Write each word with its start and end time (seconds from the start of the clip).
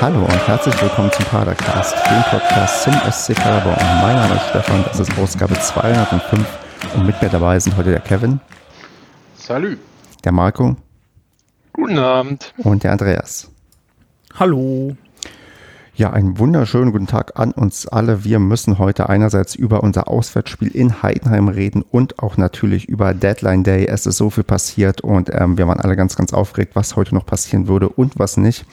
Hallo 0.00 0.20
und 0.20 0.46
herzlich 0.46 0.80
willkommen 0.80 1.10
zum 1.10 1.24
Padercast, 1.24 1.92
dem 2.08 2.22
Podcast 2.30 2.84
zum 2.84 2.92
SC 3.10 3.34
Paderborn. 3.34 3.76
Mein 4.00 4.14
Name 4.14 4.36
ist 4.36 4.48
Stefan, 4.50 4.84
das 4.84 5.00
ist 5.00 5.18
Ausgabe 5.18 5.54
205 5.54 6.46
und 6.94 7.04
mit 7.04 7.20
mir 7.20 7.28
dabei 7.28 7.58
sind 7.58 7.76
heute 7.76 7.90
der 7.90 8.00
Kevin. 8.00 8.38
Salü. 9.34 9.76
Der 10.22 10.30
Marco. 10.30 10.76
Guten 11.72 11.98
Abend. 11.98 12.54
Und 12.58 12.84
der 12.84 12.92
Andreas. 12.92 13.50
Hallo. 14.38 14.96
Ja, 15.98 16.12
einen 16.12 16.38
wunderschönen 16.38 16.92
guten 16.92 17.08
Tag 17.08 17.40
an 17.40 17.50
uns 17.50 17.88
alle. 17.88 18.22
Wir 18.22 18.38
müssen 18.38 18.78
heute 18.78 19.08
einerseits 19.08 19.56
über 19.56 19.82
unser 19.82 20.06
Auswärtsspiel 20.06 20.68
in 20.68 21.02
Heidenheim 21.02 21.48
reden 21.48 21.82
und 21.82 22.20
auch 22.20 22.36
natürlich 22.36 22.88
über 22.88 23.14
Deadline 23.14 23.64
Day. 23.64 23.86
Es 23.86 24.06
ist 24.06 24.18
so 24.18 24.30
viel 24.30 24.44
passiert 24.44 25.00
und 25.00 25.28
ähm, 25.34 25.58
wir 25.58 25.66
waren 25.66 25.80
alle 25.80 25.96
ganz, 25.96 26.14
ganz 26.14 26.32
aufgeregt, 26.32 26.76
was 26.76 26.94
heute 26.94 27.16
noch 27.16 27.26
passieren 27.26 27.66
würde 27.66 27.88
und 27.88 28.16
was 28.16 28.36
nicht. 28.36 28.64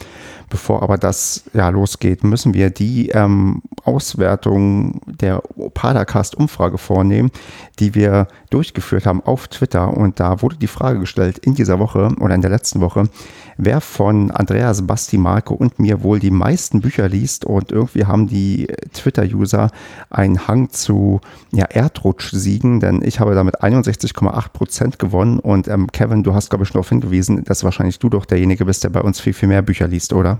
Bevor 0.50 0.84
aber 0.84 0.98
das 0.98 1.44
ja 1.54 1.70
losgeht, 1.70 2.24
müssen 2.24 2.54
wir 2.54 2.70
die 2.70 3.10
ähm, 3.10 3.62
Auswertung 3.84 5.02
der 5.06 5.42
Padercast-Umfrage 5.74 6.78
vornehmen, 6.78 7.32
die 7.80 7.96
wir 7.96 8.28
durchgeführt 8.50 9.06
haben 9.06 9.22
auf 9.22 9.48
Twitter. 9.48 9.96
Und 9.96 10.20
da 10.20 10.42
wurde 10.42 10.58
die 10.58 10.68
Frage 10.68 11.00
gestellt 11.00 11.40
in 11.40 11.56
dieser 11.56 11.80
Woche 11.80 12.12
oder 12.20 12.36
in 12.36 12.42
der 12.42 12.52
letzten 12.52 12.80
Woche, 12.82 13.10
wer 13.58 13.82
von 13.82 14.32
Andreas, 14.32 14.86
Basti, 14.86 15.18
Marco 15.18 15.54
und 15.54 15.80
mir 15.80 16.04
wohl 16.04 16.20
die 16.20 16.32
meisten 16.32 16.82
Bücher 16.82 17.08
liest. 17.08 17.46
Und 17.46 17.72
irgendwie 17.72 18.06
haben 18.06 18.28
die 18.28 18.68
Twitter-User 18.94 19.72
einen 20.10 20.48
Hang 20.48 20.70
zu 20.70 21.22
ja, 21.52 21.66
Erdrutsch-Siegen, 21.66 22.80
denn 22.80 23.02
ich 23.04 23.20
habe 23.20 23.36
damit 23.36 23.62
61,8 23.62 24.50
Prozent 24.50 25.00
gewonnen. 25.00 25.40
Und 25.40 25.68
ähm, 25.68 25.92
Kevin, 25.92 26.24
du 26.24 26.34
hast, 26.34 26.50
glaube 26.50 26.64
ich, 26.64 26.70
schon 26.70 26.76
darauf 26.76 26.90
hingewiesen, 26.90 27.44
dass 27.44 27.64
wahrscheinlich 27.64 28.00
du 28.00 28.10
doch 28.10 28.26
derjenige 28.26 28.66
bist, 28.66 28.84
der 28.84 28.90
bei 28.90 29.02
uns 29.02 29.20
viel, 29.20 29.34
viel 29.34 29.50
mehr 29.50 29.62
Bücher 29.62 29.88
liest, 29.88 30.14
oder? 30.14 30.35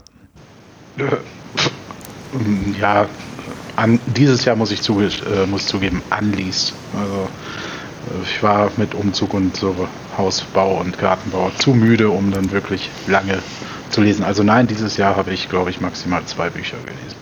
Ja, 2.80 3.08
an, 3.76 4.00
dieses 4.06 4.46
Jahr 4.46 4.56
muss 4.56 4.72
ich 4.72 4.82
zuge 4.82 5.06
äh, 5.06 5.46
muss 5.46 5.68
zugeben, 5.68 6.02
anliest. 6.10 6.74
Also 6.98 7.28
ich 8.24 8.42
war 8.44 8.72
mit 8.78 8.94
Umzug 8.94 9.34
und 9.34 9.56
so 9.56 9.76
Hausbau 10.18 10.80
und 10.80 10.98
Gartenbau 10.98 11.52
zu 11.58 11.72
müde, 11.72 12.10
um 12.10 12.32
dann 12.32 12.52
wirklich 12.52 12.90
lange 13.08 13.40
zu 13.90 14.02
lesen. 14.02 14.24
Also 14.24 14.44
nein, 14.44 14.68
dieses 14.68 14.98
Jahr 14.98 15.16
habe 15.16 15.32
ich, 15.32 15.50
glaube 15.50 15.70
ich, 15.70 15.82
maximal 15.82 16.24
zwei 16.26 16.50
Bücher 16.50 16.78
gelesen. 16.78 17.16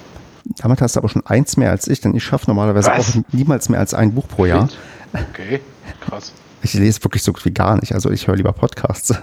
Damit 0.58 0.82
hast 0.82 0.96
du 0.96 1.00
aber 1.00 1.10
schon 1.10 1.26
eins 1.26 1.58
mehr 1.58 1.72
als 1.72 1.88
ich, 1.88 2.02
denn 2.02 2.16
ich 2.16 2.24
schaffe 2.24 2.46
normalerweise 2.48 2.92
Was? 2.92 3.18
auch 3.18 3.22
niemals 3.32 3.70
mehr 3.70 3.80
als 3.80 3.94
ein 3.94 4.14
Buch 4.14 4.28
pro 4.28 4.46
Jahr. 4.46 4.70
Okay, 5.14 5.62
krass. 6.02 6.34
Ich 6.66 6.74
lese 6.76 7.04
wirklich 7.04 7.24
so 7.24 7.34
gut 7.34 7.44
wie 7.44 7.52
gar 7.52 7.76
nicht, 7.76 7.94
also 7.94 8.10
ich 8.10 8.26
höre 8.26 8.38
lieber 8.38 8.54
Podcasts. 8.54 9.14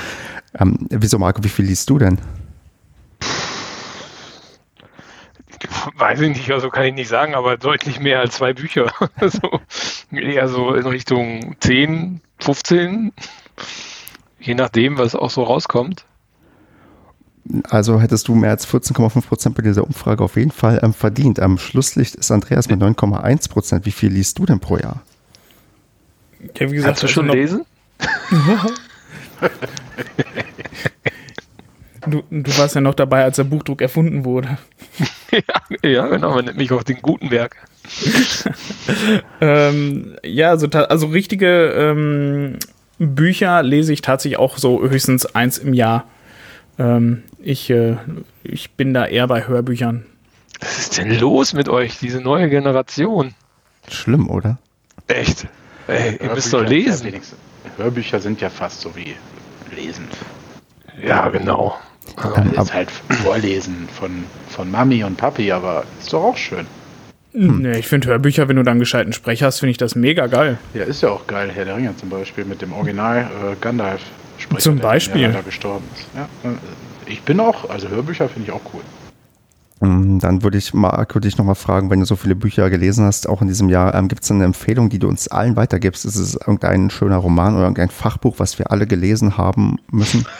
ähm, 0.60 0.86
wieso, 0.90 1.18
Marco, 1.18 1.42
wie 1.42 1.48
viel 1.48 1.64
liest 1.64 1.90
du 1.90 1.98
denn? 1.98 2.18
Weiß 5.96 6.20
ich 6.20 6.30
nicht, 6.30 6.50
also 6.50 6.70
kann 6.70 6.84
ich 6.84 6.94
nicht 6.94 7.08
sagen, 7.08 7.34
aber 7.34 7.56
deutlich 7.56 8.00
mehr 8.00 8.20
als 8.20 8.36
zwei 8.36 8.52
Bücher. 8.52 8.92
also 9.16 9.60
eher 10.10 10.48
so 10.48 10.74
in 10.74 10.86
Richtung 10.86 11.56
10, 11.60 12.20
15, 12.38 13.12
je 14.40 14.54
nachdem, 14.54 14.98
was 14.98 15.14
auch 15.14 15.30
so 15.30 15.42
rauskommt. 15.42 16.04
Also 17.68 18.00
hättest 18.00 18.28
du 18.28 18.34
mehr 18.34 18.50
als 18.50 18.66
14,5 18.66 19.26
Prozent 19.26 19.54
bei 19.54 19.62
dieser 19.62 19.84
Umfrage 19.84 20.24
auf 20.24 20.36
jeden 20.36 20.50
Fall 20.50 20.80
ähm, 20.82 20.94
verdient. 20.94 21.40
Am 21.40 21.58
Schlusslicht 21.58 22.14
ist 22.14 22.30
Andreas 22.30 22.70
mit 22.70 22.80
9,1 22.80 23.50
Prozent. 23.50 23.84
Wie 23.84 23.92
viel 23.92 24.10
liest 24.10 24.38
du 24.38 24.46
denn 24.46 24.60
pro 24.60 24.78
Jahr? 24.78 25.02
Ja, 26.56 26.70
wie 26.70 26.76
gesagt, 26.76 27.00
Kannst 27.00 27.02
du 27.02 27.08
schon 27.08 27.28
lesen? 27.28 27.66
Du, 32.06 32.22
du, 32.30 32.58
warst 32.58 32.74
ja 32.74 32.80
noch 32.80 32.94
dabei, 32.94 33.24
als 33.24 33.36
der 33.36 33.44
Buchdruck 33.44 33.80
erfunden 33.80 34.24
wurde. 34.24 34.58
ja, 35.30 35.40
ja, 35.88 36.06
genau, 36.06 36.34
man 36.34 36.44
nennt 36.44 36.58
mich 36.58 36.72
auch 36.72 36.82
den 36.82 37.00
Gutenberg. 37.00 37.56
ähm, 39.40 40.16
ja, 40.24 40.50
also, 40.50 40.66
also 40.68 41.06
richtige 41.06 41.70
ähm, 41.70 42.58
Bücher 42.98 43.62
lese 43.62 43.92
ich 43.92 44.02
tatsächlich 44.02 44.38
auch 44.38 44.58
so 44.58 44.82
höchstens 44.82 45.26
eins 45.26 45.58
im 45.58 45.74
Jahr. 45.74 46.04
Ähm, 46.78 47.22
ich, 47.38 47.70
äh, 47.70 47.96
ich 48.42 48.72
bin 48.72 48.94
da 48.94 49.06
eher 49.06 49.26
bei 49.26 49.46
Hörbüchern. 49.46 50.06
Was 50.60 50.78
ist 50.78 50.98
denn 50.98 51.18
los 51.18 51.52
mit 51.52 51.68
euch, 51.68 51.98
diese 51.98 52.20
neue 52.20 52.48
Generation? 52.48 53.34
Schlimm, 53.88 54.30
oder? 54.30 54.58
Echt? 55.08 55.46
Ey, 55.86 56.18
ihr 56.22 56.32
müsst 56.32 56.52
doch 56.52 56.66
lesen. 56.66 57.12
Ja 57.12 57.20
Hörbücher 57.76 58.20
sind 58.20 58.40
ja 58.40 58.50
fast 58.50 58.80
so 58.80 58.94
wie 58.96 59.14
Lesen. 59.74 60.06
Ja, 61.02 61.28
genau. 61.28 61.76
Ähm, 62.22 62.52
jetzt 62.56 62.72
halt 62.72 62.90
vorlesen 62.90 63.88
von, 63.92 64.24
von 64.48 64.70
Mami 64.70 65.04
und 65.04 65.16
Papi, 65.16 65.50
aber 65.52 65.84
ist 66.00 66.12
doch 66.12 66.22
auch 66.22 66.36
schön. 66.36 66.66
Hm. 67.32 67.62
Nee, 67.62 67.78
ich 67.78 67.88
finde 67.88 68.08
Hörbücher, 68.08 68.48
wenn 68.48 68.56
du 68.56 68.62
dann 68.62 68.78
gescheiten 68.78 69.12
Sprecher 69.12 69.46
hast, 69.46 69.58
finde 69.58 69.72
ich 69.72 69.78
das 69.78 69.96
mega 69.96 70.28
geil. 70.28 70.58
Ja, 70.72 70.84
ist 70.84 71.02
ja 71.02 71.08
auch 71.08 71.26
geil. 71.26 71.50
Herr 71.52 71.64
der 71.64 71.76
Ringe 71.76 71.96
zum 71.96 72.08
Beispiel 72.08 72.44
mit 72.44 72.62
dem 72.62 72.72
Original 72.72 73.22
äh, 73.22 73.56
Gandalf 73.60 74.00
Sprecher. 74.38 74.60
Zum 74.60 74.78
Beispiel. 74.78 75.32
Der 75.32 75.42
gestorben 75.42 75.84
ist. 75.94 76.06
Ja, 76.14 76.28
äh, 76.48 76.54
ich 77.06 77.22
bin 77.22 77.40
auch, 77.40 77.68
also 77.68 77.88
Hörbücher 77.88 78.28
finde 78.28 78.48
ich 78.48 78.52
auch 78.52 78.60
cool. 78.72 78.82
Hm, 79.80 80.20
dann 80.20 80.42
würde 80.42 80.58
ich 80.58 80.72
Marco 80.72 81.18
dich 81.18 81.36
nochmal 81.36 81.56
fragen, 81.56 81.90
wenn 81.90 82.00
du 82.00 82.06
so 82.06 82.14
viele 82.14 82.36
Bücher 82.36 82.70
gelesen 82.70 83.04
hast, 83.04 83.28
auch 83.28 83.42
in 83.42 83.48
diesem 83.48 83.68
Jahr, 83.68 83.94
ähm, 83.94 84.06
gibt 84.06 84.22
es 84.22 84.30
eine 84.30 84.44
Empfehlung, 84.44 84.88
die 84.88 85.00
du 85.00 85.08
uns 85.08 85.26
allen 85.28 85.56
weitergibst? 85.56 86.04
Ist 86.04 86.16
es 86.16 86.34
irgendein 86.36 86.90
schöner 86.90 87.16
Roman 87.16 87.54
oder 87.54 87.64
irgendein 87.64 87.90
Fachbuch, 87.90 88.36
was 88.38 88.58
wir 88.58 88.70
alle 88.70 88.86
gelesen 88.86 89.36
haben 89.36 89.78
müssen? 89.90 90.26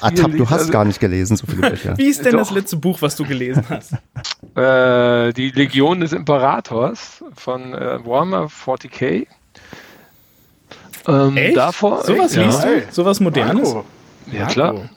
Atab, 0.00 0.32
du 0.32 0.48
hast 0.48 0.60
also, 0.60 0.72
gar 0.72 0.84
nicht 0.84 1.00
gelesen, 1.00 1.36
so 1.36 1.46
viele 1.46 1.70
Bücher. 1.70 1.96
Wie 1.98 2.06
ist 2.06 2.24
denn 2.24 2.32
Doch. 2.32 2.40
das 2.40 2.50
letzte 2.50 2.76
Buch, 2.76 3.02
was 3.02 3.16
du 3.16 3.24
gelesen 3.24 3.64
hast? 3.68 3.94
Äh, 4.54 5.32
die 5.32 5.48
Legion 5.48 6.00
des 6.00 6.12
Imperators 6.12 7.24
von 7.34 7.72
äh, 7.72 8.04
Warhammer 8.04 8.48
40k. 8.48 9.26
Ähm, 11.08 11.36
Echt? 11.38 11.56
Davor, 11.56 12.04
Sowas 12.04 12.34
ja. 12.34 12.42
liest 12.42 12.62
du? 12.62 12.82
Sowas 12.90 13.20
Modernes? 13.20 13.72
Marco. 13.72 13.86
Ja, 14.30 14.44
klar. 14.44 14.90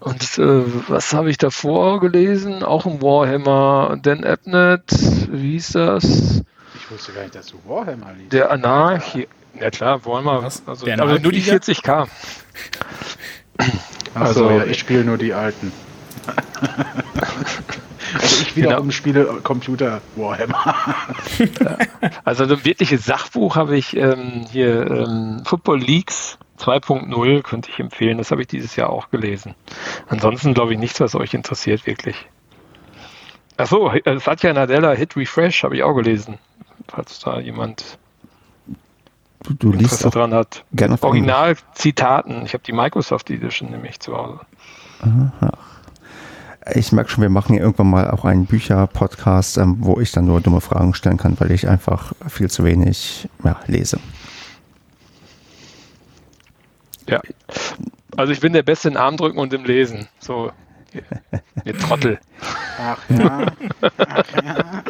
Und 0.00 0.38
äh, 0.38 0.62
was 0.88 1.14
habe 1.14 1.30
ich 1.30 1.38
davor 1.38 2.00
gelesen? 2.00 2.62
Auch 2.62 2.84
ein 2.84 3.00
Warhammer. 3.00 3.96
Dan 4.02 4.24
Abnett, 4.24 4.82
wie 5.30 5.52
hieß 5.52 5.72
das? 5.72 6.42
Ich 6.74 6.90
wusste 6.90 7.12
gar 7.12 7.22
nicht, 7.22 7.34
dass 7.34 7.46
du 7.46 7.56
Warhammer 7.66 8.12
liest. 8.18 8.34
Der 8.34 8.50
Anarchie. 8.50 9.28
Ja 9.58 9.70
klar, 9.70 10.04
wollen 10.04 10.24
wir 10.24 10.42
was. 10.42 10.62
Also, 10.66 10.86
aber 10.90 11.18
nur 11.18 11.32
die 11.32 11.42
40k. 11.42 12.08
Also, 14.14 14.46
also 14.48 14.50
ja, 14.50 14.64
ich 14.64 14.78
spiele 14.78 15.04
nur 15.04 15.18
die 15.18 15.32
alten. 15.32 15.72
also 18.14 18.42
ich 18.42 18.56
wiederum 18.56 18.82
genau. 18.82 18.92
spiele 18.92 19.24
Computer 19.42 20.00
Warhammer. 20.16 20.84
also 22.24 22.44
ein 22.44 22.64
wirkliches 22.64 23.04
Sachbuch 23.04 23.56
habe 23.56 23.76
ich 23.76 23.96
ähm, 23.96 24.46
hier 24.50 24.86
ähm, 24.90 25.42
Football 25.44 25.80
Leagues 25.80 26.38
2.0 26.60 27.42
könnte 27.42 27.70
ich 27.70 27.80
empfehlen. 27.80 28.18
Das 28.18 28.30
habe 28.30 28.42
ich 28.42 28.48
dieses 28.48 28.76
Jahr 28.76 28.90
auch 28.90 29.10
gelesen. 29.10 29.54
Ansonsten 30.08 30.54
glaube 30.54 30.74
ich 30.74 30.78
nichts, 30.78 31.00
was 31.00 31.14
euch 31.14 31.34
interessiert 31.34 31.86
wirklich. 31.86 32.16
Achso, 33.56 33.92
Satya 34.18 34.52
Nadella 34.52 34.92
Hit 34.92 35.16
Refresh 35.16 35.64
habe 35.64 35.76
ich 35.76 35.82
auch 35.82 35.94
gelesen. 35.94 36.38
Falls 36.88 37.18
da 37.20 37.40
jemand 37.40 37.98
Du, 39.42 39.54
du 39.54 39.72
liest 39.72 40.04
auch 40.04 40.10
dran 40.10 40.34
hat. 40.34 40.64
Gerne 40.72 40.98
Original-Zitaten. 41.00 42.44
Ich 42.44 42.52
habe 42.52 42.62
die 42.62 42.72
Microsoft 42.72 43.30
Edition 43.30 43.70
nämlich 43.70 43.98
zu 44.00 44.16
Hause. 44.16 44.40
Aha. 45.00 45.52
Ich 46.74 46.92
merke 46.92 47.10
schon, 47.10 47.22
wir 47.22 47.30
machen 47.30 47.54
hier 47.54 47.62
irgendwann 47.62 47.88
mal 47.88 48.10
auch 48.10 48.26
einen 48.26 48.44
Bücher-Podcast, 48.44 49.56
ähm, 49.56 49.78
wo 49.80 49.98
ich 49.98 50.12
dann 50.12 50.26
nur 50.26 50.42
dumme 50.42 50.60
Fragen 50.60 50.92
stellen 50.92 51.16
kann, 51.16 51.40
weil 51.40 51.50
ich 51.52 51.66
einfach 51.66 52.12
viel 52.28 52.50
zu 52.50 52.64
wenig 52.64 53.28
ja, 53.42 53.58
lese. 53.66 53.98
Ja. 57.08 57.20
Also 58.16 58.32
ich 58.32 58.40
bin 58.40 58.52
der 58.52 58.62
Beste 58.62 58.88
in 58.88 58.98
Armdrücken 58.98 59.38
und 59.38 59.52
im 59.54 59.64
Lesen. 59.64 60.06
So, 60.18 60.52
ihr 61.64 61.78
Trottel. 61.78 62.20
Ach 62.78 62.98
ja. 63.08 63.46
Ach 64.06 64.24
ja. 64.44 64.84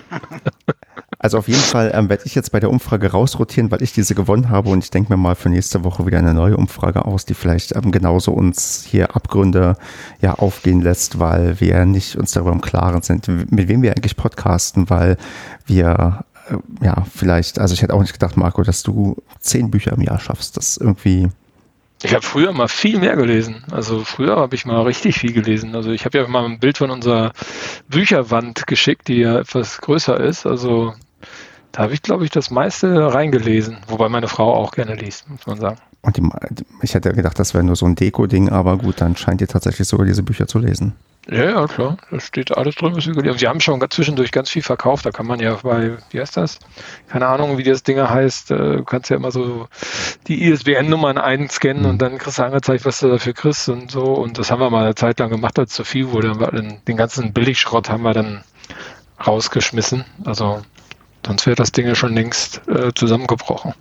Also 1.23 1.37
auf 1.37 1.49
jeden 1.49 1.61
Fall 1.61 1.93
ähm, 1.95 2.09
werde 2.09 2.23
ich 2.25 2.35
jetzt 2.35 2.51
bei 2.51 2.61
der 2.61 2.71
Umfrage 2.71 3.11
rausrotieren, 3.11 3.71
weil 3.71 3.83
ich 3.83 3.93
diese 3.93 4.15
gewonnen 4.15 4.49
habe 4.49 4.71
und 4.71 4.83
ich 4.83 4.91
denke 4.91 5.13
mir 5.13 5.19
mal 5.19 5.35
für 5.35 5.51
nächste 5.51 5.85
Woche 5.85 6.07
wieder 6.07 6.19
eine 6.19 6.33
neue 6.33 6.57
Umfrage 6.57 7.05
aus, 7.05 7.27
die 7.27 7.35
vielleicht 7.35 7.77
ähm, 7.77 7.93
genauso 7.93 8.33
uns 8.33 8.87
hier 8.89 9.15
Abgründe 9.15 9.77
ja 10.23 10.33
aufgehen 10.37 10.81
lässt, 10.81 11.19
weil 11.19 11.61
wir 11.61 11.85
nicht 11.85 12.17
uns 12.17 12.33
darüber 12.33 12.53
im 12.53 12.63
Klaren 12.63 13.03
sind, 13.03 13.29
mit 13.29 13.69
wem 13.69 13.83
wir 13.83 13.93
eigentlich 13.93 14.17
podcasten, 14.17 14.89
weil 14.89 15.19
wir 15.67 16.25
äh, 16.49 16.57
ja 16.83 17.05
vielleicht, 17.15 17.59
also 17.59 17.75
ich 17.75 17.83
hätte 17.83 17.93
auch 17.93 18.01
nicht 18.01 18.15
gedacht, 18.15 18.39
Marco, 18.39 18.63
dass 18.63 18.83
du 18.83 19.17
zehn 19.41 19.71
Bücher 19.71 19.93
im 19.93 20.01
Jahr 20.01 20.21
schaffst. 20.21 20.57
Das 20.57 20.79
irgendwie 20.79 21.29
ich 22.03 22.15
habe 22.15 22.25
früher 22.25 22.55
mal 22.55 22.69
viel 22.69 22.99
mehr 22.99 23.15
gelesen. 23.15 23.63
Also 23.71 24.05
früher 24.05 24.37
habe 24.37 24.55
ich 24.55 24.65
mal 24.65 24.81
richtig 24.81 25.19
viel 25.19 25.35
gelesen. 25.35 25.75
Also 25.75 25.91
ich 25.91 26.07
habe 26.07 26.17
ja 26.17 26.27
mal 26.27 26.47
ein 26.47 26.59
Bild 26.59 26.79
von 26.79 26.91
unserer 26.91 27.33
Bücherwand 27.89 28.67
geschickt, 28.67 29.09
die 29.09 29.19
ja 29.19 29.39
etwas 29.39 29.83
größer 29.83 30.19
ist. 30.19 30.47
Also 30.47 30.95
Da 31.73 31.85
habe 31.85 31.95
ich, 31.95 32.03
glaube 32.03 32.25
ich, 32.25 32.31
das 32.31 32.51
meiste 32.51 33.15
reingelesen, 33.15 33.79
wobei 33.87 34.09
meine 34.09 34.29
Frau 34.29 34.55
auch 34.55 34.73
gerne 34.73 34.97
liest, 34.97 35.29
muss 35.31 35.47
man 35.47 35.61
sagen. 35.61 35.79
Und 36.03 36.17
die, 36.17 36.23
ich 36.83 36.95
hätte 36.95 37.13
gedacht, 37.13 37.39
das 37.39 37.55
wäre 37.55 37.63
nur 37.63 37.77
so 37.77 37.87
ein 37.87 37.95
Deko-Ding, 37.95 38.49
aber 38.49 38.79
gut, 38.79 39.01
dann 39.01 39.17
scheint 39.17 39.41
ihr 39.41 39.49
tatsächlich 39.49 39.87
sogar 39.87 40.07
diese 40.07 40.23
Bücher 40.23 40.49
zu 40.49 40.59
lesen. 40.59 40.95
Ja, 41.29 41.45
ja, 41.45 41.67
klar. 41.67 41.99
Da 42.11 42.19
steht 42.19 42.57
alles 42.57 42.75
drin, 42.77 42.97
was 42.97 43.07
wir 43.07 43.39
Sie 43.39 43.47
haben 43.47 43.61
schon 43.61 43.81
zwischendurch 43.91 44.33
ganz 44.33 44.49
viel 44.49 44.63
verkauft. 44.63 45.05
Da 45.05 45.11
kann 45.11 45.27
man 45.27 45.39
ja 45.39 45.59
bei, 45.63 45.99
wie 46.11 46.21
heißt 46.21 46.37
das? 46.37 46.59
Keine 47.09 47.27
Ahnung, 47.27 47.59
wie 47.59 47.63
das 47.63 47.83
Ding 47.83 48.01
heißt. 48.01 48.51
Äh, 48.51 48.77
du 48.79 48.85
kannst 48.85 49.11
ja 49.11 49.17
immer 49.17 49.31
so 49.31 49.69
die 50.27 50.43
ISBN-Nummern 50.45 51.19
einscannen 51.19 51.83
mhm. 51.83 51.91
und 51.91 52.03
dann 52.03 52.19
kriegst 52.19 52.39
du 52.39 52.43
angezeigt, 52.45 52.87
was 52.87 53.01
du 53.01 53.09
dafür 53.09 53.35
kriegst 53.35 53.69
und 53.69 53.91
so. 53.91 54.03
Und 54.03 54.39
das 54.39 54.51
haben 54.51 54.61
wir 54.61 54.71
mal 54.71 54.85
eine 54.85 54.95
Zeit 54.95 55.21
lang 55.21 55.31
gemacht, 55.31 55.59
als 55.59 55.75
zu 55.75 55.85
viel 55.85 56.11
wurde. 56.11 56.33
Den 56.89 56.97
ganzen 56.97 57.35
Billigschrott 57.35 57.91
haben 57.91 58.03
wir 58.03 58.15
dann 58.15 58.43
rausgeschmissen. 59.25 60.07
Also 60.25 60.63
sonst 61.27 61.47
wäre 61.47 61.57
das 61.57 61.73
Ding 61.73 61.87
ja 61.87 61.95
schon 61.95 62.15
längst 62.15 62.63
äh, 62.69 62.93
zusammengebrochen. 62.95 63.75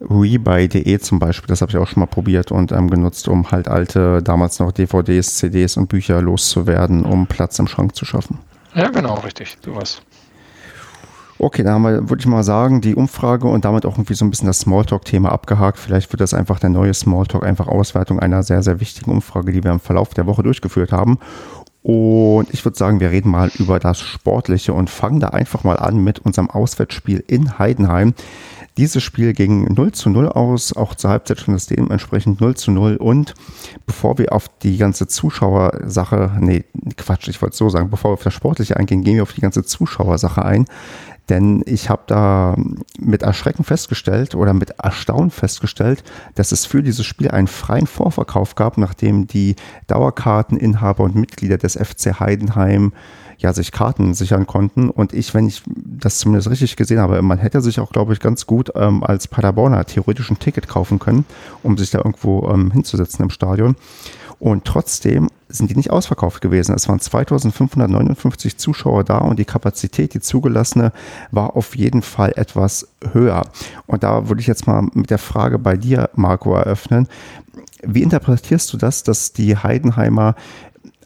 Rebuy.de 0.00 0.98
zum 0.98 1.18
Beispiel, 1.18 1.48
das 1.48 1.60
habe 1.60 1.70
ich 1.72 1.76
auch 1.76 1.86
schon 1.86 2.00
mal 2.00 2.06
probiert 2.06 2.50
und 2.50 2.72
ähm, 2.72 2.88
genutzt, 2.88 3.28
um 3.28 3.50
halt 3.50 3.68
alte, 3.68 4.22
damals 4.22 4.58
noch 4.58 4.72
DVDs, 4.72 5.36
CDs 5.36 5.76
und 5.76 5.88
Bücher 5.88 6.22
loszuwerden, 6.22 7.04
um 7.04 7.26
Platz 7.26 7.58
im 7.58 7.66
Schrank 7.66 7.94
zu 7.94 8.06
schaffen. 8.06 8.38
Ja, 8.74 8.88
genau, 8.88 9.14
richtig, 9.16 9.58
sowas. 9.62 10.00
Okay, 11.42 11.62
dann 11.62 11.72
haben 11.72 11.82
wir, 11.84 12.10
würde 12.10 12.20
ich 12.20 12.26
mal 12.26 12.42
sagen, 12.42 12.82
die 12.82 12.94
Umfrage 12.94 13.48
und 13.48 13.64
damit 13.64 13.86
auch 13.86 13.94
irgendwie 13.94 14.12
so 14.12 14.26
ein 14.26 14.30
bisschen 14.30 14.46
das 14.46 14.60
Smalltalk-Thema 14.60 15.32
abgehakt. 15.32 15.78
Vielleicht 15.78 16.12
wird 16.12 16.20
das 16.20 16.34
einfach 16.34 16.58
der 16.58 16.68
neue 16.68 16.92
Smalltalk, 16.92 17.44
einfach 17.44 17.66
Auswertung 17.66 18.20
einer 18.20 18.42
sehr, 18.42 18.62
sehr 18.62 18.78
wichtigen 18.78 19.10
Umfrage, 19.10 19.50
die 19.50 19.64
wir 19.64 19.70
im 19.70 19.80
Verlauf 19.80 20.10
der 20.10 20.26
Woche 20.26 20.42
durchgeführt 20.42 20.92
haben. 20.92 21.18
Und 21.82 22.52
ich 22.52 22.64
würde 22.64 22.76
sagen, 22.76 23.00
wir 23.00 23.10
reden 23.10 23.30
mal 23.30 23.50
über 23.58 23.78
das 23.78 24.00
Sportliche 24.00 24.74
und 24.74 24.90
fangen 24.90 25.20
da 25.20 25.28
einfach 25.28 25.64
mal 25.64 25.78
an 25.78 26.02
mit 26.04 26.18
unserem 26.18 26.50
Auswärtsspiel 26.50 27.24
in 27.26 27.58
Heidenheim. 27.58 28.14
Dieses 28.76 29.02
Spiel 29.02 29.32
ging 29.32 29.64
0 29.72 29.92
zu 29.92 30.10
0 30.10 30.28
aus, 30.28 30.74
auch 30.74 30.94
zur 30.94 31.10
Halbzeit 31.10 31.40
schon 31.40 31.54
das 31.54 31.66
dementsprechend 31.66 32.40
0 32.40 32.54
zu 32.54 32.70
0. 32.70 32.96
Und 32.96 33.34
bevor 33.86 34.18
wir 34.18 34.32
auf 34.32 34.48
die 34.62 34.76
ganze 34.76 35.06
Zuschauersache, 35.06 36.32
nee, 36.38 36.64
Quatsch, 36.96 37.28
ich 37.28 37.42
wollte 37.42 37.56
so 37.56 37.68
sagen, 37.68 37.90
bevor 37.90 38.10
wir 38.10 38.14
auf 38.14 38.22
das 38.22 38.34
Sportliche 38.34 38.76
eingehen, 38.76 39.02
gehen 39.02 39.16
wir 39.16 39.22
auf 39.22 39.32
die 39.32 39.40
ganze 39.40 39.64
Zuschauersache 39.64 40.44
ein. 40.44 40.66
Denn 41.30 41.62
ich 41.64 41.88
habe 41.88 42.02
da 42.08 42.56
mit 42.98 43.22
Erschrecken 43.22 43.62
festgestellt 43.62 44.34
oder 44.34 44.52
mit 44.52 44.70
Erstaunen 44.82 45.30
festgestellt, 45.30 46.02
dass 46.34 46.50
es 46.50 46.66
für 46.66 46.82
dieses 46.82 47.06
Spiel 47.06 47.30
einen 47.30 47.46
freien 47.46 47.86
Vorverkauf 47.86 48.56
gab, 48.56 48.76
nachdem 48.76 49.28
die 49.28 49.54
Dauerkarteninhaber 49.86 51.04
und 51.04 51.14
Mitglieder 51.14 51.56
des 51.56 51.76
FC 51.76 52.18
Heidenheim 52.18 52.92
ja, 53.38 53.52
sich 53.52 53.72
Karten 53.72 54.12
sichern 54.12 54.46
konnten. 54.46 54.90
Und 54.90 55.14
ich, 55.14 55.32
wenn 55.32 55.46
ich 55.46 55.62
das 55.66 56.18
zumindest 56.18 56.50
richtig 56.50 56.76
gesehen 56.76 56.98
habe, 56.98 57.22
man 57.22 57.38
hätte 57.38 57.60
sich 57.62 57.80
auch, 57.80 57.92
glaube 57.92 58.12
ich, 58.12 58.20
ganz 58.20 58.46
gut 58.46 58.72
ähm, 58.74 59.02
als 59.02 59.28
Paderborner 59.28 59.84
theoretisch 59.86 60.30
ein 60.30 60.38
Ticket 60.38 60.68
kaufen 60.68 60.98
können, 60.98 61.24
um 61.62 61.78
sich 61.78 61.90
da 61.90 61.98
irgendwo 61.98 62.50
ähm, 62.52 62.72
hinzusetzen 62.72 63.22
im 63.22 63.30
Stadion. 63.30 63.76
Und 64.40 64.64
trotzdem 64.64 65.28
sind 65.50 65.70
die 65.70 65.76
nicht 65.76 65.90
ausverkauft 65.90 66.40
gewesen. 66.40 66.74
Es 66.74 66.88
waren 66.88 67.00
2559 67.00 68.56
Zuschauer 68.56 69.04
da 69.04 69.18
und 69.18 69.38
die 69.38 69.44
Kapazität, 69.44 70.14
die 70.14 70.20
zugelassene, 70.20 70.92
war 71.30 71.56
auf 71.56 71.76
jeden 71.76 72.02
Fall 72.02 72.32
etwas 72.36 72.88
höher. 73.12 73.46
Und 73.86 74.02
da 74.02 74.28
würde 74.28 74.40
ich 74.40 74.46
jetzt 74.46 74.66
mal 74.66 74.86
mit 74.94 75.10
der 75.10 75.18
Frage 75.18 75.58
bei 75.58 75.76
dir, 75.76 76.10
Marco, 76.14 76.54
eröffnen. 76.54 77.08
Wie 77.82 78.02
interpretierst 78.02 78.72
du 78.72 78.76
das, 78.76 79.02
dass 79.02 79.32
die 79.32 79.56
Heidenheimer 79.56 80.34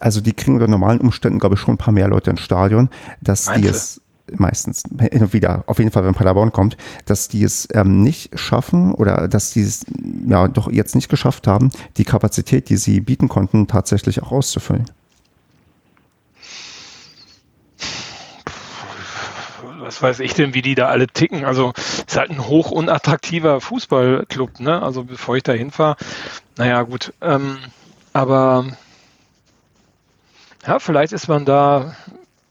also 0.01 0.21
die 0.21 0.33
kriegen 0.33 0.55
unter 0.55 0.69
normalen 0.69 1.01
Umständen, 1.01 1.39
glaube 1.39 1.55
ich, 1.55 1.61
schon 1.61 1.75
ein 1.75 1.79
paar 1.79 1.95
mehr 1.95 2.09
Leute 2.09 2.31
ins 2.31 2.41
Stadion, 2.41 2.91
dass 3.21 3.47
Meinst 3.47 3.65
die 3.65 3.69
es 3.69 4.01
meistens 4.33 4.83
hin 4.99 5.23
und 5.23 5.33
wieder, 5.33 5.65
auf 5.67 5.79
jeden 5.79 5.91
Fall, 5.91 6.05
wenn 6.05 6.15
Paderborn 6.15 6.53
kommt, 6.53 6.77
dass 7.05 7.29
die 7.29 7.43
es 7.43 7.69
ähm, 7.75 8.03
nicht 8.03 8.39
schaffen 8.39 8.95
oder 8.95 9.29
dass 9.29 9.53
die 9.53 9.63
es 9.63 9.85
ja 10.27 10.49
doch 10.49 10.71
jetzt 10.71 10.95
nicht 10.95 11.09
geschafft 11.09 11.47
haben, 11.47 11.71
die 11.97 12.05
Kapazität, 12.05 12.69
die 12.69 12.77
sie 12.77 13.01
bieten 13.01 13.29
konnten, 13.29 13.67
tatsächlich 13.67 14.23
auch 14.23 14.33
auszufüllen. 14.33 14.87
was 19.85 20.01
weiß 20.01 20.21
ich 20.21 20.33
denn, 20.33 20.55
wie 20.55 20.63
die 20.63 20.75
da 20.75 20.89
alle 20.89 21.07
ticken. 21.07 21.45
Also 21.45 21.73
es 21.77 21.99
ist 21.99 22.17
halt 22.17 22.31
ein 22.31 22.47
hoch 22.47 22.71
unattraktiver 22.71 23.61
Fußballclub, 23.61 24.59
ne? 24.61 24.83
Also 24.83 25.05
bevor 25.05 25.37
ich 25.37 25.43
da 25.43 25.53
hinfahre, 25.53 25.97
naja, 26.57 26.83
gut. 26.83 27.13
Ähm, 27.21 27.59
aber 28.13 28.65
ja, 30.67 30.79
vielleicht 30.79 31.13
ist 31.13 31.29
man 31.29 31.45
da 31.45 31.95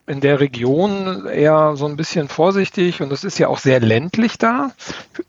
in 0.05 0.19
der 0.19 0.39
Region 0.39 1.25
eher 1.27 1.75
so 1.75 1.85
ein 1.85 1.95
bisschen 1.95 2.27
vorsichtig 2.27 3.01
und 3.01 3.11
es 3.11 3.23
ist 3.23 3.38
ja 3.39 3.47
auch 3.47 3.59
sehr 3.59 3.79
ländlich 3.79 4.38
da. 4.38 4.71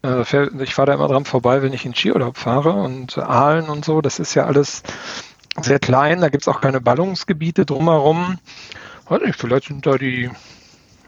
Äh, 0.03 0.23
ich 0.63 0.75
fahre 0.75 0.87
da 0.87 0.95
immer 0.95 1.09
dran 1.09 1.25
vorbei, 1.25 1.63
wenn 1.63 1.73
ich 1.73 1.87
in 1.87 1.95
Skiurlaub 1.95 2.37
fahre 2.37 2.73
und 2.73 3.17
Aalen 3.19 3.69
und 3.69 3.85
so, 3.85 4.01
das 4.01 4.19
ist 4.19 4.35
ja 4.35 4.47
alles 4.47 4.83
sehr 5.61 5.79
klein, 5.79 6.21
da 6.21 6.29
gibt 6.29 6.43
es 6.43 6.49
auch 6.49 6.61
keine 6.61 6.81
Ballungsgebiete 6.81 7.65
drumherum. 7.65 8.39
Vielleicht 9.37 9.69
sind 9.69 9.87
da 9.87 9.97
die 9.97 10.31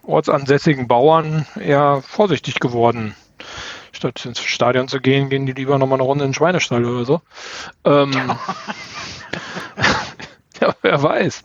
ortsansässigen 0.02 0.86
Bauern 0.86 1.46
eher 1.58 2.02
vorsichtig 2.06 2.60
geworden. 2.60 3.14
Statt 3.90 4.24
ins 4.26 4.40
Stadion 4.40 4.88
zu 4.88 5.00
gehen, 5.00 5.30
gehen 5.30 5.46
die 5.46 5.52
lieber 5.52 5.78
nochmal 5.78 5.98
eine 5.98 6.04
Runde 6.04 6.24
in 6.24 6.30
den 6.30 6.34
Schweinestall 6.34 6.84
oder 6.84 7.04
so. 7.04 7.20
Ähm, 7.84 8.12
Ja, 10.60 10.74
wer 10.82 11.02
weiß. 11.02 11.42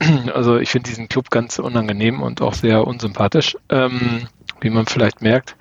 Also 0.34 0.58
ich 0.58 0.70
finde 0.70 0.88
diesen 0.88 1.08
Club 1.08 1.30
ganz 1.30 1.58
unangenehm 1.58 2.22
und 2.22 2.40
auch 2.40 2.54
sehr 2.54 2.86
unsympathisch. 2.86 3.56
Ähm, 3.68 4.28
wie 4.60 4.70
man 4.70 4.86
vielleicht 4.86 5.22
merkt. 5.22 5.56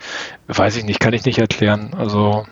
Weiß 0.47 0.75
ich 0.77 0.83
nicht, 0.83 0.99
kann 0.99 1.13
ich 1.13 1.25
nicht 1.25 1.39
erklären. 1.39 1.93
Also 1.95 2.45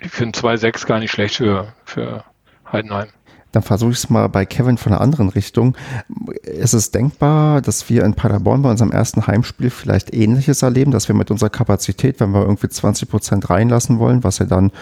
ich 0.00 0.10
finde 0.10 0.38
2-6 0.38 0.86
gar 0.86 0.98
nicht 0.98 1.10
schlecht 1.10 1.36
für, 1.36 1.72
für 1.84 2.24
Heidenheim. 2.70 3.08
Dann 3.52 3.62
versuche 3.62 3.92
ich 3.92 3.98
es 3.98 4.10
mal 4.10 4.28
bei 4.28 4.46
Kevin 4.46 4.78
von 4.78 4.92
einer 4.92 5.02
anderen 5.02 5.28
Richtung. 5.28 5.76
Ist 6.42 6.72
es 6.72 6.90
denkbar, 6.90 7.60
dass 7.60 7.88
wir 7.90 8.02
in 8.04 8.14
Paderborn 8.14 8.62
bei 8.62 8.70
unserem 8.70 8.92
ersten 8.92 9.26
Heimspiel 9.26 9.68
vielleicht 9.68 10.14
Ähnliches 10.14 10.62
erleben, 10.62 10.90
dass 10.90 11.08
wir 11.08 11.14
mit 11.14 11.30
unserer 11.30 11.50
Kapazität, 11.50 12.18
wenn 12.20 12.30
wir 12.30 12.40
irgendwie 12.40 12.70
20 12.70 13.10
Prozent 13.10 13.50
reinlassen 13.50 13.98
wollen, 13.98 14.24
was 14.24 14.38
ja 14.38 14.46
dann 14.46 14.72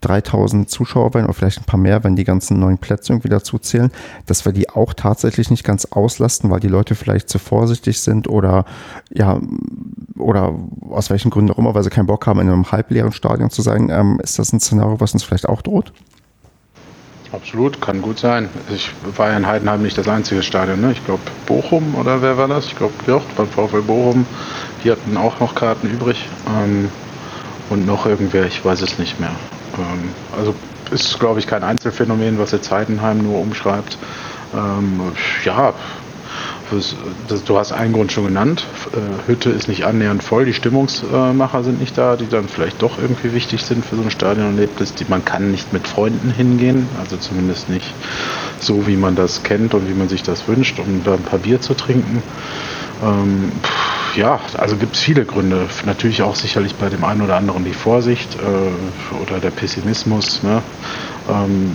3000 0.00 0.68
Zuschauer 0.68 1.14
werden 1.14 1.24
oder 1.24 1.34
vielleicht 1.34 1.58
ein 1.58 1.64
paar 1.64 1.80
mehr, 1.80 2.04
wenn 2.04 2.16
die 2.16 2.24
ganzen 2.24 2.58
neuen 2.60 2.78
Plätze 2.78 3.12
irgendwie 3.12 3.28
dazu 3.28 3.58
zählen, 3.58 3.90
dass 4.26 4.44
wir 4.44 4.52
die 4.52 4.68
auch 4.68 4.92
tatsächlich 4.92 5.50
nicht 5.50 5.64
ganz 5.64 5.86
auslasten, 5.86 6.50
weil 6.50 6.60
die 6.60 6.68
Leute 6.68 6.94
vielleicht 6.94 7.28
zu 7.28 7.38
vorsichtig 7.38 8.00
sind 8.00 8.28
oder 8.28 8.64
ja, 9.10 9.40
oder 10.18 10.54
aus 10.90 11.10
welchen 11.10 11.30
Gründen 11.30 11.52
auch 11.52 11.58
immer, 11.58 11.74
weil 11.74 11.82
sie 11.82 11.90
keinen 11.90 12.06
Bock 12.06 12.26
haben, 12.26 12.40
in 12.40 12.48
einem 12.48 12.70
halbleeren 12.70 13.12
Stadion 13.12 13.50
zu 13.50 13.62
sein. 13.62 13.88
Ähm, 13.90 14.20
ist 14.22 14.38
das 14.38 14.52
ein 14.52 14.60
Szenario, 14.60 15.00
was 15.00 15.14
uns 15.14 15.24
vielleicht 15.24 15.48
auch 15.48 15.62
droht? 15.62 15.92
Absolut, 17.32 17.80
kann 17.80 18.00
gut 18.00 18.20
sein. 18.20 18.48
Ich 18.72 18.92
war 19.16 19.30
ja 19.30 19.36
in 19.36 19.46
Heidenheim 19.46 19.82
nicht 19.82 19.98
das 19.98 20.06
einzige 20.06 20.42
Stadion. 20.44 20.80
Ne? 20.80 20.92
Ich 20.92 21.04
glaube, 21.04 21.22
Bochum 21.46 21.96
oder 21.96 22.22
wer 22.22 22.38
war 22.38 22.46
das? 22.46 22.66
Ich 22.66 22.76
glaube, 22.76 22.94
Jocht 23.08 23.34
beim 23.36 23.48
VfL 23.48 23.82
Bochum. 23.82 24.24
Die 24.84 24.90
hatten 24.92 25.16
auch 25.16 25.40
noch 25.40 25.56
Karten 25.56 25.90
übrig. 25.90 26.28
Ähm, 26.46 26.88
und 27.70 27.86
noch 27.86 28.06
irgendwer, 28.06 28.46
ich 28.46 28.64
weiß 28.64 28.82
es 28.82 28.98
nicht 28.98 29.18
mehr. 29.18 29.34
Ähm, 29.78 30.10
also 30.36 30.54
ist, 30.90 31.18
glaube 31.18 31.40
ich, 31.40 31.46
kein 31.46 31.64
Einzelfenomen, 31.64 32.38
was 32.38 32.52
jetzt 32.52 32.70
Heidenheim 32.70 33.22
nur 33.22 33.40
umschreibt. 33.40 33.98
Ähm, 34.54 35.00
ja, 35.44 35.74
du 37.46 37.58
hast 37.58 37.72
einen 37.72 37.92
Grund 37.92 38.12
schon 38.12 38.26
genannt. 38.26 38.64
Äh, 38.92 39.28
Hütte 39.28 39.50
ist 39.50 39.68
nicht 39.68 39.84
annähernd 39.84 40.22
voll, 40.22 40.44
die 40.44 40.54
Stimmungsmacher 40.54 41.62
sind 41.62 41.80
nicht 41.80 41.96
da, 41.96 42.16
die 42.16 42.28
dann 42.28 42.48
vielleicht 42.48 42.82
doch 42.82 42.98
irgendwie 42.98 43.32
wichtig 43.32 43.62
sind 43.62 43.84
für 43.84 43.96
so 43.96 44.02
ein 44.02 44.10
Stadionerlebnis. 44.10 44.94
Die, 44.94 45.04
man 45.08 45.24
kann 45.24 45.50
nicht 45.50 45.72
mit 45.72 45.86
Freunden 45.86 46.30
hingehen, 46.30 46.88
also 46.98 47.16
zumindest 47.16 47.68
nicht 47.68 47.92
so, 48.58 48.86
wie 48.86 48.96
man 48.96 49.14
das 49.14 49.42
kennt 49.42 49.74
und 49.74 49.88
wie 49.88 49.94
man 49.94 50.08
sich 50.08 50.22
das 50.22 50.48
wünscht, 50.48 50.78
um 50.78 51.02
da 51.04 51.14
ein 51.14 51.22
paar 51.22 51.38
Bier 51.38 51.60
zu 51.60 51.74
trinken. 51.74 52.22
Ähm, 53.02 53.52
ja, 54.16 54.40
also 54.56 54.76
gibt 54.76 54.94
es 54.96 55.02
viele 55.02 55.24
Gründe. 55.24 55.68
Natürlich 55.86 56.22
auch 56.22 56.36
sicherlich 56.36 56.74
bei 56.76 56.88
dem 56.88 57.04
einen 57.04 57.22
oder 57.22 57.36
anderen 57.36 57.64
die 57.64 57.72
Vorsicht 57.72 58.36
äh, 58.36 59.16
oder 59.22 59.40
der 59.40 59.50
Pessimismus. 59.50 60.42
Ne? 60.42 60.62
Ähm, 61.28 61.74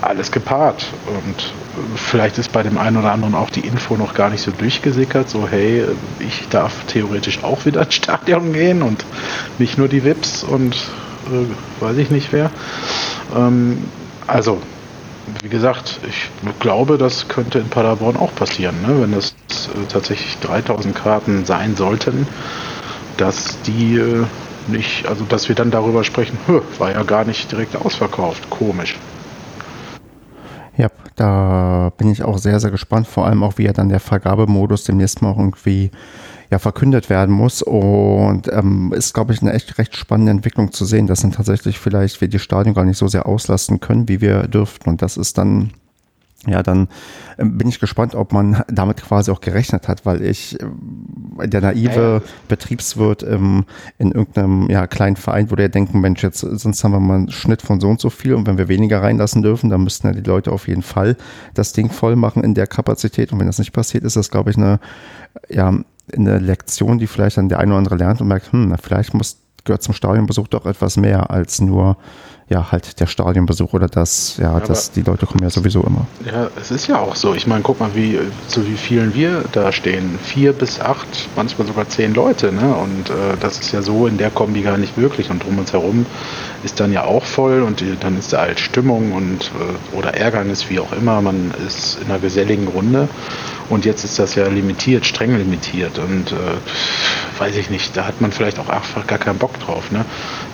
alles 0.00 0.30
gepaart. 0.30 0.86
Und 1.06 1.52
vielleicht 1.96 2.38
ist 2.38 2.52
bei 2.52 2.62
dem 2.62 2.78
einen 2.78 2.96
oder 2.96 3.12
anderen 3.12 3.34
auch 3.34 3.50
die 3.50 3.60
Info 3.60 3.96
noch 3.96 4.14
gar 4.14 4.30
nicht 4.30 4.42
so 4.42 4.50
durchgesickert, 4.50 5.28
so 5.28 5.48
hey, 5.48 5.84
ich 6.20 6.48
darf 6.48 6.72
theoretisch 6.86 7.42
auch 7.42 7.64
wieder 7.66 7.82
ins 7.82 7.94
Stadion 7.94 8.52
gehen 8.52 8.82
und 8.82 9.04
nicht 9.58 9.78
nur 9.78 9.88
die 9.88 10.04
Vips 10.04 10.44
und 10.44 10.74
äh, 10.74 11.82
weiß 11.82 11.96
ich 11.98 12.10
nicht 12.10 12.32
wer. 12.32 12.50
Ähm, 13.36 13.84
also, 14.26 14.60
wie 15.42 15.48
gesagt, 15.48 16.00
ich 16.08 16.30
glaube, 16.60 16.98
das 16.98 17.28
könnte 17.28 17.58
in 17.58 17.68
Paderborn 17.68 18.16
auch 18.16 18.34
passieren, 18.34 18.76
ne? 18.82 19.02
wenn 19.02 19.12
das 19.12 19.34
äh, 19.47 19.47
tatsächlich 19.88 20.38
3000 20.38 20.94
Karten 20.94 21.44
sein 21.44 21.76
sollten, 21.76 22.26
dass 23.16 23.60
die 23.62 23.96
äh, 23.96 24.24
nicht, 24.68 25.06
also 25.06 25.24
dass 25.24 25.48
wir 25.48 25.56
dann 25.56 25.70
darüber 25.70 26.04
sprechen, 26.04 26.38
war 26.78 26.92
ja 26.92 27.02
gar 27.02 27.24
nicht 27.24 27.50
direkt 27.50 27.76
ausverkauft. 27.76 28.50
Komisch. 28.50 28.98
Ja, 30.76 30.88
da 31.16 31.90
bin 31.96 32.10
ich 32.10 32.22
auch 32.22 32.38
sehr, 32.38 32.60
sehr 32.60 32.70
gespannt. 32.70 33.08
Vor 33.08 33.26
allem 33.26 33.42
auch, 33.42 33.58
wie 33.58 33.64
ja 33.64 33.72
dann 33.72 33.88
der 33.88 33.98
Vergabemodus 33.98 34.84
demnächst 34.84 35.22
mal 35.22 35.34
irgendwie 35.36 35.90
ja, 36.50 36.58
verkündet 36.58 37.10
werden 37.10 37.34
muss. 37.34 37.62
Und 37.62 38.48
ähm, 38.52 38.92
ist, 38.96 39.12
glaube 39.12 39.32
ich, 39.32 39.42
eine 39.42 39.52
echt 39.52 39.76
recht 39.78 39.96
spannende 39.96 40.30
Entwicklung 40.30 40.70
zu 40.70 40.84
sehen, 40.84 41.08
dass 41.08 41.22
dann 41.22 41.32
tatsächlich 41.32 41.78
vielleicht 41.80 42.20
wir 42.20 42.28
die 42.28 42.38
Stadion 42.38 42.74
gar 42.74 42.84
nicht 42.84 42.98
so 42.98 43.08
sehr 43.08 43.26
auslasten 43.26 43.80
können, 43.80 44.08
wie 44.08 44.20
wir 44.20 44.46
dürften. 44.46 44.88
Und 44.88 45.02
das 45.02 45.16
ist 45.16 45.36
dann 45.36 45.72
ja, 46.46 46.62
dann 46.62 46.88
ähm, 47.36 47.58
bin 47.58 47.68
ich 47.68 47.80
gespannt, 47.80 48.14
ob 48.14 48.32
man 48.32 48.62
damit 48.68 49.02
quasi 49.02 49.30
auch 49.30 49.40
gerechnet 49.40 49.88
hat, 49.88 50.06
weil 50.06 50.22
ich 50.22 50.58
äh, 50.60 51.48
der 51.48 51.60
naive 51.60 52.22
ja. 52.24 52.32
Betriebswirt 52.46 53.24
ähm, 53.24 53.64
in 53.98 54.12
irgendeinem 54.12 54.70
ja, 54.70 54.86
kleinen 54.86 55.16
Verein 55.16 55.50
würde 55.50 55.64
ja 55.64 55.68
denken, 55.68 56.00
Mensch, 56.00 56.22
jetzt 56.22 56.40
sonst 56.40 56.84
haben 56.84 56.92
wir 56.92 57.00
mal 57.00 57.16
einen 57.16 57.30
Schnitt 57.32 57.62
von 57.62 57.80
so 57.80 57.88
und 57.88 58.00
so 58.00 58.08
viel 58.08 58.34
und 58.34 58.46
wenn 58.46 58.56
wir 58.56 58.68
weniger 58.68 59.02
reinlassen 59.02 59.42
dürfen, 59.42 59.68
dann 59.68 59.82
müssten 59.82 60.06
ja 60.06 60.12
die 60.12 60.28
Leute 60.28 60.52
auf 60.52 60.68
jeden 60.68 60.82
Fall 60.82 61.16
das 61.54 61.72
Ding 61.72 61.90
voll 61.90 62.14
machen 62.14 62.44
in 62.44 62.54
der 62.54 62.68
Kapazität 62.68 63.32
und 63.32 63.40
wenn 63.40 63.46
das 63.48 63.58
nicht 63.58 63.72
passiert, 63.72 64.04
ist 64.04 64.14
das, 64.14 64.30
glaube 64.30 64.50
ich, 64.50 64.56
eine, 64.56 64.78
ja, 65.48 65.74
eine 66.16 66.38
Lektion, 66.38 66.98
die 66.98 67.08
vielleicht 67.08 67.36
dann 67.36 67.48
der 67.48 67.58
eine 67.58 67.72
oder 67.72 67.78
andere 67.78 67.96
lernt 67.96 68.20
und 68.20 68.28
merkt, 68.28 68.52
hm, 68.52 68.74
vielleicht 68.80 69.12
muss 69.12 69.38
gehört 69.64 69.82
zum 69.82 69.94
Stadionbesuch 69.94 70.48
doch 70.48 70.66
etwas 70.66 70.96
mehr 70.96 71.30
als 71.30 71.60
nur 71.60 71.98
ja, 72.48 72.72
halt 72.72 72.98
der 72.98 73.06
Stadionbesuch 73.06 73.74
oder 73.74 73.88
das, 73.88 74.36
ja, 74.38 74.58
ja 74.58 74.60
das, 74.60 74.90
die 74.90 75.02
Leute 75.02 75.26
kommen 75.26 75.42
ja 75.42 75.50
sowieso 75.50 75.82
immer. 75.82 76.06
Ja, 76.24 76.48
es 76.60 76.70
ist 76.70 76.86
ja 76.86 76.98
auch 76.98 77.14
so. 77.14 77.34
Ich 77.34 77.46
meine, 77.46 77.62
guck 77.62 77.78
mal, 77.80 77.90
wie, 77.94 78.18
zu 78.48 78.66
wie 78.66 78.76
vielen 78.76 79.14
wir 79.14 79.44
da 79.52 79.70
stehen. 79.70 80.18
Vier 80.22 80.52
bis 80.52 80.80
acht, 80.80 81.28
manchmal 81.36 81.66
sogar 81.66 81.88
zehn 81.88 82.14
Leute, 82.14 82.52
ne? 82.52 82.74
Und 82.74 83.10
äh, 83.10 83.36
das 83.40 83.60
ist 83.60 83.72
ja 83.72 83.82
so 83.82 84.06
in 84.06 84.16
der 84.16 84.30
Kombi 84.30 84.62
gar 84.62 84.78
nicht 84.78 84.96
möglich. 84.96 85.30
Und 85.30 85.44
drum 85.44 85.58
uns 85.58 85.72
herum 85.72 86.06
ist 86.64 86.80
dann 86.80 86.92
ja 86.92 87.04
auch 87.04 87.24
voll 87.24 87.62
und 87.62 87.80
die, 87.80 87.96
dann 88.00 88.18
ist 88.18 88.32
da 88.32 88.40
halt 88.40 88.60
Stimmung 88.60 89.12
und 89.12 89.50
äh, 89.54 89.96
oder 89.96 90.14
Ärgernis, 90.14 90.70
wie 90.70 90.80
auch 90.80 90.92
immer. 90.92 91.20
Man 91.20 91.52
ist 91.66 91.98
in 92.00 92.10
einer 92.10 92.18
geselligen 92.18 92.68
Runde. 92.68 93.08
Und 93.68 93.84
jetzt 93.84 94.04
ist 94.04 94.18
das 94.18 94.34
ja 94.34 94.46
limitiert, 94.48 95.04
streng 95.06 95.36
limitiert. 95.36 95.98
Und 95.98 96.32
äh, 96.32 97.40
weiß 97.40 97.56
ich 97.56 97.70
nicht, 97.70 97.96
da 97.96 98.06
hat 98.06 98.20
man 98.20 98.32
vielleicht 98.32 98.58
auch 98.58 98.68
einfach 98.68 99.06
gar 99.06 99.18
keinen 99.18 99.38
Bock 99.38 99.58
drauf. 99.60 99.90
Ne? 99.90 100.04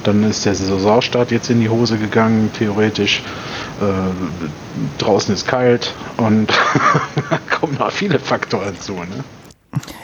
Dann 0.02 0.22
ist 0.24 0.46
der 0.46 0.54
Saisonstart 0.54 1.30
jetzt 1.30 1.50
in 1.50 1.60
die 1.60 1.68
Hose 1.68 1.96
gegangen, 1.98 2.50
theoretisch. 2.56 3.22
Äh, 3.80 4.44
draußen 4.98 5.34
ist 5.34 5.46
kalt 5.46 5.92
und 6.16 6.50
da 7.30 7.38
kommen 7.58 7.76
noch 7.78 7.90
viele 7.90 8.18
Faktoren 8.18 8.78
zu. 8.80 8.94
Ne? 8.94 9.24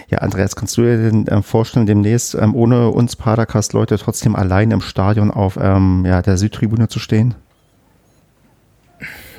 Ja, 0.09 0.19
Andreas, 0.19 0.57
kannst 0.57 0.76
du 0.76 0.83
dir 0.83 0.99
denn 0.99 1.26
äh, 1.29 1.43
vorstellen, 1.43 1.87
demnächst 1.87 2.35
ähm, 2.35 2.55
ohne 2.55 2.88
uns 2.90 3.17
Padercast-Leute 3.17 3.99
trotzdem 3.99 4.35
allein 4.35 4.71
im 4.73 4.81
Stadion 4.81 5.31
auf 5.31 5.59
ähm, 5.61 6.05
ja, 6.07 6.23
der 6.23 6.37
Südtribüne 6.37 6.88
zu 6.88 6.99
stehen? 6.99 7.35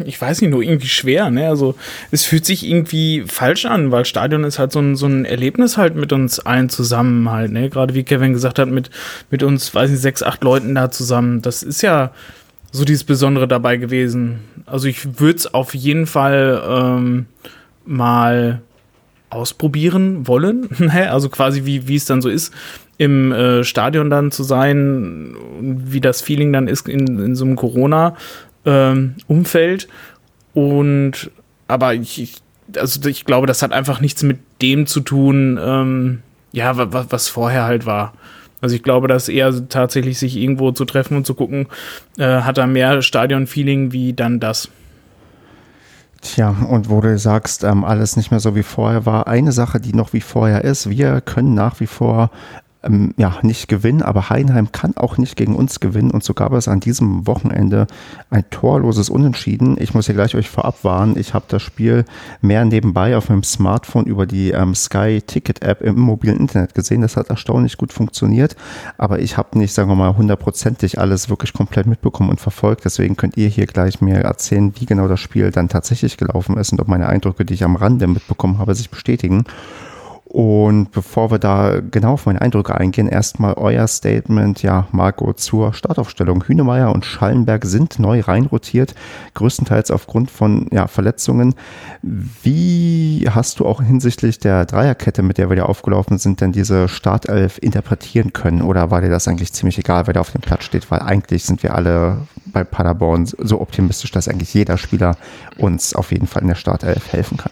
Ich 0.06 0.20
weiß 0.20 0.42
nicht, 0.42 0.52
nur 0.52 0.62
irgendwie 0.62 0.88
schwer, 0.88 1.30
ne? 1.30 1.48
Also 1.48 1.76
es 2.12 2.26
fühlt 2.26 2.46
sich 2.46 2.68
irgendwie 2.68 3.24
falsch 3.28 3.66
an, 3.66 3.92
weil 3.92 4.06
Stadion 4.06 4.44
ist 4.44 4.60
halt 4.60 4.72
so 4.72 4.80
ein, 4.80 4.96
so 4.96 5.08
ein 5.08 5.26
Erlebnis 5.26 5.78
halt 5.78 5.96
mit 5.96 6.14
uns 6.14 6.40
allen 6.40 6.70
zusammen 6.70 7.30
halt, 7.30 7.52
ne? 7.52 7.70
Gerade 7.70 7.94
wie 7.94 8.04
Kevin 8.04 8.34
gesagt 8.34 8.60
hat, 8.60 8.70
mit, 8.70 8.90
mit 9.30 9.44
uns, 9.44 9.74
weiß 9.74 9.92
nicht, 9.92 10.02
sechs, 10.02 10.24
acht 10.24 10.44
Leuten 10.44 10.76
da 10.76 10.92
zusammen. 10.92 11.42
Das 11.42 11.64
ist 11.64 11.82
ja 11.82 12.12
so 12.72 12.86
dieses 12.86 13.04
Besondere 13.04 13.48
dabei 13.48 13.78
gewesen. 13.78 14.40
Also 14.66 14.88
ich 14.88 15.20
würde 15.20 15.38
es 15.38 15.54
auf 15.54 15.76
jeden 15.76 16.08
Fall 16.08 16.62
ähm, 16.68 17.26
mal 17.86 18.62
ausprobieren 19.30 20.28
wollen. 20.28 20.70
Ne? 20.80 21.12
also 21.12 21.30
quasi 21.30 21.66
wie, 21.66 21.96
es 21.96 22.06
dann 22.06 22.22
so 22.22 22.30
ist, 22.30 22.54
im 22.98 23.32
äh, 23.32 23.64
Stadion 23.64 24.10
dann 24.10 24.32
zu 24.32 24.44
sein, 24.44 25.36
wie 25.60 26.02
das 26.02 26.22
Feeling 26.22 26.54
dann 26.54 26.68
ist 26.68 26.88
in, 26.88 27.20
in 27.20 27.36
so 27.36 27.46
einem 27.46 27.56
Corona 27.56 28.16
ähm, 28.66 29.16
Umfeld. 29.28 29.88
Und 30.54 31.32
aber 31.68 31.94
ich, 31.94 32.22
ich, 32.22 32.36
also 32.76 33.08
ich 33.08 33.26
glaube, 33.26 33.48
das 33.48 33.62
hat 33.62 33.72
einfach 33.72 34.02
nichts 34.02 34.24
mit 34.24 34.40
dem 34.62 34.88
zu 34.88 35.00
tun, 35.00 35.60
ähm, 35.62 36.22
ja, 36.52 36.76
was, 36.76 37.08
was 37.10 37.28
vorher 37.28 37.64
halt 37.64 37.86
war. 37.86 38.14
Also 38.62 38.76
ich 38.76 38.84
glaube, 38.84 39.08
dass 39.08 39.28
eher 39.28 39.68
tatsächlich 39.70 40.20
sich 40.20 40.36
irgendwo 40.36 40.72
zu 40.72 40.86
treffen 40.86 41.18
und 41.18 41.26
zu 41.26 41.34
gucken, 41.34 41.68
äh, 42.18 42.42
hat 42.42 42.58
da 42.58 42.68
mehr 42.68 43.02
Stadion-Feeling 43.02 43.92
wie 43.92 44.14
dann 44.14 44.40
das. 44.40 44.70
Tja, 46.22 46.56
und 46.70 46.88
wo 46.88 47.02
du 47.02 47.18
sagst, 47.18 47.64
ähm, 47.64 47.84
alles 47.84 48.16
nicht 48.16 48.30
mehr 48.30 48.40
so 48.40 48.56
wie 48.56 48.62
vorher 48.62 49.08
war, 49.08 49.28
eine 49.28 49.52
Sache, 49.52 49.80
die 49.80 49.94
noch 49.94 50.14
wie 50.14 50.22
vorher 50.22 50.64
ist, 50.64 50.88
wir 50.88 51.20
können 51.20 51.56
nach 51.56 51.80
wie 51.80 51.88
vor 51.88 52.30
ähm, 52.84 53.14
ja, 53.18 53.38
nicht 53.42 53.68
gewinnen, 53.68 54.02
aber 54.02 54.30
Heidenheim 54.30 54.72
kann 54.72 54.98
auch 54.98 55.18
nicht 55.18 55.36
gegen 55.36 55.56
uns 55.56 55.80
gewinnen 55.80 56.12
und 56.12 56.24
so 56.24 56.34
gab 56.34 56.54
es 56.54 56.68
an 56.68 56.80
diesem 56.80 57.28
Wochenende 57.28 57.88
ein 58.30 58.44
torloses 58.50 59.10
Unentschieden. 59.10 59.78
Ich 59.80 59.94
muss 59.94 60.08
hier 60.08 60.16
gleich 60.16 60.36
euch 60.36 60.50
vorab 60.50 60.84
warnen, 60.84 61.18
ich 61.18 61.34
habe 61.34 61.46
das 61.48 61.62
Spiel 61.62 62.06
mehr 62.42 62.66
nebenbei 62.66 63.16
auf 63.18 63.30
meinem 63.30 63.44
Smartphone 63.44 64.06
über 64.06 64.26
die 64.26 64.52
ähm, 64.52 64.74
Sky 64.76 65.22
Ticket 65.26 65.62
App 65.62 65.82
im 65.82 66.00
mobilen 66.00 66.40
Internet 66.40 66.74
gesehen. 66.74 67.02
Das 67.02 67.18
hat 67.18 67.30
erstaunlich 67.30 67.78
gut 67.78 67.94
funktioniert, 67.94 68.56
aber 68.98 69.20
ich 69.20 69.38
habe 69.38 69.58
nicht, 69.58 69.74
sagen 69.74 69.90
wir 69.90 69.96
mal, 69.96 70.18
hundertprozentig 70.18 71.00
alles 71.00 71.30
wirklich 71.30 71.54
komplett 71.54 71.88
mitbekommen 71.88 72.30
und 72.30 72.40
verfolgt. 72.40 72.86
Deswegen 72.86 73.16
könnt 73.16 73.38
ihr 73.38 73.48
hier 73.48 73.68
gleich 73.68 74.02
mir 74.02 74.18
erzählen, 74.18 74.74
wie 74.80 74.86
genau 74.86 75.08
das 75.08 75.20
Spiel 75.20 75.52
dann 75.52 75.70
tatsächlich 75.70 76.18
gelaufen 76.18 76.58
ist 76.58 76.72
und 76.72 76.82
ob 76.82 76.88
meine 76.88 77.08
Eindrücke, 77.08 77.46
die 77.46 77.54
ich 77.54 77.64
am 77.64 77.76
Rande 77.76 78.08
mitbekommen 78.08 78.58
habe, 78.58 78.76
sich 78.76 78.90
bestätigen. 78.90 79.46
Und 80.32 80.92
bevor 80.94 81.30
wir 81.30 81.40
da 81.40 81.82
genau 81.82 82.14
auf 82.14 82.26
meine 82.26 82.40
Eindrücke 82.40 82.74
eingehen, 82.74 83.10
erstmal 83.10 83.56
euer 83.56 83.86
Statement, 83.86 84.64
ja, 84.64 84.88
Marco, 84.94 85.34
zur 85.34 85.74
Startaufstellung. 85.74 86.46
Hünemeyer 86.48 86.94
und 86.94 87.04
Schallenberg 87.04 87.66
sind 87.66 88.00
neu 88.00 88.22
reinrotiert, 88.22 88.96
größtenteils 89.34 89.92
aufgrund 89.92 90.32
von 90.32 90.70
ja, 90.72 90.88
Verletzungen. 90.88 91.56
Wie 92.02 93.28
hast 93.30 93.60
du 93.60 93.66
auch 93.66 93.84
hinsichtlich 93.84 94.40
der 94.40 94.66
Dreierkette, 94.66 95.22
mit 95.22 95.38
der 95.38 95.50
wir 95.50 95.58
da 95.58 95.64
aufgelaufen 95.64 96.18
sind, 96.18 96.40
denn 96.40 96.54
diese 96.54 96.88
Startelf 96.88 97.58
interpretieren 97.62 98.32
können? 98.32 98.62
Oder 98.62 98.90
war 98.90 99.02
dir 99.02 99.10
das 99.10 99.28
eigentlich 99.28 99.52
ziemlich 99.52 99.80
egal, 99.80 100.08
wer 100.08 100.14
da 100.14 100.22
auf 100.22 100.32
dem 100.32 100.40
Platz 100.40 100.64
steht? 100.64 100.90
Weil 100.92 101.02
eigentlich 101.02 101.44
sind 101.44 101.62
wir 101.62 101.76
alle 101.76 102.20
bei 102.46 102.64
Paderborn 102.64 103.26
so 103.26 103.60
optimistisch, 103.60 104.12
dass 104.12 104.30
eigentlich 104.30 104.54
jeder 104.54 104.78
Spieler 104.78 105.18
uns 105.58 105.94
auf 105.94 106.14
jeden 106.14 106.28
Fall 106.28 106.44
in 106.44 106.48
der 106.48 106.56
Startelf 106.56 107.12
helfen 107.12 107.36
kann. 107.36 107.52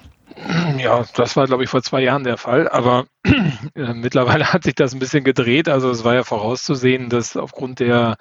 Ja, 0.77 1.03
das 1.15 1.35
war, 1.35 1.45
glaube 1.47 1.63
ich, 1.63 1.69
vor 1.69 1.81
zwei 1.81 2.01
Jahren 2.01 2.23
der 2.23 2.37
Fall, 2.37 2.69
aber 2.69 3.05
äh, 3.25 3.93
mittlerweile 3.93 4.53
hat 4.53 4.63
sich 4.63 4.75
das 4.75 4.93
ein 4.93 4.99
bisschen 4.99 5.23
gedreht. 5.23 5.67
Also 5.67 5.89
es 5.89 6.03
war 6.03 6.15
ja 6.15 6.23
vorauszusehen, 6.23 7.09
dass 7.09 7.35
aufgrund 7.35 7.79
der, 7.79 8.17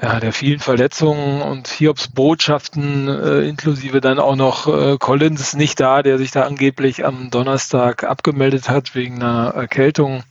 ja, 0.00 0.20
der 0.20 0.32
vielen 0.32 0.60
Verletzungen 0.60 1.42
und 1.42 1.68
Hiobs 1.68 2.08
Botschaften, 2.08 3.08
äh, 3.08 3.40
inklusive 3.42 4.00
dann 4.00 4.18
auch 4.18 4.36
noch 4.36 4.66
äh, 4.66 4.96
Collins 4.98 5.54
nicht 5.54 5.78
da, 5.80 6.02
der 6.02 6.16
sich 6.18 6.30
da 6.30 6.42
angeblich 6.42 7.04
am 7.04 7.30
Donnerstag 7.30 8.04
abgemeldet 8.04 8.70
hat 8.70 8.94
wegen 8.94 9.16
einer 9.22 9.52
Erkältung, 9.54 10.22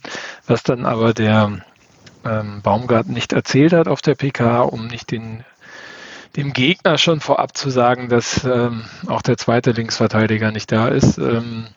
was 0.48 0.64
dann 0.64 0.86
aber 0.86 1.14
der 1.14 1.60
ähm, 2.26 2.62
Baumgarten 2.62 3.14
nicht 3.14 3.34
erzählt 3.34 3.74
hat 3.74 3.88
auf 3.88 4.02
der 4.02 4.16
PK, 4.16 4.62
um 4.62 4.88
nicht 4.88 5.12
den 5.12 5.44
dem 6.36 6.54
Gegner 6.54 6.98
schon 6.98 7.20
vorab 7.20 7.58
zu 7.58 7.70
sagen, 7.70 8.10
dass 8.10 8.44
ähm, 8.44 8.84
auch 9.08 9.22
der 9.22 9.38
zweite 9.38 9.72
Linksverteidiger 9.72 10.52
nicht 10.52 10.72
da 10.72 10.88
ist. 10.88 11.18
Ähm, 11.18 11.68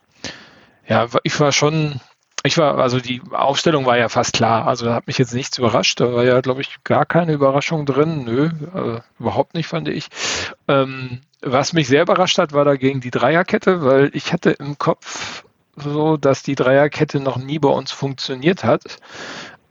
ja, 0.86 1.06
ich 1.22 1.38
war 1.40 1.52
schon, 1.52 2.00
ich 2.44 2.58
war, 2.58 2.78
also 2.78 3.00
die 3.00 3.22
Aufstellung 3.30 3.86
war 3.86 3.96
ja 3.96 4.08
fast 4.08 4.34
klar. 4.34 4.66
Also 4.66 4.86
da 4.86 4.94
hat 4.94 5.06
mich 5.06 5.18
jetzt 5.18 5.34
nichts 5.34 5.58
überrascht. 5.58 6.00
Da 6.00 6.12
war 6.12 6.24
ja, 6.24 6.40
glaube 6.40 6.60
ich, 6.60 6.82
gar 6.84 7.06
keine 7.06 7.32
Überraschung 7.32 7.86
drin. 7.86 8.24
Nö, 8.24 8.50
äh, 8.74 9.00
überhaupt 9.18 9.54
nicht, 9.54 9.68
fand 9.68 9.88
ich. 9.88 10.08
Ähm, 10.68 11.20
was 11.40 11.72
mich 11.72 11.88
sehr 11.88 12.02
überrascht 12.02 12.38
hat, 12.38 12.52
war 12.52 12.64
dagegen 12.64 13.00
die 13.00 13.10
Dreierkette, 13.10 13.84
weil 13.84 14.10
ich 14.12 14.32
hatte 14.32 14.50
im 14.50 14.78
Kopf 14.78 15.44
so, 15.76 16.16
dass 16.16 16.42
die 16.42 16.54
Dreierkette 16.54 17.20
noch 17.20 17.38
nie 17.38 17.58
bei 17.58 17.68
uns 17.68 17.92
funktioniert 17.92 18.64
hat. 18.64 18.98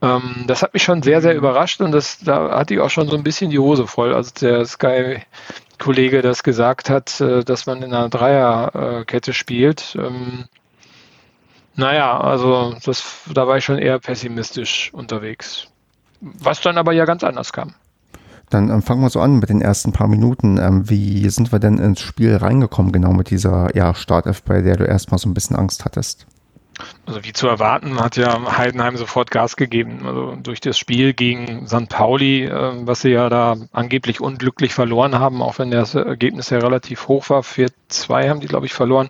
Ähm, 0.02 0.44
das 0.48 0.62
hat 0.62 0.74
mich 0.74 0.82
schon 0.82 1.02
sehr, 1.02 1.22
sehr 1.22 1.34
überrascht 1.36 1.80
und 1.80 1.92
das, 1.92 2.18
da 2.18 2.58
hatte 2.58 2.74
ich 2.74 2.80
auch 2.80 2.90
schon 2.90 3.08
so 3.08 3.16
ein 3.16 3.22
bisschen 3.22 3.50
die 3.50 3.58
Hose 3.60 3.86
voll, 3.86 4.12
als 4.12 4.34
der 4.34 4.66
Sky-Kollege 4.66 6.22
das 6.22 6.42
gesagt 6.42 6.90
hat, 6.90 7.20
äh, 7.20 7.44
dass 7.44 7.66
man 7.66 7.82
in 7.82 7.94
einer 7.94 8.08
Dreierkette 8.08 9.32
spielt. 9.32 9.96
Ähm, 9.96 10.46
naja, 11.76 12.20
also 12.20 12.74
das, 12.84 13.04
da 13.32 13.46
war 13.46 13.58
ich 13.58 13.64
schon 13.64 13.78
eher 13.78 13.98
pessimistisch 14.00 14.92
unterwegs. 14.92 15.68
Was 16.20 16.60
dann 16.60 16.78
aber 16.78 16.92
ja 16.92 17.04
ganz 17.04 17.24
anders 17.24 17.52
kam. 17.52 17.74
Dann 18.50 18.70
ähm, 18.70 18.82
fangen 18.82 19.00
wir 19.02 19.08
so 19.08 19.20
an 19.20 19.38
mit 19.38 19.48
den 19.48 19.62
ersten 19.62 19.92
paar 19.92 20.08
Minuten. 20.08 20.58
Ähm, 20.58 20.90
wie 20.90 21.28
sind 21.30 21.52
wir 21.52 21.60
denn 21.60 21.78
ins 21.78 22.00
Spiel 22.00 22.36
reingekommen, 22.36 22.92
genau 22.92 23.12
mit 23.12 23.30
dieser 23.30 23.74
ja, 23.74 23.94
Startelf, 23.94 24.42
bei 24.42 24.60
der 24.60 24.76
du 24.76 24.84
erstmal 24.84 25.18
so 25.18 25.28
ein 25.28 25.34
bisschen 25.34 25.56
Angst 25.56 25.84
hattest? 25.84 26.26
Also 27.04 27.24
wie 27.24 27.32
zu 27.32 27.46
erwarten, 27.48 28.00
hat 28.00 28.16
ja 28.16 28.56
Heidenheim 28.56 28.96
sofort 28.96 29.30
Gas 29.30 29.56
gegeben. 29.56 30.06
Also 30.06 30.36
durch 30.36 30.60
das 30.60 30.78
Spiel 30.78 31.12
gegen 31.12 31.66
St. 31.66 31.88
Pauli, 31.88 32.44
äh, 32.44 32.72
was 32.86 33.02
sie 33.02 33.10
ja 33.10 33.28
da 33.28 33.56
angeblich 33.72 34.20
unglücklich 34.20 34.72
verloren 34.72 35.18
haben, 35.18 35.42
auch 35.42 35.58
wenn 35.58 35.70
das 35.70 35.94
Ergebnis 35.94 36.50
ja 36.50 36.58
relativ 36.58 37.08
hoch 37.08 37.28
war. 37.30 37.42
4-2 37.42 38.28
haben 38.28 38.40
die, 38.40 38.46
glaube 38.46 38.66
ich, 38.66 38.72
verloren. 38.72 39.08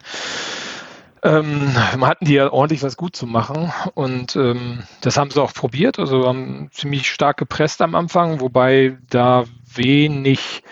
Ähm, 1.24 1.72
hatten 2.00 2.24
die 2.24 2.34
ja 2.34 2.52
ordentlich 2.52 2.82
was 2.82 2.96
gut 2.96 3.14
zu 3.14 3.28
machen 3.28 3.72
und 3.94 4.34
ähm, 4.34 4.82
das 5.02 5.16
haben 5.16 5.30
sie 5.30 5.40
auch 5.40 5.54
probiert. 5.54 6.00
Also 6.00 6.26
haben 6.26 6.68
ziemlich 6.72 7.08
stark 7.08 7.36
gepresst 7.36 7.80
am 7.80 7.94
Anfang, 7.94 8.40
wobei 8.40 8.98
da 9.08 9.44
wenig 9.72 10.64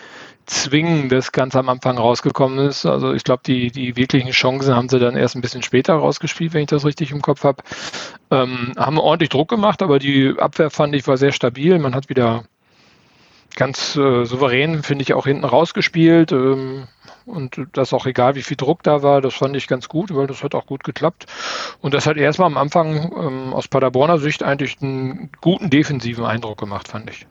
zwingen, 0.45 1.09
das 1.09 1.31
ganz 1.31 1.55
am 1.55 1.69
Anfang 1.69 1.97
rausgekommen 1.97 2.59
ist. 2.67 2.85
Also 2.85 3.13
ich 3.13 3.23
glaube, 3.23 3.43
die, 3.45 3.71
die 3.71 3.95
wirklichen 3.95 4.31
Chancen 4.31 4.75
haben 4.75 4.89
sie 4.89 4.99
dann 4.99 5.15
erst 5.15 5.35
ein 5.35 5.41
bisschen 5.41 5.63
später 5.63 5.93
rausgespielt, 5.93 6.53
wenn 6.53 6.61
ich 6.61 6.67
das 6.67 6.85
richtig 6.85 7.11
im 7.11 7.21
Kopf 7.21 7.43
habe. 7.43 7.63
Ähm, 8.29 8.73
haben 8.77 8.97
ordentlich 8.97 9.29
Druck 9.29 9.49
gemacht, 9.49 9.81
aber 9.81 9.99
die 9.99 10.35
Abwehr 10.37 10.69
fand 10.69 10.95
ich 10.95 11.07
war 11.07 11.17
sehr 11.17 11.31
stabil. 11.31 11.77
Man 11.79 11.95
hat 11.95 12.09
wieder 12.09 12.43
ganz 13.55 13.95
äh, 13.95 14.25
souverän, 14.25 14.83
finde 14.83 15.03
ich, 15.03 15.13
auch 15.13 15.25
hinten 15.25 15.45
rausgespielt. 15.45 16.31
Ähm, 16.31 16.87
und 17.25 17.67
das 17.73 17.93
auch 17.93 18.05
egal, 18.05 18.35
wie 18.35 18.41
viel 18.41 18.57
Druck 18.57 18.83
da 18.83 19.03
war, 19.03 19.21
das 19.21 19.35
fand 19.35 19.55
ich 19.55 19.67
ganz 19.67 19.87
gut, 19.87 20.13
weil 20.13 20.27
das 20.27 20.43
hat 20.43 20.55
auch 20.55 20.65
gut 20.65 20.83
geklappt. 20.83 21.25
Und 21.81 21.93
das 21.93 22.07
hat 22.07 22.17
erstmal 22.17 22.47
am 22.47 22.57
Anfang 22.57 23.11
ähm, 23.15 23.53
aus 23.53 23.67
Paderborner 23.67 24.17
Sicht 24.17 24.43
eigentlich 24.43 24.81
einen 24.81 25.29
guten 25.41 25.69
defensiven 25.69 26.25
Eindruck 26.25 26.59
gemacht, 26.59 26.87
fand 26.87 27.09
ich. 27.09 27.27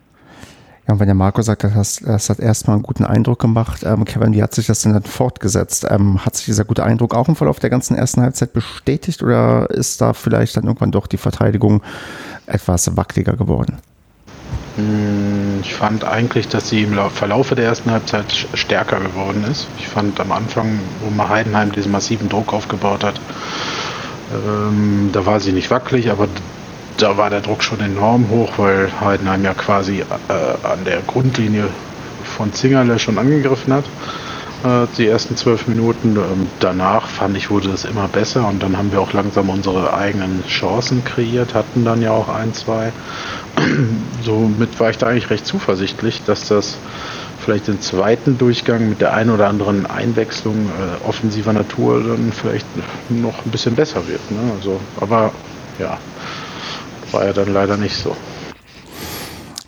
Ja, 0.91 0.99
wenn 0.99 1.07
der 1.07 1.15
Marco 1.15 1.41
sagt, 1.41 1.63
das, 1.63 2.01
das 2.05 2.31
hat 2.31 2.41
erstmal 2.41 2.75
einen 2.75 2.83
guten 2.83 3.05
Eindruck 3.05 3.39
gemacht, 3.39 3.85
ähm, 3.85 4.05
Kevin, 4.05 4.33
wie 4.33 4.43
hat 4.43 4.53
sich 4.53 4.67
das 4.67 4.83
denn 4.83 4.93
dann 4.93 5.05
fortgesetzt? 5.05 5.87
Ähm, 5.89 6.27
hat 6.27 6.35
sich 6.35 6.47
dieser 6.47 6.65
gute 6.65 6.83
Eindruck 6.83 7.15
auch 7.15 7.29
im 7.29 7.37
Verlauf 7.37 7.61
der 7.61 7.71
ganzen 7.71 7.95
ersten 7.95 8.23
Halbzeit 8.23 8.53
bestätigt 8.53 9.23
oder 9.23 9.71
ist 9.71 10.01
da 10.01 10.15
vielleicht 10.15 10.57
dann 10.57 10.65
irgendwann 10.65 10.91
doch 10.91 11.07
die 11.07 11.17
Verteidigung 11.17 11.81
etwas 12.47 12.97
wackeliger 12.97 13.35
geworden? 13.35 13.79
Hm, 14.75 15.61
ich 15.63 15.75
fand 15.75 16.03
eigentlich, 16.03 16.49
dass 16.49 16.71
sie 16.71 16.83
im 16.83 16.99
Verlauf 17.11 17.51
der 17.51 17.67
ersten 17.67 17.93
Halbzeit 17.93 18.49
stärker 18.55 18.99
geworden 18.99 19.45
ist. 19.49 19.69
Ich 19.79 19.87
fand 19.87 20.19
am 20.19 20.33
Anfang, 20.33 20.81
wo 21.05 21.11
man 21.11 21.29
Heidenheim 21.29 21.71
diesen 21.71 21.93
massiven 21.93 22.29
Druck 22.29 22.53
aufgebaut 22.53 23.05
hat, 23.05 23.21
ähm, 24.33 25.11
da 25.13 25.25
war 25.25 25.39
sie 25.39 25.53
nicht 25.53 25.71
wackelig, 25.71 26.11
aber 26.11 26.27
da 27.01 27.17
war 27.17 27.31
der 27.31 27.41
Druck 27.41 27.63
schon 27.63 27.81
enorm 27.81 28.29
hoch, 28.31 28.53
weil 28.59 28.89
Heidenheim 29.01 29.45
ja 29.45 29.55
quasi 29.55 30.01
äh, 30.01 30.67
an 30.67 30.85
der 30.85 31.01
Grundlinie 31.07 31.69
von 32.25 32.53
Zingerle 32.53 32.99
schon 32.99 33.19
angegriffen 33.19 33.73
hat. 33.73 33.85
Äh, 34.63 34.87
die 34.99 35.07
ersten 35.07 35.37
zwölf 35.37 35.67
Minuten. 35.67 36.17
Ähm, 36.17 36.49
danach 36.61 37.09
fand 37.09 37.37
ich, 37.37 37.51
wurde 37.51 37.71
es 37.71 37.85
immer 37.85 38.09
besser 38.09 38.47
und 38.47 38.63
dann 38.63 38.77
haben 38.77 38.93
wir 38.93 39.01
auch 39.01 39.13
langsam 39.13 39.49
unsere 39.49 39.95
eigenen 39.95 40.45
Chancen 40.47 41.05
kreiert, 41.05 41.55
hatten 41.55 41.85
dann 41.85 42.03
ja 42.03 42.11
auch 42.11 42.29
ein, 42.29 42.53
zwei. 42.53 42.93
Somit 44.23 44.79
war 44.79 44.91
ich 44.91 44.99
da 44.99 45.07
eigentlich 45.07 45.31
recht 45.31 45.47
zuversichtlich, 45.47 46.23
dass 46.27 46.49
das 46.49 46.77
vielleicht 47.43 47.69
den 47.69 47.81
zweiten 47.81 48.37
Durchgang 48.37 48.91
mit 48.91 49.01
der 49.01 49.15
einen 49.15 49.31
oder 49.31 49.49
anderen 49.49 49.87
Einwechslung 49.87 50.69
äh, 50.69 51.09
offensiver 51.09 51.55
Natur 51.55 52.03
dann 52.03 52.33
vielleicht 52.33 52.67
noch 53.09 53.47
ein 53.47 53.51
bisschen 53.51 53.75
besser 53.75 54.07
wird. 54.07 54.31
Ne? 54.31 54.53
Also, 54.59 54.79
aber 55.01 55.33
ja, 55.79 55.97
war 57.13 57.27
ja 57.27 57.33
dann 57.33 57.53
leider 57.53 57.77
nicht 57.77 57.97
so. 57.97 58.17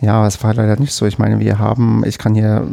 Ja, 0.02 0.26
es 0.26 0.42
war 0.42 0.52
leider 0.52 0.80
nicht 0.80 0.92
so. 0.92 1.06
Ich 1.06 1.20
meine, 1.20 1.38
wir 1.38 1.60
haben, 1.60 2.02
ich 2.04 2.18
kann 2.18 2.34
hier 2.34 2.66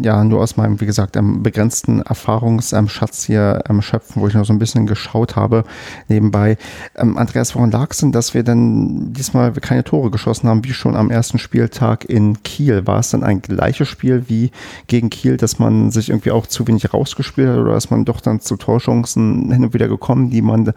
ja 0.00 0.22
nur 0.22 0.40
aus 0.40 0.56
meinem, 0.56 0.80
wie 0.80 0.86
gesagt, 0.86 1.16
ähm, 1.16 1.42
begrenzten 1.42 2.02
Erfahrungsschatz 2.02 3.24
hier 3.24 3.64
ähm, 3.68 3.82
schöpfen, 3.82 4.22
wo 4.22 4.28
ich 4.28 4.34
noch 4.34 4.44
so 4.44 4.52
ein 4.52 4.60
bisschen 4.60 4.86
geschaut 4.86 5.34
habe 5.34 5.64
nebenbei. 6.06 6.56
Ähm, 6.94 7.18
Andreas, 7.18 7.56
woran 7.56 7.72
lag 7.72 7.88
es 7.90 7.98
denn, 7.98 8.12
dass 8.12 8.32
wir 8.32 8.44
dann 8.44 9.12
diesmal 9.12 9.50
keine 9.54 9.82
Tore 9.82 10.12
geschossen 10.12 10.48
haben, 10.48 10.64
wie 10.64 10.72
schon 10.72 10.94
am 10.94 11.10
ersten 11.10 11.40
Spieltag 11.40 12.04
in 12.04 12.44
Kiel? 12.44 12.86
War 12.86 13.00
es 13.00 13.10
dann 13.10 13.24
ein 13.24 13.42
gleiches 13.42 13.88
Spiel 13.88 14.28
wie 14.28 14.52
gegen 14.86 15.10
Kiel, 15.10 15.36
dass 15.36 15.58
man 15.58 15.90
sich 15.90 16.10
irgendwie 16.10 16.30
auch 16.30 16.46
zu 16.46 16.68
wenig 16.68 16.94
rausgespielt 16.94 17.48
hat 17.48 17.58
oder 17.58 17.76
ist 17.76 17.90
man 17.90 18.04
doch 18.04 18.20
dann 18.20 18.38
zu 18.38 18.56
Torchancen 18.56 19.50
hin 19.50 19.64
und 19.64 19.74
wieder 19.74 19.88
gekommen, 19.88 20.30
die 20.30 20.42
man 20.42 20.72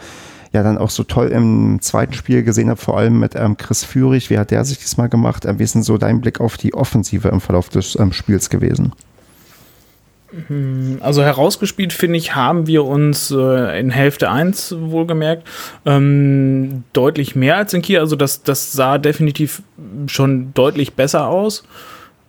ja 0.54 0.64
dann 0.64 0.78
auch 0.78 0.90
so 0.90 1.04
toll 1.04 1.28
im 1.28 1.80
zweiten 1.82 2.14
Spiel 2.14 2.44
gesehen 2.44 2.70
habe, 2.70 2.80
vor 2.80 2.98
allem 2.98 3.20
mit 3.20 3.36
ähm, 3.36 3.58
Chris 3.58 3.84
Führig. 3.84 4.30
Wie 4.30 4.38
hat 4.38 4.52
der 4.52 4.66
sich 4.66 4.80
diesmal 4.80 5.10
gemacht? 5.10 5.46
Ähm, 5.46 5.60
wie 5.60 5.64
ist 5.64 5.76
denn 5.76 5.84
so 5.84 5.98
dein 5.98 6.22
Blick 6.22 6.42
auf 6.42 6.58
die 6.58 6.74
Offensive 6.74 7.30
im 7.30 7.40
Verlauf 7.40 7.70
des 7.70 7.98
ähm, 7.98 8.12
Spiels 8.12 8.50
gewesen? 8.50 8.94
Hm, 10.48 10.98
also 11.02 11.24
herausgespielt, 11.24 11.94
finde 11.94 12.18
ich, 12.18 12.36
haben 12.36 12.68
wir 12.68 12.86
uns 12.86 13.32
äh, 13.32 13.80
in 13.80 13.92
Hälfte 13.92 14.30
1 14.30 14.76
wohlgemerkt 14.78 15.48
ähm, 15.86 16.84
deutlich 16.94 17.36
mehr 17.36 17.58
als 17.58 17.74
in 17.74 17.82
Kiel. 17.82 18.00
Also 18.00 18.16
das, 18.16 18.44
das 18.44 18.72
sah 18.72 18.98
definitiv 18.98 19.62
schon 20.08 20.54
deutlich 20.54 20.94
besser 20.94 21.28
aus. 21.28 21.64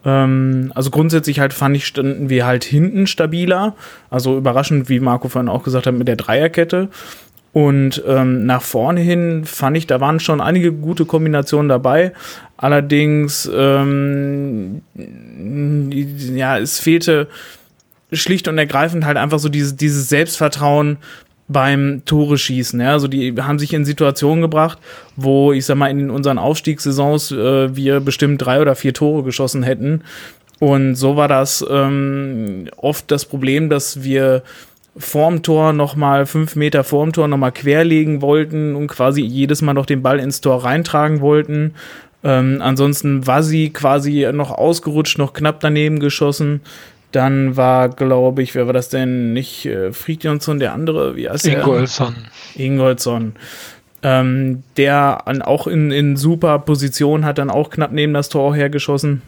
Ähm, 0.04 0.72
also 0.74 0.90
grundsätzlich 0.90 1.38
halt 1.38 1.52
fand 1.52 1.76
ich, 1.76 1.86
standen 1.86 2.28
wir 2.28 2.44
halt 2.44 2.64
hinten 2.64 3.06
stabiler. 3.06 3.74
Also 4.10 4.36
überraschend, 4.36 4.88
wie 4.88 5.00
Marco 5.00 5.28
vorhin 5.28 5.48
auch 5.48 5.62
gesagt 5.62 5.86
hat, 5.86 5.94
mit 5.94 6.08
der 6.08 6.16
Dreierkette. 6.16 6.88
Und 7.52 8.02
ähm, 8.06 8.46
nach 8.46 8.62
vorne 8.62 9.00
hin 9.00 9.44
fand 9.44 9.76
ich, 9.76 9.86
da 9.86 10.00
waren 10.00 10.20
schon 10.20 10.40
einige 10.40 10.72
gute 10.72 11.04
Kombinationen 11.04 11.68
dabei. 11.68 12.12
Allerdings, 12.56 13.50
ähm, 13.54 14.82
ja, 16.34 16.58
es 16.58 16.78
fehlte 16.78 17.28
schlicht 18.10 18.48
und 18.48 18.56
ergreifend 18.56 19.04
halt 19.04 19.16
einfach 19.16 19.38
so 19.38 19.48
dieses, 19.48 19.76
dieses 19.76 20.08
Selbstvertrauen 20.08 20.96
beim 21.48 22.02
Tore 22.06 22.38
schießen. 22.38 22.80
Ja? 22.80 22.92
Also 22.92 23.08
die 23.08 23.34
haben 23.40 23.58
sich 23.58 23.74
in 23.74 23.84
Situationen 23.84 24.40
gebracht, 24.40 24.78
wo 25.16 25.52
ich 25.52 25.66
sag 25.66 25.76
mal 25.76 25.90
in 25.90 26.10
unseren 26.10 26.38
Aufstiegssaisons 26.38 27.32
äh, 27.32 27.76
wir 27.76 28.00
bestimmt 28.00 28.40
drei 28.40 28.60
oder 28.60 28.74
vier 28.74 28.94
Tore 28.94 29.22
geschossen 29.22 29.62
hätten. 29.62 30.02
Und 30.58 30.94
so 30.94 31.16
war 31.16 31.28
das 31.28 31.64
ähm, 31.68 32.68
oft 32.76 33.10
das 33.10 33.24
Problem, 33.24 33.68
dass 33.68 34.04
wir 34.04 34.42
vorm 34.96 35.42
Tor 35.42 35.72
nochmal 35.72 36.26
fünf 36.26 36.56
Meter 36.56 36.84
vorm 36.84 37.12
Tor 37.12 37.28
nochmal 37.28 37.52
querlegen 37.52 38.20
wollten 38.20 38.76
und 38.76 38.88
quasi 38.88 39.22
jedes 39.22 39.62
Mal 39.62 39.74
noch 39.74 39.86
den 39.86 40.02
Ball 40.02 40.18
ins 40.18 40.40
Tor 40.40 40.64
reintragen 40.64 41.20
wollten. 41.20 41.74
Ähm, 42.24 42.58
ansonsten 42.60 43.26
war 43.26 43.42
sie 43.42 43.70
quasi 43.70 44.28
noch 44.32 44.50
ausgerutscht, 44.50 45.18
noch 45.18 45.32
knapp 45.32 45.60
daneben 45.60 45.98
geschossen. 45.98 46.60
Dann 47.10 47.56
war, 47.56 47.88
glaube 47.88 48.42
ich, 48.42 48.54
wer 48.54 48.66
war 48.66 48.72
das 48.72 48.88
denn? 48.88 49.32
Nicht 49.32 49.66
äh, 49.66 49.92
Friedjonsson, 49.92 50.58
der 50.58 50.72
andere, 50.72 51.16
wie 51.16 51.28
heißt 51.28 51.46
der? 51.46 51.58
Ingolson. 51.58 52.14
Ingolson. 52.54 53.34
Ähm, 54.02 54.62
der 54.76 55.26
an, 55.26 55.42
auch 55.42 55.66
in, 55.66 55.90
in 55.90 56.16
super 56.16 56.58
Position 56.58 57.24
hat 57.24 57.38
dann 57.38 57.50
auch 57.50 57.70
knapp 57.70 57.92
neben 57.92 58.14
das 58.14 58.28
Tor 58.28 58.54
hergeschossen. 58.54 59.22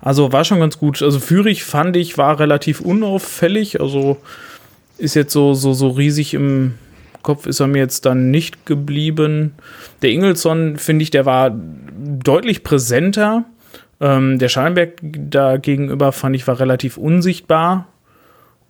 Also 0.00 0.32
war 0.32 0.44
schon 0.44 0.60
ganz 0.60 0.78
gut. 0.78 1.02
Also 1.02 1.20
Führig 1.20 1.64
fand 1.64 1.96
ich, 1.96 2.18
war 2.18 2.38
relativ 2.38 2.80
unauffällig. 2.80 3.80
Also 3.80 4.18
ist 4.98 5.14
jetzt 5.14 5.32
so, 5.32 5.54
so, 5.54 5.72
so 5.72 5.88
riesig 5.88 6.34
im 6.34 6.74
Kopf 7.22 7.46
ist 7.46 7.60
er 7.60 7.66
mir 7.66 7.78
jetzt 7.78 8.06
dann 8.06 8.30
nicht 8.30 8.66
geblieben. 8.66 9.54
Der 10.02 10.10
Ingelsson, 10.10 10.76
finde 10.76 11.02
ich, 11.02 11.10
der 11.10 11.26
war 11.26 11.50
deutlich 11.50 12.62
präsenter. 12.62 13.44
Ähm, 14.00 14.38
der 14.38 14.48
Schallenberg 14.48 14.98
da 15.02 15.56
gegenüber 15.56 16.12
fand 16.12 16.36
ich 16.36 16.46
war 16.46 16.60
relativ 16.60 16.96
unsichtbar. 16.96 17.86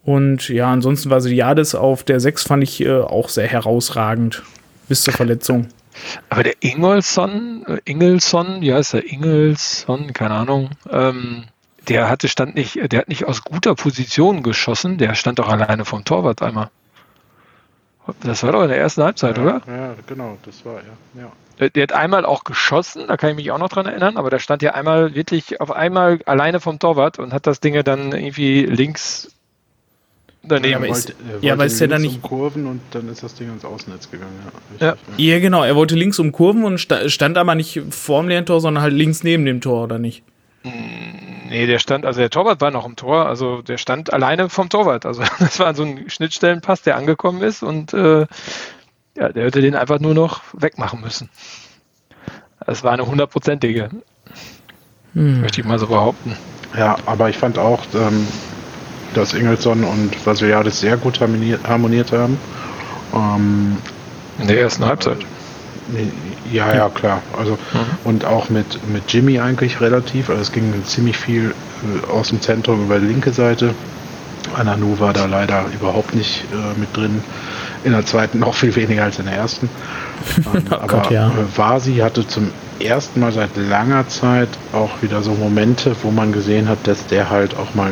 Und 0.04 0.48
ja, 0.48 0.70
ansonsten 0.70 1.10
war 1.10 1.20
Jades 1.26 1.74
auf 1.74 2.04
der 2.04 2.20
6 2.20 2.44
fand 2.44 2.62
ich 2.62 2.80
äh, 2.80 2.92
auch 2.92 3.28
sehr 3.28 3.48
herausragend. 3.48 4.42
Bis 4.88 5.02
zur 5.02 5.14
Verletzung. 5.14 5.68
Aber 6.28 6.42
der 6.42 6.54
Ingolson, 6.60 7.64
äh, 7.66 7.80
Ingelsson, 7.84 8.62
ja, 8.62 8.78
ist 8.78 8.92
der 8.92 9.10
Ingelsson, 9.10 10.12
keine 10.12 10.34
Ahnung, 10.34 10.70
ähm, 10.90 11.44
der 11.88 12.08
hatte, 12.08 12.28
stand 12.28 12.54
nicht, 12.54 12.92
der 12.92 13.00
hat 13.00 13.08
nicht 13.08 13.26
aus 13.26 13.42
guter 13.42 13.74
Position 13.74 14.42
geschossen, 14.42 14.98
der 14.98 15.14
stand 15.14 15.38
doch 15.38 15.48
alleine 15.48 15.84
vom 15.84 16.04
Torwart 16.04 16.42
einmal. 16.42 16.70
Das 18.22 18.42
war 18.42 18.52
doch 18.52 18.62
in 18.62 18.68
der 18.68 18.78
ersten 18.78 19.02
Halbzeit, 19.02 19.38
ja, 19.38 19.42
oder? 19.42 19.62
Ja, 19.66 19.94
genau, 20.06 20.36
das 20.44 20.64
war 20.64 20.74
ja. 20.74 21.22
ja. 21.22 21.32
Der, 21.58 21.70
der, 21.70 21.82
hat 21.84 21.92
einmal 21.92 22.26
auch 22.26 22.44
geschossen, 22.44 23.06
da 23.06 23.16
kann 23.16 23.30
ich 23.30 23.36
mich 23.36 23.50
auch 23.50 23.58
noch 23.58 23.68
dran 23.68 23.86
erinnern, 23.86 24.16
aber 24.16 24.28
der 24.28 24.40
stand 24.40 24.62
ja 24.62 24.72
einmal 24.72 25.14
wirklich 25.14 25.60
auf 25.60 25.70
einmal 25.70 26.20
alleine 26.26 26.60
vom 26.60 26.78
Torwart 26.78 27.18
und 27.18 27.32
hat 27.32 27.46
das 27.46 27.60
Ding 27.60 27.80
dann 27.84 28.12
irgendwie 28.12 28.66
links 28.66 29.33
daneben. 30.46 30.70
Ja, 30.70 30.76
aber 30.78 30.88
ist, 30.88 31.14
ja, 31.40 31.52
aber 31.52 31.66
ist 31.66 31.80
er 31.80 31.88
dann 31.88 32.02
nicht. 32.02 32.16
Um 32.16 32.22
Kurven 32.22 32.66
und 32.66 32.80
dann 32.92 33.08
ist 33.08 33.22
das 33.22 33.34
Ding 33.34 33.52
ins 33.52 33.64
Außennetz 33.64 34.10
gegangen. 34.10 34.32
Ja, 34.80 34.90
richtig, 34.90 35.18
ja. 35.18 35.34
ja. 35.34 35.40
genau. 35.40 35.62
Er 35.62 35.76
wollte 35.76 35.94
links 35.94 36.18
um 36.18 36.32
Kurven 36.32 36.64
und 36.64 36.78
stand 36.78 37.38
aber 37.38 37.54
nicht 37.54 37.80
vorm 37.90 38.28
leeren 38.28 38.46
Tor, 38.46 38.60
sondern 38.60 38.82
halt 38.82 38.94
links 38.94 39.22
neben 39.22 39.44
dem 39.44 39.60
Tor, 39.60 39.84
oder 39.84 39.98
nicht? 39.98 40.22
Mm, 40.62 41.48
nee, 41.48 41.66
der 41.66 41.78
stand, 41.78 42.06
also 42.06 42.20
der 42.20 42.30
Torwart 42.30 42.60
war 42.60 42.70
noch 42.70 42.86
im 42.86 42.96
Tor, 42.96 43.26
also 43.26 43.62
der 43.62 43.78
stand 43.78 44.12
alleine 44.12 44.48
vom 44.48 44.68
Torwart. 44.68 45.06
Also 45.06 45.22
das 45.38 45.58
war 45.58 45.74
so 45.74 45.84
ein 45.84 46.08
Schnittstellenpass, 46.08 46.82
der 46.82 46.96
angekommen 46.96 47.42
ist 47.42 47.62
und 47.62 47.92
äh, 47.94 48.26
ja, 49.16 49.28
der 49.28 49.44
hätte 49.44 49.60
den 49.60 49.74
einfach 49.74 50.00
nur 50.00 50.14
noch 50.14 50.42
wegmachen 50.52 51.00
müssen. 51.00 51.28
Das 52.66 52.82
war 52.82 52.92
eine 52.92 53.06
hundertprozentige. 53.06 53.90
Hm. 55.14 55.42
Möchte 55.42 55.60
ich 55.60 55.66
mal 55.66 55.78
so 55.78 55.86
behaupten. 55.86 56.36
Ja, 56.76 56.96
aber 57.06 57.28
ich 57.28 57.36
fand 57.36 57.58
auch, 57.58 57.82
ähm, 57.94 58.26
dass 59.16 59.34
Ingelsson 59.34 59.84
und 59.84 60.26
Vasiliades 60.26 60.80
sehr 60.80 60.96
gut 60.96 61.20
harmoniert, 61.20 61.60
harmoniert 61.66 62.12
haben. 62.12 62.38
Ähm, 63.14 63.76
In 64.38 64.48
der 64.48 64.60
ersten 64.60 64.84
Halbzeit. 64.84 65.18
Ja, 66.52 66.74
ja, 66.74 66.88
klar. 66.88 67.22
Also 67.38 67.52
mhm. 67.52 67.78
und 68.04 68.24
auch 68.24 68.48
mit, 68.48 68.88
mit 68.90 69.12
Jimmy 69.12 69.38
eigentlich 69.38 69.80
relativ. 69.80 70.30
Also 70.30 70.42
es 70.42 70.52
ging 70.52 70.72
ziemlich 70.84 71.16
viel 71.16 71.54
äh, 71.82 72.10
aus 72.10 72.28
dem 72.28 72.40
Zentrum 72.40 72.84
über 72.84 72.98
die 72.98 73.06
linke 73.06 73.32
Seite. 73.32 73.74
Ananu 74.56 74.98
war 75.00 75.12
da 75.12 75.26
leider 75.26 75.64
überhaupt 75.74 76.14
nicht 76.14 76.44
äh, 76.52 76.78
mit 76.78 76.96
drin. 76.96 77.22
In 77.82 77.92
der 77.92 78.06
zweiten 78.06 78.38
noch 78.38 78.54
viel 78.54 78.74
weniger 78.76 79.04
als 79.04 79.18
in 79.18 79.26
der 79.26 79.34
ersten. 79.34 79.68
Ähm, 80.54 80.64
oh 80.70 80.74
aber 80.76 80.86
Gott, 80.86 81.10
ja. 81.10 81.28
Äh, 81.28 81.56
Vasi 81.56 81.96
hatte 81.96 82.26
zum 82.26 82.50
ersten 82.80 83.20
Mal 83.20 83.32
seit 83.32 83.56
langer 83.56 84.08
Zeit 84.08 84.48
auch 84.72 85.02
wieder 85.02 85.22
so 85.22 85.32
Momente, 85.32 85.94
wo 86.02 86.10
man 86.10 86.32
gesehen 86.32 86.68
hat, 86.68 86.78
dass 86.86 87.06
der 87.06 87.28
halt 87.30 87.56
auch 87.56 87.74
mal, 87.74 87.90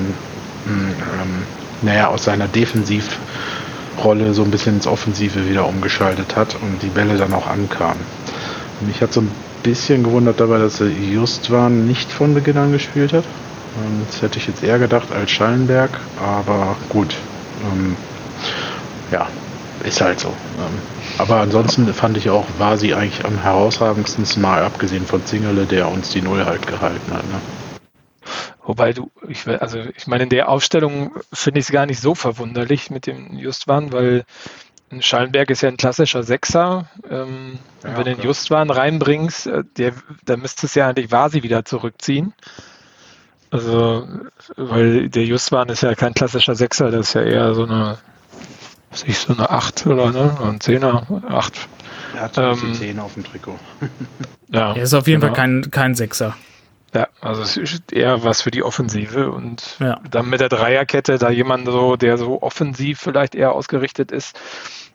ähm, 0.67 1.43
naja, 1.83 2.09
aus 2.09 2.25
seiner 2.25 2.49
Defensivrolle 2.49 4.35
so 4.35 4.43
ein 4.43 4.51
bisschen 4.51 4.77
ins 4.77 4.87
Offensive 4.87 5.49
wieder 5.49 5.67
umgeschaltet 5.67 6.37
hat 6.37 6.57
und 6.61 6.83
die 6.83 6.89
Bälle 6.89 7.17
dann 7.17 7.33
auch 7.35 7.47
ankamen. 7.47 8.01
Mich 8.81 9.01
hat 9.01 9.13
so 9.13 9.21
ein 9.21 9.31
bisschen 9.63 10.03
gewundert 10.03 10.41
dabei, 10.41 10.59
dass 10.59 10.81
er 10.81 10.89
Justwan 10.89 11.87
nicht 11.87 12.11
von 12.11 12.35
Beginn 12.35 12.57
an 12.59 12.73
gespielt 12.73 13.13
hat. 13.13 13.25
Ähm, 13.25 14.03
das 14.07 14.23
hätte 14.23 14.39
ich 14.39 14.47
jetzt 14.47 14.63
eher 14.63 14.79
gedacht 14.79 15.09
als 15.13 15.31
Schallenberg, 15.31 15.91
aber 16.21 16.77
gut. 16.89 17.15
Ähm, 17.73 17.97
ja, 19.11 19.29
ist 19.85 20.01
halt 20.01 20.21
so. 20.21 20.29
Ähm, 20.29 20.79
aber 21.19 21.37
ansonsten 21.41 21.93
fand 21.93 22.17
ich 22.17 22.31
auch, 22.31 22.47
war 22.59 22.77
sie 22.77 22.95
eigentlich 22.95 23.25
am 23.25 23.43
herausragendsten, 23.43 24.25
mal 24.41 24.63
abgesehen 24.63 25.07
von 25.07 25.25
Zingerle, 25.25 25.67
der 25.67 25.89
uns 25.89 26.11
die 26.11 26.23
Null 26.23 26.45
halt 26.45 26.67
gehalten 26.67 27.13
hat. 27.13 27.25
Ne? 27.25 27.41
Wobei 28.65 28.93
du, 28.93 29.11
ich, 29.29 29.47
also 29.47 29.79
ich 29.97 30.07
meine, 30.07 30.25
in 30.25 30.29
der 30.29 30.49
Aufstellung 30.49 31.13
finde 31.33 31.61
ich 31.61 31.67
es 31.67 31.73
gar 31.73 31.87
nicht 31.87 32.01
so 32.01 32.15
verwunderlich 32.15 32.91
mit 32.91 33.07
dem 33.07 33.37
Justwan, 33.37 33.93
weil 33.93 34.25
Schallenberg 35.01 35.51
ist 35.51 35.63
ja 35.63 35.69
ein 35.69 35.77
klassischer 35.77 36.23
Sechser. 36.23 36.91
Ähm, 37.09 37.59
ja, 37.83 37.97
wenn 37.97 38.05
du 38.05 38.15
den 38.17 38.23
Justwan 38.23 38.71
reinbringst, 38.71 39.47
äh, 39.47 39.65
der, 39.77 39.93
da 40.25 40.37
müsste 40.37 40.67
es 40.67 40.75
ja 40.75 40.89
eigentlich 40.89 41.11
Vasi 41.11 41.43
wieder 41.43 41.65
zurückziehen. 41.65 42.35
Also, 43.51 44.09
weil 44.57 45.09
der 45.09 45.25
Justwan 45.25 45.69
ist 45.69 45.83
ja 45.83 45.95
kein 45.95 46.15
klassischer 46.15 46.55
Sechser, 46.55 46.91
das 46.91 47.09
ist 47.09 47.15
ja 47.15 47.23
eher 47.23 47.55
so 47.55 47.65
eine 47.65 47.99
was 48.93 49.05
ich, 49.05 49.19
so 49.19 49.33
eine 49.33 49.49
8 49.49 49.87
oder 49.87 50.13
ne? 50.13 50.37
ein 50.43 50.59
10er, 50.59 51.27
8. 51.27 51.69
Er 52.15 52.21
hat 52.21 52.39
ähm, 52.39 52.75
10 52.75 52.99
auf 52.99 53.15
dem 53.15 53.25
Trikot. 53.25 53.59
ja, 54.49 54.75
er 54.75 54.83
ist 54.83 54.93
auf 54.93 55.07
jeden 55.07 55.23
genau. 55.23 55.35
Fall 55.35 55.45
kein, 55.45 55.71
kein 55.71 55.95
Sechser. 55.95 56.37
Ja, 56.95 57.09
also 57.23 57.41
es 57.43 57.57
ist 57.57 57.91
eher 57.93 58.23
was 58.23 58.43
für 58.43 58.51
die 58.51 58.63
Offensive 58.63 59.31
und 59.31 59.77
ja. 59.81 59.99
dann 60.11 60.29
mit 60.29 60.41
der 60.41 60.51
Dreierkette 60.51 61.19
da 61.19 61.31
jemand 61.31 61.67
so, 61.67 61.97
der 61.97 62.19
so 62.19 62.43
offensiv 62.43 63.01
vielleicht 63.01 63.35
eher 63.35 63.53
ausgerichtet 63.53 64.13
ist, 64.13 64.39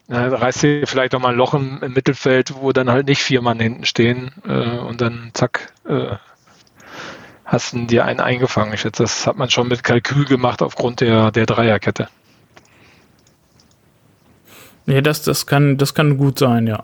äh, 0.08 0.16
reißt 0.16 0.62
dir 0.62 0.88
vielleicht 0.88 1.16
auch 1.16 1.20
mal 1.20 1.30
ein 1.30 1.38
Loch 1.38 1.56
im, 1.56 1.82
im, 1.82 1.94
Mittelfeld, 1.94 2.54
wo 2.62 2.72
dann 2.72 2.92
halt 2.92 3.08
nicht 3.08 3.24
vier 3.24 3.42
Mann 3.42 3.60
hinten 3.60 3.86
stehen 3.86 4.32
äh, 4.48 4.78
und 4.78 5.02
dann 5.02 5.32
zack, 5.34 5.74
äh, 5.88 6.18
hast 7.46 7.74
du 7.74 7.86
dir 7.86 8.06
einen 8.06 8.20
eingefangen. 8.20 8.74
Ich 8.74 8.82
schätze, 8.82 9.04
das 9.04 9.26
hat 9.26 9.38
man 9.38 9.50
schon 9.50 9.68
mit 9.68 9.84
Kalkül 9.84 10.26
gemacht 10.26 10.62
aufgrund 10.62 11.02
der, 11.02 11.32
der 11.32 11.48
Dreierkette. 11.48 12.10
Nee, 14.86 15.02
das, 15.02 15.24
das, 15.24 15.48
kann, 15.48 15.78
das 15.78 15.96
kann 15.96 16.18
gut 16.18 16.38
sein, 16.40 16.68
ja. 16.68 16.84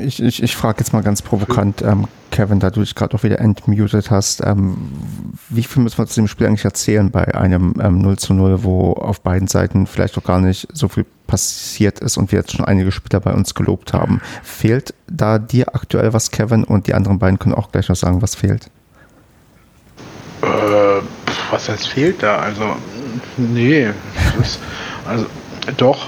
Ich, 0.00 0.22
ich, 0.22 0.42
ich 0.42 0.56
frage 0.56 0.80
jetzt 0.80 0.92
mal 0.92 1.02
ganz 1.02 1.22
provokant, 1.22 1.82
ähm, 1.82 2.06
Kevin, 2.30 2.60
da 2.60 2.70
du 2.70 2.80
dich 2.80 2.94
gerade 2.94 3.16
auch 3.16 3.22
wieder 3.22 3.38
entmutet 3.38 4.10
hast, 4.10 4.44
ähm, 4.44 4.76
wie 5.48 5.62
viel 5.62 5.82
müssen 5.82 5.98
wir 5.98 6.06
zu 6.06 6.20
dem 6.20 6.28
Spiel 6.28 6.46
eigentlich 6.46 6.64
erzählen 6.64 7.10
bei 7.10 7.34
einem 7.34 7.74
ähm, 7.80 7.98
0 7.98 8.18
zu 8.18 8.34
0, 8.34 8.64
wo 8.64 8.92
auf 8.92 9.20
beiden 9.20 9.48
Seiten 9.48 9.86
vielleicht 9.86 10.18
auch 10.18 10.24
gar 10.24 10.40
nicht 10.40 10.68
so 10.72 10.88
viel 10.88 11.06
passiert 11.26 12.00
ist 12.00 12.16
und 12.16 12.32
wir 12.32 12.40
jetzt 12.40 12.52
schon 12.52 12.64
einige 12.64 12.92
Spieler 12.92 13.20
bei 13.20 13.32
uns 13.32 13.54
gelobt 13.54 13.92
haben. 13.92 14.20
Fehlt 14.42 14.94
da 15.06 15.38
dir 15.38 15.74
aktuell 15.74 16.12
was, 16.12 16.30
Kevin? 16.30 16.64
Und 16.64 16.86
die 16.86 16.94
anderen 16.94 17.18
beiden 17.18 17.38
können 17.38 17.54
auch 17.54 17.72
gleich 17.72 17.88
noch 17.88 17.96
sagen, 17.96 18.22
was 18.22 18.34
fehlt. 18.34 18.70
Äh, 20.42 20.46
was 21.50 21.68
heißt 21.68 21.88
fehlt 21.88 22.22
da? 22.22 22.38
Also 22.38 22.76
Nee, 23.36 23.90
ist, 24.40 24.58
also 25.06 25.26
doch, 25.76 26.06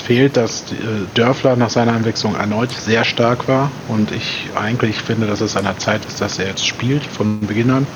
fehlt, 0.00 0.36
dass 0.36 0.62
äh, 0.72 0.74
Dörfler 1.14 1.56
nach 1.56 1.70
seiner 1.70 1.92
Einwechslung 1.92 2.34
erneut 2.34 2.72
sehr 2.72 3.04
stark 3.04 3.48
war 3.48 3.70
und 3.88 4.12
ich 4.12 4.50
eigentlich 4.54 4.98
finde, 4.98 5.26
dass 5.26 5.40
es 5.40 5.56
an 5.56 5.64
der 5.64 5.78
Zeit 5.78 6.04
ist, 6.04 6.20
dass 6.20 6.38
er 6.38 6.48
jetzt 6.48 6.66
spielt 6.66 7.04
von 7.04 7.40
Beginn 7.40 7.70
an. 7.70 7.86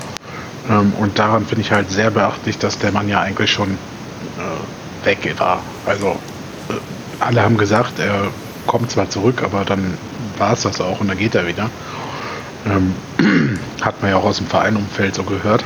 Ähm, 0.68 0.92
und 0.98 1.18
daran 1.18 1.46
finde 1.46 1.62
ich 1.62 1.72
halt 1.72 1.90
sehr 1.90 2.10
beachtlich, 2.10 2.58
dass 2.58 2.78
der 2.78 2.92
Mann 2.92 3.08
ja 3.08 3.20
eigentlich 3.20 3.50
schon 3.50 3.70
äh, 3.70 5.06
weg 5.06 5.34
war. 5.38 5.62
Also 5.86 6.18
äh, 6.68 6.74
alle 7.20 7.42
haben 7.42 7.56
gesagt, 7.56 7.98
er 7.98 8.28
kommt 8.66 8.90
zwar 8.90 9.08
zurück, 9.10 9.42
aber 9.42 9.64
dann 9.64 9.94
war 10.38 10.52
es 10.52 10.62
das 10.62 10.80
auch 10.80 11.00
und 11.00 11.08
dann 11.08 11.18
geht 11.18 11.34
er 11.34 11.46
wieder. 11.46 11.70
Ähm, 12.66 12.94
hat 13.80 14.00
man 14.02 14.10
ja 14.10 14.16
auch 14.16 14.24
aus 14.24 14.38
dem 14.38 14.46
Vereinumfeld 14.46 15.14
so 15.14 15.22
gehört. 15.22 15.64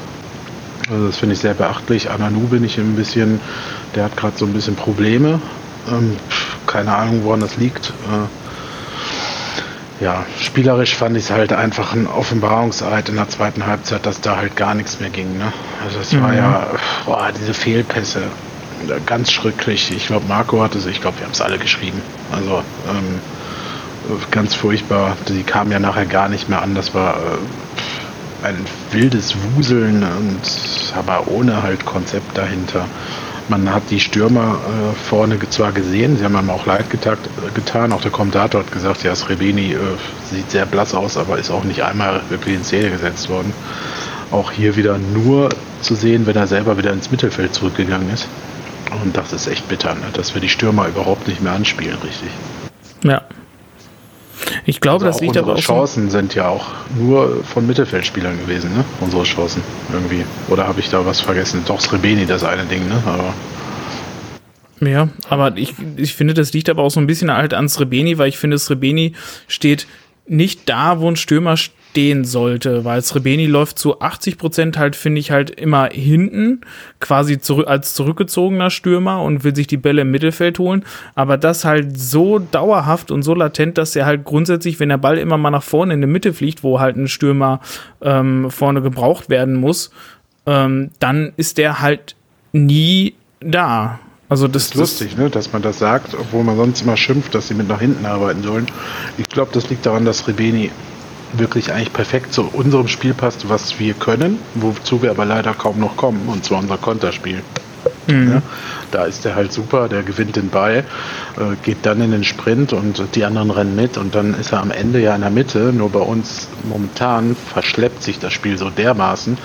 Also 0.90 1.06
das 1.06 1.16
finde 1.16 1.34
ich 1.34 1.40
sehr 1.40 1.54
beachtlich. 1.54 2.10
Ananu 2.10 2.40
bin 2.40 2.64
ich 2.64 2.78
ein 2.78 2.94
bisschen, 2.94 3.40
der 3.94 4.04
hat 4.04 4.16
gerade 4.16 4.36
so 4.36 4.44
ein 4.44 4.52
bisschen 4.52 4.76
Probleme. 4.76 5.40
Ähm, 5.90 6.16
keine 6.66 6.94
Ahnung, 6.94 7.24
woran 7.24 7.40
das 7.40 7.56
liegt. 7.56 7.90
Äh, 7.90 8.26
ja, 10.04 10.24
spielerisch 10.40 10.96
fand 10.96 11.16
ich 11.16 11.24
es 11.24 11.30
halt 11.30 11.52
einfach 11.52 11.92
ein 11.92 12.06
Offenbarungseid 12.06 13.08
in 13.08 13.16
der 13.16 13.28
zweiten 13.28 13.66
Halbzeit, 13.66 14.04
dass 14.06 14.20
da 14.20 14.36
halt 14.36 14.56
gar 14.56 14.74
nichts 14.74 15.00
mehr 15.00 15.10
ging. 15.10 15.38
Ne? 15.38 15.52
Also 15.84 16.00
es 16.00 16.12
mhm. 16.12 16.22
war 16.22 16.34
ja, 16.34 16.66
boah, 17.06 17.30
diese 17.38 17.54
Fehlpässe, 17.54 18.22
ganz 19.06 19.30
schrecklich. 19.30 19.92
Ich 19.92 20.08
glaube, 20.08 20.26
Marco 20.26 20.62
hatte 20.62 20.78
es, 20.78 20.86
ich 20.86 21.00
glaube, 21.00 21.18
wir 21.18 21.26
haben 21.26 21.32
es 21.32 21.40
alle 21.40 21.58
geschrieben. 21.58 22.02
Also 22.32 22.62
ähm, 22.88 23.20
ganz 24.30 24.54
furchtbar. 24.54 25.16
Die 25.28 25.42
kamen 25.42 25.70
ja 25.70 25.78
nachher 25.78 26.06
gar 26.06 26.28
nicht 26.28 26.48
mehr 26.48 26.62
an. 26.62 26.74
Das 26.74 26.94
war 26.94 27.16
äh, 27.16 28.46
ein 28.46 28.58
wildes 28.90 29.34
Wuseln 29.54 30.02
und 30.02 30.40
aber 30.96 31.28
ohne 31.28 31.62
halt 31.62 31.84
Konzept 31.84 32.36
dahinter. 32.36 32.86
Man 33.48 33.72
hat 33.72 33.90
die 33.90 34.00
Stürmer 34.00 34.58
äh, 34.58 34.94
vorne 34.94 35.38
zwar 35.50 35.72
gesehen, 35.72 36.16
sie 36.16 36.24
haben 36.24 36.34
einem 36.34 36.50
auch 36.50 36.64
leid 36.64 36.88
getakt, 36.88 37.26
äh, 37.26 37.50
getan. 37.54 37.92
Auch 37.92 38.00
der 38.00 38.10
Kommentator 38.10 38.62
hat 38.62 38.72
gesagt, 38.72 39.02
ja, 39.02 39.14
Srebeni 39.14 39.72
äh, 39.72 39.78
sieht 40.30 40.50
sehr 40.50 40.64
blass 40.64 40.94
aus, 40.94 41.16
aber 41.18 41.38
ist 41.38 41.50
auch 41.50 41.64
nicht 41.64 41.82
einmal 41.82 42.22
wirklich 42.30 42.54
in 42.54 42.64
Szene 42.64 42.90
gesetzt 42.90 43.28
worden. 43.28 43.52
Auch 44.30 44.50
hier 44.50 44.76
wieder 44.76 44.96
nur 44.98 45.50
zu 45.82 45.94
sehen, 45.94 46.26
wenn 46.26 46.36
er 46.36 46.46
selber 46.46 46.78
wieder 46.78 46.92
ins 46.92 47.10
Mittelfeld 47.10 47.54
zurückgegangen 47.54 48.08
ist. 48.10 48.28
Und 49.02 49.16
das 49.16 49.32
ist 49.32 49.46
echt 49.46 49.68
bitter, 49.68 49.94
ne? 49.94 50.06
dass 50.14 50.34
wir 50.34 50.40
die 50.40 50.48
Stürmer 50.48 50.88
überhaupt 50.88 51.28
nicht 51.28 51.42
mehr 51.42 51.52
anspielen, 51.52 51.98
richtig. 52.02 52.30
Ja, 53.02 53.22
ich 54.66 54.80
glaube, 54.80 55.04
also 55.04 55.18
das 55.18 55.20
liegt 55.20 55.36
aber 55.36 55.52
auch. 55.52 55.56
Unsere 55.56 55.74
Chancen 55.74 56.10
sind 56.10 56.34
ja 56.34 56.48
auch 56.48 56.66
nur 56.98 57.42
von 57.44 57.66
Mittelfeldspielern 57.66 58.38
gewesen, 58.38 58.74
ne? 58.74 58.84
Unsere 59.00 59.24
Chancen 59.24 59.62
irgendwie. 59.92 60.24
Oder 60.48 60.66
habe 60.66 60.80
ich 60.80 60.88
da 60.88 61.04
was 61.04 61.20
vergessen? 61.20 61.62
Doch 61.66 61.80
Srebeni, 61.80 62.26
das 62.26 62.44
eine 62.44 62.64
Ding, 62.64 62.88
ne? 62.88 63.02
Aber. 63.06 63.34
Ja, 64.80 65.08
aber 65.28 65.56
ich, 65.56 65.74
ich 65.96 66.14
finde, 66.14 66.34
das 66.34 66.52
liegt 66.52 66.68
aber 66.68 66.82
auch 66.82 66.90
so 66.90 67.00
ein 67.00 67.06
bisschen 67.06 67.32
halt 67.32 67.54
an 67.54 67.68
Srebeni, 67.68 68.18
weil 68.18 68.28
ich 68.28 68.38
finde, 68.38 68.58
Srebeni 68.58 69.14
steht 69.46 69.86
nicht 70.26 70.68
da, 70.68 71.00
wo 71.00 71.08
ein 71.08 71.16
Stürmer 71.16 71.56
stehen 71.56 72.24
sollte, 72.24 72.84
weil 72.84 73.02
Srebeni 73.02 73.46
läuft 73.46 73.78
zu 73.78 74.00
80 74.00 74.38
Prozent 74.38 74.78
halt, 74.78 74.96
finde 74.96 75.20
ich, 75.20 75.30
halt 75.30 75.50
immer 75.50 75.90
hinten, 75.92 76.62
quasi 76.98 77.38
zurück, 77.38 77.68
als 77.68 77.94
zurückgezogener 77.94 78.70
Stürmer 78.70 79.22
und 79.22 79.44
will 79.44 79.54
sich 79.54 79.66
die 79.66 79.76
Bälle 79.76 80.02
im 80.02 80.10
Mittelfeld 80.10 80.58
holen, 80.58 80.84
aber 81.14 81.36
das 81.36 81.64
halt 81.64 81.98
so 81.98 82.38
dauerhaft 82.38 83.10
und 83.10 83.22
so 83.22 83.34
latent, 83.34 83.78
dass 83.78 83.94
er 83.94 84.06
halt 84.06 84.24
grundsätzlich, 84.24 84.80
wenn 84.80 84.88
der 84.88 84.98
Ball 84.98 85.18
immer 85.18 85.38
mal 85.38 85.50
nach 85.50 85.62
vorne 85.62 85.94
in 85.94 86.00
die 86.00 86.06
Mitte 86.06 86.32
fliegt, 86.32 86.64
wo 86.64 86.80
halt 86.80 86.96
ein 86.96 87.06
Stürmer 87.06 87.60
ähm, 88.02 88.50
vorne 88.50 88.82
gebraucht 88.82 89.28
werden 89.28 89.54
muss, 89.54 89.90
ähm, 90.46 90.90
dann 90.98 91.32
ist 91.36 91.58
der 91.58 91.80
halt 91.80 92.16
nie 92.52 93.14
da. 93.40 94.00
Also 94.28 94.48
das, 94.48 94.64
ist 94.66 94.74
lustig, 94.74 95.16
ne, 95.16 95.28
dass 95.28 95.52
man 95.52 95.62
das 95.62 95.78
sagt, 95.78 96.14
obwohl 96.14 96.44
man 96.44 96.56
sonst 96.56 96.82
immer 96.82 96.96
schimpft, 96.96 97.34
dass 97.34 97.48
sie 97.48 97.54
mit 97.54 97.68
nach 97.68 97.80
hinten 97.80 98.06
arbeiten 98.06 98.42
sollen. 98.42 98.66
Ich 99.18 99.28
glaube, 99.28 99.50
das 99.52 99.68
liegt 99.68 99.84
daran, 99.84 100.04
dass 100.04 100.26
Rebeni 100.26 100.70
wirklich 101.34 101.72
eigentlich 101.72 101.92
perfekt 101.92 102.32
zu 102.32 102.42
unserem 102.52 102.88
Spiel 102.88 103.12
passt, 103.12 103.48
was 103.48 103.78
wir 103.78 103.94
können, 103.94 104.38
wozu 104.54 105.02
wir 105.02 105.10
aber 105.10 105.24
leider 105.24 105.52
kaum 105.52 105.78
noch 105.78 105.96
kommen, 105.96 106.28
und 106.28 106.44
zwar 106.44 106.60
unser 106.60 106.78
Konterspiel. 106.78 107.42
Mhm. 108.06 108.32
Ja, 108.32 108.42
da 108.90 109.04
ist 109.04 109.24
er 109.26 109.34
halt 109.34 109.52
super, 109.52 109.88
der 109.88 110.02
gewinnt 110.02 110.36
den 110.36 110.48
Ball, 110.48 110.84
äh, 111.36 111.56
geht 111.62 111.78
dann 111.82 112.00
in 112.00 112.10
den 112.10 112.24
Sprint 112.24 112.72
und 112.72 113.02
die 113.14 113.24
anderen 113.24 113.50
rennen 113.50 113.76
mit 113.76 113.96
und 113.96 114.14
dann 114.14 114.34
ist 114.34 114.52
er 114.52 114.60
am 114.60 114.70
Ende 114.70 115.00
ja 115.00 115.14
in 115.14 115.22
der 115.22 115.30
Mitte. 115.30 115.72
Nur 115.72 115.90
bei 115.90 116.00
uns 116.00 116.48
momentan 116.64 117.36
verschleppt 117.52 118.02
sich 118.02 118.18
das 118.18 118.32
Spiel 118.32 118.58
so 118.58 118.70
dermaßen, 118.70 119.38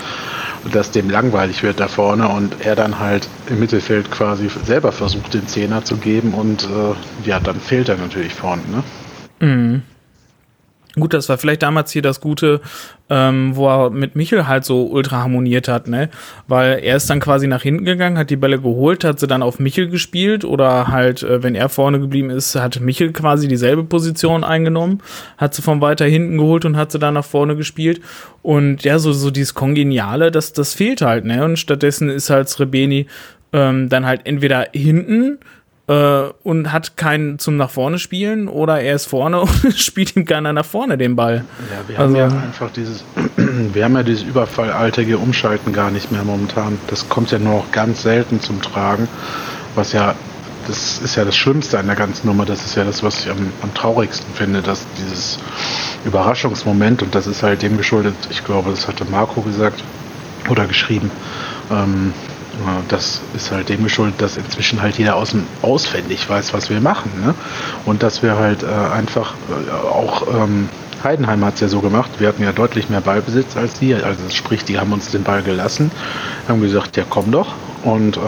dass 0.72 0.90
dem 0.90 1.10
langweilig 1.10 1.62
wird 1.62 1.80
da 1.80 1.88
vorne 1.88 2.28
und 2.28 2.64
er 2.64 2.76
dann 2.76 2.98
halt 2.98 3.28
im 3.48 3.60
Mittelfeld 3.60 4.10
quasi 4.10 4.48
selber 4.64 4.92
versucht, 4.92 5.34
den 5.34 5.46
Zehner 5.46 5.84
zu 5.84 5.96
geben 5.96 6.34
und 6.34 6.64
äh, 6.64 7.28
ja, 7.28 7.40
dann 7.40 7.56
fehlt 7.60 7.88
er 7.88 7.96
natürlich 7.96 8.34
vorne. 8.34 8.62
Ne? 8.70 9.46
Mhm. 9.46 9.82
Gut, 10.96 11.14
das 11.14 11.28
war 11.28 11.38
vielleicht 11.38 11.62
damals 11.62 11.92
hier 11.92 12.02
das 12.02 12.20
Gute, 12.20 12.60
ähm, 13.08 13.54
wo 13.54 13.68
er 13.68 13.90
mit 13.90 14.16
Michel 14.16 14.48
halt 14.48 14.64
so 14.64 14.86
ultra 14.86 15.18
harmoniert 15.18 15.68
hat, 15.68 15.86
ne? 15.86 16.10
Weil 16.48 16.80
er 16.80 16.96
ist 16.96 17.08
dann 17.08 17.20
quasi 17.20 17.46
nach 17.46 17.62
hinten 17.62 17.84
gegangen, 17.84 18.18
hat 18.18 18.30
die 18.30 18.36
Bälle 18.36 18.60
geholt, 18.60 19.04
hat 19.04 19.20
sie 19.20 19.28
dann 19.28 19.42
auf 19.42 19.60
Michel 19.60 19.88
gespielt 19.88 20.44
oder 20.44 20.88
halt, 20.88 21.22
äh, 21.22 21.44
wenn 21.44 21.54
er 21.54 21.68
vorne 21.68 22.00
geblieben 22.00 22.30
ist, 22.30 22.56
hat 22.56 22.80
Michel 22.80 23.12
quasi 23.12 23.46
dieselbe 23.46 23.84
Position 23.84 24.42
eingenommen, 24.42 25.00
hat 25.38 25.54
sie 25.54 25.62
von 25.62 25.80
weiter 25.80 26.06
hinten 26.06 26.38
geholt 26.38 26.64
und 26.64 26.76
hat 26.76 26.90
sie 26.90 26.98
dann 26.98 27.14
nach 27.14 27.24
vorne 27.24 27.54
gespielt. 27.54 28.00
Und 28.42 28.82
ja, 28.82 28.98
so, 28.98 29.12
so 29.12 29.30
dieses 29.30 29.54
Kongeniale, 29.54 30.32
das, 30.32 30.52
das 30.52 30.74
fehlt 30.74 31.02
halt, 31.02 31.24
ne? 31.24 31.44
Und 31.44 31.56
stattdessen 31.56 32.08
ist 32.08 32.30
halt 32.30 32.48
Srebeni 32.48 33.06
ähm, 33.52 33.88
dann 33.88 34.06
halt 34.06 34.22
entweder 34.24 34.68
hinten 34.72 35.38
äh, 35.90 36.30
und 36.44 36.72
hat 36.72 36.96
keinen 36.96 37.40
zum 37.40 37.56
nach 37.56 37.70
vorne 37.70 37.98
spielen 37.98 38.46
oder 38.46 38.80
er 38.80 38.94
ist 38.94 39.06
vorne 39.06 39.40
und 39.64 39.76
spielt 39.76 40.14
ihm 40.14 40.24
keiner 40.24 40.52
nach 40.52 40.64
vorne 40.64 40.96
den 40.96 41.16
Ball. 41.16 41.44
Ja, 41.68 41.88
wir 41.88 41.98
haben 41.98 42.16
also, 42.16 42.16
ja 42.16 42.42
einfach 42.42 42.70
dieses, 42.70 43.04
wir 43.36 43.84
haben 43.84 43.96
ja 43.96 44.04
dieses 44.04 44.22
überfallartige 44.22 45.18
Umschalten 45.18 45.72
gar 45.72 45.90
nicht 45.90 46.12
mehr 46.12 46.22
momentan. 46.22 46.78
Das 46.86 47.08
kommt 47.08 47.32
ja 47.32 47.40
nur 47.40 47.54
noch 47.56 47.72
ganz 47.72 48.02
selten 48.02 48.40
zum 48.40 48.62
Tragen, 48.62 49.08
was 49.74 49.92
ja 49.92 50.14
das 50.68 50.98
ist 50.98 51.16
ja 51.16 51.24
das 51.24 51.36
Schlimmste 51.36 51.78
an 51.78 51.86
der 51.86 51.96
ganzen 51.96 52.28
Nummer. 52.28 52.44
Das 52.44 52.64
ist 52.64 52.76
ja 52.76 52.84
das, 52.84 53.02
was 53.02 53.24
ich 53.24 53.30
am, 53.30 53.50
am 53.62 53.74
traurigsten 53.74 54.32
finde, 54.34 54.62
dass 54.62 54.86
dieses 54.98 55.38
Überraschungsmoment, 56.04 57.02
und 57.02 57.14
das 57.14 57.26
ist 57.26 57.42
halt 57.42 57.62
dem 57.62 57.76
geschuldet, 57.78 58.14
ich 58.30 58.44
glaube, 58.44 58.70
das 58.70 58.86
hatte 58.86 59.04
Marco 59.06 59.40
gesagt 59.40 59.82
oder 60.48 60.66
geschrieben, 60.66 61.10
ähm, 61.72 62.12
das 62.88 63.20
ist 63.34 63.50
halt 63.50 63.68
dem 63.68 63.82
geschuldet, 63.84 64.20
dass 64.20 64.36
inzwischen 64.36 64.82
halt 64.82 64.98
jeder 64.98 65.16
außen 65.16 65.46
auswendig 65.62 66.28
weiß, 66.28 66.52
was 66.52 66.70
wir 66.70 66.80
machen. 66.80 67.10
Ne? 67.24 67.34
Und 67.84 68.02
dass 68.02 68.22
wir 68.22 68.36
halt 68.36 68.62
äh, 68.62 68.66
einfach 68.66 69.34
äh, 69.48 69.86
auch 69.86 70.26
ähm, 70.28 70.68
Heidenheim 71.02 71.44
hat 71.44 71.54
es 71.54 71.60
ja 71.60 71.68
so 71.68 71.80
gemacht, 71.80 72.10
wir 72.18 72.28
hatten 72.28 72.42
ja 72.42 72.52
deutlich 72.52 72.90
mehr 72.90 73.00
Ballbesitz 73.00 73.56
als 73.56 73.74
die, 73.78 73.94
also 73.94 74.28
sprich, 74.28 74.64
die 74.64 74.78
haben 74.78 74.92
uns 74.92 75.10
den 75.10 75.22
Ball 75.22 75.42
gelassen, 75.42 75.90
haben 76.46 76.60
gesagt, 76.60 76.96
ja 76.96 77.04
komm 77.08 77.30
doch 77.32 77.54
und 77.84 78.18
äh, 78.18 78.20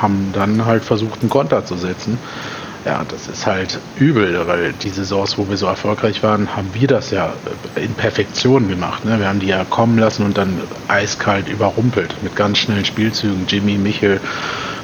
haben 0.00 0.30
dann 0.32 0.64
halt 0.64 0.84
versucht, 0.84 1.22
einen 1.22 1.30
Konter 1.30 1.64
zu 1.64 1.76
setzen. 1.76 2.18
Ja, 2.84 3.04
das 3.06 3.28
ist 3.28 3.46
halt 3.46 3.78
übel, 3.98 4.46
weil 4.46 4.72
die 4.72 4.88
Saisons, 4.88 5.36
wo 5.36 5.48
wir 5.48 5.56
so 5.58 5.66
erfolgreich 5.66 6.22
waren, 6.22 6.56
haben 6.56 6.70
wir 6.72 6.88
das 6.88 7.10
ja 7.10 7.34
in 7.76 7.92
Perfektion 7.92 8.68
gemacht. 8.68 9.04
Ne? 9.04 9.18
Wir 9.18 9.28
haben 9.28 9.40
die 9.40 9.48
ja 9.48 9.64
kommen 9.64 9.98
lassen 9.98 10.24
und 10.24 10.38
dann 10.38 10.58
eiskalt 10.88 11.48
überrumpelt 11.48 12.14
mit 12.22 12.36
ganz 12.36 12.58
schnellen 12.58 12.86
Spielzügen. 12.86 13.44
Jimmy, 13.46 13.76
Michel, 13.76 14.18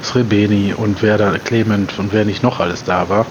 Srebeni 0.03 0.75
und 0.75 1.01
wer 1.03 1.17
da, 1.17 1.39
Clement 1.39 1.99
und 1.99 2.13
wer 2.13 2.27
nicht 2.27 2.43
noch 2.43 2.61
alles 2.61 2.85
da 2.85 3.09
war. 3.09 3.25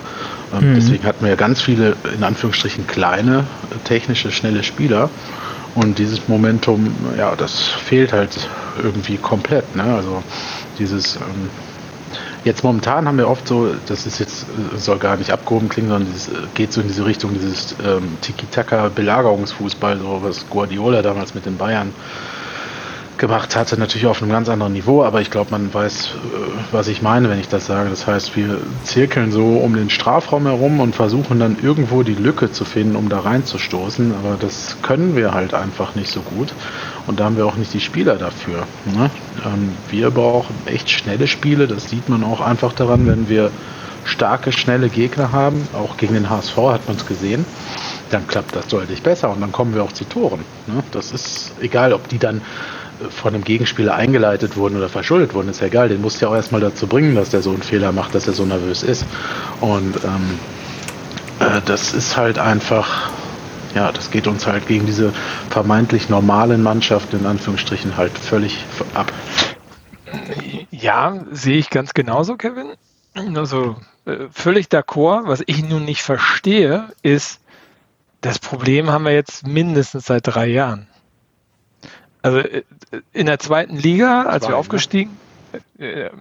Ähm, 0.51 0.71
mhm. 0.71 0.75
Deswegen 0.75 1.03
hatten 1.03 1.23
wir 1.23 1.29
ja 1.29 1.35
ganz 1.35 1.61
viele, 1.61 1.95
in 2.15 2.23
Anführungsstrichen, 2.23 2.87
kleine, 2.87 3.45
technische, 3.83 4.31
schnelle 4.31 4.63
Spieler. 4.63 5.11
Und 5.75 5.99
dieses 5.99 6.27
Momentum, 6.27 6.95
ja, 7.17 7.35
das 7.35 7.61
fehlt 7.61 8.13
halt 8.13 8.49
irgendwie 8.81 9.17
komplett. 9.17 9.75
Ne? 9.75 9.83
Also 9.83 10.23
dieses 10.79 11.17
ähm, 11.17 11.49
Jetzt 12.45 12.63
momentan 12.63 13.07
haben 13.07 13.17
wir 13.17 13.27
oft 13.27 13.47
so, 13.47 13.73
das 13.87 14.05
ist 14.05 14.19
jetzt, 14.19 14.45
soll 14.77 14.99
gar 14.99 15.17
nicht 15.17 15.31
abgehoben 15.31 15.67
klingen, 15.67 15.89
sondern 15.89 16.13
dieses, 16.13 16.27
äh, 16.27 16.33
geht 16.53 16.71
so 16.71 16.79
in 16.79 16.87
diese 16.87 17.03
Richtung, 17.03 17.33
dieses 17.33 17.75
ähm, 17.83 18.17
Tiki-Taka-Belagerungsfußball, 18.21 19.97
so 19.97 20.19
was 20.21 20.47
Guardiola 20.47 21.01
damals 21.01 21.33
mit 21.33 21.47
den 21.47 21.57
Bayern 21.57 21.91
gemacht 23.17 23.55
hatte, 23.55 23.79
natürlich 23.79 24.07
auf 24.07 24.21
einem 24.21 24.31
ganz 24.31 24.49
anderen 24.49 24.73
Niveau, 24.73 25.03
aber 25.03 25.21
ich 25.21 25.31
glaube, 25.31 25.51
man 25.51 25.73
weiß, 25.73 26.07
äh, 26.07 26.37
was 26.71 26.87
ich 26.87 27.01
meine, 27.01 27.29
wenn 27.29 27.39
ich 27.39 27.47
das 27.47 27.65
sage. 27.65 27.89
Das 27.89 28.07
heißt, 28.07 28.35
wir 28.35 28.59
zirkeln 28.83 29.31
so 29.31 29.57
um 29.57 29.75
den 29.75 29.89
Strafraum 29.89 30.45
herum 30.45 30.79
und 30.79 30.95
versuchen 30.95 31.39
dann 31.39 31.57
irgendwo 31.61 32.03
die 32.03 32.15
Lücke 32.15 32.51
zu 32.51 32.65
finden, 32.65 32.95
um 32.95 33.09
da 33.09 33.19
reinzustoßen, 33.19 34.13
aber 34.13 34.37
das 34.39 34.77
können 34.81 35.15
wir 35.15 35.33
halt 35.33 35.53
einfach 35.53 35.95
nicht 35.95 36.11
so 36.11 36.21
gut 36.21 36.53
und 37.07 37.19
da 37.19 37.25
haben 37.25 37.37
wir 37.37 37.45
auch 37.45 37.55
nicht 37.55 37.73
die 37.73 37.81
Spieler 37.81 38.15
dafür. 38.15 38.65
Ne? 38.85 39.09
Ähm, 39.45 39.73
wir 39.89 40.11
brauchen 40.11 40.55
echt 40.65 40.89
schnelle 40.89 41.27
Spiele, 41.27 41.67
das 41.67 41.89
sieht 41.89 42.09
man 42.09 42.23
auch 42.23 42.41
einfach 42.41 42.73
daran, 42.73 43.07
wenn 43.07 43.29
wir 43.29 43.51
starke, 44.05 44.51
schnelle 44.51 44.89
Gegner 44.89 45.31
haben, 45.31 45.67
auch 45.73 45.97
gegen 45.97 46.13
den 46.13 46.29
HSV 46.29 46.57
hat 46.57 46.87
man 46.87 46.95
es 46.95 47.05
gesehen, 47.05 47.45
dann 48.11 48.27
klappt 48.27 48.55
das 48.55 48.67
deutlich 48.67 49.01
besser 49.01 49.31
und 49.31 49.41
dann 49.41 49.51
kommen 49.51 49.73
wir 49.73 49.83
auch 49.83 49.91
zu 49.91 50.05
Toren. 50.05 50.41
Ne? 50.67 50.83
Das 50.91 51.11
ist 51.11 51.53
egal, 51.59 51.91
ob 51.91 52.07
die 52.07 52.19
dann 52.19 52.41
von 53.09 53.33
einem 53.33 53.43
Gegenspieler 53.43 53.95
eingeleitet 53.95 54.57
wurden 54.57 54.77
oder 54.77 54.89
verschuldet 54.89 55.33
wurden, 55.33 55.49
ist 55.49 55.61
ja 55.61 55.67
egal. 55.67 55.89
Den 55.89 56.01
musst 56.01 56.21
du 56.21 56.25
ja 56.25 56.31
auch 56.31 56.35
erstmal 56.35 56.61
dazu 56.61 56.87
bringen, 56.87 57.15
dass 57.15 57.29
der 57.29 57.41
so 57.41 57.51
einen 57.51 57.63
Fehler 57.63 57.91
macht, 57.91 58.15
dass 58.15 58.27
er 58.27 58.33
so 58.33 58.45
nervös 58.45 58.83
ist. 58.83 59.05
Und 59.61 59.95
ähm, 60.03 60.39
äh, 61.39 61.61
das 61.65 61.93
ist 61.93 62.17
halt 62.17 62.39
einfach, 62.39 63.09
ja, 63.73 63.91
das 63.91 64.11
geht 64.11 64.27
uns 64.27 64.47
halt 64.47 64.67
gegen 64.67 64.85
diese 64.85 65.13
vermeintlich 65.49 66.09
normalen 66.09 66.63
Mannschaften 66.63 67.19
in 67.19 67.25
Anführungsstrichen 67.25 67.97
halt 67.97 68.17
völlig 68.17 68.63
ab. 68.93 69.11
Ja, 70.71 71.19
sehe 71.31 71.57
ich 71.57 71.69
ganz 71.69 71.93
genauso, 71.93 72.35
Kevin. 72.37 72.73
Also 73.35 73.75
äh, 74.05 74.27
völlig 74.31 74.67
d'accord. 74.67 75.27
Was 75.27 75.43
ich 75.45 75.63
nun 75.67 75.85
nicht 75.85 76.01
verstehe, 76.01 76.89
ist, 77.01 77.41
das 78.21 78.39
Problem 78.39 78.91
haben 78.91 79.05
wir 79.05 79.13
jetzt 79.13 79.45
mindestens 79.47 80.05
seit 80.05 80.27
drei 80.27 80.47
Jahren. 80.47 80.87
Also 82.21 82.39
äh, 82.39 82.63
in 83.13 83.25
der 83.25 83.39
zweiten 83.39 83.77
Liga, 83.77 84.23
als 84.23 84.43
Zwei, 84.43 84.49
wir 84.49 84.55
ne? 84.55 84.59
aufgestiegen, 84.59 85.17
ne? 85.77 86.11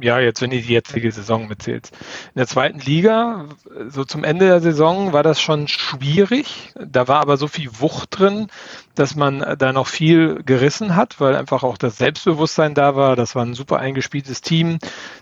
ja, 0.00 0.18
jetzt 0.18 0.40
wenn 0.40 0.50
du 0.50 0.60
die 0.60 0.72
jetzige 0.72 1.10
Saison 1.12 1.48
mitzählst. 1.48 1.92
In 2.34 2.38
der 2.38 2.46
zweiten 2.46 2.78
Liga, 2.80 3.46
so 3.88 4.04
zum 4.04 4.24
Ende 4.24 4.46
der 4.46 4.60
Saison, 4.60 5.12
war 5.12 5.22
das 5.22 5.40
schon 5.40 5.68
schwierig. 5.68 6.72
Da 6.74 7.08
war 7.08 7.20
aber 7.20 7.36
so 7.36 7.48
viel 7.48 7.70
Wucht 7.80 8.18
drin, 8.18 8.48
dass 8.94 9.14
man 9.14 9.56
da 9.58 9.72
noch 9.72 9.88
viel 9.88 10.42
gerissen 10.44 10.96
hat, 10.96 11.20
weil 11.20 11.36
einfach 11.36 11.62
auch 11.62 11.76
das 11.76 11.98
Selbstbewusstsein 11.98 12.74
da 12.74 12.96
war. 12.96 13.16
Das 13.16 13.34
war 13.34 13.44
ein 13.44 13.54
super 13.54 13.78
eingespieltes 13.78 14.40
Team. 14.40 14.78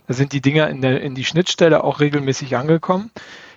Da 0.07 0.14
sind 0.14 0.33
die 0.33 0.40
Dinger 0.40 0.68
in, 0.68 0.81
der, 0.81 1.01
in 1.01 1.14
die 1.14 1.24
Schnittstelle 1.24 1.83
auch 1.83 2.01
regelmäßig 2.01 2.57
angekommen 2.57 3.11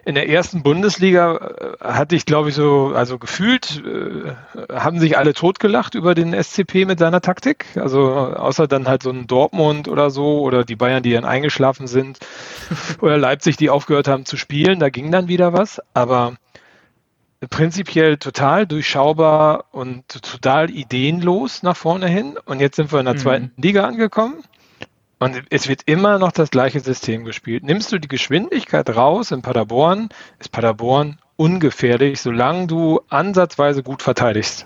in 0.04 0.16
der 0.16 0.30
ersten 0.30 0.64
Bundesliga 0.64 1.36
äh, 1.82 1.84
hatte 1.84 2.16
ich, 2.16 2.26
glaube 2.26 2.50
ich, 2.50 2.56
so, 2.56 2.94
also 2.96 3.18
gefühlt, 3.20 3.84
äh, 3.86 4.34
haben 4.74 5.00
sich 5.00 5.18
alle 5.18 5.34
totgelacht 5.34 5.96
über 5.96 6.16
den 6.16 6.34
SCP 6.34 6.86
mit 6.86 7.00
seiner 7.00 7.22
Taktik. 7.22 7.66
Also 7.76 8.10
außer 8.12 8.68
dann 8.68 8.88
halt 8.88 9.04
so 9.04 9.12
ein 9.12 9.28
Dortmund 9.28 9.88
oder 9.88 10.10
so 10.10 10.42
oder 10.42 10.64
die 10.64 10.76
Bayern, 10.76 11.04
die 11.04 11.12
dann 11.12 11.26
eingeschlafen 11.26 11.88
sind 11.88 12.20
oder 13.02 13.18
Leipzig, 13.18 13.58
die 13.58 13.70
aufgehört 13.70 14.08
haben 14.08 14.26
zu 14.26 14.38
spielen, 14.38 14.80
da 14.80 14.90
ging 14.90 15.12
dann 15.12 15.28
wieder 15.28 15.54
was. 15.54 15.82
Aber 15.94 16.34
prinzipiell 17.50 18.18
total 18.18 18.68
durchschaubar 18.68 19.66
und 19.72 20.08
total 20.08 20.70
ideenlos 20.70 21.64
nach 21.64 21.78
vorne 21.78 22.08
hin. 22.08 22.38
Und 22.46 22.60
jetzt 22.60 22.76
sind 22.76 22.92
wir 22.92 23.00
in 23.00 23.06
der 23.06 23.16
mhm. 23.16 23.20
zweiten 23.20 23.52
Liga 23.58 23.86
angekommen. 23.86 24.44
Und 25.22 25.44
es 25.52 25.68
wird 25.68 25.84
immer 25.86 26.18
noch 26.18 26.32
das 26.32 26.50
gleiche 26.50 26.80
System 26.80 27.26
gespielt. 27.26 27.64
Nimmst 27.64 27.92
du 27.92 28.00
die 28.00 28.08
Geschwindigkeit 28.08 28.90
raus 28.90 29.30
in 29.30 29.44
Paderborn, 29.44 30.10
ist 30.40 30.52
Paderborn 30.52 31.20
ungefährlich, 31.38 32.20
solange 32.20 32.66
du 32.66 33.02
ansatzweise 33.08 33.84
gut 33.84 34.02
verteidigst. 34.02 34.66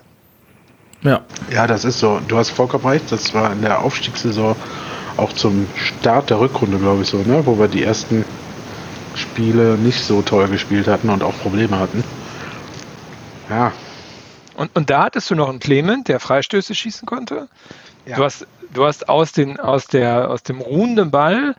Ja. 1.02 1.20
Ja, 1.50 1.66
das 1.66 1.84
ist 1.84 1.98
so. 1.98 2.22
Du 2.26 2.38
hast 2.38 2.48
vollkommen 2.48 2.86
recht. 2.86 3.12
Das 3.12 3.34
war 3.34 3.52
in 3.52 3.60
der 3.60 3.82
Aufstiegssaison 3.82 4.56
auch 5.18 5.34
zum 5.34 5.66
Start 5.76 6.30
der 6.30 6.40
Rückrunde, 6.40 6.78
glaube 6.78 7.02
ich, 7.02 7.08
so, 7.08 7.18
ne? 7.18 7.44
wo 7.44 7.58
wir 7.58 7.68
die 7.68 7.82
ersten 7.82 8.24
Spiele 9.14 9.76
nicht 9.76 10.02
so 10.02 10.22
toll 10.22 10.48
gespielt 10.48 10.86
hatten 10.86 11.10
und 11.10 11.22
auch 11.22 11.36
Probleme 11.42 11.78
hatten. 11.78 12.02
Ja. 13.50 13.72
Und, 14.54 14.74
und 14.74 14.88
da 14.88 15.04
hattest 15.04 15.28
du 15.28 15.34
noch 15.34 15.50
einen 15.50 15.58
Clement, 15.58 16.08
der 16.08 16.18
Freistöße 16.18 16.74
schießen 16.74 17.04
konnte. 17.04 17.48
Ja. 18.06 18.16
Du 18.16 18.24
hast 18.24 18.46
du 18.76 18.84
hast 18.84 19.08
aus, 19.08 19.32
den, 19.32 19.58
aus, 19.58 19.86
der, 19.86 20.30
aus 20.30 20.42
dem 20.42 20.60
ruhenden 20.60 21.10
Ball, 21.10 21.54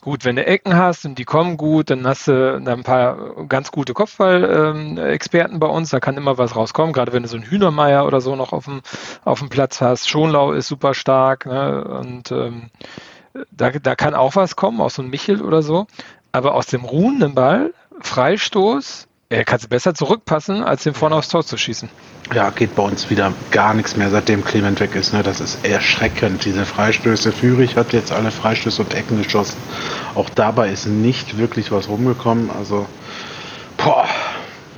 gut, 0.00 0.24
wenn 0.24 0.36
du 0.36 0.44
Ecken 0.44 0.76
hast 0.76 1.04
und 1.04 1.18
die 1.18 1.24
kommen 1.24 1.56
gut, 1.56 1.90
dann 1.90 2.06
hast 2.06 2.26
du 2.28 2.56
ein 2.56 2.82
paar 2.82 3.46
ganz 3.46 3.70
gute 3.70 3.94
Kopfball-Experten 3.94 5.60
bei 5.60 5.68
uns, 5.68 5.90
da 5.90 6.00
kann 6.00 6.16
immer 6.16 6.38
was 6.38 6.56
rauskommen, 6.56 6.92
gerade 6.92 7.12
wenn 7.12 7.22
du 7.22 7.28
so 7.28 7.36
einen 7.36 7.46
Hühnermeier 7.46 8.04
oder 8.06 8.20
so 8.20 8.34
noch 8.34 8.52
auf 8.52 8.64
dem, 8.64 8.82
auf 9.24 9.38
dem 9.38 9.48
Platz 9.48 9.80
hast. 9.80 10.08
Schonlau 10.08 10.52
ist 10.52 10.66
super 10.66 10.94
stark 10.94 11.46
ne? 11.46 11.84
und 11.84 12.32
ähm, 12.32 12.70
da, 13.50 13.70
da 13.70 13.94
kann 13.94 14.14
auch 14.14 14.36
was 14.36 14.56
kommen, 14.56 14.80
auch 14.80 14.90
so 14.90 15.02
ein 15.02 15.10
Michel 15.10 15.40
oder 15.42 15.62
so. 15.62 15.86
Aber 16.32 16.54
aus 16.54 16.66
dem 16.66 16.84
ruhenden 16.84 17.34
Ball, 17.34 17.72
Freistoß, 18.00 19.06
er 19.32 19.44
kannst 19.44 19.68
besser 19.70 19.94
zurückpassen, 19.94 20.62
als 20.62 20.82
den 20.82 20.92
vorne 20.92 21.16
aufs 21.16 21.28
Tor 21.28 21.44
zu 21.44 21.56
schießen. 21.56 21.88
Ja, 22.34 22.50
geht 22.50 22.74
bei 22.74 22.82
uns 22.82 23.08
wieder 23.08 23.32
gar 23.50 23.72
nichts 23.72 23.96
mehr, 23.96 24.10
seitdem 24.10 24.44
Clement 24.44 24.78
weg 24.78 24.94
ist. 24.94 25.12
Ne? 25.12 25.22
Das 25.22 25.40
ist 25.40 25.64
erschreckend. 25.64 26.44
Diese 26.44 26.66
Freistöße. 26.66 27.32
Führig 27.32 27.76
hat 27.76 27.92
jetzt 27.92 28.12
alle 28.12 28.30
Freistöße 28.30 28.82
und 28.82 28.94
Ecken 28.94 29.22
geschossen. 29.22 29.56
Auch 30.14 30.28
dabei 30.30 30.70
ist 30.70 30.86
nicht 30.86 31.38
wirklich 31.38 31.72
was 31.72 31.88
rumgekommen. 31.88 32.50
Also, 32.50 32.86
boah, 33.78 34.06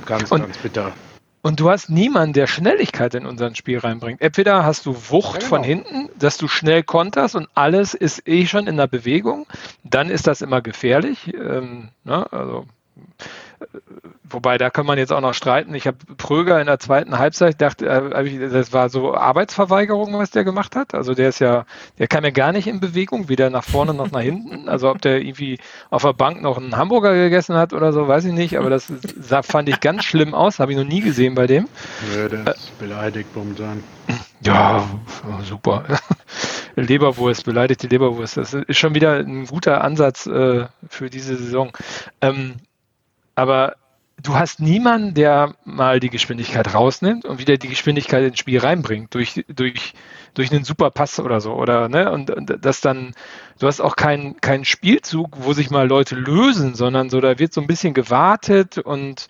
ganz, 0.05 0.31
und, 0.31 0.41
ganz 0.41 0.57
bitter. 0.57 0.93
Und 1.41 1.59
du 1.59 1.69
hast 1.69 1.89
niemanden, 1.89 2.33
der 2.33 2.47
Schnelligkeit 2.47 3.13
in 3.13 3.25
unser 3.25 3.53
Spiel 3.55 3.79
reinbringt. 3.79 4.21
Entweder 4.21 4.65
hast 4.65 4.85
du 4.85 4.95
Wucht 5.09 5.41
genau. 5.41 5.49
von 5.49 5.63
hinten, 5.63 6.09
dass 6.17 6.37
du 6.37 6.47
schnell 6.47 6.81
konterst 6.81 7.35
und 7.35 7.49
alles 7.55 7.93
ist 7.93 8.27
eh 8.27 8.47
schon 8.47 8.67
in 8.67 8.77
der 8.77 8.87
Bewegung. 8.87 9.45
Dann 9.83 10.09
ist 10.09 10.27
das 10.27 10.41
immer 10.41 10.61
gefährlich. 10.61 11.33
Ähm, 11.33 11.89
ne? 12.05 12.31
Also 12.31 12.65
Wobei, 14.27 14.57
da 14.57 14.69
kann 14.69 14.85
man 14.85 14.97
jetzt 14.97 15.13
auch 15.13 15.21
noch 15.21 15.33
streiten. 15.33 15.75
Ich 15.75 15.85
habe 15.85 15.97
Pröger 16.17 16.59
in 16.59 16.65
der 16.65 16.79
zweiten 16.79 17.19
Halbzeit, 17.19 17.61
dachte, 17.61 17.87
äh, 17.87 18.49
das 18.49 18.73
war 18.73 18.89
so 18.89 19.13
Arbeitsverweigerung, 19.13 20.17
was 20.17 20.31
der 20.31 20.43
gemacht 20.43 20.75
hat. 20.75 20.95
Also 20.95 21.13
der 21.13 21.29
ist 21.29 21.39
ja, 21.39 21.65
der 21.99 22.07
kam 22.07 22.23
ja 22.23 22.31
gar 22.31 22.51
nicht 22.51 22.67
in 22.67 22.79
Bewegung, 22.79 23.29
weder 23.29 23.49
nach 23.49 23.63
vorne 23.63 23.93
noch 23.93 24.11
nach 24.11 24.21
hinten. 24.21 24.67
Also 24.67 24.89
ob 24.89 25.01
der 25.01 25.21
irgendwie 25.21 25.59
auf 25.91 26.01
der 26.01 26.13
Bank 26.13 26.41
noch 26.41 26.57
einen 26.57 26.75
Hamburger 26.75 27.13
gegessen 27.13 27.55
hat 27.55 27.71
oder 27.71 27.93
so, 27.93 28.07
weiß 28.07 28.25
ich 28.25 28.33
nicht. 28.33 28.57
Aber 28.57 28.69
das 28.69 28.91
sah, 29.19 29.43
fand 29.43 29.69
ich 29.69 29.79
ganz 29.79 30.03
schlimm 30.03 30.33
aus, 30.33 30.59
habe 30.59 30.71
ich 30.71 30.77
noch 30.77 30.85
nie 30.85 31.01
gesehen 31.01 31.35
bei 31.35 31.45
dem. 31.45 31.67
Ja, 32.15 32.27
der 32.27 32.55
ist 32.55 32.77
beleidigt 32.79 33.29
momentan. 33.35 33.83
Ja, 34.41 34.87
super. 35.43 35.83
Leberwurst, 36.75 37.45
beleidigte 37.45 37.87
Leberwurst. 37.87 38.37
Das 38.37 38.53
ist 38.53 38.77
schon 38.77 38.95
wieder 38.95 39.17
ein 39.17 39.45
guter 39.45 39.83
Ansatz 39.83 40.25
äh, 40.25 40.65
für 40.89 41.09
diese 41.09 41.37
Saison. 41.37 41.71
Ähm, 42.21 42.55
aber 43.35 43.75
du 44.21 44.35
hast 44.35 44.59
niemanden, 44.59 45.13
der 45.13 45.55
mal 45.65 45.99
die 45.99 46.09
Geschwindigkeit 46.09 46.73
rausnimmt 46.73 47.25
und 47.25 47.39
wieder 47.39 47.57
die 47.57 47.67
Geschwindigkeit 47.67 48.23
ins 48.23 48.39
Spiel 48.39 48.59
reinbringt 48.59 49.13
durch, 49.13 49.45
durch, 49.49 49.93
durch 50.33 50.51
einen 50.51 50.63
super 50.63 50.89
Pass 50.91 51.19
oder 51.19 51.41
so. 51.41 51.53
Oder, 51.53 51.89
ne? 51.89 52.11
Und, 52.11 52.31
und 52.31 52.57
das 52.61 52.81
dann, 52.81 53.13
du 53.59 53.67
hast 53.67 53.81
auch 53.81 53.95
keinen 53.95 54.39
keinen 54.41 54.65
Spielzug, 54.65 55.37
wo 55.43 55.53
sich 55.53 55.69
mal 55.69 55.87
Leute 55.87 56.15
lösen, 56.15 56.75
sondern 56.75 57.09
so, 57.09 57.19
da 57.21 57.37
wird 57.39 57.53
so 57.53 57.61
ein 57.61 57.67
bisschen 57.67 57.93
gewartet 57.93 58.77
und 58.77 59.27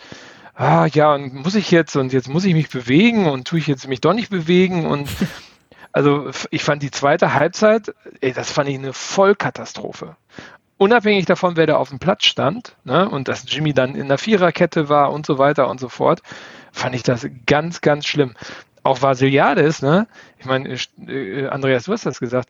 ah 0.54 0.86
ja, 0.86 1.14
und 1.14 1.34
muss 1.34 1.56
ich 1.56 1.72
jetzt 1.72 1.96
und 1.96 2.14
jetzt 2.14 2.30
muss 2.30 2.46
ich 2.46 2.54
mich 2.54 2.70
bewegen 2.70 3.28
und 3.28 3.48
tue 3.48 3.60
ich 3.60 3.68
jetzt 3.68 3.88
mich 3.88 4.02
doch 4.02 4.14
nicht 4.14 4.30
bewegen 4.30 4.86
und 4.86 5.10
also 5.92 6.30
ich 6.52 6.64
fand 6.64 6.84
die 6.84 6.92
zweite 6.92 7.34
Halbzeit, 7.34 7.94
ey, 8.22 8.34
das 8.34 8.52
fand 8.52 8.70
ich 8.70 8.76
eine 8.76 8.94
Vollkatastrophe 8.94 10.16
unabhängig 10.78 11.26
davon, 11.26 11.56
wer 11.56 11.68
da 11.68 11.78
auf 11.78 11.90
dem 11.90 12.00
Platz 12.00 12.26
stand, 12.26 12.76
ne, 12.84 13.10
und 13.10 13.28
dass 13.28 13.46
Jimmy 13.48 13.74
dann 13.74 13.96
in 13.96 14.08
der 14.08 14.18
Viererkette 14.18 14.90
war 14.90 15.12
und 15.12 15.26
so 15.26 15.38
weiter 15.38 15.70
und 15.70 15.80
so 15.80 15.90
fort, 15.90 16.22
fand 16.72 16.96
ich 16.96 17.04
das 17.04 17.28
ganz, 17.46 17.82
ganz 17.82 18.06
schlimm. 18.06 18.36
Auch 18.84 19.02
Vasiliades, 19.02 19.82
ne, 19.82 20.08
ich 20.40 20.46
meine, 20.46 20.78
äh, 21.08 21.48
Andreas, 21.48 21.86
du 21.86 21.94
hast 21.94 22.06
das 22.06 22.20
gesagt, 22.20 22.50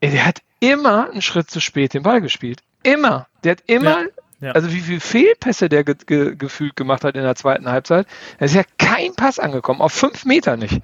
ey, 0.00 0.10
der 0.10 0.26
hat 0.26 0.42
immer 0.60 1.10
einen 1.10 1.22
Schritt 1.22 1.50
zu 1.50 1.60
spät 1.60 1.94
den 1.94 2.02
Ball 2.02 2.20
gespielt. 2.20 2.62
Immer. 2.82 3.26
Der 3.42 3.52
hat 3.52 3.62
immer, 3.66 4.02
ja, 4.02 4.08
ja. 4.40 4.52
also 4.52 4.72
wie 4.72 4.80
viele 4.80 5.00
Fehlpässe 5.00 5.68
der 5.68 5.84
ge 5.84 5.96
ge 6.06 6.36
gefühlt 6.36 6.76
gemacht 6.76 7.04
hat 7.04 7.16
in 7.16 7.22
der 7.22 7.34
zweiten 7.34 7.68
Halbzeit. 7.68 8.06
Da 8.38 8.44
ist 8.44 8.54
ja 8.54 8.62
kein 8.78 9.14
Pass 9.14 9.38
angekommen, 9.38 9.80
auf 9.80 9.92
fünf 9.92 10.24
Meter 10.24 10.56
nicht. 10.56 10.80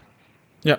Ja, 0.63 0.79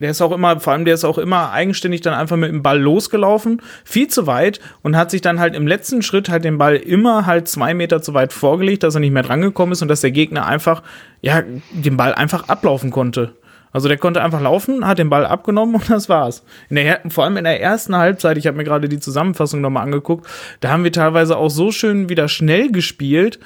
der 0.00 0.10
ist 0.10 0.22
auch 0.22 0.32
immer, 0.32 0.58
vor 0.60 0.72
allem 0.72 0.84
der 0.84 0.94
ist 0.94 1.04
auch 1.04 1.18
immer 1.18 1.52
eigenständig 1.52 2.00
dann 2.00 2.14
einfach 2.14 2.36
mit 2.36 2.50
dem 2.50 2.62
Ball 2.62 2.80
losgelaufen, 2.80 3.62
viel 3.84 4.08
zu 4.08 4.26
weit 4.26 4.60
und 4.82 4.96
hat 4.96 5.10
sich 5.10 5.20
dann 5.20 5.38
halt 5.38 5.54
im 5.54 5.66
letzten 5.66 6.02
Schritt 6.02 6.28
halt 6.28 6.44
den 6.44 6.58
Ball 6.58 6.76
immer 6.76 7.26
halt 7.26 7.48
zwei 7.48 7.74
Meter 7.74 8.00
zu 8.00 8.14
weit 8.14 8.32
vorgelegt, 8.32 8.82
dass 8.82 8.94
er 8.94 9.00
nicht 9.00 9.12
mehr 9.12 9.22
drangekommen 9.22 9.72
ist 9.72 9.82
und 9.82 9.88
dass 9.88 10.00
der 10.00 10.10
Gegner 10.10 10.46
einfach, 10.46 10.82
ja, 11.20 11.42
den 11.72 11.96
Ball 11.96 12.14
einfach 12.14 12.48
ablaufen 12.48 12.90
konnte. 12.90 13.34
Also 13.72 13.88
der 13.88 13.98
konnte 13.98 14.22
einfach 14.22 14.40
laufen, 14.40 14.86
hat 14.86 14.98
den 14.98 15.10
Ball 15.10 15.24
abgenommen 15.24 15.76
und 15.76 15.90
das 15.90 16.08
war's. 16.08 16.44
In 16.70 16.76
der, 16.76 17.00
vor 17.08 17.24
allem 17.24 17.36
in 17.36 17.44
der 17.44 17.60
ersten 17.60 17.94
Halbzeit, 17.94 18.36
ich 18.38 18.46
habe 18.46 18.56
mir 18.56 18.64
gerade 18.64 18.88
die 18.88 18.98
Zusammenfassung 18.98 19.60
nochmal 19.60 19.84
angeguckt, 19.84 20.26
da 20.60 20.70
haben 20.70 20.82
wir 20.82 20.92
teilweise 20.92 21.36
auch 21.36 21.50
so 21.50 21.70
schön 21.70 22.08
wieder 22.08 22.28
schnell 22.28 22.72
gespielt. 22.72 23.38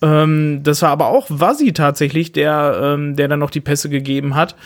Ähm, 0.00 0.60
das 0.62 0.82
war 0.82 0.90
aber 0.90 1.08
auch 1.08 1.26
Wasi 1.28 1.72
tatsächlich, 1.72 2.32
der, 2.32 2.80
ähm, 2.82 3.14
der 3.14 3.28
dann 3.28 3.40
noch 3.40 3.50
die 3.50 3.60
Pässe 3.60 3.88
gegeben 3.88 4.34
hat 4.34 4.56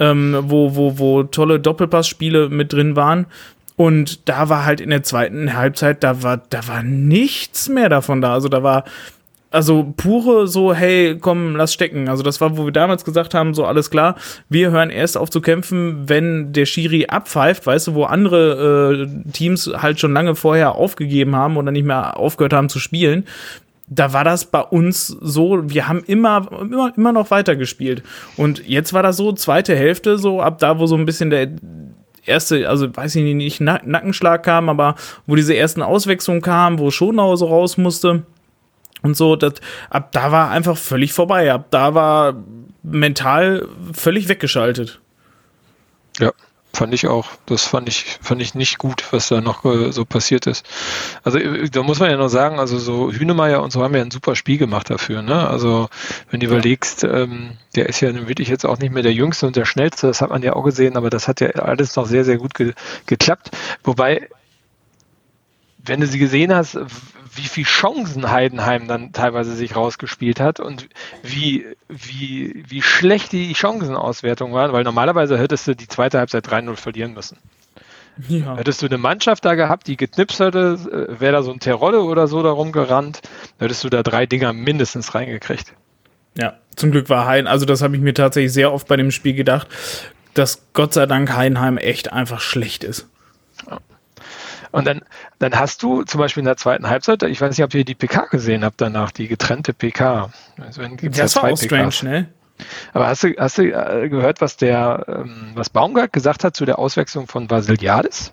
ähm, 0.00 0.36
wo, 0.42 0.74
wo, 0.76 0.98
wo 0.98 1.22
tolle 1.24 1.60
Doppelpassspiele 1.60 2.48
mit 2.48 2.72
drin 2.72 2.96
waren. 2.96 3.26
Und 3.76 4.28
da 4.28 4.48
war 4.48 4.64
halt 4.64 4.80
in 4.80 4.90
der 4.90 5.04
zweiten 5.04 5.54
Halbzeit, 5.54 6.02
da 6.02 6.22
war, 6.22 6.42
da 6.50 6.66
war 6.66 6.82
nichts 6.82 7.68
mehr 7.68 7.88
davon 7.88 8.20
da. 8.20 8.32
Also 8.32 8.48
da 8.48 8.64
war, 8.64 8.84
also 9.50 9.94
pure 9.96 10.48
so, 10.48 10.74
hey, 10.74 11.16
komm, 11.18 11.54
lass 11.56 11.74
stecken. 11.74 12.08
Also 12.08 12.22
das 12.22 12.40
war, 12.40 12.56
wo 12.58 12.64
wir 12.64 12.72
damals 12.72 13.04
gesagt 13.04 13.34
haben, 13.34 13.54
so 13.54 13.64
alles 13.64 13.90
klar, 13.90 14.16
wir 14.48 14.72
hören 14.72 14.90
erst 14.90 15.16
auf 15.16 15.30
zu 15.30 15.40
kämpfen, 15.40 16.08
wenn 16.08 16.52
der 16.52 16.66
Schiri 16.66 17.06
abpfeift, 17.06 17.66
weißt 17.66 17.88
du, 17.88 17.94
wo 17.94 18.04
andere 18.04 19.06
äh, 19.06 19.30
Teams 19.32 19.70
halt 19.76 20.00
schon 20.00 20.12
lange 20.12 20.34
vorher 20.34 20.74
aufgegeben 20.74 21.36
haben 21.36 21.56
oder 21.56 21.70
nicht 21.70 21.86
mehr 21.86 22.16
aufgehört 22.18 22.52
haben 22.52 22.68
zu 22.68 22.80
spielen 22.80 23.24
da 23.90 24.12
war 24.12 24.24
das 24.24 24.44
bei 24.46 24.60
uns 24.60 25.06
so, 25.06 25.62
wir 25.70 25.88
haben 25.88 26.02
immer, 26.04 26.48
immer, 26.60 26.92
immer 26.96 27.12
noch 27.12 27.30
weitergespielt. 27.30 28.02
Und 28.36 28.66
jetzt 28.66 28.92
war 28.92 29.02
das 29.02 29.16
so, 29.16 29.32
zweite 29.32 29.74
Hälfte, 29.74 30.18
so 30.18 30.40
ab 30.40 30.58
da, 30.58 30.78
wo 30.78 30.86
so 30.86 30.96
ein 30.96 31.06
bisschen 31.06 31.30
der 31.30 31.50
erste, 32.24 32.68
also 32.68 32.94
weiß 32.94 33.16
ich 33.16 33.34
nicht, 33.34 33.60
Nackenschlag 33.60 34.42
kam, 34.42 34.68
aber 34.68 34.94
wo 35.26 35.34
diese 35.34 35.56
ersten 35.56 35.82
Auswechslungen 35.82 36.42
kamen, 36.42 36.78
wo 36.78 36.90
Schonau 36.90 37.36
so 37.36 37.46
raus 37.46 37.78
musste 37.78 38.24
und 39.02 39.16
so, 39.16 39.36
das, 39.36 39.54
ab 39.90 40.12
da 40.12 40.32
war 40.32 40.50
einfach 40.50 40.76
völlig 40.76 41.12
vorbei. 41.12 41.52
Ab 41.52 41.66
da 41.70 41.94
war 41.94 42.34
mental 42.82 43.66
völlig 43.92 44.28
weggeschaltet. 44.28 45.00
Ja, 46.18 46.32
Fand 46.72 46.92
ich 46.94 47.08
auch. 47.08 47.26
Das 47.46 47.64
fand 47.64 47.88
ich, 47.88 48.18
fand 48.20 48.42
ich 48.42 48.54
nicht 48.54 48.78
gut, 48.78 49.04
was 49.10 49.28
da 49.28 49.40
noch 49.40 49.64
äh, 49.64 49.90
so 49.90 50.04
passiert 50.04 50.46
ist. 50.46 50.66
Also 51.24 51.38
äh, 51.38 51.68
da 51.70 51.82
muss 51.82 51.98
man 51.98 52.10
ja 52.10 52.16
noch 52.16 52.28
sagen, 52.28 52.58
also 52.58 52.78
so 52.78 53.10
Hünemeyer 53.10 53.62
und 53.62 53.72
so 53.72 53.82
haben 53.82 53.94
ja 53.94 54.02
ein 54.02 54.10
super 54.10 54.36
Spiel 54.36 54.58
gemacht 54.58 54.90
dafür. 54.90 55.22
Ne? 55.22 55.48
Also 55.48 55.88
wenn 56.30 56.40
du 56.40 56.46
ja. 56.46 56.52
überlegst, 56.52 57.04
ähm, 57.04 57.52
der 57.74 57.88
ist 57.88 58.00
ja 58.00 58.14
wirklich 58.28 58.48
jetzt 58.48 58.66
auch 58.66 58.78
nicht 58.78 58.92
mehr 58.92 59.02
der 59.02 59.14
Jüngste 59.14 59.46
und 59.46 59.56
der 59.56 59.64
Schnellste, 59.64 60.06
das 60.06 60.20
hat 60.20 60.30
man 60.30 60.42
ja 60.42 60.54
auch 60.54 60.64
gesehen, 60.64 60.96
aber 60.96 61.10
das 61.10 61.26
hat 61.26 61.40
ja 61.40 61.48
alles 61.50 61.96
noch 61.96 62.06
sehr, 62.06 62.24
sehr 62.24 62.36
gut 62.36 62.54
ge 62.54 62.74
geklappt. 63.06 63.50
Wobei, 63.82 64.28
wenn 65.88 66.00
du 66.00 66.06
sie 66.06 66.18
gesehen 66.18 66.54
hast, 66.54 66.78
wie 67.34 67.42
viel 67.42 67.64
Chancen 67.64 68.30
Heidenheim 68.30 68.88
dann 68.88 69.12
teilweise 69.12 69.54
sich 69.54 69.76
rausgespielt 69.76 70.40
hat 70.40 70.60
und 70.60 70.88
wie, 71.22 71.66
wie, 71.88 72.64
wie 72.66 72.82
schlecht 72.82 73.32
die 73.32 73.54
Chancenauswertung 73.54 74.52
waren, 74.52 74.72
weil 74.72 74.84
normalerweise 74.84 75.38
hättest 75.38 75.66
du 75.68 75.74
die 75.74 75.88
zweite 75.88 76.18
Halbzeit 76.18 76.46
3-0 76.46 76.76
verlieren 76.76 77.14
müssen. 77.14 77.38
Ja. 78.26 78.56
Hättest 78.56 78.82
du 78.82 78.86
eine 78.86 78.98
Mannschaft 78.98 79.44
da 79.44 79.54
gehabt, 79.54 79.86
die 79.86 79.96
geknipst 79.96 80.40
hätte, 80.40 81.16
wäre 81.20 81.32
da 81.32 81.42
so 81.42 81.52
ein 81.52 81.60
Terolle 81.60 82.02
oder 82.02 82.26
so 82.26 82.42
darum 82.42 82.72
gerannt, 82.72 83.20
hättest 83.58 83.84
du 83.84 83.90
da 83.90 84.02
drei 84.02 84.26
Dinger 84.26 84.52
mindestens 84.52 85.14
reingekriegt. 85.14 85.72
Ja, 86.36 86.54
zum 86.74 86.90
Glück 86.90 87.08
war 87.08 87.26
Hein, 87.26 87.46
also 87.46 87.64
das 87.64 87.82
habe 87.82 87.96
ich 87.96 88.02
mir 88.02 88.14
tatsächlich 88.14 88.52
sehr 88.52 88.72
oft 88.72 88.88
bei 88.88 88.96
dem 88.96 89.10
Spiel 89.12 89.34
gedacht, 89.34 89.68
dass 90.34 90.62
Gott 90.72 90.94
sei 90.94 91.06
Dank 91.06 91.34
Heidenheim 91.34 91.78
echt 91.78 92.12
einfach 92.12 92.40
schlecht 92.40 92.84
ist. 92.84 93.08
Ja. 94.72 94.78
Und 94.78 94.86
dann, 94.86 95.02
dann 95.38 95.58
hast 95.58 95.82
du 95.82 96.02
zum 96.02 96.18
Beispiel 96.18 96.42
in 96.42 96.46
der 96.46 96.56
zweiten 96.56 96.88
Halbzeit, 96.88 97.22
ich 97.22 97.40
weiß 97.40 97.56
nicht, 97.56 97.64
ob 97.64 97.74
ihr 97.74 97.84
die 97.84 97.94
PK 97.94 98.26
gesehen 98.26 98.64
habt 98.64 98.80
danach, 98.80 99.10
die 99.10 99.28
getrennte 99.28 99.72
PK. 99.72 100.30
Also 100.60 100.82
das 101.02 101.36
war 101.36 101.44
auch 101.44 101.56
strange, 101.56 101.94
ne? 102.02 102.28
Aber 102.92 103.06
hast 103.06 103.22
du, 103.22 103.34
hast 103.38 103.58
du 103.58 103.70
äh, 103.70 104.08
gehört, 104.08 104.40
was 104.40 104.56
der, 104.56 105.04
ähm, 105.08 105.52
was 105.54 105.70
Baumgart 105.70 106.12
gesagt 106.12 106.44
hat 106.44 106.56
zu 106.56 106.64
der 106.64 106.78
Auswechslung 106.78 107.28
von 107.28 107.48
Vasiliades? 107.48 108.32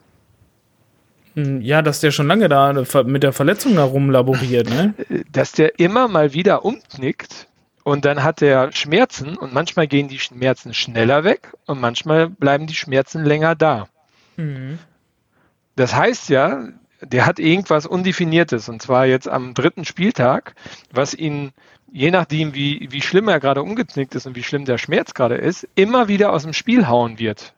Hm, 1.35 1.61
ja, 1.61 1.81
dass 1.81 1.99
der 1.99 2.11
schon 2.11 2.27
lange 2.27 2.49
da 2.49 2.73
mit 3.03 3.23
der 3.23 3.33
Verletzung 3.33 3.75
da 3.75 3.83
rumlaboriert, 3.83 4.69
ne? 4.69 4.93
Dass 5.31 5.51
der 5.51 5.79
immer 5.79 6.07
mal 6.07 6.33
wieder 6.33 6.65
umknickt 6.65 7.47
und 7.83 8.05
dann 8.05 8.23
hat 8.23 8.41
er 8.41 8.71
Schmerzen 8.71 9.37
und 9.37 9.53
manchmal 9.53 9.87
gehen 9.87 10.07
die 10.07 10.19
Schmerzen 10.19 10.73
schneller 10.73 11.23
weg 11.23 11.53
und 11.67 11.79
manchmal 11.79 12.29
bleiben 12.29 12.67
die 12.67 12.73
Schmerzen 12.73 13.23
länger 13.23 13.53
da. 13.53 13.87
Mhm. 14.37 14.79
Das 15.75 15.95
heißt 15.95 16.29
ja, 16.29 16.69
der 17.01 17.25
hat 17.25 17.39
irgendwas 17.39 17.85
Undefiniertes 17.85 18.69
und 18.69 18.81
zwar 18.81 19.05
jetzt 19.05 19.27
am 19.27 19.53
dritten 19.53 19.85
Spieltag, 19.85 20.55
was 20.91 21.13
ihn, 21.13 21.51
je 21.91 22.11
nachdem, 22.11 22.53
wie, 22.53 22.87
wie 22.91 23.01
schlimm 23.01 23.27
er 23.27 23.39
gerade 23.39 23.61
umgeknickt 23.61 24.15
ist 24.15 24.25
und 24.25 24.35
wie 24.35 24.43
schlimm 24.43 24.65
der 24.65 24.77
Schmerz 24.77 25.13
gerade 25.13 25.35
ist, 25.35 25.67
immer 25.75 26.07
wieder 26.07 26.31
aus 26.31 26.43
dem 26.43 26.53
Spiel 26.53 26.87
hauen 26.87 27.19
wird. 27.19 27.53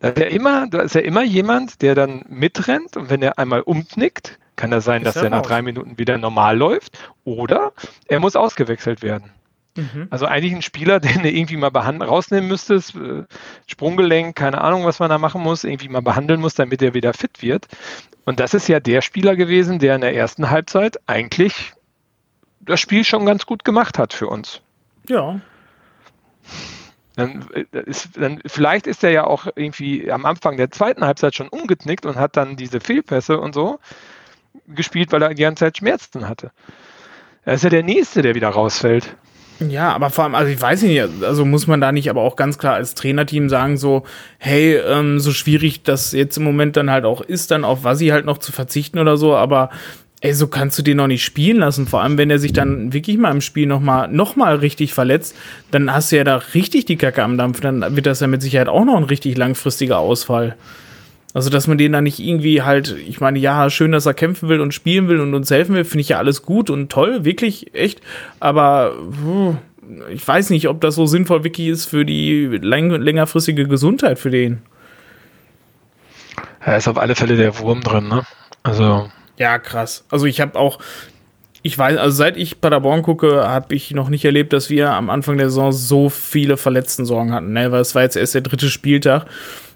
Da 0.00 0.08
ist 0.08 0.18
ja 0.18 0.26
immer, 0.26 0.66
da 0.66 0.80
ist 0.80 0.94
ja 0.94 1.02
immer 1.02 1.22
jemand, 1.22 1.82
der 1.82 1.94
dann 1.94 2.24
mitrennt 2.28 2.96
und 2.96 3.10
wenn 3.10 3.22
er 3.22 3.38
einmal 3.38 3.60
umknickt, 3.60 4.38
kann 4.56 4.70
das 4.70 4.84
sein, 4.84 5.02
ist 5.02 5.14
dass 5.14 5.22
er 5.22 5.30
nach 5.30 5.42
drei 5.42 5.62
Minuten 5.62 5.98
wieder 5.98 6.18
normal 6.18 6.56
läuft 6.56 6.98
oder 7.24 7.72
er 8.08 8.20
muss 8.20 8.36
ausgewechselt 8.36 9.02
werden. 9.02 9.30
Mhm. 9.76 10.08
Also 10.10 10.26
eigentlich 10.26 10.54
ein 10.54 10.62
Spieler, 10.62 11.00
den 11.00 11.22
du 11.22 11.30
irgendwie 11.30 11.56
mal 11.56 11.68
rausnehmen 11.68 12.48
müsstest, 12.48 12.94
äh, 12.94 13.24
Sprunggelenk, 13.66 14.36
keine 14.36 14.60
Ahnung, 14.60 14.84
was 14.84 14.98
man 14.98 15.10
da 15.10 15.18
machen 15.18 15.42
muss, 15.42 15.64
irgendwie 15.64 15.88
mal 15.88 16.02
behandeln 16.02 16.40
muss, 16.40 16.54
damit 16.54 16.82
er 16.82 16.94
wieder 16.94 17.14
fit 17.14 17.42
wird. 17.42 17.66
Und 18.24 18.40
das 18.40 18.54
ist 18.54 18.68
ja 18.68 18.80
der 18.80 19.00
Spieler 19.00 19.36
gewesen, 19.36 19.78
der 19.78 19.94
in 19.94 20.00
der 20.00 20.14
ersten 20.14 20.50
Halbzeit 20.50 20.98
eigentlich 21.06 21.72
das 22.60 22.80
Spiel 22.80 23.04
schon 23.04 23.26
ganz 23.26 23.46
gut 23.46 23.64
gemacht 23.64 23.98
hat 23.98 24.12
für 24.12 24.28
uns. 24.28 24.60
Ja. 25.08 25.40
Dann 27.16 27.44
äh, 27.52 27.64
ist, 27.84 28.16
dann, 28.16 28.40
vielleicht 28.46 28.86
ist 28.86 29.02
er 29.04 29.10
ja 29.10 29.24
auch 29.24 29.46
irgendwie 29.56 30.10
am 30.10 30.24
Anfang 30.24 30.56
der 30.56 30.70
zweiten 30.70 31.04
Halbzeit 31.04 31.34
schon 31.34 31.48
umgeknickt 31.48 32.06
und 32.06 32.16
hat 32.16 32.36
dann 32.36 32.56
diese 32.56 32.80
Fehlpässe 32.80 33.38
und 33.38 33.54
so 33.54 33.80
gespielt, 34.66 35.12
weil 35.12 35.22
er 35.22 35.34
die 35.34 35.42
ganze 35.42 35.64
Zeit 35.64 35.78
Schmerzen 35.78 36.28
hatte. 36.28 36.52
Er 37.44 37.54
ist 37.54 37.64
ja 37.64 37.70
der 37.70 37.82
Nächste, 37.82 38.22
der 38.22 38.34
wieder 38.34 38.48
rausfällt. 38.48 39.16
Ja, 39.60 39.92
aber 39.92 40.10
vor 40.10 40.24
allem, 40.24 40.34
also 40.34 40.50
ich 40.50 40.60
weiß 40.60 40.82
nicht, 40.82 41.02
also 41.22 41.44
muss 41.44 41.66
man 41.66 41.80
da 41.80 41.92
nicht 41.92 42.10
aber 42.10 42.22
auch 42.22 42.36
ganz 42.36 42.58
klar 42.58 42.74
als 42.74 42.94
Trainerteam 42.94 43.48
sagen, 43.48 43.76
so, 43.76 44.04
hey, 44.38 44.76
ähm, 44.76 45.20
so 45.20 45.32
schwierig 45.32 45.82
das 45.82 46.12
jetzt 46.12 46.36
im 46.36 46.44
Moment 46.44 46.76
dann 46.76 46.90
halt 46.90 47.04
auch 47.04 47.20
ist, 47.20 47.50
dann 47.50 47.64
auf 47.64 47.84
Wasi 47.84 48.08
halt 48.08 48.24
noch 48.24 48.38
zu 48.38 48.50
verzichten 48.50 48.98
oder 48.98 49.16
so, 49.16 49.36
aber 49.36 49.70
ey, 50.20 50.32
so 50.34 50.46
kannst 50.46 50.78
du 50.78 50.82
den 50.82 50.96
noch 50.96 51.08
nicht 51.08 51.24
spielen 51.24 51.58
lassen. 51.58 51.86
Vor 51.86 52.02
allem, 52.02 52.16
wenn 52.16 52.30
er 52.30 52.38
sich 52.38 52.52
dann 52.52 52.92
wirklich 52.92 53.18
mal 53.18 53.30
im 53.30 53.40
Spiel 53.40 53.66
nochmal 53.66 54.08
noch 54.08 54.36
mal 54.36 54.56
richtig 54.56 54.94
verletzt, 54.94 55.36
dann 55.70 55.92
hast 55.92 56.12
du 56.12 56.16
ja 56.16 56.24
da 56.24 56.36
richtig 56.36 56.84
die 56.86 56.96
Kacke 56.96 57.22
am 57.22 57.36
Dampf, 57.36 57.60
dann 57.60 57.96
wird 57.96 58.06
das 58.06 58.20
ja 58.20 58.28
mit 58.28 58.40
Sicherheit 58.40 58.68
auch 58.68 58.84
noch 58.84 58.96
ein 58.96 59.04
richtig 59.04 59.36
langfristiger 59.36 59.98
Ausfall. 59.98 60.56
Also, 61.34 61.48
dass 61.48 61.66
man 61.66 61.78
den 61.78 61.92
da 61.92 62.00
nicht 62.00 62.18
irgendwie 62.18 62.62
halt, 62.62 62.94
ich 63.08 63.20
meine, 63.20 63.38
ja, 63.38 63.70
schön, 63.70 63.92
dass 63.92 64.06
er 64.06 64.14
kämpfen 64.14 64.48
will 64.48 64.60
und 64.60 64.74
spielen 64.74 65.08
will 65.08 65.20
und 65.20 65.34
uns 65.34 65.50
helfen 65.50 65.74
will, 65.74 65.84
finde 65.84 66.02
ich 66.02 66.10
ja 66.10 66.18
alles 66.18 66.42
gut 66.42 66.68
und 66.68 66.90
toll, 66.92 67.24
wirklich, 67.24 67.74
echt. 67.74 68.02
Aber 68.38 68.94
puh, 69.22 69.56
ich 70.10 70.26
weiß 70.26 70.50
nicht, 70.50 70.68
ob 70.68 70.80
das 70.80 70.94
so 70.94 71.06
sinnvoll 71.06 71.44
wirklich 71.44 71.68
ist 71.68 71.86
für 71.86 72.04
die 72.04 72.46
läng 72.46 72.90
längerfristige 72.90 73.66
Gesundheit 73.66 74.18
für 74.18 74.30
den. 74.30 74.62
Da 76.64 76.76
ist 76.76 76.86
auf 76.86 76.98
alle 76.98 77.14
Fälle 77.14 77.36
der 77.36 77.58
Wurm 77.58 77.80
drin, 77.80 78.08
ne? 78.08 78.22
Also. 78.62 79.08
Ja, 79.38 79.58
krass. 79.58 80.04
Also 80.10 80.26
ich 80.26 80.40
habe 80.40 80.58
auch, 80.58 80.78
ich 81.62 81.76
weiß, 81.76 81.98
also 81.98 82.14
seit 82.14 82.36
ich 82.36 82.60
Paderborn 82.60 83.02
gucke, 83.02 83.48
habe 83.48 83.74
ich 83.74 83.90
noch 83.92 84.08
nicht 84.08 84.24
erlebt, 84.24 84.52
dass 84.52 84.70
wir 84.70 84.90
am 84.90 85.10
Anfang 85.10 85.38
der 85.38 85.48
Saison 85.48 85.72
so 85.72 86.08
viele 86.08 86.56
Verletzten-Sorgen 86.56 87.32
hatten, 87.32 87.52
ne? 87.52 87.72
Weil 87.72 87.80
es 87.80 87.94
war 87.94 88.02
jetzt 88.02 88.16
erst 88.16 88.34
der 88.34 88.42
dritte 88.42 88.68
Spieltag. 88.68 89.26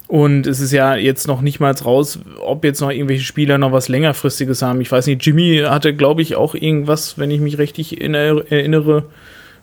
Und 0.09 0.47
es 0.47 0.61
ist 0.61 0.73
ja 0.73 0.95
jetzt 0.95 1.27
noch 1.27 1.41
nicht 1.41 1.59
mal 1.59 1.73
raus, 1.73 2.21
ob 2.41 2.65
jetzt 2.65 2.81
noch 2.81 2.91
irgendwelche 2.91 3.25
Spieler 3.25 3.59
noch 3.59 3.73
was 3.73 3.89
längerfristiges 3.89 4.63
haben. 4.63 4.81
Ich 4.81 4.93
weiß 4.93 5.07
nicht, 5.07 5.25
Jimmy 5.27 5.63
hatte, 5.67 5.95
glaube 5.95 6.23
ich, 6.23 6.37
auch 6.37 6.55
irgendwas, 6.55 7.19
wenn 7.19 7.31
ich 7.31 7.41
mich 7.41 7.59
richtig 7.59 8.01
erinnere, 8.01 9.07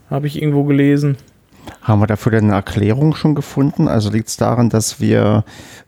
habe 0.09 0.27
ich 0.27 0.41
irgendwo 0.41 0.65
gelesen. 0.65 1.17
Haben 1.81 2.01
wir 2.01 2.07
dafür 2.07 2.31
denn 2.31 2.45
eine 2.45 2.53
Erklärung 2.53 3.13
schon 3.13 3.35
gefunden? 3.35 3.87
Also 3.87 4.09
liegt 4.09 4.29
es 4.29 4.37
daran, 4.37 4.69
dass 4.69 4.99
wir 5.01 5.43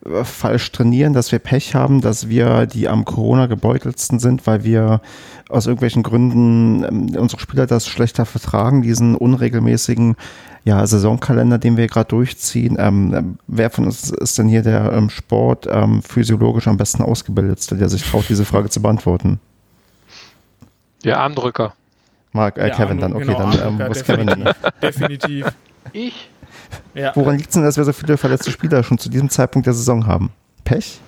äh, 0.05 0.23
falsch 0.23 0.71
trainieren, 0.71 1.13
dass 1.13 1.31
wir 1.31 1.39
Pech 1.39 1.73
haben, 1.73 2.01
dass 2.01 2.27
wir 2.27 2.65
die 2.65 2.87
am 2.87 3.05
Corona 3.05 3.45
gebeutelsten 3.45 4.19
sind, 4.19 4.45
weil 4.45 4.63
wir 4.63 5.01
aus 5.49 5.67
irgendwelchen 5.67 6.03
Gründen 6.03 6.83
ähm, 6.83 7.15
unsere 7.17 7.39
Spieler 7.39 7.65
das 7.65 7.87
schlechter 7.87 8.25
vertragen, 8.25 8.81
diesen 8.81 9.15
unregelmäßigen 9.15 10.15
ja, 10.65 10.85
Saisonkalender, 10.85 11.59
den 11.59 11.77
wir 11.77 11.87
gerade 11.87 12.09
durchziehen. 12.09 12.75
Ähm, 12.79 13.37
wer 13.47 13.69
von 13.69 13.85
uns 13.85 14.09
ist 14.09 14.37
denn 14.37 14.47
hier 14.47 14.63
der 14.63 14.91
ähm, 14.91 15.09
Sport 15.09 15.67
ähm, 15.69 16.01
physiologisch 16.01 16.67
am 16.67 16.77
besten 16.77 17.03
ausgebildetste, 17.03 17.75
der 17.75 17.87
sich 17.87 18.03
traut, 18.03 18.25
diese 18.27 18.45
Frage 18.45 18.69
zu 18.69 18.81
beantworten? 18.81 19.39
Der 21.03 21.19
Armdrücker. 21.19 21.73
Mark, 22.35 22.57
äh, 22.57 22.69
Kevin 22.69 22.99
dann, 22.99 23.13
okay, 23.13 23.25
genau, 23.25 23.51
dann 23.51 23.79
ähm, 23.79 23.87
muss 23.87 24.03
Kevin. 24.03 24.49
Definitiv. 24.81 25.47
Ich? 25.93 26.29
Ja. 26.93 27.11
Woran 27.15 27.37
liegt 27.37 27.49
es 27.49 27.53
denn, 27.53 27.63
dass 27.63 27.77
wir 27.77 27.83
so 27.83 27.93
viele 27.93 28.17
verletzte 28.17 28.51
Spieler 28.51 28.83
schon 28.83 28.97
zu 28.97 29.09
diesem 29.09 29.29
Zeitpunkt 29.29 29.65
der 29.65 29.73
Saison 29.73 30.05
haben? 30.07 30.31
Pech? 30.63 30.99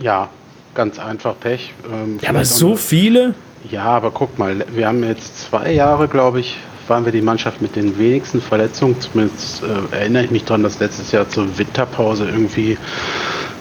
Ja, 0.00 0.28
ganz 0.74 0.98
einfach 0.98 1.38
Pech. 1.38 1.72
Ähm, 1.92 2.18
ja, 2.20 2.30
aber 2.30 2.44
so 2.44 2.76
viele? 2.76 3.34
Ja, 3.70 3.84
aber 3.84 4.10
guck 4.10 4.38
mal, 4.38 4.64
wir 4.72 4.86
haben 4.86 5.02
jetzt 5.02 5.40
zwei 5.40 5.72
Jahre, 5.72 6.08
glaube 6.08 6.40
ich, 6.40 6.56
waren 6.88 7.04
wir 7.04 7.12
die 7.12 7.22
Mannschaft 7.22 7.60
mit 7.60 7.74
den 7.74 7.98
wenigsten 7.98 8.40
Verletzungen. 8.40 9.00
Zumindest 9.00 9.62
äh, 9.62 9.96
erinnere 9.96 10.24
ich 10.24 10.30
mich 10.30 10.44
daran, 10.44 10.62
dass 10.62 10.78
letztes 10.78 11.12
Jahr 11.12 11.28
zur 11.28 11.58
Winterpause 11.58 12.28
irgendwie 12.28 12.78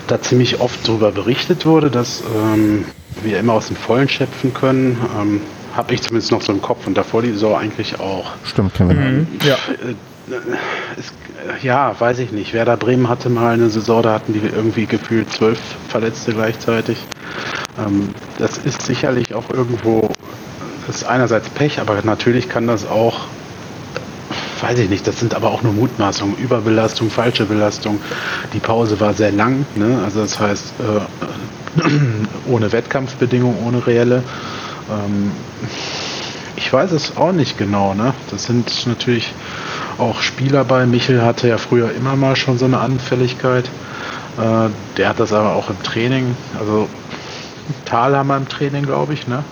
da 0.07 0.21
ziemlich 0.21 0.59
oft 0.59 0.87
darüber 0.87 1.11
berichtet 1.11 1.65
wurde, 1.65 1.89
dass 1.89 2.21
ähm, 2.35 2.85
wir 3.23 3.39
immer 3.39 3.53
aus 3.53 3.67
dem 3.67 3.75
Vollen 3.75 4.07
schöpfen 4.07 4.53
können. 4.53 4.97
Ähm, 5.19 5.41
Habe 5.75 5.93
ich 5.93 6.01
zumindest 6.01 6.31
noch 6.31 6.41
so 6.41 6.53
im 6.53 6.61
Kopf 6.61 6.87
und 6.87 6.95
davor 6.95 7.21
die 7.21 7.31
Saison 7.31 7.57
eigentlich 7.57 7.99
auch. 7.99 8.31
Stimmt, 8.45 8.73
Kevin. 8.75 8.97
Mhm. 8.97 9.27
Ja. 9.45 9.55
Äh, 9.55 9.95
es, 10.97 11.13
ja, 11.61 11.95
weiß 11.99 12.19
ich 12.19 12.31
nicht. 12.31 12.53
Werder 12.53 12.77
Bremen 12.77 13.09
hatte 13.09 13.29
mal 13.29 13.53
eine 13.53 13.69
Saison, 13.69 14.01
da 14.01 14.13
hatten 14.13 14.33
die 14.33 14.39
irgendwie 14.39 14.85
gefühlt 14.85 15.31
zwölf 15.31 15.59
Verletzte 15.89 16.33
gleichzeitig. 16.33 16.97
Ähm, 17.77 18.09
das 18.37 18.57
ist 18.57 18.81
sicherlich 18.83 19.33
auch 19.35 19.49
irgendwo, 19.51 20.09
das 20.87 20.97
ist 20.97 21.03
einerseits 21.03 21.49
Pech, 21.49 21.79
aber 21.79 22.01
natürlich 22.03 22.49
kann 22.49 22.67
das 22.67 22.87
auch, 22.87 23.21
weiß 24.61 24.79
ich 24.79 24.89
nicht, 24.89 25.05
das 25.05 25.19
sind 25.19 25.35
aber 25.35 25.51
auch 25.51 25.61
nur 25.61 25.73
Mutmaßungen. 25.73 26.37
Überbelastung, 26.37 27.09
falsche 27.09 27.45
Belastung. 27.45 27.99
Die 28.53 28.59
Pause 28.59 28.99
war 28.99 29.13
sehr 29.13 29.31
lang, 29.31 29.65
ne? 29.75 29.99
also 30.03 30.21
das 30.21 30.39
heißt, 30.39 30.73
äh, 30.79 31.81
ohne 32.49 32.71
Wettkampfbedingungen, 32.71 33.57
ohne 33.65 33.85
reelle. 33.85 34.23
Ähm, 34.89 35.31
ich 36.55 36.71
weiß 36.71 36.91
es 36.91 37.17
auch 37.17 37.31
nicht 37.31 37.57
genau. 37.57 37.93
Ne? 37.93 38.13
Das 38.31 38.45
sind 38.45 38.87
natürlich 38.87 39.33
auch 39.97 40.21
Spieler 40.21 40.63
bei. 40.63 40.85
Michel 40.85 41.21
hatte 41.21 41.47
ja 41.47 41.57
früher 41.57 41.91
immer 41.93 42.15
mal 42.15 42.35
schon 42.35 42.57
so 42.57 42.65
eine 42.65 42.79
Anfälligkeit. 42.79 43.65
Äh, 44.37 44.69
der 44.97 45.09
hat 45.09 45.19
das 45.19 45.33
aber 45.33 45.53
auch 45.55 45.69
im 45.69 45.81
Training. 45.83 46.35
Also 46.59 46.87
Tal 47.85 48.15
haben 48.15 48.27
wir 48.27 48.37
im 48.37 48.47
Training, 48.47 48.85
glaube 48.85 49.13
ich. 49.13 49.27
Ne? 49.27 49.43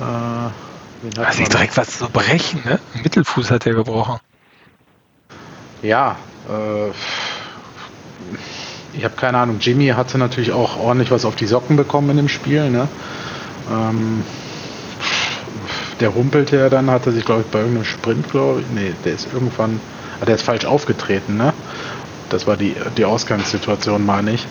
Äh, 0.00 1.18
hat 1.20 1.34
sich 1.34 1.48
direkt 1.48 1.76
was 1.76 1.98
zu 1.98 2.08
brechen. 2.08 2.62
Ne? 2.64 2.78
Mittelfuß 3.02 3.50
hat 3.50 3.66
er 3.66 3.74
gebrochen. 3.74 4.18
Ja. 5.82 6.16
Äh, 6.48 6.90
ich 8.96 9.04
habe 9.04 9.14
keine 9.16 9.38
Ahnung. 9.38 9.58
Jimmy 9.60 9.88
hatte 9.88 10.18
natürlich 10.18 10.52
auch 10.52 10.78
ordentlich 10.78 11.10
was 11.10 11.24
auf 11.24 11.34
die 11.34 11.46
Socken 11.46 11.76
bekommen 11.76 12.10
in 12.10 12.16
dem 12.18 12.28
Spiel. 12.28 12.70
Ne? 12.70 12.88
Ähm, 13.70 14.22
der 16.00 16.08
rumpelte 16.08 16.56
ja 16.56 16.68
dann, 16.68 16.90
hatte 16.90 17.12
sich, 17.12 17.24
glaube 17.24 17.42
ich, 17.42 17.46
bei 17.48 17.60
irgendeinem 17.60 17.84
Sprint, 17.84 18.30
glaube 18.30 18.60
ich, 18.60 18.66
nee, 18.74 18.92
der 19.04 19.12
ist 19.12 19.28
irgendwann, 19.32 19.80
ah, 20.20 20.24
der 20.24 20.34
ist 20.34 20.42
falsch 20.42 20.64
aufgetreten, 20.64 21.36
ne? 21.36 21.52
Das 22.28 22.46
war 22.46 22.56
die, 22.56 22.74
die 22.96 23.04
Ausgangssituation, 23.04 24.04
meine 24.04 24.32
ich. 24.32 24.46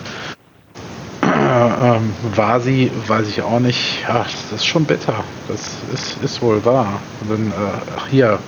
Äh, 1.22 1.26
ähm, 1.26 2.14
war 2.34 2.60
sie, 2.60 2.90
weiß 3.06 3.28
ich 3.28 3.42
auch 3.42 3.60
nicht. 3.60 4.02
Ja, 4.02 4.24
das 4.50 4.60
ist 4.60 4.66
schon 4.66 4.84
bitter. 4.84 5.24
Das 5.48 5.72
ist, 5.92 6.22
ist 6.22 6.40
wohl 6.40 6.64
wahr. 6.64 7.00
Und 7.20 7.30
dann, 7.30 7.48
äh, 7.48 7.72
ach 7.96 8.06
hier, 8.08 8.38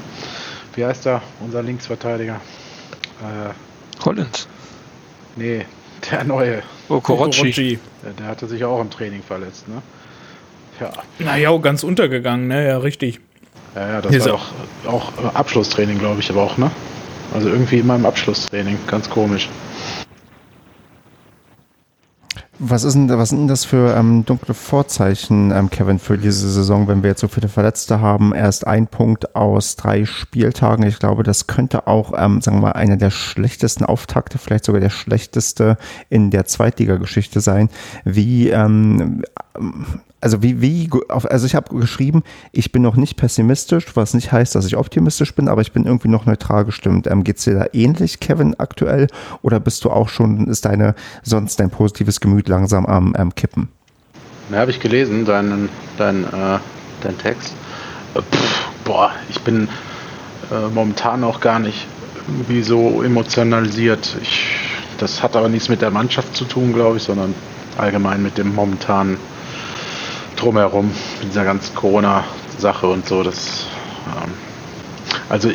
wie 0.75 0.85
heißt 0.85 1.07
er, 1.07 1.21
unser 1.41 1.63
Linksverteidiger? 1.63 2.41
Äh, 3.21 4.01
Collins. 4.01 4.49
Nee, 5.37 5.67
der 6.11 6.25
neue. 6.25 6.63
Oh, 6.89 7.01
Korochi. 7.01 7.79
Der, 8.03 8.13
der 8.13 8.27
hatte 8.27 8.47
sich 8.47 8.65
auch 8.65 8.81
im 8.81 8.91
Training 8.91 9.23
verletzt, 9.23 9.69
ne? 9.69 9.83
Ja. 10.81 10.91
Naja, 11.19 11.57
ganz 11.59 11.85
untergegangen, 11.85 12.49
ne? 12.49 12.67
Ja, 12.67 12.79
richtig. 12.79 13.21
Ja, 13.75 13.89
ja, 13.89 14.03
das 14.03 14.11
Hier 14.13 14.21
war 14.23 14.29
doch 14.29 14.53
auch 14.87 15.13
äh, 15.13 15.35
Abschlusstraining, 15.35 15.99
glaube 15.99 16.21
ich, 16.21 16.31
aber 16.31 16.43
auch, 16.43 16.59
ne? 16.59 16.71
Also 17.33 17.49
irgendwie 17.49 17.79
immer 17.79 17.97
im 17.97 18.07
Abschlusstraining. 18.07 18.79
Ganz 18.87 19.11
komisch. 19.11 19.49
Was, 22.61 22.85
ist 22.85 22.95
denn, 22.95 23.09
was 23.09 23.31
sind 23.31 23.41
denn 23.41 23.49
das 23.49 23.65
für 23.65 23.97
ähm, 23.97 24.25
dunkle 24.25 24.55
Vorzeichen, 24.55 25.51
ähm, 25.51 25.71
Kevin, 25.71 25.99
für 25.99 26.17
diese 26.17 26.49
Saison, 26.49 26.87
wenn 26.87 27.03
wir 27.03 27.11
jetzt 27.11 27.21
so 27.21 27.27
viele 27.27 27.49
Verletzte 27.49 28.01
haben? 28.01 28.33
Erst 28.33 28.65
ein 28.65 28.87
Punkt 28.87 29.35
aus 29.35 29.75
drei 29.75 30.05
Spieltagen. 30.05 30.87
Ich 30.87 31.01
glaube, 31.01 31.25
das 31.25 31.49
könnte 31.49 31.89
auch, 31.89 32.13
ähm, 32.17 32.41
sagen 32.41 32.59
wir 32.59 32.69
mal, 32.69 32.73
einer 32.73 32.97
der 32.97 33.11
schlechtesten 33.11 33.85
Auftakte, 33.85 34.39
vielleicht 34.39 34.65
sogar 34.65 34.81
der 34.81 34.91
schlechteste 34.91 35.77
in 36.11 36.31
der 36.31 36.45
Zweitligageschichte 36.45 37.41
sein. 37.41 37.71
Wie 38.05 38.51
ähm, 38.51 39.25
also 40.25 40.43
wie, 40.43 40.63
wie, 40.63 40.89
also 41.09 41.47
ich 41.47 41.55
habe 41.55 41.79
geschrieben, 41.79 42.23
ich 42.51 42.73
bin 42.73 42.81
noch 42.81 42.97
nicht 42.97 43.19
pessimistisch, 43.19 43.85
was 43.95 44.15
nicht 44.15 44.33
heißt, 44.33 44.55
dass 44.55 44.65
ich 44.65 44.75
optimistisch 44.75 45.35
bin, 45.35 45.49
aber 45.49 45.61
ich 45.61 45.73
bin 45.73 45.85
irgendwie 45.85 46.09
noch 46.09 46.25
neutral 46.25 46.65
gestimmt. 46.65 47.07
Ähm, 47.07 47.25
Geht 47.25 47.37
es 47.37 47.45
dir 47.45 47.55
da 47.55 47.67
ähnlich, 47.75 48.21
Kevin, 48.21 48.59
aktuell? 48.59 49.09
Oder 49.43 49.61
bist 49.61 49.85
du 49.85 49.91
auch 49.91 50.09
schon, 50.09 50.49
ist 50.49 50.65
deine, 50.65 50.95
sonst 51.23 51.61
dein 51.61 51.69
positives 51.69 52.21
Gemüt 52.21 52.49
langsam 52.49 52.87
am 52.87 53.15
ähm, 53.19 53.35
Kippen? 53.35 53.69
Na, 54.49 54.61
habe 54.61 54.71
ich 54.71 54.81
gelesen, 54.81 55.27
deinen, 55.27 55.69
dein, 55.99 56.25
äh, 56.25 56.59
dein 57.03 57.19
Text. 57.19 57.55
Äh, 58.15 58.23
pff, 58.23 58.69
boah, 58.85 59.11
ich 59.29 59.43
bin 59.43 59.69
äh, 60.51 60.69
momentan 60.75 61.23
auch 61.23 61.41
gar 61.41 61.59
nicht 61.59 61.87
irgendwie 62.27 62.63
so 62.63 63.03
emotionalisiert. 63.03 64.17
Ich, 64.23 64.47
das 64.97 65.23
hat 65.23 65.37
aber 65.37 65.51
nichts 65.51 65.69
mit 65.69 65.83
der 65.83 65.91
Mannschaft 65.91 66.35
zu 66.35 66.47
tun, 66.47 66.73
glaube 66.73 66.97
ich, 66.97 67.03
sondern 67.03 67.35
allgemein 67.77 68.23
mit 68.23 68.39
dem 68.39 68.55
momentanen 68.55 69.19
drumherum, 70.45 70.93
mit 71.21 71.31
dieser 71.31 71.45
ganzen 71.45 71.75
Corona-Sache 71.75 72.87
und 72.87 73.09
so. 73.09 73.23
Das, 73.23 73.67
ähm, 74.07 74.33
also 75.29 75.51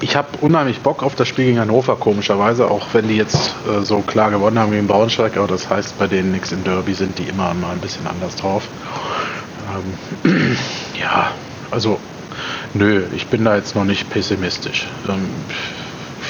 ich 0.00 0.16
habe 0.16 0.28
unheimlich 0.40 0.80
Bock 0.80 1.02
auf 1.02 1.14
das 1.14 1.28
Spiel 1.28 1.46
gegen 1.46 1.60
Hannover, 1.60 1.96
komischerweise, 1.96 2.70
auch 2.70 2.86
wenn 2.92 3.08
die 3.08 3.16
jetzt 3.16 3.54
äh, 3.68 3.84
so 3.84 4.00
klar 4.00 4.30
gewonnen 4.30 4.58
haben 4.58 4.70
gegen 4.70 4.86
Braunschweig, 4.86 5.36
aber 5.36 5.46
das 5.46 5.68
heißt 5.68 5.98
bei 5.98 6.06
denen 6.06 6.32
nichts 6.32 6.52
im 6.52 6.64
Derby, 6.64 6.94
sind 6.94 7.18
die 7.18 7.24
immer 7.24 7.52
mal 7.54 7.72
ein 7.72 7.80
bisschen 7.80 8.06
anders 8.06 8.36
drauf. 8.36 8.66
Ähm, 10.24 10.56
ja, 10.98 11.32
also 11.70 11.98
nö, 12.74 13.04
ich 13.14 13.26
bin 13.26 13.44
da 13.44 13.56
jetzt 13.56 13.74
noch 13.74 13.84
nicht 13.84 14.08
pessimistisch. 14.08 14.86
Ähm, 15.08 15.28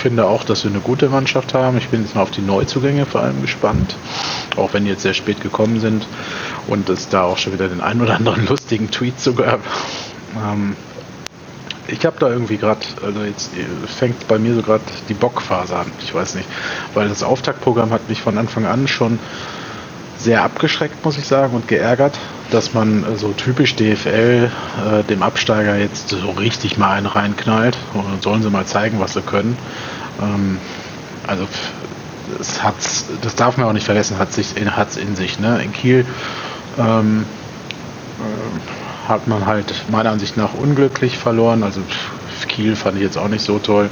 finde 0.01 0.27
auch, 0.27 0.45
dass 0.45 0.65
wir 0.65 0.71
eine 0.71 0.81
gute 0.81 1.09
Mannschaft 1.09 1.55
haben. 1.55 1.79
Ich 1.79 1.89
bin 1.89 2.03
jetzt 2.03 2.15
mal 2.15 2.23
auf 2.23 2.31
die 2.31 2.41
Neuzugänge 2.41 3.07
vor 3.07 3.23
allem 3.23 3.41
gespannt, 3.43 3.97
auch 4.57 4.73
wenn 4.73 4.85
die 4.85 4.91
jetzt 4.91 5.03
sehr 5.03 5.15
spät 5.15 5.41
gekommen 5.41 5.81
sind 5.81 6.07
und 6.67 6.89
es 6.89 7.09
da 7.09 7.25
auch 7.25 7.39
schon 7.39 7.53
wieder 7.53 7.69
den 7.69 7.81
einen 7.81 8.01
oder 8.01 8.17
anderen 8.17 8.47
lustigen 8.49 8.91
Tweet 8.91 9.21
so 9.21 9.35
gab. 9.35 9.61
Ähm, 10.37 10.77
ich 11.89 12.07
habe 12.07 12.17
da 12.19 12.29
irgendwie 12.29 12.57
gerade, 12.57 12.81
also 13.05 13.23
jetzt 13.23 13.51
fängt 13.87 14.29
bei 14.29 14.39
mir 14.39 14.55
so 14.55 14.63
gerade 14.63 14.85
die 15.09 15.15
Bockphase 15.15 15.77
an. 15.77 15.87
Ich 16.03 16.15
weiß 16.15 16.37
nicht, 16.37 16.49
weil 16.95 17.09
das 17.09 17.23
Auftaktprogramm 17.23 17.91
hat 17.91 18.09
mich 18.09 18.23
von 18.23 18.39
Anfang 18.39 18.65
an 18.67 18.87
schon 18.87 19.19
sehr 20.19 20.43
abgeschreckt, 20.43 21.05
muss 21.05 21.19
ich 21.19 21.27
sagen, 21.27 21.55
und 21.55 21.67
geärgert, 21.67 22.19
dass 22.51 22.75
man 22.75 23.05
so 23.17 23.33
typisch 23.33 23.77
DFL 23.77 24.51
äh, 24.51 25.03
dem 25.05 25.23
Absteiger 25.23 25.77
jetzt 25.77 26.11
so 26.11 26.31
richtig 26.31 26.79
mal 26.79 26.93
einen 26.93 27.07
reinknallt 27.07 27.77
und 27.95 28.23
sollen 28.23 28.43
sie 28.43 28.51
mal 28.51 28.67
zeigen, 28.67 29.01
was 29.01 29.15
sie 29.15 29.23
können. 29.23 29.57
Ähm, 30.21 30.59
also 31.27 31.47
es 32.39 32.63
hat's, 32.63 33.07
das 33.23 33.35
darf 33.35 33.57
man 33.57 33.67
auch 33.67 33.73
nicht 33.73 33.87
vergessen, 33.87 34.19
hat 34.19 34.37
es 34.37 34.53
in, 34.53 34.77
hat's 34.77 34.97
in 34.97 35.17
sich. 35.17 35.39
Ne? 35.39 35.63
In 35.63 35.73
Kiel 35.73 36.05
ähm, 36.79 37.25
äh, 38.19 39.09
hat 39.09 39.27
man 39.27 39.47
halt 39.47 39.75
meiner 39.91 40.11
Ansicht 40.11 40.37
nach 40.37 40.55
unglücklich 40.55 41.19
verloren. 41.19 41.63
Also 41.63 41.81
Kiel 42.49 42.77
fand 42.77 42.97
ich 42.97 43.03
jetzt 43.03 43.19
auch 43.19 43.29
nicht 43.29 43.43
so 43.43 43.59
toll. 43.59 43.89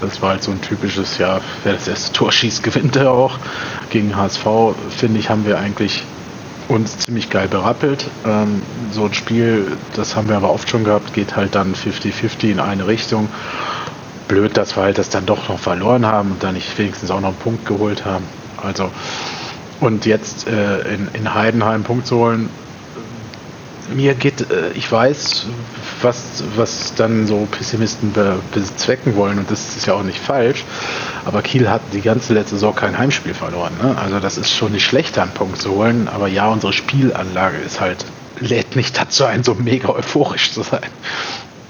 Das 0.00 0.20
war 0.20 0.30
halt 0.30 0.42
so 0.42 0.50
ein 0.50 0.60
typisches, 0.60 1.16
ja, 1.18 1.40
wer 1.64 1.72
das 1.72 1.88
erste 1.88 2.12
Tor 2.12 2.30
schießt, 2.30 2.62
gewinnt 2.62 2.96
er 2.96 3.10
auch. 3.10 3.38
Gegen 3.90 4.14
HSV, 4.14 4.46
finde 4.90 5.18
ich, 5.18 5.30
haben 5.30 5.46
wir 5.46 5.58
eigentlich 5.58 6.04
uns 6.68 6.98
ziemlich 6.98 7.30
geil 7.30 7.48
berappelt. 7.48 8.08
Ähm, 8.26 8.62
so 8.90 9.04
ein 9.04 9.14
Spiel, 9.14 9.76
das 9.94 10.16
haben 10.16 10.28
wir 10.28 10.36
aber 10.36 10.50
oft 10.50 10.68
schon 10.68 10.84
gehabt, 10.84 11.14
geht 11.14 11.36
halt 11.36 11.54
dann 11.54 11.74
50-50 11.74 12.50
in 12.50 12.60
eine 12.60 12.86
Richtung. 12.86 13.28
Blöd, 14.28 14.56
dass 14.56 14.76
wir 14.76 14.82
halt 14.82 14.98
das 14.98 15.08
dann 15.08 15.24
doch 15.26 15.48
noch 15.48 15.58
verloren 15.58 16.04
haben 16.04 16.32
und 16.32 16.42
dann 16.42 16.54
nicht 16.54 16.76
wenigstens 16.78 17.10
auch 17.10 17.20
noch 17.20 17.28
einen 17.28 17.38
Punkt 17.38 17.66
geholt 17.66 18.04
haben. 18.04 18.24
Also, 18.60 18.90
und 19.80 20.06
jetzt 20.06 20.48
äh, 20.48 20.94
in, 20.94 21.08
in 21.12 21.34
Heidenheim 21.34 21.84
Punkt 21.84 22.06
zu 22.06 22.16
holen, 22.16 22.48
mir 23.94 24.14
geht, 24.14 24.50
äh, 24.50 24.70
ich 24.74 24.90
weiß, 24.90 25.46
was, 26.02 26.44
was 26.56 26.94
dann 26.94 27.26
so 27.26 27.46
Pessimisten 27.50 28.12
be 28.12 28.38
bezwecken 28.52 29.16
wollen 29.16 29.38
und 29.38 29.50
das 29.50 29.76
ist 29.76 29.86
ja 29.86 29.94
auch 29.94 30.02
nicht 30.02 30.18
falsch. 30.18 30.64
Aber 31.24 31.42
Kiel 31.42 31.68
hat 31.68 31.82
die 31.92 32.00
ganze 32.00 32.34
letzte 32.34 32.56
Saison 32.56 32.74
kein 32.74 32.98
Heimspiel 32.98 33.34
verloren. 33.34 33.72
Ne? 33.82 33.96
Also 33.98 34.20
das 34.20 34.38
ist 34.38 34.50
schon 34.50 34.72
nicht 34.72 34.84
schlecht, 34.84 35.18
einen 35.18 35.32
Punkt 35.32 35.60
zu 35.60 35.70
holen. 35.70 36.08
Aber 36.08 36.28
ja, 36.28 36.48
unsere 36.48 36.72
Spielanlage 36.72 37.58
ist 37.58 37.80
halt, 37.80 38.04
lädt 38.40 38.76
nicht 38.76 38.98
dazu 38.98 39.24
ein, 39.24 39.42
so 39.42 39.54
mega 39.54 39.88
euphorisch 39.88 40.52
zu 40.52 40.62
sein. 40.62 40.88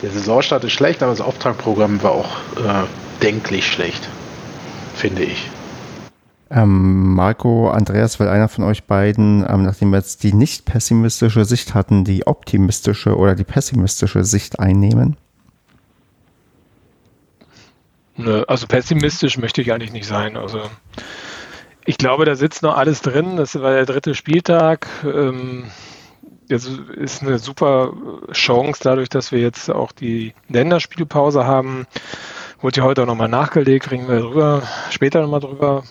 Der 0.02 0.10
Saisonstart 0.10 0.64
ist 0.64 0.72
schlecht, 0.72 1.02
aber 1.02 1.12
das 1.12 1.20
Auftragprogramm 1.20 2.02
war 2.02 2.12
auch 2.12 2.36
äh, 2.56 3.22
denklich 3.22 3.66
schlecht, 3.66 4.08
finde 4.94 5.22
ich. 5.22 5.50
Ähm, 6.49 7.14
Marco, 7.14 7.70
Andreas, 7.70 8.20
will 8.20 8.28
einer 8.28 8.49
von 8.49 8.64
euch 8.64 8.84
beiden, 8.84 9.44
ähm, 9.49 9.64
nachdem 9.64 9.90
wir 9.90 9.99
jetzt 9.99 10.22
die 10.22 10.32
nicht 10.32 10.64
pessimistische 10.64 11.44
Sicht 11.44 11.74
hatten, 11.74 12.05
die 12.05 12.26
optimistische 12.26 13.16
oder 13.16 13.34
die 13.34 13.44
pessimistische 13.44 14.24
Sicht 14.24 14.61
einnehmen? 14.61 15.16
Nö, 18.16 18.44
also 18.47 18.66
pessimistisch 18.66 19.38
möchte 19.38 19.61
ich 19.61 19.72
eigentlich 19.72 19.92
nicht 19.92 20.07
sein. 20.07 20.36
Also 20.36 20.61
ich 21.84 21.99
glaube, 21.99 22.24
da 22.24 22.36
sitzt 22.36 22.62
noch 22.62 22.76
alles 22.76 23.03
drin. 23.03 23.36
Das 23.36 23.61
war 23.61 23.72
der 23.72 23.86
dritte 23.86 24.14
Spieltag. 24.14 24.86
Ähm, 25.05 25.64
das 26.49 26.66
ist 26.66 27.22
eine 27.22 27.38
super 27.38 27.92
Chance, 28.32 28.80
dadurch, 28.82 29.09
dass 29.09 29.32
wir 29.32 29.40
jetzt 29.40 29.68
auch 29.68 29.92
die 29.92 30.32
Länderspielpause 30.49 31.44
haben. 31.44 31.86
Wurde 32.61 32.80
ja 32.80 32.86
heute 32.86 33.03
auch 33.03 33.07
nochmal 33.07 33.28
nachgelegt, 33.28 33.86
kriegen 33.86 34.09
wir 34.09 34.20
drüber, 34.20 34.62
später 34.90 35.20
nochmal 35.20 35.40
drüber. 35.40 35.82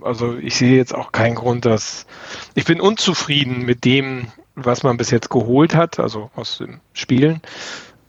Also 0.00 0.36
ich 0.36 0.54
sehe 0.56 0.76
jetzt 0.76 0.94
auch 0.94 1.12
keinen 1.12 1.34
Grund, 1.34 1.64
dass 1.64 2.06
ich 2.54 2.64
bin 2.64 2.80
unzufrieden 2.80 3.64
mit 3.64 3.84
dem, 3.84 4.28
was 4.54 4.82
man 4.82 4.96
bis 4.96 5.10
jetzt 5.10 5.30
geholt 5.30 5.74
hat, 5.74 5.98
also 5.98 6.30
aus 6.34 6.58
dem 6.58 6.80
Spielen. 6.92 7.40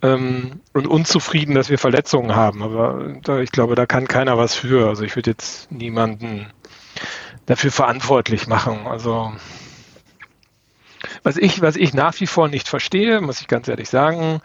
Ähm, 0.02 0.62
und 0.74 0.88
unzufrieden, 0.88 1.56
dass 1.56 1.70
wir 1.70 1.78
Verletzungen 1.78 2.36
haben. 2.36 2.64
Aber 2.64 3.16
da, 3.24 3.40
ich 3.40 3.52
glaube, 3.52 3.76
da 3.76 3.86
kann 3.86 4.08
keiner 4.08 4.38
was 4.38 4.56
für. 4.56 4.88
Also 4.88 5.04
ich 5.04 5.16
würde 5.16 5.32
jetzt 5.32 5.72
niemanden 5.72 6.48
dafür 7.46 7.72
verantwortlich 7.72 8.48
machen. 8.48 8.88
Also 8.88 9.34
was 11.24 11.38
ich, 11.38 11.62
was 11.62 11.76
ich 11.76 11.94
nach 11.94 12.20
wie 12.20 12.28
vor 12.28 12.48
nicht 12.48 12.68
verstehe, 12.68 13.22
muss 13.22 13.42
ich 13.42 13.48
ganz 13.48 13.68
ehrlich 13.68 13.90
sagen, 13.90 14.42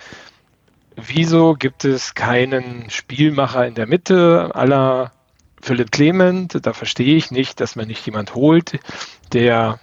wieso 0.96 1.54
gibt 1.54 1.84
es 1.84 2.14
keinen 2.14 2.88
Spielmacher 2.90 3.66
in 3.66 3.74
der 3.74 3.86
Mitte 3.86 4.50
aller 4.54 5.12
Philipp 5.64 5.90
Clement, 5.90 6.58
da 6.62 6.72
verstehe 6.72 7.16
ich 7.16 7.30
nicht, 7.30 7.60
dass 7.60 7.74
man 7.74 7.88
nicht 7.88 8.04
jemand 8.04 8.34
holt, 8.34 8.78
der 9.32 9.80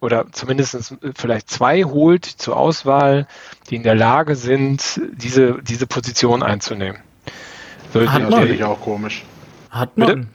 oder 0.00 0.26
zumindest 0.32 0.96
vielleicht 1.14 1.50
zwei 1.50 1.84
holt 1.84 2.24
zur 2.24 2.56
Auswahl, 2.56 3.26
die 3.70 3.76
in 3.76 3.82
der 3.82 3.94
Lage 3.94 4.36
sind, 4.36 5.00
diese, 5.12 5.62
diese 5.62 5.86
Position 5.86 6.42
einzunehmen. 6.42 7.00
So, 7.92 8.06
Hat 8.06 8.30
man. 8.30 8.50
ich 8.50 8.62
auch 8.62 8.80
komisch. 8.80 9.24
Hat 9.70 9.96
man. 9.96 10.28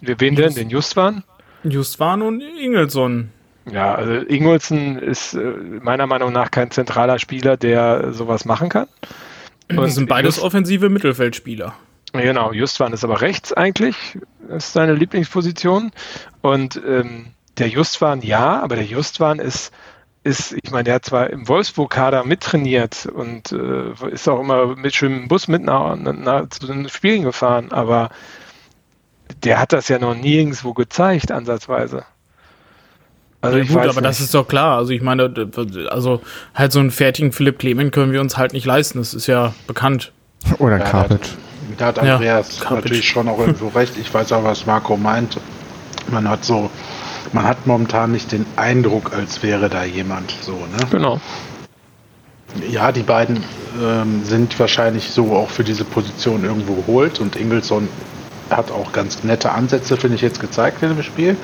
Bitte? 0.00 0.20
Wen 0.20 0.36
denn? 0.36 0.54
Den 0.54 0.70
Justwan? 0.70 1.24
Justwan 1.64 2.22
und 2.22 2.40
Ingelsson. 2.40 3.30
Ja, 3.72 3.94
also 3.94 4.12
Ingolson 4.12 4.98
ist 4.98 5.34
äh, 5.34 5.40
meiner 5.82 6.06
Meinung 6.06 6.32
nach 6.32 6.50
kein 6.50 6.70
zentraler 6.70 7.18
Spieler, 7.18 7.56
der 7.56 8.12
sowas 8.12 8.44
machen 8.44 8.68
kann. 8.68 8.86
Und 9.68 9.76
das 9.76 9.94
sind 9.94 10.08
beides 10.08 10.40
offensive 10.40 10.88
Mittelfeldspieler. 10.88 11.74
Genau, 12.22 12.52
Justwan 12.52 12.92
ist 12.92 13.04
aber 13.04 13.20
rechts 13.20 13.52
eigentlich, 13.52 14.18
ist 14.48 14.72
seine 14.72 14.94
Lieblingsposition. 14.94 15.92
Und 16.42 16.80
ähm, 16.86 17.32
der 17.58 17.68
Justwan 17.68 18.22
ja, 18.22 18.60
aber 18.62 18.76
der 18.76 18.84
Justwan 18.84 19.38
ist, 19.38 19.72
ist, 20.24 20.52
ich 20.52 20.70
meine, 20.70 20.84
der 20.84 20.94
hat 20.94 21.04
zwar 21.04 21.30
im 21.30 21.48
Wolfsburg-Kader 21.48 22.24
mittrainiert 22.24 23.06
und 23.06 23.52
äh, 23.52 23.92
ist 24.10 24.28
auch 24.28 24.40
immer 24.40 24.76
mit 24.76 24.94
schönem 24.94 25.28
Bus 25.28 25.48
mit 25.48 25.62
nach, 25.62 25.96
nach, 25.96 26.48
zu 26.50 26.66
den 26.66 26.88
Spielen 26.88 27.22
gefahren, 27.22 27.72
aber 27.72 28.10
der 29.42 29.60
hat 29.60 29.72
das 29.72 29.88
ja 29.88 29.98
noch 29.98 30.14
nirgendwo 30.14 30.72
gezeigt, 30.74 31.30
ansatzweise. 31.30 32.04
Also 33.40 33.58
ja, 33.58 33.64
gut, 33.64 33.76
aber 33.76 33.86
nicht. 33.86 34.04
das 34.04 34.20
ist 34.20 34.34
doch 34.34 34.48
klar. 34.48 34.78
Also 34.78 34.92
ich 34.92 35.02
meine, 35.02 35.32
also 35.90 36.20
halt 36.54 36.72
so 36.72 36.80
einen 36.80 36.90
fertigen 36.90 37.32
Philipp 37.32 37.58
Clement 37.58 37.92
können 37.92 38.12
wir 38.12 38.20
uns 38.20 38.36
halt 38.36 38.52
nicht 38.52 38.66
leisten. 38.66 38.98
Das 38.98 39.14
ist 39.14 39.28
ja 39.28 39.54
bekannt. 39.66 40.12
Oder 40.58 40.78
ja, 40.78 40.84
Carpet. 40.84 41.36
Da 41.76 41.86
hat 41.86 41.98
Andreas 41.98 42.60
ja, 42.62 42.70
natürlich 42.70 43.08
schon 43.08 43.28
auch 43.28 43.38
irgendwo 43.38 43.68
recht. 43.74 43.94
Ich 44.00 44.12
weiß 44.12 44.32
auch, 44.32 44.44
was 44.44 44.66
Marco 44.66 44.96
meint. 44.96 45.38
Man 46.10 46.28
hat 46.28 46.44
so, 46.44 46.70
man 47.32 47.44
hat 47.44 47.66
momentan 47.66 48.12
nicht 48.12 48.32
den 48.32 48.46
Eindruck, 48.56 49.12
als 49.12 49.42
wäre 49.42 49.68
da 49.68 49.84
jemand 49.84 50.34
so, 50.40 50.52
ne? 50.52 50.86
Genau. 50.90 51.20
Ja, 52.70 52.92
die 52.92 53.02
beiden 53.02 53.44
ähm, 53.82 54.24
sind 54.24 54.58
wahrscheinlich 54.58 55.10
so 55.10 55.34
auch 55.36 55.50
für 55.50 55.64
diese 55.64 55.84
Position 55.84 56.44
irgendwo 56.44 56.74
geholt 56.74 57.20
und 57.20 57.36
Ingelsson 57.36 57.88
hat 58.50 58.70
auch 58.70 58.92
ganz 58.92 59.24
nette 59.24 59.52
Ansätze, 59.52 59.98
finde 59.98 60.16
ich, 60.16 60.22
jetzt 60.22 60.40
gezeigt 60.40 60.82
in 60.82 60.88
dem 60.88 61.02
Spiel. 61.02 61.36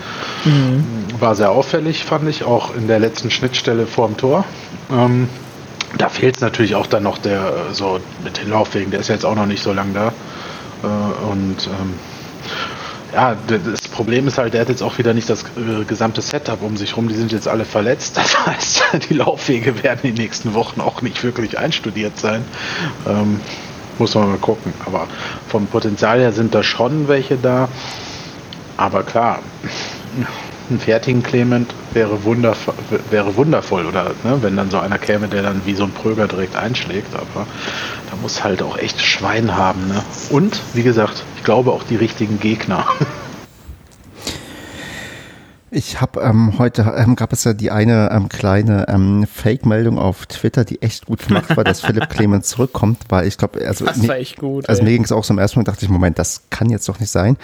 Mhm. 0.45 0.85
War 1.21 1.35
sehr 1.35 1.51
auffällig, 1.51 2.05
fand 2.05 2.29
ich, 2.29 2.45
auch 2.45 2.75
in 2.75 2.89
der 2.89 2.99
letzten 2.99 3.31
Schnittstelle 3.31 3.87
vorm 3.87 4.17
Tor. 4.17 4.45
Ähm, 4.91 5.29
da 5.99 6.09
fehlt 6.09 6.37
es 6.37 6.43
natürlich 6.43 6.75
auch 6.75 6.87
dann 6.87 7.03
noch 7.03 7.19
der, 7.19 7.73
so 7.73 8.01
mit 8.23 8.39
den 8.39 8.51
Laufwegen, 8.51 8.91
der 8.91 9.01
ist 9.01 9.09
jetzt 9.09 9.25
auch 9.25 9.35
noch 9.35 9.47
nicht 9.47 9.63
so 9.63 9.73
lang 9.73 9.95
da. 9.95 10.09
Äh, 10.83 11.31
und 11.31 11.67
ähm, 11.67 11.95
ja, 13.13 13.37
das 13.47 13.89
Problem 13.89 14.27
ist 14.27 14.39
halt, 14.39 14.55
der 14.55 14.63
hat 14.63 14.69
jetzt 14.69 14.83
auch 14.83 14.99
wieder 14.99 15.15
nicht 15.15 15.31
das 15.31 15.43
äh, 15.43 15.85
gesamte 15.87 16.21
Setup 16.21 16.63
um 16.63 16.77
sich 16.77 16.97
rum. 16.97 17.09
Die 17.09 17.15
sind 17.15 17.31
jetzt 17.31 17.47
alle 17.47 17.65
verletzt. 17.65 18.17
Das 18.25 18.47
heißt, 18.47 18.83
die 19.09 19.15
Laufwege 19.15 19.83
werden 19.83 20.01
in 20.03 20.15
den 20.15 20.25
nächsten 20.25 20.55
Wochen 20.55 20.81
auch 20.81 21.01
nicht 21.03 21.23
wirklich 21.23 21.59
einstudiert 21.59 22.19
sein. 22.19 22.45
Ähm, 23.07 23.41
muss 23.99 24.15
man 24.15 24.29
mal 24.29 24.39
gucken. 24.39 24.75
Aber 24.85 25.07
vom 25.49 25.67
Potenzial 25.67 26.19
her 26.19 26.33
sind 26.33 26.55
da 26.55 26.63
schon 26.63 27.07
welche 27.07 27.37
da. 27.37 27.69
Aber 28.77 29.05
klar, 29.05 29.39
einen 30.71 30.79
fertigen 30.79 31.23
Clement 31.23 31.73
wäre, 31.93 32.25
wundervoll, 32.25 32.75
wäre 33.11 33.37
wundervoll 33.37 33.87
oder 33.87 34.11
ne, 34.25 34.39
wenn 34.41 34.57
dann 34.57 34.71
so 34.71 34.79
einer 34.79 34.99
käme, 34.99 35.29
der 35.29 35.43
dann 35.43 35.63
wie 35.65 35.75
so 35.75 35.85
ein 35.85 35.91
Pröger 35.91 36.27
direkt 36.27 36.57
einschlägt, 36.57 37.15
aber 37.15 37.47
da 38.11 38.17
muss 38.23 38.43
halt 38.43 38.63
auch 38.63 38.79
echt 38.79 39.01
Schwein 39.01 39.57
haben. 39.57 39.89
Ne? 39.89 40.03
Und 40.31 40.61
wie 40.73 40.83
gesagt, 40.83 41.25
ich 41.37 41.45
glaube 41.45 41.73
auch 41.73 41.85
die 41.85 41.97
richtigen 41.97 42.41
Gegner. 42.41 42.87
Ich 45.77 46.01
habe 46.01 46.21
ähm, 46.21 46.57
heute 46.61 46.95
ähm, 46.97 47.17
gab 47.17 47.33
es 47.33 47.43
ja 47.43 47.53
die 47.53 47.73
eine 47.73 48.09
ähm, 48.13 48.29
kleine 48.29 48.87
ähm, 48.89 49.27
Fake-Meldung 49.27 49.99
auf 49.99 50.27
Twitter, 50.27 50.65
die 50.65 50.81
echt 50.83 51.07
gut 51.07 51.27
gemacht 51.27 51.57
war, 51.57 51.65
dass 51.65 51.81
Philipp 51.81 52.09
Clemens 52.11 52.47
zurückkommt, 52.47 52.99
weil 53.09 53.27
ich 53.27 53.37
glaube, 53.37 53.67
also, 53.67 53.85
das 53.85 54.07
war 54.07 54.15
echt 54.15 54.39
gut, 54.39 54.69
also 54.69 54.85
mir 54.85 54.91
ging 54.91 55.03
es 55.03 55.11
auch 55.11 55.25
so 55.25 55.35
im 55.35 55.39
ersten 55.41 55.59
Moment, 55.59 55.67
dachte 55.67 55.85
ich, 55.85 55.91
Moment, 55.91 56.21
das 56.21 56.45
kann 56.49 56.71
jetzt 56.71 56.89
doch 56.89 57.01
nicht 57.01 57.11
sein. 57.11 57.37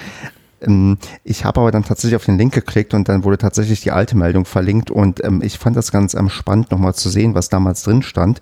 Ähm, 0.61 0.98
ich 1.24 1.44
habe 1.44 1.61
aber 1.61 1.70
dann 1.70 1.84
tatsächlich 1.84 2.16
auf 2.16 2.24
den 2.24 2.38
Link 2.38 2.52
geklickt 2.52 2.94
und 2.94 3.08
dann 3.08 3.24
wurde 3.24 3.38
tatsächlich 3.38 3.80
die 3.80 3.90
alte 3.90 4.16
Meldung 4.16 4.44
verlinkt 4.44 4.90
und 4.90 5.22
ähm, 5.24 5.42
ich 5.42 5.58
fand 5.58 5.76
das 5.76 5.92
ganz 5.92 6.14
ähm, 6.14 6.28
spannend 6.28 6.70
nochmal 6.70 6.94
zu 6.94 7.08
sehen, 7.08 7.34
was 7.34 7.48
damals 7.48 7.82
drin 7.82 8.02
stand. 8.02 8.40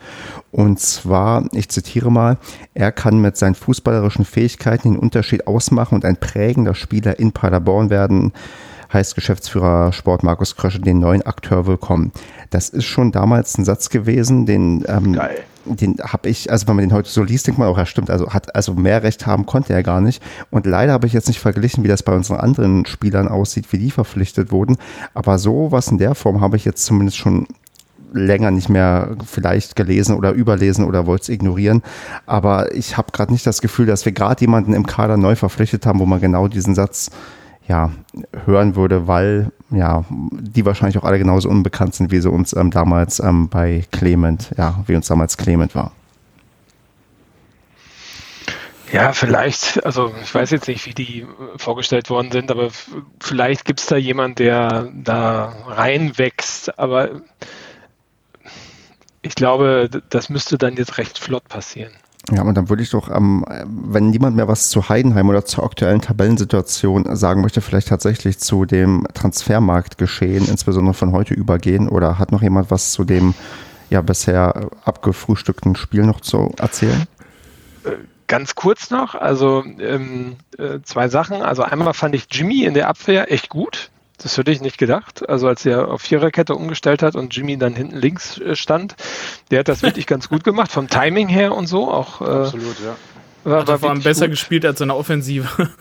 Und 0.50 0.80
zwar, 0.80 1.44
ich 1.52 1.68
zitiere 1.68 2.10
mal, 2.10 2.38
er 2.74 2.92
kann 2.92 3.20
mit 3.20 3.36
seinen 3.36 3.54
fußballerischen 3.54 4.24
Fähigkeiten 4.24 4.92
den 4.92 4.98
Unterschied 4.98 5.46
ausmachen 5.46 5.94
und 5.94 6.04
ein 6.04 6.16
prägender 6.16 6.74
Spieler 6.74 7.18
in 7.18 7.32
Paderborn 7.32 7.90
werden 7.90 8.32
heißt 8.92 9.14
Geschäftsführer 9.14 9.92
Sport 9.92 10.22
Markus 10.22 10.56
Krösche 10.56 10.80
den 10.80 10.98
neuen 10.98 11.22
Akteur 11.22 11.66
willkommen. 11.66 12.12
Das 12.50 12.68
ist 12.68 12.84
schon 12.84 13.12
damals 13.12 13.58
ein 13.58 13.64
Satz 13.64 13.90
gewesen, 13.90 14.46
den 14.46 14.84
ähm, 14.88 15.12
Geil 15.14 15.44
den 15.74 15.96
habe 16.00 16.28
ich, 16.28 16.50
also 16.50 16.66
wenn 16.66 16.76
man 16.76 16.88
den 16.88 16.94
heute 16.94 17.08
so 17.08 17.22
liest, 17.22 17.46
denkt 17.46 17.58
man 17.58 17.68
auch, 17.68 17.78
ja 17.78 17.86
stimmt, 17.86 18.10
also 18.10 18.30
hat 18.30 18.54
also 18.54 18.74
mehr 18.74 19.02
Recht 19.02 19.26
haben 19.26 19.46
konnte 19.46 19.72
er 19.72 19.82
gar 19.82 20.00
nicht. 20.00 20.22
Und 20.50 20.66
leider 20.66 20.92
habe 20.92 21.06
ich 21.06 21.12
jetzt 21.12 21.28
nicht 21.28 21.40
verglichen, 21.40 21.84
wie 21.84 21.88
das 21.88 22.02
bei 22.02 22.14
unseren 22.14 22.40
anderen 22.40 22.86
Spielern 22.86 23.28
aussieht, 23.28 23.72
wie 23.72 23.78
die 23.78 23.90
verpflichtet 23.90 24.50
wurden. 24.50 24.76
Aber 25.14 25.38
so 25.38 25.70
was 25.70 25.88
in 25.88 25.98
der 25.98 26.14
Form 26.14 26.40
habe 26.40 26.56
ich 26.56 26.64
jetzt 26.64 26.84
zumindest 26.84 27.16
schon 27.16 27.46
länger 28.12 28.50
nicht 28.50 28.70
mehr 28.70 29.16
vielleicht 29.26 29.76
gelesen 29.76 30.16
oder 30.16 30.32
überlesen 30.32 30.86
oder 30.86 31.06
wollte 31.06 31.24
es 31.24 31.28
ignorieren. 31.28 31.82
Aber 32.24 32.74
ich 32.74 32.96
habe 32.96 33.12
gerade 33.12 33.32
nicht 33.32 33.46
das 33.46 33.60
Gefühl, 33.60 33.86
dass 33.86 34.06
wir 34.06 34.12
gerade 34.12 34.40
jemanden 34.40 34.72
im 34.72 34.86
Kader 34.86 35.18
neu 35.18 35.36
verpflichtet 35.36 35.84
haben, 35.84 35.98
wo 35.98 36.06
man 36.06 36.20
genau 36.20 36.48
diesen 36.48 36.74
Satz 36.74 37.10
ja, 37.68 37.92
hören 38.46 38.76
würde, 38.76 39.06
weil 39.06 39.52
ja, 39.70 40.04
die 40.10 40.64
wahrscheinlich 40.64 40.98
auch 40.98 41.04
alle 41.04 41.18
genauso 41.18 41.48
unbekannt 41.48 41.94
sind, 41.94 42.10
wie 42.10 42.20
sie 42.20 42.30
uns 42.30 42.54
ähm, 42.54 42.70
damals 42.70 43.20
ähm, 43.20 43.48
bei 43.48 43.84
Clement, 43.92 44.54
ja, 44.56 44.82
wie 44.86 44.96
uns 44.96 45.06
damals 45.06 45.36
Clement 45.36 45.74
war. 45.74 45.92
Ja, 48.90 49.12
vielleicht, 49.12 49.84
also 49.84 50.14
ich 50.22 50.34
weiß 50.34 50.50
jetzt 50.50 50.66
nicht, 50.66 50.86
wie 50.86 50.94
die 50.94 51.26
vorgestellt 51.56 52.08
worden 52.08 52.32
sind, 52.32 52.50
aber 52.50 52.70
vielleicht 53.20 53.66
gibt 53.66 53.80
es 53.80 53.86
da 53.86 53.96
jemand, 53.96 54.38
der 54.38 54.90
da 54.94 55.54
reinwächst, 55.66 56.78
aber 56.78 57.20
ich 59.20 59.34
glaube, 59.34 59.90
das 60.08 60.30
müsste 60.30 60.56
dann 60.56 60.76
jetzt 60.76 60.96
recht 60.96 61.18
flott 61.18 61.46
passieren. 61.48 61.92
Ja, 62.30 62.42
und 62.42 62.54
dann 62.54 62.68
würde 62.68 62.82
ich 62.82 62.90
doch, 62.90 63.10
ähm, 63.10 63.44
wenn 63.66 64.10
niemand 64.10 64.36
mehr 64.36 64.48
was 64.48 64.68
zu 64.68 64.88
Heidenheim 64.88 65.28
oder 65.28 65.44
zur 65.44 65.64
aktuellen 65.64 66.02
Tabellensituation 66.02 67.16
sagen 67.16 67.40
möchte, 67.40 67.62
vielleicht 67.62 67.88
tatsächlich 67.88 68.38
zu 68.38 68.66
dem 68.66 69.06
Transfermarkt 69.14 69.96
geschehen, 69.96 70.46
insbesondere 70.46 70.94
von 70.94 71.12
heute 71.12 71.32
übergehen. 71.32 71.88
Oder 71.88 72.18
hat 72.18 72.30
noch 72.30 72.42
jemand 72.42 72.70
was 72.70 72.92
zu 72.92 73.04
dem 73.04 73.34
ja 73.88 74.02
bisher 74.02 74.68
abgefrühstückten 74.84 75.74
Spiel 75.74 76.02
noch 76.02 76.20
zu 76.20 76.52
erzählen? 76.58 77.06
Äh, 77.84 77.92
ganz 78.26 78.54
kurz 78.54 78.90
noch, 78.90 79.14
also 79.14 79.64
ähm, 79.64 80.36
äh, 80.58 80.80
zwei 80.82 81.08
Sachen. 81.08 81.40
Also 81.40 81.62
einmal 81.62 81.94
fand 81.94 82.14
ich 82.14 82.26
Jimmy 82.30 82.64
in 82.64 82.74
der 82.74 82.88
Abwehr 82.88 83.32
echt 83.32 83.48
gut. 83.48 83.90
Das 84.20 84.36
hätte 84.36 84.50
ich 84.50 84.60
nicht 84.60 84.78
gedacht. 84.78 85.28
Also 85.28 85.46
als 85.48 85.64
er 85.64 85.88
auf 85.88 86.02
Viererkette 86.02 86.54
umgestellt 86.54 87.02
hat 87.02 87.14
und 87.14 87.34
Jimmy 87.34 87.56
dann 87.56 87.74
hinten 87.74 87.96
links 87.96 88.38
äh, 88.38 88.56
stand, 88.56 88.96
der 89.50 89.60
hat 89.60 89.68
das 89.68 89.82
wirklich 89.82 90.06
ganz 90.08 90.28
gut 90.28 90.44
gemacht, 90.44 90.70
vom 90.70 90.88
Timing 90.88 91.28
her 91.28 91.54
und 91.54 91.66
so. 91.66 91.90
Auch, 91.90 92.20
äh, 92.20 92.24
Absolut, 92.24 92.76
ja. 92.80 92.96
War, 93.44 93.66
war, 93.66 93.80
war 93.80 93.94
besser 93.96 94.26
gut. 94.26 94.32
gespielt 94.32 94.66
als 94.66 94.78
seine 94.78 94.94
Offensive. 94.94 95.70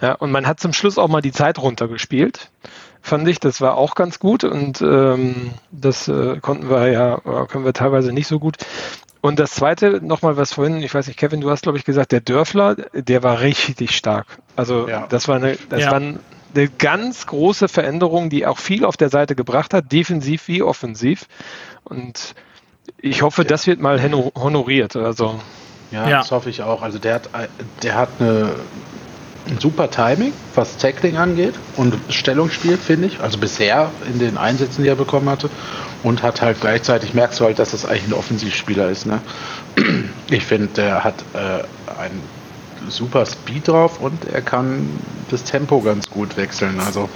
Ja, 0.00 0.12
und 0.12 0.30
man 0.32 0.46
hat 0.46 0.60
zum 0.60 0.72
Schluss 0.72 0.98
auch 0.98 1.08
mal 1.08 1.20
die 1.20 1.32
Zeit 1.32 1.58
runtergespielt, 1.58 2.50
fand 3.00 3.28
ich. 3.28 3.38
Das 3.38 3.60
war 3.60 3.76
auch 3.76 3.94
ganz 3.94 4.18
gut 4.18 4.44
und 4.44 4.80
ähm, 4.80 5.52
das 5.70 6.08
äh, 6.08 6.38
konnten 6.40 6.68
wir 6.68 6.90
ja, 6.90 7.18
können 7.48 7.64
wir 7.64 7.72
teilweise 7.72 8.12
nicht 8.12 8.26
so 8.26 8.38
gut. 8.38 8.56
Und 9.20 9.38
das 9.38 9.52
zweite, 9.52 10.04
nochmal 10.04 10.36
was 10.36 10.52
vorhin, 10.52 10.82
ich 10.82 10.92
weiß 10.92 11.06
nicht, 11.06 11.18
Kevin, 11.18 11.40
du 11.40 11.50
hast, 11.50 11.62
glaube 11.62 11.78
ich, 11.78 11.84
gesagt, 11.84 12.12
der 12.12 12.20
Dörfler, 12.20 12.76
der 12.92 13.22
war 13.22 13.40
richtig 13.40 13.96
stark. 13.96 14.26
Also 14.54 14.88
ja. 14.88 15.06
das 15.08 15.28
war 15.28 15.36
eine, 15.36 15.56
das 15.70 15.80
ja. 15.80 15.90
war 15.90 16.00
ein 16.00 16.20
eine 16.54 16.68
ganz 16.68 17.26
große 17.26 17.68
Veränderung, 17.68 18.30
die 18.30 18.46
auch 18.46 18.58
viel 18.58 18.84
auf 18.84 18.96
der 18.96 19.08
Seite 19.08 19.34
gebracht 19.34 19.74
hat, 19.74 19.92
defensiv 19.92 20.48
wie 20.48 20.62
offensiv. 20.62 21.26
Und 21.84 22.34
ich 22.98 23.22
hoffe, 23.22 23.44
das 23.44 23.66
wird 23.66 23.80
mal 23.80 24.00
honoriert. 24.34 24.96
Also 24.96 25.40
ja, 25.90 26.08
ja, 26.08 26.18
das 26.18 26.30
hoffe 26.30 26.50
ich 26.50 26.62
auch. 26.62 26.82
Also 26.82 26.98
der 26.98 27.14
hat, 27.14 27.28
der 27.82 27.94
hat 27.94 28.08
eine, 28.18 28.50
ein 29.46 29.58
super 29.60 29.90
Timing, 29.90 30.32
was 30.54 30.76
Tackling 30.76 31.16
angeht 31.16 31.54
und 31.76 31.94
Stellungsspiel, 32.08 32.76
finde 32.76 33.08
ich. 33.08 33.20
Also 33.20 33.38
bisher 33.38 33.90
in 34.10 34.18
den 34.18 34.38
Einsätzen, 34.38 34.82
die 34.82 34.88
er 34.88 34.96
bekommen 34.96 35.28
hatte. 35.28 35.50
Und 36.02 36.22
hat 36.22 36.42
halt 36.42 36.60
gleichzeitig, 36.60 37.14
merkst 37.14 37.40
du 37.40 37.44
halt, 37.44 37.58
dass 37.58 37.70
das 37.70 37.86
eigentlich 37.86 38.08
ein 38.08 38.12
Offensivspieler 38.12 38.90
ist. 38.90 39.06
Ne? 39.06 39.22
Ich 40.30 40.44
finde, 40.44 40.66
der 40.68 41.02
hat 41.02 41.14
äh, 41.32 41.64
einen 41.98 42.22
super 42.88 43.26
Speed 43.26 43.68
drauf 43.68 44.00
und 44.00 44.24
er 44.32 44.42
kann 44.42 44.88
das 45.30 45.44
Tempo 45.44 45.80
ganz 45.80 46.08
gut 46.10 46.36
wechseln. 46.36 46.80
Also 46.80 47.08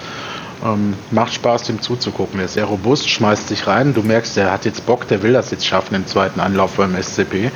ähm, 0.65 0.95
macht 1.11 1.35
Spaß, 1.35 1.65
dem 1.65 1.81
zuzugucken. 1.81 2.41
Er 2.41 2.47
ist 2.47 2.55
sehr 2.55 2.65
robust, 2.65 3.09
schmeißt 3.09 3.49
sich 3.49 3.67
rein. 3.67 3.95
Du 3.95 4.03
merkst, 4.03 4.37
er 4.37 4.51
hat 4.51 4.65
jetzt 4.65 4.87
Bock, 4.87 5.07
der 5.09 5.23
will 5.23 5.33
das 5.33 5.51
jetzt 5.51 5.67
schaffen 5.67 5.95
im 5.95 6.07
zweiten 6.07 6.41
Anlauf 6.41 6.73
beim 6.77 7.01
SCP. 7.01 7.51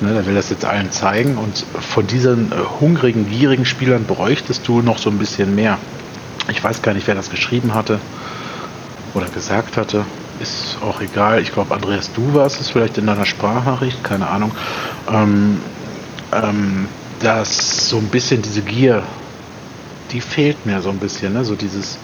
Ne, 0.00 0.14
der 0.14 0.26
will 0.26 0.34
das 0.34 0.50
jetzt 0.50 0.64
allen 0.64 0.90
zeigen. 0.90 1.36
Und 1.36 1.64
von 1.80 2.06
diesen 2.06 2.52
äh, 2.52 2.56
hungrigen, 2.80 3.28
gierigen 3.28 3.64
Spielern 3.64 4.04
bräuchtest 4.04 4.66
du 4.68 4.82
noch 4.82 4.98
so 4.98 5.10
ein 5.10 5.18
bisschen 5.18 5.54
mehr. 5.54 5.78
Ich 6.48 6.62
weiß 6.62 6.82
gar 6.82 6.94
nicht, 6.94 7.06
wer 7.06 7.14
das 7.14 7.30
geschrieben 7.30 7.74
hatte 7.74 7.98
oder 9.14 9.26
gesagt 9.26 9.76
hatte. 9.76 10.04
Ist 10.40 10.78
auch 10.82 11.00
egal. 11.00 11.40
Ich 11.40 11.52
glaube, 11.52 11.74
Andreas, 11.74 12.12
du 12.12 12.34
warst 12.34 12.60
es 12.60 12.68
vielleicht 12.68 12.98
in 12.98 13.06
deiner 13.06 13.24
Sprachnachricht, 13.24 14.02
keine 14.02 14.28
Ahnung. 14.28 14.52
Ähm, 15.10 15.60
ähm, 16.32 16.88
dass 17.24 17.88
so 17.88 17.96
ein 17.96 18.08
bisschen 18.08 18.42
diese 18.42 18.62
Gier, 18.62 19.02
die 20.12 20.20
fehlt 20.20 20.66
mir 20.66 20.80
so 20.82 20.90
ein 20.90 20.98
bisschen, 20.98 21.32
ne? 21.32 21.44
so 21.44 21.54
dieses, 21.54 21.98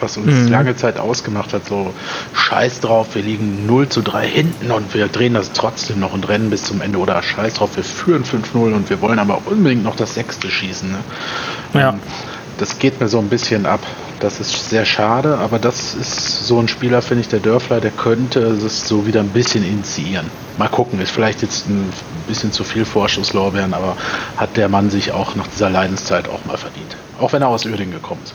was 0.00 0.16
uns 0.16 0.26
mhm. 0.26 0.48
lange 0.48 0.76
Zeit 0.76 0.98
ausgemacht 0.98 1.52
hat, 1.52 1.66
so 1.66 1.92
scheiß 2.34 2.80
drauf, 2.80 3.14
wir 3.14 3.22
liegen 3.22 3.66
0 3.66 3.88
zu 3.88 4.02
3 4.02 4.28
hinten 4.28 4.70
und 4.70 4.92
wir 4.94 5.08
drehen 5.08 5.34
das 5.34 5.52
trotzdem 5.52 6.00
noch 6.00 6.12
und 6.12 6.28
rennen 6.28 6.50
bis 6.50 6.64
zum 6.64 6.80
Ende 6.80 6.98
oder 6.98 7.22
scheiß 7.22 7.54
drauf, 7.54 7.76
wir 7.76 7.84
führen 7.84 8.24
5-0 8.24 8.74
und 8.74 8.90
wir 8.90 9.00
wollen 9.00 9.18
aber 9.18 9.40
unbedingt 9.46 9.82
noch 9.82 9.96
das 9.96 10.14
sechste 10.14 10.50
schießen. 10.50 10.92
Ne? 10.92 10.98
Ja. 11.74 11.88
Ähm, 11.90 12.00
das 12.58 12.78
geht 12.78 13.00
mir 13.00 13.08
so 13.08 13.18
ein 13.18 13.28
bisschen 13.28 13.66
ab. 13.66 13.80
Das 14.20 14.40
ist 14.40 14.70
sehr 14.70 14.86
schade, 14.86 15.36
aber 15.36 15.58
das 15.58 15.94
ist 15.94 16.46
so 16.46 16.58
ein 16.58 16.68
Spieler, 16.68 17.02
finde 17.02 17.22
ich, 17.22 17.28
der 17.28 17.40
Dörfler, 17.40 17.80
der 17.80 17.90
könnte 17.90 18.40
es 18.40 18.88
so 18.88 19.06
wieder 19.06 19.20
ein 19.20 19.28
bisschen 19.28 19.62
initiieren. 19.62 20.26
Mal 20.56 20.68
gucken, 20.68 21.00
ist 21.00 21.10
vielleicht 21.10 21.42
jetzt 21.42 21.68
ein 21.68 21.92
bisschen 22.26 22.50
zu 22.50 22.64
viel 22.64 22.86
Vorschusslorbeeren, 22.86 23.74
aber 23.74 23.96
hat 24.38 24.56
der 24.56 24.70
Mann 24.70 24.88
sich 24.88 25.12
auch 25.12 25.34
nach 25.34 25.46
dieser 25.48 25.68
Leidenszeit 25.68 26.28
auch 26.28 26.44
mal 26.46 26.56
verdient. 26.56 26.96
Auch 27.20 27.32
wenn 27.34 27.42
er 27.42 27.48
aus 27.48 27.66
Uerdingen 27.66 27.92
gekommen 27.92 28.22
ist. 28.24 28.34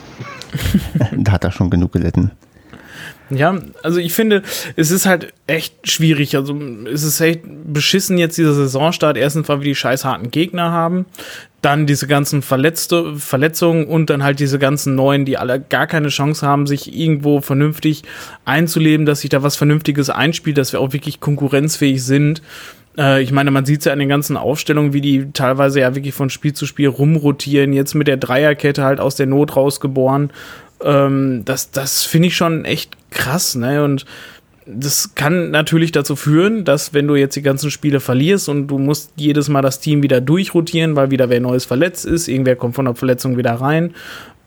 da 1.17 1.31
hat 1.31 1.43
er 1.43 1.51
schon 1.51 1.69
genug 1.71 1.93
gelitten. 1.93 2.31
Ja, 3.31 3.57
also 3.81 3.99
ich 3.99 4.13
finde, 4.13 4.43
es 4.75 4.91
ist 4.91 5.05
halt 5.05 5.33
echt 5.47 5.89
schwierig. 5.89 6.35
Also 6.35 6.59
es 6.91 7.03
ist 7.03 7.21
echt 7.21 7.41
beschissen 7.45 8.17
jetzt 8.17 8.37
dieser 8.37 8.53
Saisonstart. 8.53 9.15
Erstens, 9.15 9.47
weil 9.47 9.59
wir 9.61 9.65
die 9.65 9.75
scheiß 9.75 10.03
harten 10.03 10.31
Gegner 10.31 10.71
haben. 10.71 11.05
Dann 11.61 11.85
diese 11.85 12.07
ganzen 12.07 12.41
Verletzte, 12.41 13.15
Verletzungen 13.15 13.85
und 13.85 14.09
dann 14.09 14.23
halt 14.23 14.39
diese 14.39 14.57
ganzen 14.57 14.95
neuen, 14.95 15.25
die 15.25 15.37
alle 15.37 15.59
gar 15.59 15.85
keine 15.85 16.07
Chance 16.07 16.45
haben, 16.45 16.65
sich 16.65 16.95
irgendwo 16.95 17.39
vernünftig 17.41 18.03
einzuleben, 18.45 19.05
dass 19.05 19.21
sich 19.21 19.29
da 19.29 19.43
was 19.43 19.55
Vernünftiges 19.55 20.09
einspielt, 20.09 20.57
dass 20.57 20.73
wir 20.73 20.79
auch 20.79 20.93
wirklich 20.93 21.19
konkurrenzfähig 21.19 22.03
sind. 22.03 22.41
Äh, 22.97 23.21
ich 23.21 23.31
meine, 23.31 23.51
man 23.51 23.65
sieht 23.65 23.79
es 23.79 23.85
ja 23.85 23.93
an 23.93 23.99
den 23.99 24.09
ganzen 24.09 24.37
Aufstellungen, 24.37 24.93
wie 24.93 25.01
die 25.01 25.31
teilweise 25.33 25.81
ja 25.81 25.95
wirklich 25.95 26.13
von 26.13 26.29
Spiel 26.29 26.53
zu 26.53 26.65
Spiel 26.65 26.87
rumrotieren. 26.87 27.73
Jetzt 27.73 27.93
mit 27.93 28.07
der 28.07 28.17
Dreierkette 28.17 28.83
halt 28.83 28.99
aus 28.99 29.15
der 29.15 29.27
Not 29.27 29.55
rausgeboren. 29.55 30.31
Ähm, 30.83 31.43
das 31.45 31.71
das 31.71 32.03
finde 32.03 32.29
ich 32.29 32.35
schon 32.35 32.65
echt 32.65 32.97
krass, 33.11 33.55
ne? 33.55 33.83
Und 33.83 34.05
das 34.65 35.15
kann 35.15 35.49
natürlich 35.51 35.91
dazu 35.91 36.15
führen, 36.15 36.65
dass 36.65 36.93
wenn 36.93 37.07
du 37.07 37.15
jetzt 37.15 37.35
die 37.35 37.41
ganzen 37.41 37.71
Spiele 37.71 37.99
verlierst 37.99 38.47
und 38.47 38.67
du 38.67 38.77
musst 38.77 39.11
jedes 39.15 39.49
Mal 39.49 39.61
das 39.61 39.79
Team 39.79 40.03
wieder 40.03 40.21
durchrotieren, 40.21 40.95
weil 40.95 41.09
wieder 41.09 41.29
wer 41.29 41.39
Neues 41.39 41.65
verletzt 41.65 42.05
ist, 42.05 42.27
irgendwer 42.27 42.55
kommt 42.55 42.75
von 42.75 42.85
der 42.85 42.95
Verletzung 42.95 43.37
wieder 43.37 43.53
rein, 43.53 43.95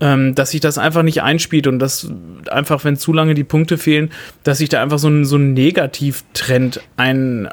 ähm, 0.00 0.34
dass 0.34 0.50
sich 0.50 0.60
das 0.60 0.78
einfach 0.78 1.02
nicht 1.02 1.22
einspielt 1.22 1.66
und 1.66 1.80
dass 1.80 2.10
einfach, 2.48 2.84
wenn 2.84 2.96
zu 2.96 3.12
lange 3.12 3.34
die 3.34 3.44
Punkte 3.44 3.76
fehlen, 3.76 4.10
dass 4.44 4.58
sich 4.58 4.68
da 4.68 4.82
einfach 4.82 4.98
so 4.98 5.08
ein, 5.08 5.24
so 5.24 5.36
ein 5.36 5.52
Negativtrend 5.52 6.80
ein, 6.96 7.48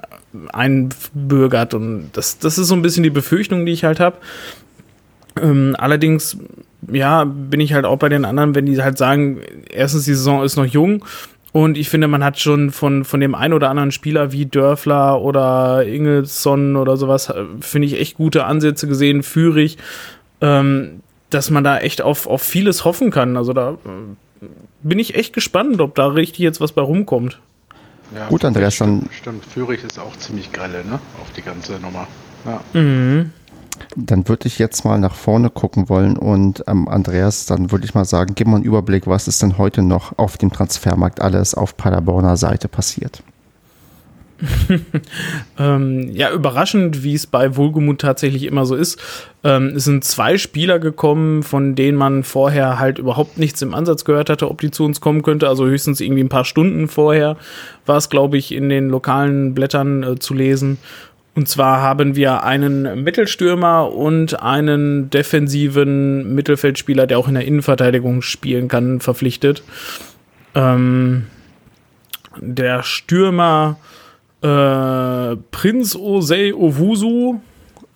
einbürgert 0.53 1.73
und 1.73 2.09
das, 2.13 2.37
das 2.37 2.57
ist 2.57 2.67
so 2.67 2.75
ein 2.75 2.81
bisschen 2.81 3.03
die 3.03 3.09
Befürchtung, 3.09 3.65
die 3.65 3.71
ich 3.71 3.83
halt 3.83 3.99
habe. 3.99 4.17
Ähm, 5.41 5.75
allerdings, 5.77 6.37
ja, 6.91 7.23
bin 7.23 7.59
ich 7.59 7.73
halt 7.73 7.85
auch 7.85 7.97
bei 7.97 8.09
den 8.09 8.25
anderen, 8.25 8.53
wenn 8.53 8.65
die 8.65 8.81
halt 8.81 8.97
sagen, 8.97 9.39
erstens, 9.69 10.05
die 10.05 10.13
Saison 10.13 10.43
ist 10.43 10.57
noch 10.57 10.65
jung 10.65 11.05
und 11.51 11.77
ich 11.77 11.89
finde, 11.89 12.07
man 12.07 12.23
hat 12.23 12.39
schon 12.39 12.71
von, 12.71 13.03
von 13.03 13.19
dem 13.19 13.35
einen 13.35 13.53
oder 13.53 13.69
anderen 13.69 13.91
Spieler 13.91 14.31
wie 14.31 14.45
Dörfler 14.45 15.21
oder 15.21 15.85
Ingelsson 15.85 16.77
oder 16.77 16.95
sowas, 16.97 17.29
äh, 17.29 17.43
finde 17.59 17.87
ich 17.87 17.99
echt 17.99 18.15
gute 18.15 18.45
Ansätze 18.45 18.87
gesehen, 18.87 19.21
führig, 19.23 19.77
ähm, 20.39 21.01
dass 21.29 21.49
man 21.49 21.63
da 21.63 21.79
echt 21.79 22.01
auf, 22.01 22.27
auf 22.27 22.41
vieles 22.41 22.85
hoffen 22.85 23.11
kann. 23.11 23.35
Also 23.35 23.53
da 23.53 23.71
äh, 23.71 24.45
bin 24.81 24.99
ich 24.99 25.15
echt 25.15 25.33
gespannt, 25.33 25.81
ob 25.81 25.95
da 25.95 26.07
richtig 26.07 26.39
jetzt 26.39 26.61
was 26.61 26.71
bei 26.71 26.81
rumkommt. 26.81 27.39
Ja, 28.15 28.27
Gut, 28.27 28.43
Andreas, 28.43 28.77
dann. 28.77 29.09
Stimmt, 29.11 29.45
Führig 29.45 29.83
ist 29.83 29.97
auch 29.97 30.15
ziemlich 30.17 30.51
grelle, 30.51 30.83
ne? 30.85 30.99
Auf 31.21 31.31
die 31.35 31.41
ganze 31.41 31.79
Nummer. 31.79 32.07
Ja. 32.45 32.61
Mhm. 32.79 33.31
Dann 33.95 34.27
würde 34.27 34.47
ich 34.47 34.59
jetzt 34.59 34.85
mal 34.85 34.99
nach 34.99 35.15
vorne 35.15 35.49
gucken 35.49 35.89
wollen 35.89 36.17
und 36.17 36.63
ähm, 36.67 36.87
Andreas, 36.87 37.45
dann 37.45 37.71
würde 37.71 37.85
ich 37.85 37.93
mal 37.93 38.05
sagen, 38.05 38.33
gib 38.35 38.47
mal 38.47 38.57
einen 38.57 38.65
Überblick, 38.65 39.07
was 39.07 39.27
ist 39.27 39.41
denn 39.41 39.57
heute 39.57 39.81
noch 39.81 40.17
auf 40.17 40.37
dem 40.37 40.51
Transfermarkt 40.51 41.21
alles 41.21 41.55
auf 41.55 41.75
Paderborner 41.75 42.37
Seite 42.37 42.67
passiert. 42.67 43.23
ähm, 45.59 46.09
ja, 46.11 46.31
überraschend, 46.31 47.03
wie 47.03 47.13
es 47.13 47.27
bei 47.27 47.55
Wohlgemut 47.55 48.01
tatsächlich 48.01 48.43
immer 48.43 48.65
so 48.65 48.75
ist. 48.75 48.99
Ähm, 49.43 49.73
es 49.75 49.83
sind 49.83 50.03
zwei 50.03 50.37
Spieler 50.37 50.79
gekommen, 50.79 51.43
von 51.43 51.75
denen 51.75 51.97
man 51.97 52.23
vorher 52.23 52.79
halt 52.79 52.97
überhaupt 52.97 53.37
nichts 53.37 53.61
im 53.61 53.73
Ansatz 53.73 54.05
gehört 54.05 54.29
hatte, 54.29 54.49
ob 54.49 54.61
die 54.61 54.71
zu 54.71 54.83
uns 54.83 55.01
kommen 55.01 55.21
könnte. 55.21 55.47
Also 55.47 55.65
höchstens 55.65 56.01
irgendwie 56.01 56.23
ein 56.23 56.29
paar 56.29 56.45
Stunden 56.45 56.87
vorher 56.87 57.37
war 57.85 57.97
es, 57.97 58.09
glaube 58.09 58.37
ich, 58.37 58.51
in 58.51 58.69
den 58.69 58.89
lokalen 58.89 59.53
Blättern 59.53 60.03
äh, 60.03 60.19
zu 60.19 60.33
lesen. 60.33 60.77
Und 61.33 61.47
zwar 61.47 61.81
haben 61.81 62.15
wir 62.15 62.43
einen 62.43 63.03
Mittelstürmer 63.03 63.93
und 63.93 64.41
einen 64.41 65.09
defensiven 65.09 66.35
Mittelfeldspieler, 66.35 67.07
der 67.07 67.19
auch 67.19 67.27
in 67.27 67.35
der 67.35 67.45
Innenverteidigung 67.45 68.21
spielen 68.21 68.67
kann, 68.67 68.99
verpflichtet. 68.99 69.63
Ähm, 70.55 71.27
der 72.37 72.83
Stürmer 72.83 73.77
äh, 74.41 75.37
Prinz 75.51 75.95
Osei 75.95 76.53
Owusu 76.53 77.39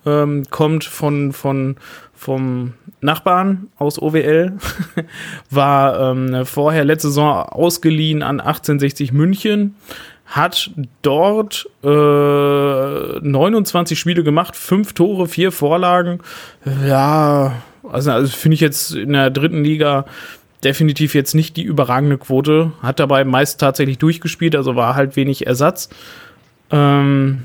ähm, 0.06 0.44
kommt 0.50 0.84
von, 0.84 1.32
von, 1.32 1.76
vom 2.14 2.72
Nachbarn 3.00 3.68
aus 3.76 4.00
OWL, 4.00 4.54
war 5.50 6.12
ähm, 6.12 6.46
vorher 6.46 6.84
letzte 6.84 7.08
Saison 7.08 7.42
ausgeliehen 7.42 8.22
an 8.22 8.40
1860 8.40 9.12
München 9.12 9.74
hat 10.26 10.70
dort 11.02 11.68
äh, 11.84 11.86
29 11.86 13.98
Spiele 13.98 14.24
gemacht, 14.24 14.56
fünf 14.56 14.92
Tore, 14.92 15.28
vier 15.28 15.52
Vorlagen. 15.52 16.20
Ja, 16.86 17.62
also, 17.90 18.10
also 18.10 18.36
finde 18.36 18.56
ich 18.56 18.60
jetzt 18.60 18.94
in 18.94 19.12
der 19.12 19.30
dritten 19.30 19.62
Liga 19.62 20.04
definitiv 20.64 21.14
jetzt 21.14 21.34
nicht 21.34 21.56
die 21.56 21.62
überragende 21.62 22.18
Quote. 22.18 22.72
Hat 22.82 22.98
dabei 22.98 23.24
meist 23.24 23.60
tatsächlich 23.60 23.98
durchgespielt, 23.98 24.56
also 24.56 24.74
war 24.74 24.96
halt 24.96 25.14
wenig 25.14 25.46
Ersatz. 25.46 25.88
Ähm, 26.70 27.44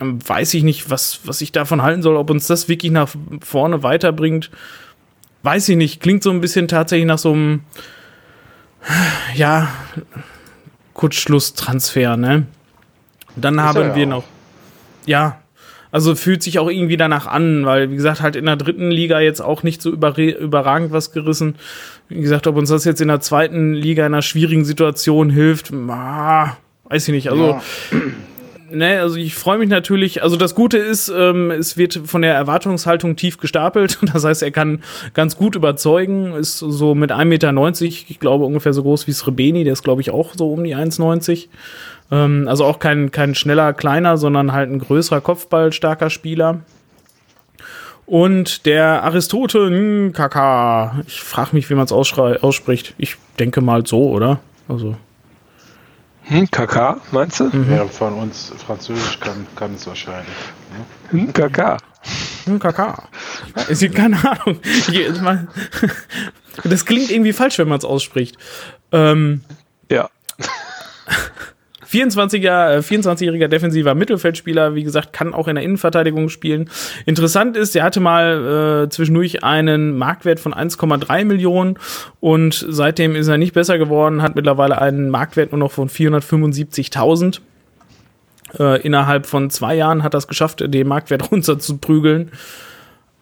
weiß 0.00 0.54
ich 0.54 0.62
nicht, 0.62 0.90
was, 0.90 1.20
was 1.24 1.40
ich 1.40 1.50
davon 1.50 1.82
halten 1.82 2.02
soll, 2.02 2.16
ob 2.16 2.30
uns 2.30 2.46
das 2.46 2.68
wirklich 2.68 2.92
nach 2.92 3.08
vorne 3.42 3.82
weiterbringt. 3.82 4.50
Weiß 5.42 5.68
ich 5.70 5.76
nicht. 5.76 6.00
Klingt 6.00 6.22
so 6.22 6.30
ein 6.30 6.42
bisschen 6.42 6.68
tatsächlich 6.68 7.06
nach 7.06 7.18
so 7.18 7.32
einem, 7.32 7.62
ja, 9.34 9.68
Kurzschlusstransfer, 10.98 12.16
ne? 12.16 12.46
Dann 13.36 13.62
haben 13.62 13.94
wir 13.94 14.04
auch. 14.04 14.10
noch, 14.10 14.24
ja, 15.06 15.38
also 15.92 16.16
fühlt 16.16 16.42
sich 16.42 16.58
auch 16.58 16.68
irgendwie 16.68 16.96
danach 16.96 17.28
an, 17.28 17.64
weil, 17.64 17.92
wie 17.92 17.94
gesagt, 17.94 18.20
halt 18.20 18.34
in 18.34 18.46
der 18.46 18.56
dritten 18.56 18.90
Liga 18.90 19.20
jetzt 19.20 19.40
auch 19.40 19.62
nicht 19.62 19.80
so 19.80 19.92
überragend 19.92 20.90
was 20.90 21.12
gerissen. 21.12 21.54
Wie 22.08 22.20
gesagt, 22.20 22.48
ob 22.48 22.56
uns 22.56 22.70
das 22.70 22.84
jetzt 22.84 23.00
in 23.00 23.06
der 23.06 23.20
zweiten 23.20 23.74
Liga 23.74 24.04
in 24.04 24.12
einer 24.12 24.22
schwierigen 24.22 24.64
Situation 24.64 25.30
hilft, 25.30 25.72
ah, 25.72 26.56
weiß 26.88 27.06
ich 27.06 27.14
nicht. 27.14 27.30
Also, 27.30 27.46
ja. 27.46 27.62
Ne, 28.70 29.00
also 29.00 29.16
ich 29.16 29.34
freue 29.34 29.58
mich 29.58 29.68
natürlich. 29.68 30.22
Also 30.22 30.36
das 30.36 30.54
Gute 30.54 30.78
ist, 30.78 31.08
ähm, 31.08 31.50
es 31.50 31.76
wird 31.76 32.00
von 32.04 32.22
der 32.22 32.34
Erwartungshaltung 32.34 33.16
tief 33.16 33.38
gestapelt. 33.38 33.98
Das 34.12 34.24
heißt, 34.24 34.42
er 34.42 34.50
kann 34.50 34.82
ganz 35.14 35.36
gut 35.36 35.54
überzeugen. 35.54 36.34
Ist 36.34 36.58
so 36.58 36.94
mit 36.94 37.12
1,90 37.12 37.24
Meter, 37.24 37.52
ich 38.08 38.20
glaube 38.20 38.44
ungefähr 38.44 38.72
so 38.72 38.82
groß 38.82 39.06
wie 39.06 39.12
Srebeni, 39.12 39.64
der 39.64 39.74
ist 39.74 39.82
glaube 39.82 40.00
ich 40.00 40.10
auch 40.10 40.34
so 40.34 40.52
um 40.52 40.64
die 40.64 40.74
1,90 40.74 41.48
ähm, 42.10 42.46
also 42.48 42.64
auch 42.64 42.78
kein, 42.78 43.10
kein 43.10 43.34
schneller, 43.34 43.72
kleiner, 43.72 44.16
sondern 44.16 44.52
halt 44.52 44.70
ein 44.70 44.78
größerer 44.78 45.20
Kopfballstarker 45.20 46.10
Spieler. 46.10 46.60
Und 48.06 48.64
der 48.64 49.04
Aristote 49.04 50.10
Kaka. 50.14 51.02
Ich 51.06 51.20
frage 51.20 51.50
mich, 51.52 51.68
wie 51.68 51.74
man 51.74 51.84
es 51.84 51.92
ausspricht. 51.92 52.94
Ich 52.96 53.16
denke 53.38 53.60
mal 53.60 53.86
so, 53.86 54.08
oder? 54.08 54.40
Also. 54.66 54.96
Hm, 56.28 56.50
Kaka, 56.50 57.00
meinst 57.10 57.40
du? 57.40 57.44
Mhm. 57.44 57.66
Wer 57.68 57.88
von 57.88 58.14
uns 58.14 58.52
Französisch 58.66 59.18
kann, 59.18 59.46
kann 59.56 59.74
es 59.74 59.86
wahrscheinlich. 59.86 60.28
Ne? 61.10 61.20
Hm, 61.20 61.32
Kaka. 61.32 61.78
Hm, 62.44 62.58
Kaka. 62.58 63.08
Ist 63.68 63.94
keine 63.94 64.16
Ahnung. 64.24 64.60
Das 66.64 66.84
klingt 66.84 67.12
irgendwie 67.12 67.32
falsch, 67.32 67.56
wenn 67.58 67.68
man 67.68 67.78
es 67.78 67.84
ausspricht. 67.84 68.36
Ähm, 68.90 69.42
ja. 69.88 70.10
24er, 71.90 72.80
24-jähriger 72.80 73.44
äh, 73.44 73.48
defensiver 73.48 73.94
Mittelfeldspieler, 73.94 74.74
wie 74.74 74.84
gesagt, 74.84 75.12
kann 75.12 75.32
auch 75.32 75.48
in 75.48 75.54
der 75.54 75.64
Innenverteidigung 75.64 76.28
spielen. 76.28 76.68
Interessant 77.06 77.56
ist, 77.56 77.74
er 77.74 77.84
hatte 77.84 78.00
mal 78.00 78.84
äh, 78.84 78.88
zwischendurch 78.90 79.42
einen 79.42 79.96
Marktwert 79.96 80.40
von 80.40 80.52
1,3 80.52 81.24
Millionen 81.24 81.78
und 82.20 82.66
seitdem 82.68 83.16
ist 83.16 83.28
er 83.28 83.38
nicht 83.38 83.54
besser 83.54 83.78
geworden, 83.78 84.22
hat 84.22 84.36
mittlerweile 84.36 84.80
einen 84.80 85.08
Marktwert 85.08 85.52
nur 85.52 85.60
noch 85.60 85.72
von 85.72 85.88
475.000. 85.88 87.40
Äh, 88.58 88.80
innerhalb 88.82 89.26
von 89.26 89.50
zwei 89.50 89.74
Jahren 89.74 90.02
hat 90.02 90.14
er 90.14 90.18
es 90.18 90.28
geschafft, 90.28 90.62
den 90.66 90.88
Marktwert 90.88 91.30
runterzuprügeln. 91.32 92.30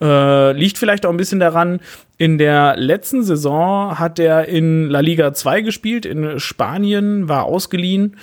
Äh, 0.01 0.53
liegt 0.53 0.77
vielleicht 0.77 1.07
auch 1.07 1.11
ein 1.11 1.17
bisschen 1.17 1.41
daran, 1.41 1.81
in 2.19 2.37
der 2.37 2.77
letzten 2.77 3.23
Saison 3.23 3.99
hat 3.99 4.19
er 4.19 4.47
in 4.47 4.91
La 4.91 5.01
Liga 5.01 5.33
2 5.33 5.63
gespielt, 5.63 6.05
in 6.05 6.39
Spanien, 6.39 7.29
war 7.29 7.45
ausgeliehen 7.45 8.17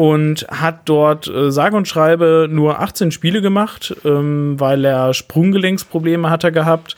und 0.00 0.46
hat 0.48 0.88
dort 0.88 1.28
äh, 1.28 1.52
sage 1.52 1.76
und 1.76 1.86
schreibe 1.86 2.48
nur 2.50 2.80
18 2.80 3.12
Spiele 3.12 3.42
gemacht, 3.42 3.94
ähm, 4.02 4.58
weil 4.58 4.82
er 4.86 5.12
Sprunggelenksprobleme 5.12 6.30
hatte 6.30 6.52
gehabt. 6.52 6.96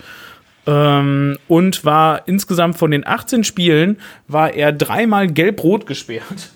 Ähm, 0.69 1.37
und 1.49 1.85
war 1.85 2.29
insgesamt 2.29 2.79
von 2.79 2.93
den 2.93 3.05
18 3.05 3.43
Spielen 3.43 3.97
war 4.29 4.55
er 4.55 4.71
dreimal 4.71 5.27
gelb-rot 5.27 5.85
gesperrt. 5.87 6.53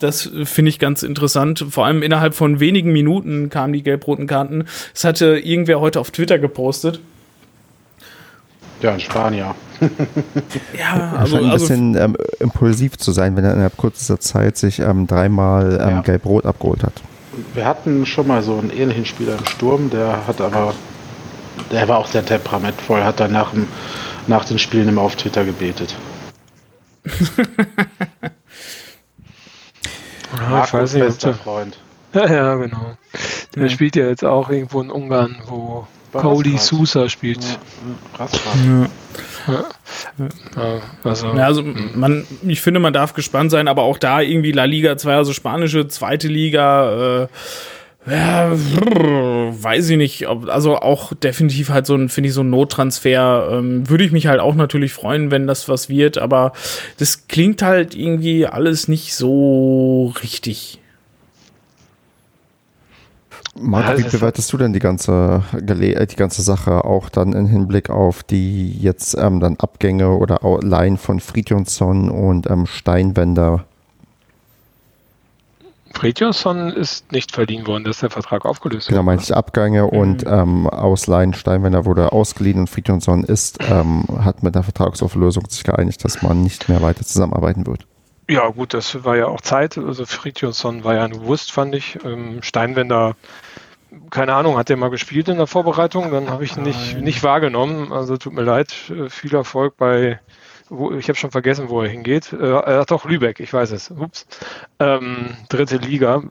Das 0.00 0.30
finde 0.44 0.68
ich 0.68 0.78
ganz 0.78 1.02
interessant. 1.02 1.64
Vor 1.70 1.86
allem 1.86 2.02
innerhalb 2.02 2.34
von 2.34 2.60
wenigen 2.60 2.92
Minuten 2.92 3.48
kamen 3.48 3.72
die 3.72 3.82
gelb-roten 3.82 4.26
Karten. 4.26 4.66
Das 4.92 5.04
hatte 5.04 5.38
irgendwer 5.38 5.80
heute 5.80 5.98
auf 5.98 6.10
Twitter 6.10 6.38
gepostet. 6.38 7.00
Ja, 8.80 8.92
in 8.92 9.00
Spanier. 9.00 9.54
ja, 10.78 11.12
also, 11.18 11.36
scheint 11.36 11.44
ein 11.44 11.50
also 11.50 11.66
bisschen 11.66 11.96
ähm, 11.96 12.16
impulsiv 12.38 12.96
zu 12.98 13.12
sein, 13.12 13.36
wenn 13.36 13.44
er 13.44 13.52
innerhalb 13.52 13.76
kurzer 13.76 14.18
Zeit 14.20 14.56
sich 14.56 14.80
ähm, 14.80 15.06
dreimal 15.06 15.78
ähm, 15.82 15.88
ja. 15.96 16.00
gelb-rot 16.02 16.46
abgeholt 16.46 16.82
hat. 16.82 16.94
Wir 17.54 17.64
hatten 17.66 18.06
schon 18.06 18.26
mal 18.26 18.42
so 18.42 18.58
einen 18.58 18.70
ähnlichen 18.70 19.04
Spieler 19.04 19.38
im 19.38 19.46
Sturm, 19.46 19.90
der 19.90 20.26
hat 20.26 20.40
aber, 20.40 20.74
der 21.70 21.88
war 21.88 21.98
auch 21.98 22.06
sehr 22.06 22.24
temperamentvoll, 22.24 23.04
hat 23.04 23.20
dann 23.20 23.32
nach, 23.32 23.52
dem, 23.52 23.66
nach 24.26 24.44
den 24.44 24.58
Spielen 24.58 24.88
immer 24.88 25.02
auf 25.02 25.16
Twitter 25.16 25.44
gebetet. 25.44 25.94
ja, 30.36 30.64
ich 30.64 30.72
weiß 30.72 30.94
nicht, 30.94 31.04
bester 31.04 31.34
Freund. 31.34 31.78
Ja, 32.12 32.26
ja, 32.26 32.54
genau. 32.56 32.96
Der 33.54 33.64
ja. 33.64 33.68
spielt 33.68 33.96
ja 33.96 34.06
jetzt 34.06 34.24
auch 34.24 34.50
irgendwo 34.50 34.80
in 34.80 34.90
Ungarn, 34.90 35.36
wo 35.46 35.86
Cody 36.12 36.58
Sousa 36.58 37.08
spielt. 37.08 37.44
Ja, 39.46 39.54
ja. 40.18 40.28
ja. 40.56 40.80
Also, 41.04 41.26
ja, 41.28 41.44
also 41.46 41.62
man, 41.94 42.26
ich 42.42 42.60
finde, 42.60 42.80
man 42.80 42.92
darf 42.92 43.14
gespannt 43.14 43.50
sein, 43.50 43.68
aber 43.68 43.82
auch 43.82 43.98
da 43.98 44.20
irgendwie 44.20 44.52
La 44.52 44.64
Liga 44.64 44.96
2, 44.96 45.14
also 45.14 45.32
spanische 45.32 45.88
zweite 45.88 46.28
Liga, 46.28 47.22
äh, 47.22 47.28
ja, 48.06 48.50
weiß 48.52 49.90
ich 49.90 49.96
nicht. 49.96 50.28
Ob, 50.28 50.48
also 50.48 50.76
auch 50.76 51.12
definitiv 51.12 51.68
halt 51.68 51.86
so 51.86 51.94
ein, 51.94 52.08
finde 52.08 52.28
ich, 52.28 52.34
so 52.34 52.42
ein 52.42 52.50
Nottransfer. 52.50 53.50
Ähm, 53.52 53.88
Würde 53.88 54.04
ich 54.04 54.12
mich 54.12 54.26
halt 54.26 54.40
auch 54.40 54.54
natürlich 54.54 54.92
freuen, 54.92 55.30
wenn 55.30 55.46
das 55.46 55.68
was 55.68 55.88
wird, 55.90 56.16
aber 56.16 56.52
das 56.98 57.28
klingt 57.28 57.62
halt 57.62 57.94
irgendwie 57.94 58.46
alles 58.46 58.88
nicht 58.88 59.14
so 59.14 60.14
richtig. 60.22 60.80
Marco, 63.60 63.98
wie 63.98 64.02
bewertest 64.04 64.52
du 64.52 64.56
denn 64.56 64.72
die 64.72 64.78
ganze, 64.78 65.42
äh, 65.52 66.06
die 66.06 66.16
ganze 66.16 66.42
Sache 66.42 66.84
auch 66.84 67.08
dann 67.08 67.32
im 67.32 67.46
Hinblick 67.46 67.90
auf 67.90 68.22
die 68.22 68.72
jetzt 68.72 69.16
ähm, 69.18 69.40
dann 69.40 69.56
Abgänge 69.56 70.10
oder 70.10 70.40
Laien 70.62 70.96
von 70.96 71.20
Fridjonsson 71.20 72.10
und 72.10 72.48
ähm, 72.48 72.66
Steinwender? 72.66 73.64
Fridjonsson 75.92 76.70
ist 76.70 77.12
nicht 77.12 77.32
verliehen 77.32 77.66
worden, 77.66 77.84
dass 77.84 77.98
der 78.00 78.10
Vertrag 78.10 78.46
aufgelöst 78.46 78.88
Genau, 78.88 79.02
meinte 79.02 79.24
ich 79.24 79.34
Abgänge 79.34 79.82
mhm. 79.82 79.88
und 79.88 80.24
ähm, 80.26 80.66
Ausleihen. 80.66 81.34
Steinwender 81.34 81.84
wurde 81.84 82.12
ausgeliehen 82.12 82.60
und 82.60 82.70
Fridjonsson 82.70 83.24
ist, 83.24 83.58
ähm, 83.68 84.04
hat 84.24 84.42
mit 84.42 84.54
der 84.54 84.62
Vertragsauflösung 84.62 85.44
sich 85.48 85.64
geeinigt, 85.64 86.04
dass 86.04 86.22
man 86.22 86.42
nicht 86.42 86.68
mehr 86.68 86.80
weiter 86.80 87.04
zusammenarbeiten 87.04 87.66
wird. 87.66 87.86
Ja, 88.30 88.46
gut, 88.46 88.74
das 88.74 89.04
war 89.04 89.16
ja 89.16 89.26
auch 89.26 89.40
Zeit. 89.40 89.76
Also 89.76 90.06
Fridtjonsson 90.06 90.84
war 90.84 90.94
ja 90.94 91.04
ein 91.04 91.20
Wurst, 91.22 91.50
fand 91.50 91.74
ich. 91.74 91.98
Ähm, 92.04 92.38
Steinwender, 92.42 93.16
keine 94.10 94.34
Ahnung, 94.34 94.56
hat 94.56 94.68
der 94.68 94.76
mal 94.76 94.90
gespielt 94.90 95.28
in 95.28 95.36
der 95.36 95.46
Vorbereitung? 95.46 96.10
Dann 96.10 96.30
habe 96.30 96.44
ich 96.44 96.56
nicht, 96.56 96.98
nicht 96.98 97.22
wahrgenommen. 97.22 97.92
Also 97.92 98.16
tut 98.16 98.32
mir 98.32 98.42
leid. 98.42 98.72
Äh, 98.90 99.08
viel 99.08 99.34
Erfolg 99.34 99.76
bei, 99.76 100.20
wo, 100.68 100.92
ich 100.92 101.08
habe 101.08 101.18
schon 101.18 101.30
vergessen, 101.30 101.68
wo 101.68 101.82
er 101.82 101.88
hingeht. 101.88 102.32
Äh, 102.32 102.50
er 102.50 102.84
doch 102.84 103.04
Lübeck, 103.04 103.40
ich 103.40 103.52
weiß 103.52 103.72
es. 103.72 103.90
Ups. 103.90 104.26
Ähm, 104.78 105.36
dritte 105.48 105.76
Liga. 105.76 106.22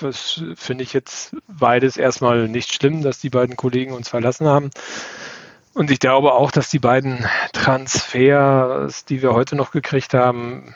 Das 0.00 0.42
finde 0.54 0.84
ich 0.84 0.92
jetzt 0.92 1.36
beides 1.48 1.96
erstmal 1.96 2.48
nicht 2.48 2.72
schlimm, 2.72 3.02
dass 3.02 3.20
die 3.20 3.30
beiden 3.30 3.56
Kollegen 3.56 3.92
uns 3.92 4.08
verlassen 4.08 4.46
haben. 4.46 4.70
Und 5.72 5.90
ich 5.90 6.00
glaube 6.00 6.32
auch, 6.32 6.50
dass 6.50 6.68
die 6.68 6.80
beiden 6.80 7.24
Transfers, 7.52 9.04
die 9.04 9.22
wir 9.22 9.34
heute 9.34 9.56
noch 9.56 9.70
gekriegt 9.70 10.14
haben, 10.14 10.74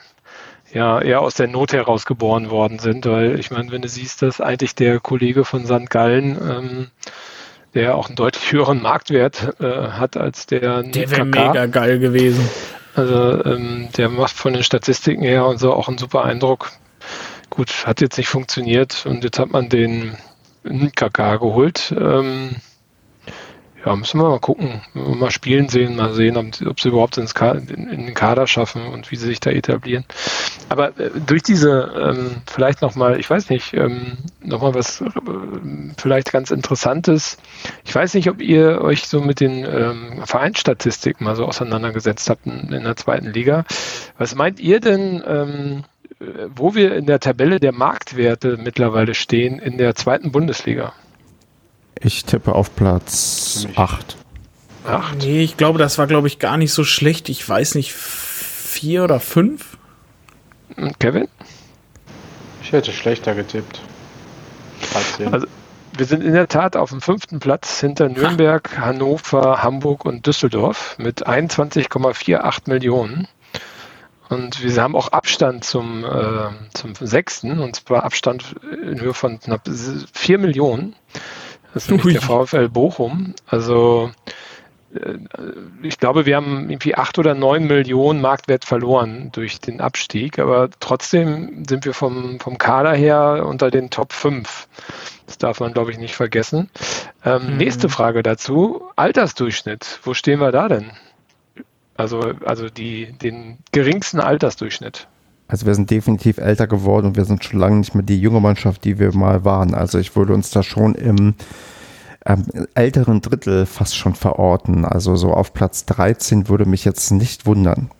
ja 0.75 1.01
eher 1.01 1.21
aus 1.21 1.35
der 1.35 1.47
Not 1.47 1.73
heraus 1.73 2.05
geboren 2.05 2.51
worden 2.51 2.79
sind, 2.79 3.07
weil 3.07 3.39
ich 3.39 3.51
meine, 3.51 3.71
wenn 3.71 3.81
du 3.81 3.89
siehst, 3.89 4.21
dass 4.23 4.41
eigentlich 4.41 4.75
der 4.75 5.01
Kollege 5.01 5.45
von 5.45 5.65
St. 5.65 5.89
Gallen, 5.89 6.37
ähm, 6.37 6.91
der 7.75 7.97
auch 7.97 8.09
einen 8.09 8.17
deutlich 8.17 8.53
höheren 8.53 8.83
Marktwert 8.83 9.61
äh, 9.61 9.89
hat 9.89 10.17
als 10.17 10.47
der 10.47 10.83
Der 10.83 11.11
wäre 11.11 11.25
mega 11.25 11.67
geil 11.67 11.99
gewesen. 11.99 12.49
Also 12.95 13.45
ähm, 13.45 13.89
der 13.97 14.09
macht 14.09 14.37
von 14.37 14.53
den 14.53 14.63
Statistiken 14.63 15.23
her 15.23 15.47
und 15.47 15.59
so 15.59 15.73
auch 15.73 15.89
einen 15.89 15.99
super 15.99 16.25
Eindruck. 16.25 16.73
Gut, 17.51 17.87
hat 17.87 18.01
jetzt 18.01 18.19
nicht 18.19 18.29
funktioniert 18.29 19.07
und 19.07 19.25
jetzt 19.25 19.39
hat 19.39 19.51
man 19.51 19.69
den 19.69 20.17
KK 20.65 21.37
geholt. 21.37 21.95
Ähm, 21.97 22.57
ja, 23.85 23.95
müssen 23.97 24.21
wir 24.21 24.31
mal 24.31 24.41
gucken, 24.41 24.81
mal 24.95 25.31
spielen 25.31 25.69
sehen, 25.69 25.97
mal 25.97 26.15
sehen, 26.15 26.37
ob, 26.37 26.81
sie 26.81 26.89
überhaupt 26.89 27.19
ins 27.19 27.33
in, 27.33 27.89
den 27.89 28.15
Kader 28.15 28.47
schaffen 28.47 28.87
und 28.87 29.11
wie 29.11 29.17
sie 29.17 29.27
sich 29.27 29.41
da 29.41 29.51
etablieren. 29.51 30.05
Aber 30.71 30.99
äh, 30.99 31.11
durch 31.27 31.43
diese, 31.43 31.93
ähm, 31.95 32.37
vielleicht 32.47 32.81
nochmal, 32.81 33.21
ich 33.21 33.29
weiß 33.29 33.51
nicht, 33.51 33.75
ähm, 33.75 34.19
nochmal 34.43 34.75
was 34.75 35.03
äh, 35.03 35.11
vielleicht 35.99 36.33
ganz 36.33 36.51
Interessantes. 36.51 37.37
Ich 37.85 37.95
weiß 37.95 38.15
nicht, 38.15 38.31
ob 38.31 38.41
ihr 38.41 38.81
euch 38.81 39.07
so 39.07 39.21
mit 39.21 39.41
den 39.41 39.65
ähm, 39.65 40.23
Vereinsstatistiken 40.25 41.25
mal 41.25 41.37
so 41.37 41.45
auseinandergesetzt 41.45 42.31
habt 42.31 42.47
in, 42.47 42.73
in 42.73 42.85
der 42.85 42.97
zweiten 42.97 43.33
Liga. 43.33 43.65
Was 44.17 44.35
meint 44.35 44.61
ihr 44.61 44.81
denn, 44.81 45.23
ähm, 45.27 45.85
wo 46.55 46.75
wir 46.75 46.95
in 46.95 47.07
der 47.07 47.21
Tabelle 47.21 47.61
der 47.61 47.73
Marktwerte 47.73 48.57
mittlerweile 48.57 49.15
stehen 49.15 49.59
in 49.59 49.79
der 49.79 49.95
zweiten 49.95 50.33
Bundesliga. 50.33 50.95
Ich 52.01 52.25
tippe 52.25 52.55
auf 52.55 52.75
Platz 52.75 53.67
8. 53.77 54.17
Acht? 54.87 55.19
Nee, 55.19 55.43
ich 55.43 55.57
glaube, 55.57 55.79
das 55.79 55.97
war, 55.99 56.07
glaube 56.07 56.27
ich, 56.27 56.39
gar 56.39 56.57
nicht 56.57 56.73
so 56.73 56.85
schlecht. 56.85 57.29
Ich 57.29 57.49
weiß 57.49 57.75
nicht, 57.75 57.93
vier 57.93 59.05
oder 59.05 59.21
fünf? 59.21 59.79
Kevin? 60.99 61.29
Ich 62.63 62.73
hätte 62.73 62.93
schlechter 62.93 63.35
getippt. 63.35 63.81
13. 64.93 65.33
Also, 65.33 65.47
wir 65.97 66.07
sind 66.07 66.23
in 66.23 66.33
der 66.33 66.49
Tat 66.49 66.77
auf 66.77 66.91
dem 66.91 67.01
fünften 67.01 67.39
Platz 67.39 67.81
hinter 67.81 68.09
Nürnberg, 68.09 68.79
Hannover, 68.79 69.63
Hamburg 69.63 70.05
und 70.05 70.27
Düsseldorf 70.27 70.97
mit 70.99 71.27
21,48 71.27 72.69
Millionen. 72.69 73.29
Und 74.29 74.63
wir 74.63 74.83
haben 74.83 74.97
auch 74.97 75.09
Abstand 75.09 75.65
zum, 75.65 76.05
äh, 76.05 76.49
zum 76.75 76.95
sechsten, 77.01 77.61
und 77.61 77.77
zwar 77.77 78.05
Abstand 78.05 78.57
in 78.83 79.01
Höhe 79.01 79.15
von 79.15 79.39
knapp 79.39 79.69
4 80.13 80.39
Millionen. 80.39 80.97
Das 81.75 81.85
ist 81.85 81.91
nämlich 81.91 82.15
der 82.15 82.23
VfL 82.23 82.69
Bochum. 82.69 83.35
Also 83.47 84.13
äh, 84.95 85.19
ich 85.83 85.99
glaube, 85.99 86.25
wir 86.25 86.37
haben 86.37 86.71
irgendwie 86.71 86.95
acht 86.95 87.19
oder 87.19 87.35
neun 87.35 87.67
Millionen 87.67 88.21
Marktwert 88.21 88.65
verloren 88.65 89.31
durch 89.33 89.61
den 89.61 89.81
Abstieg, 89.81 90.39
aber 90.39 90.71
trotzdem 90.81 91.65
sind 91.69 91.85
wir 91.85 91.93
vom, 91.93 92.39
vom 92.41 92.59
Kader 92.59 92.95
her 92.95 93.45
unter 93.47 93.71
den 93.71 93.91
Top 93.91 94.13
5. 94.13 94.69
Das 95.27 95.39
darf 95.39 95.61
man, 95.61 95.73
glaube 95.73 95.91
ich, 95.91 95.99
nicht 95.99 96.15
vergessen. 96.15 96.71
Ähm, 97.25 97.53
mhm. 97.53 97.57
Nächste 97.57 97.89
Frage 97.89 98.23
dazu. 98.23 98.83
Altersdurchschnitt. 98.97 100.01
Wo 100.05 100.15
stehen 100.15 100.41
wir 100.41 100.53
da 100.53 100.69
denn? 100.69 100.93
Also, 101.97 102.21
also 102.45 102.69
die, 102.69 103.13
den 103.13 103.59
geringsten 103.73 104.21
Altersdurchschnitt. 104.21 105.07
Also 105.47 105.67
wir 105.67 105.75
sind 105.75 105.91
definitiv 105.91 106.39
älter 106.39 106.67
geworden 106.67 107.07
und 107.07 107.17
wir 107.17 107.25
sind 107.25 107.45
schon 107.45 107.61
lange 107.61 107.77
nicht 107.77 107.95
mehr 107.95 108.03
die 108.03 108.21
junge 108.21 108.41
Mannschaft, 108.41 108.85
die 108.85 108.99
wir 108.99 109.15
mal 109.15 109.45
waren. 109.45 109.75
Also 109.75 109.99
ich 109.99 110.17
würde 110.17 110.33
uns 110.33 110.51
da 110.51 110.63
schon 110.63 110.95
im 110.95 111.35
ähm, 112.27 112.47
älteren 112.75 113.21
Drittel 113.21 113.67
fast 113.67 113.97
schon 113.97 114.15
verorten. 114.15 114.85
Also 114.85 115.17
so 115.17 115.33
auf 115.33 115.53
Platz 115.53 115.85
13 115.87 116.49
würde 116.49 116.65
mich 116.65 116.85
jetzt 116.85 117.11
nicht 117.11 117.45
wundern. 117.47 117.91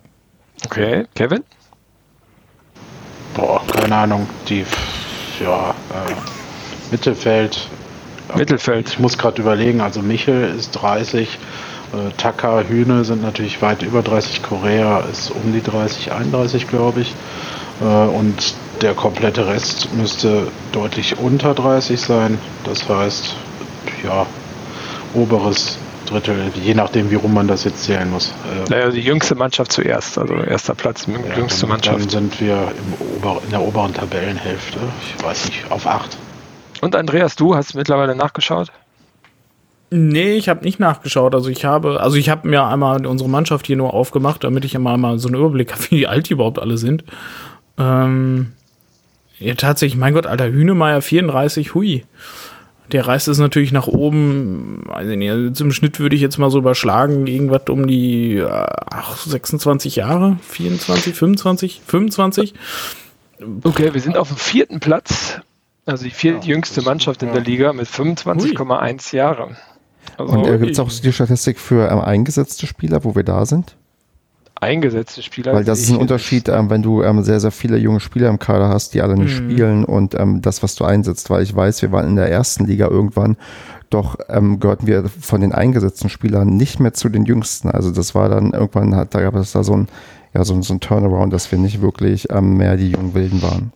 Okay, 0.65 1.07
Kevin? 1.15 1.45
Boah, 3.35 3.61
keine 3.67 3.97
Ahnung. 3.97 4.27
Die, 4.49 4.65
ja, 5.41 5.71
äh, 5.71 6.15
Mittelfeld. 6.91 7.69
Mittelfeld. 8.35 8.89
Ich 8.89 8.99
muss 8.99 9.19
gerade 9.19 9.43
überlegen, 9.43 9.81
also 9.81 10.01
Michel 10.01 10.55
ist 10.57 10.71
30, 10.73 11.29
äh, 11.29 11.39
Taka, 12.17 12.63
Hühne 12.63 13.05
sind 13.05 13.23
natürlich 13.23 13.61
weit 13.63 13.83
über 13.83 14.03
30, 14.03 14.43
Korea 14.43 15.01
ist 15.01 15.31
um 15.31 15.53
die 15.53 15.63
30, 15.63 16.13
31 16.13 16.69
glaube 16.69 17.01
ich. 17.01 17.15
Äh, 17.81 17.85
und 17.85 18.55
der 18.83 18.95
komplette 18.95 19.47
Rest 19.47 19.93
müsste 19.95 20.49
deutlich 20.73 21.19
unter 21.19 21.55
30 21.55 22.01
sein. 22.01 22.39
Das 22.65 22.89
heißt, 22.89 23.35
ja, 24.05 24.27
oberes 25.15 25.79
Drittel, 26.07 26.51
je 26.55 26.75
nachdem, 26.75 27.11
wie 27.11 27.15
rum 27.15 27.33
man 27.33 27.49
das 27.49 27.65
jetzt 27.65 27.85
zählen 27.85 28.11
muss. 28.11 28.29
Äh, 28.29 28.71
naja, 28.71 28.91
die 28.91 29.01
jüngste 29.01 29.35
Mannschaft 29.35 29.73
zuerst, 29.73 30.19
also 30.19 30.35
erster 30.35 30.75
Platz, 30.75 31.07
ja, 31.07 31.37
jüngste 31.37 31.63
dann, 31.63 31.71
Mannschaft. 31.71 32.01
Dann 32.01 32.09
sind 32.09 32.41
wir 32.41 32.73
Ober, 33.17 33.41
in 33.45 33.51
der 33.51 33.63
oberen 33.63 33.95
Tabellenhälfte, 33.95 34.79
ich 35.17 35.25
weiß 35.25 35.47
nicht, 35.47 35.71
auf 35.71 35.87
8. 35.87 36.19
Und 36.83 36.95
Andreas, 36.95 37.37
du 37.37 37.55
hast 37.55 37.75
mittlerweile 37.75 38.15
nachgeschaut? 38.15 38.71
Nee, 39.97 40.35
ich 40.35 40.49
habe 40.49 40.65
nicht 40.65 40.81
nachgeschaut. 40.81 41.37
Also 41.37 41.49
ich 41.51 41.65
habe, 41.65 42.01
also 42.01 42.17
ich 42.17 42.29
habe 42.29 42.49
mir 42.49 42.65
einmal 42.65 43.07
unsere 43.07 43.31
Mannschaft 43.31 43.69
hier 43.69 43.77
nur 43.77 43.95
aufgemacht, 43.95 44.43
damit 44.43 44.65
ich 44.65 44.75
einmal 44.75 44.99
mal 44.99 45.21
so 45.21 45.29
einen 45.29 45.37
Überblick 45.37 45.73
habe, 45.73 45.85
wie 45.91 46.09
alt 46.09 46.29
die 46.29 46.33
überhaupt 46.33 46.59
alle 46.59 46.79
sind. 46.79 47.05
Ähm, 47.79 48.55
ja, 49.39 49.55
tatsächlich, 49.55 49.97
mein 49.97 50.13
Gott, 50.13 50.27
alter 50.27 50.51
Hühnemeier 50.51 51.01
34, 51.01 51.75
hui. 51.75 52.05
Der 52.91 53.07
reißt 53.07 53.29
es 53.29 53.39
natürlich 53.39 53.71
nach 53.71 53.87
oben. 53.87 54.83
Also 54.93 55.15
nicht, 55.15 55.57
zum 55.57 55.71
Schnitt 55.71 56.01
würde 56.01 56.17
ich 56.17 56.23
jetzt 56.23 56.39
mal 56.39 56.51
so 56.51 56.59
überschlagen, 56.59 57.29
irgendwas 57.29 57.63
um 57.69 57.87
die 57.87 58.45
ach, 58.45 59.17
26 59.17 59.95
Jahre, 59.95 60.39
24, 60.49 61.15
25, 61.15 61.83
25. 61.87 62.55
Okay, 63.63 63.95
wir 63.95 64.01
sind 64.01 64.17
auf 64.17 64.27
dem 64.27 64.39
vierten 64.39 64.81
Platz. 64.81 65.41
Also 65.87 66.03
die 66.03 66.11
viertjüngste 66.11 66.81
ja, 66.81 66.85
Mannschaft 66.85 67.23
in 67.23 67.33
der 67.33 67.43
Liga 67.43 67.73
mit 67.73 67.87
25,1 67.87 69.15
Jahre. 69.15 69.57
Also 70.17 70.33
Und 70.33 70.47
äh, 70.47 70.59
gibt 70.59 70.73
es 70.73 70.79
auch 70.79 70.91
die 70.91 71.13
Statistik 71.13 71.59
für 71.59 71.91
ähm, 71.91 72.01
eingesetzte 72.01 72.67
Spieler, 72.67 73.05
wo 73.05 73.15
wir 73.15 73.25
da 73.25 73.47
sind? 73.47 73.77
eingesetzte 74.65 75.23
Spieler. 75.23 75.53
Weil 75.53 75.65
das 75.65 75.81
ist 75.81 75.91
ein 75.91 75.97
Unterschied, 75.97 76.49
ähm, 76.49 76.71
wenn 76.71 76.83
du 76.83 77.03
ähm, 77.03 77.23
sehr, 77.23 77.41
sehr 77.41 77.51
viele 77.51 77.77
junge 77.77 78.01
Spieler 78.01 78.29
im 78.29 78.39
Kader 78.39 78.69
hast, 78.69 78.95
die 78.95 79.03
alle 79.03 79.15
nicht 79.15 79.41
mhm. 79.41 79.51
spielen 79.51 79.85
und 79.85 80.15
ähm, 80.15 80.43
das, 80.43 80.63
was 80.63 80.75
du 80.75 80.85
einsetzt. 80.85 81.31
Weil 81.31 81.43
ich 81.43 81.55
weiß, 81.55 81.83
wir 81.83 81.93
waren 81.93 82.09
in 82.09 82.17
der 82.17 82.31
ersten 82.31 82.65
Liga 82.65 82.89
irgendwann, 82.89 83.37
doch 83.91 84.17
ähm, 84.29 84.61
gehörten 84.61 84.87
wir 84.87 85.05
von 85.09 85.41
den 85.41 85.53
eingesetzten 85.53 86.09
Spielern 86.09 86.57
nicht 86.57 86.81
mehr 86.81 86.95
zu 86.95 87.09
den 87.09 87.25
jüngsten. 87.25 87.71
Also 87.71 87.91
das 87.91 88.15
war 88.15 88.29
dann 88.29 88.53
irgendwann, 88.53 88.97
hat, 88.97 89.15
da 89.15 89.21
gab 89.21 89.35
es 89.37 89.53
da 89.53 89.63
so 89.63 89.75
ein, 89.77 89.89
ja, 90.35 90.45
so, 90.45 90.61
so 90.63 90.75
ein 90.75 90.81
Turnaround, 90.81 91.33
dass 91.33 91.51
wir 91.53 91.59
nicht 91.59 91.81
wirklich 91.81 92.31
ähm, 92.31 92.57
mehr 92.57 92.77
die 92.77 92.91
jungen 92.91 93.15
Wilden 93.15 93.43
waren. 93.43 93.73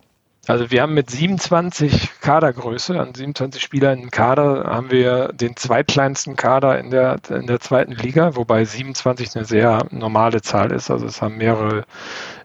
Also 0.49 0.71
wir 0.71 0.81
haben 0.81 0.95
mit 0.95 1.11
27 1.11 2.21
Kadergröße, 2.21 2.99
an 2.99 3.13
27 3.13 3.61
Spielern 3.61 3.99
im 3.99 4.09
Kader, 4.09 4.63
haben 4.65 4.89
wir 4.89 5.27
den 5.27 5.55
zweitkleinsten 5.55 6.35
Kader 6.35 6.79
in 6.79 6.89
der, 6.89 7.17
in 7.29 7.45
der 7.45 7.59
zweiten 7.59 7.91
Liga, 7.91 8.35
wobei 8.35 8.65
27 8.65 9.35
eine 9.35 9.45
sehr 9.45 9.85
normale 9.91 10.41
Zahl 10.41 10.71
ist. 10.71 10.89
Also 10.89 11.05
es 11.05 11.21
haben 11.21 11.37
mehrere 11.37 11.85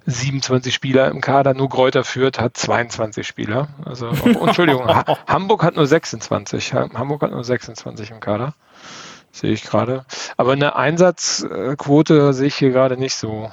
27 0.05 0.75
Spieler 0.75 1.11
im 1.11 1.23
Kader. 1.23 1.55
Nur 1.55 1.71
Kräuter 1.71 2.05
führt 2.05 2.39
hat 2.39 2.59
22 2.59 3.27
Spieler. 3.27 3.69
Also, 3.87 4.11
oh, 4.39 4.45
Entschuldigung, 4.49 4.87
Hamburg 5.27 5.63
hat 5.63 5.75
nur 5.75 5.87
26. 5.87 6.75
Hamburg 6.75 7.23
hat 7.23 7.31
nur 7.31 7.43
26 7.43 8.11
im 8.11 8.21
Kader. 8.21 8.53
Sehe 9.33 9.53
ich 9.53 9.65
gerade. 9.65 10.05
Aber 10.37 10.53
eine 10.53 10.77
Einsatzquote 10.77 12.35
sehe 12.35 12.49
ich 12.49 12.57
hier 12.57 12.71
gerade 12.71 12.99
nicht 12.99 13.15
so 13.15 13.51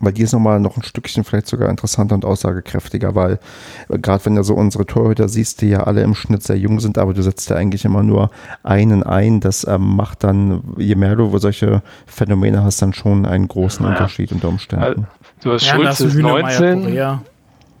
weil 0.00 0.12
die 0.12 0.22
ist 0.22 0.32
nochmal 0.32 0.60
noch 0.60 0.76
ein 0.76 0.82
Stückchen 0.82 1.24
vielleicht 1.24 1.46
sogar 1.46 1.68
interessanter 1.68 2.14
und 2.14 2.24
aussagekräftiger, 2.24 3.14
weil 3.14 3.38
äh, 3.88 3.98
gerade 3.98 4.24
wenn 4.26 4.34
du 4.34 4.42
so 4.42 4.54
unsere 4.54 4.86
Torhüter 4.86 5.28
siehst, 5.28 5.60
die 5.60 5.68
ja 5.68 5.84
alle 5.84 6.02
im 6.02 6.14
Schnitt 6.14 6.42
sehr 6.42 6.58
jung 6.58 6.80
sind, 6.80 6.98
aber 6.98 7.14
du 7.14 7.22
setzt 7.22 7.48
ja 7.50 7.56
eigentlich 7.56 7.84
immer 7.84 8.02
nur 8.02 8.30
einen 8.62 9.02
ein, 9.02 9.40
das 9.40 9.66
ähm, 9.66 9.96
macht 9.96 10.24
dann, 10.24 10.62
je 10.76 10.94
mehr 10.94 11.16
du 11.16 11.36
solche 11.38 11.82
Phänomene 12.06 12.62
hast, 12.62 12.82
dann 12.82 12.92
schon 12.92 13.26
einen 13.26 13.48
großen 13.48 13.84
ja. 13.84 13.92
Unterschied 13.92 14.32
unter 14.32 14.48
Umständen. 14.48 15.06
du 15.42 15.52
hast 15.52 15.66
ja, 15.66 15.74
Schulze 15.74 16.06
ist 16.06 16.14
19, 16.14 16.96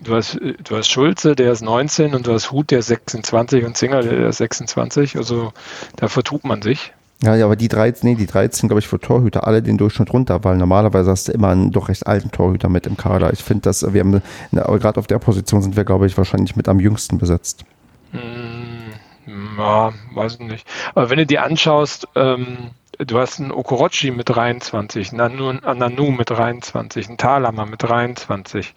du 0.04 0.14
hast, 0.14 0.38
du 0.40 0.76
hast 0.76 0.90
Schulze, 0.90 1.34
der 1.34 1.52
ist 1.52 1.62
19 1.62 2.14
und 2.14 2.26
du 2.26 2.32
hast 2.32 2.52
Hut, 2.52 2.70
der 2.70 2.80
ist 2.80 2.86
26 2.86 3.64
und 3.64 3.76
Zinger, 3.76 4.02
der 4.02 4.28
ist 4.28 4.38
26, 4.38 5.16
also 5.16 5.52
da 5.96 6.08
vertut 6.08 6.44
man 6.44 6.62
sich. 6.62 6.92
Ja, 7.22 7.42
aber 7.44 7.56
die 7.56 7.68
13, 7.68 8.08
nee, 8.08 8.16
die 8.16 8.26
13, 8.26 8.68
glaube 8.68 8.80
ich, 8.80 8.88
für 8.88 8.98
Torhüter 8.98 9.46
alle 9.46 9.62
den 9.62 9.78
Durchschnitt 9.78 10.12
runter, 10.12 10.44
weil 10.44 10.56
normalerweise 10.56 11.10
hast 11.10 11.28
du 11.28 11.32
immer 11.32 11.48
einen 11.48 11.70
doch 11.70 11.88
recht 11.88 12.06
alten 12.06 12.30
Torhüter 12.30 12.68
mit 12.68 12.86
im 12.86 12.96
Kader. 12.96 13.32
Ich 13.32 13.42
finde, 13.42 13.62
dass 13.62 13.94
wir 13.94 14.00
haben, 14.00 14.20
gerade 14.52 15.00
auf 15.00 15.06
der 15.06 15.18
Position 15.18 15.62
sind 15.62 15.76
wir, 15.76 15.84
glaube 15.84 16.06
ich, 16.06 16.18
wahrscheinlich 16.18 16.56
mit 16.56 16.68
am 16.68 16.80
jüngsten 16.80 17.18
besetzt. 17.18 17.64
Hm, 18.10 19.54
ja, 19.56 19.92
weiß 20.12 20.34
ich 20.34 20.40
nicht. 20.40 20.68
Aber 20.94 21.08
wenn 21.08 21.18
du 21.18 21.26
dir 21.26 21.44
anschaust, 21.44 22.08
ähm, 22.14 22.72
du 22.98 23.18
hast 23.18 23.40
einen 23.40 23.52
Okorochi 23.52 24.10
mit 24.10 24.28
23, 24.28 25.12
einen 25.12 25.60
Nanu 25.62 26.10
mit 26.10 26.30
23, 26.30 27.08
einen 27.08 27.16
Thalhammer 27.16 27.66
mit 27.66 27.82
23. 27.82 28.74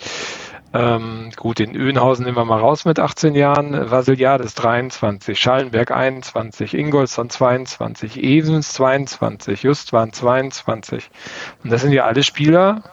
Ähm, 0.73 1.31
gut, 1.35 1.59
den 1.59 1.75
Öhnhausen 1.75 2.25
nehmen 2.25 2.37
wir 2.37 2.45
mal 2.45 2.59
raus 2.59 2.85
mit 2.85 2.99
18 2.99 3.35
Jahren. 3.35 3.89
Vasiliades 3.89 4.53
23, 4.55 5.39
Schallenberg 5.39 5.91
21, 5.91 6.73
Ingolson 6.73 7.29
22, 7.29 8.21
Evens 8.21 8.73
22, 8.73 9.63
Justwan 9.63 10.11
22. 10.11 11.09
Und 11.63 11.71
das 11.71 11.81
sind 11.81 11.93
ja 11.93 12.05
alle 12.05 12.23
Spieler, 12.23 12.83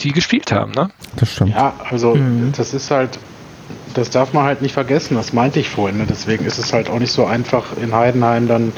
die 0.00 0.12
gespielt 0.12 0.52
haben, 0.52 0.72
ne? 0.72 0.90
Das 1.16 1.32
stimmt. 1.32 1.50
Ja, 1.50 1.74
also 1.90 2.14
mhm. 2.14 2.52
das 2.56 2.72
ist 2.72 2.90
halt, 2.90 3.18
das 3.94 4.10
darf 4.10 4.32
man 4.32 4.44
halt 4.44 4.62
nicht 4.62 4.72
vergessen, 4.72 5.14
das 5.14 5.32
meinte 5.32 5.60
ich 5.60 5.68
vorhin. 5.68 5.98
Ne? 5.98 6.06
Deswegen 6.08 6.44
ist 6.44 6.58
es 6.58 6.72
halt 6.72 6.88
auch 6.88 6.98
nicht 6.98 7.12
so 7.12 7.24
einfach, 7.24 7.76
in 7.80 7.94
Heidenheim 7.94 8.48
dann 8.48 8.72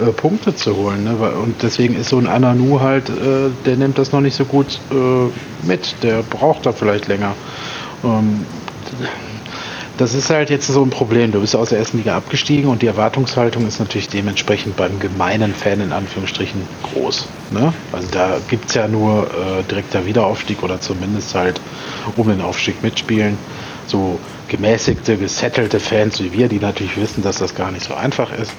äh, 0.00 0.12
Punkte 0.12 0.54
zu 0.54 0.76
holen. 0.76 1.04
Ne? 1.04 1.14
Und 1.14 1.62
deswegen 1.62 1.96
ist 1.96 2.10
so 2.10 2.18
ein 2.18 2.26
Ananu 2.26 2.80
halt, 2.80 3.08
äh, 3.08 3.50
der 3.64 3.76
nimmt 3.76 3.98
das 3.98 4.12
noch 4.12 4.20
nicht 4.20 4.34
so 4.34 4.44
gut 4.44 4.80
äh, 4.90 5.66
mit. 5.66 5.96
Der 6.02 6.22
braucht 6.22 6.66
da 6.66 6.72
vielleicht 6.72 7.08
länger. 7.08 7.34
Ähm, 8.04 8.44
das 9.98 10.14
ist 10.14 10.30
halt 10.30 10.48
jetzt 10.48 10.68
so 10.68 10.82
ein 10.82 10.90
Problem. 10.90 11.32
Du 11.32 11.40
bist 11.40 11.56
aus 11.56 11.70
der 11.70 11.78
ersten 11.78 11.98
Liga 11.98 12.16
abgestiegen 12.16 12.70
und 12.70 12.82
die 12.82 12.86
Erwartungshaltung 12.86 13.66
ist 13.66 13.80
natürlich 13.80 14.08
dementsprechend 14.08 14.76
beim 14.76 15.00
gemeinen 15.00 15.54
Fan 15.54 15.80
in 15.80 15.92
Anführungsstrichen 15.92 16.62
groß. 16.84 17.26
Ne? 17.50 17.72
Also 17.92 18.06
da 18.12 18.38
gibt 18.48 18.68
es 18.68 18.74
ja 18.74 18.86
nur 18.86 19.24
äh, 19.24 19.64
direkter 19.68 20.06
Wiederaufstieg 20.06 20.62
oder 20.62 20.80
zumindest 20.80 21.34
halt 21.34 21.60
um 22.16 22.28
den 22.28 22.40
Aufstieg 22.40 22.80
mitspielen. 22.82 23.36
So 23.88 24.20
gemäßigte, 24.48 25.16
gesettelte 25.16 25.80
Fans 25.80 26.22
wie 26.22 26.32
wir, 26.32 26.48
die 26.48 26.58
natürlich 26.58 26.96
wissen, 26.96 27.22
dass 27.22 27.38
das 27.38 27.54
gar 27.54 27.70
nicht 27.70 27.84
so 27.84 27.94
einfach 27.94 28.30
ist. 28.32 28.52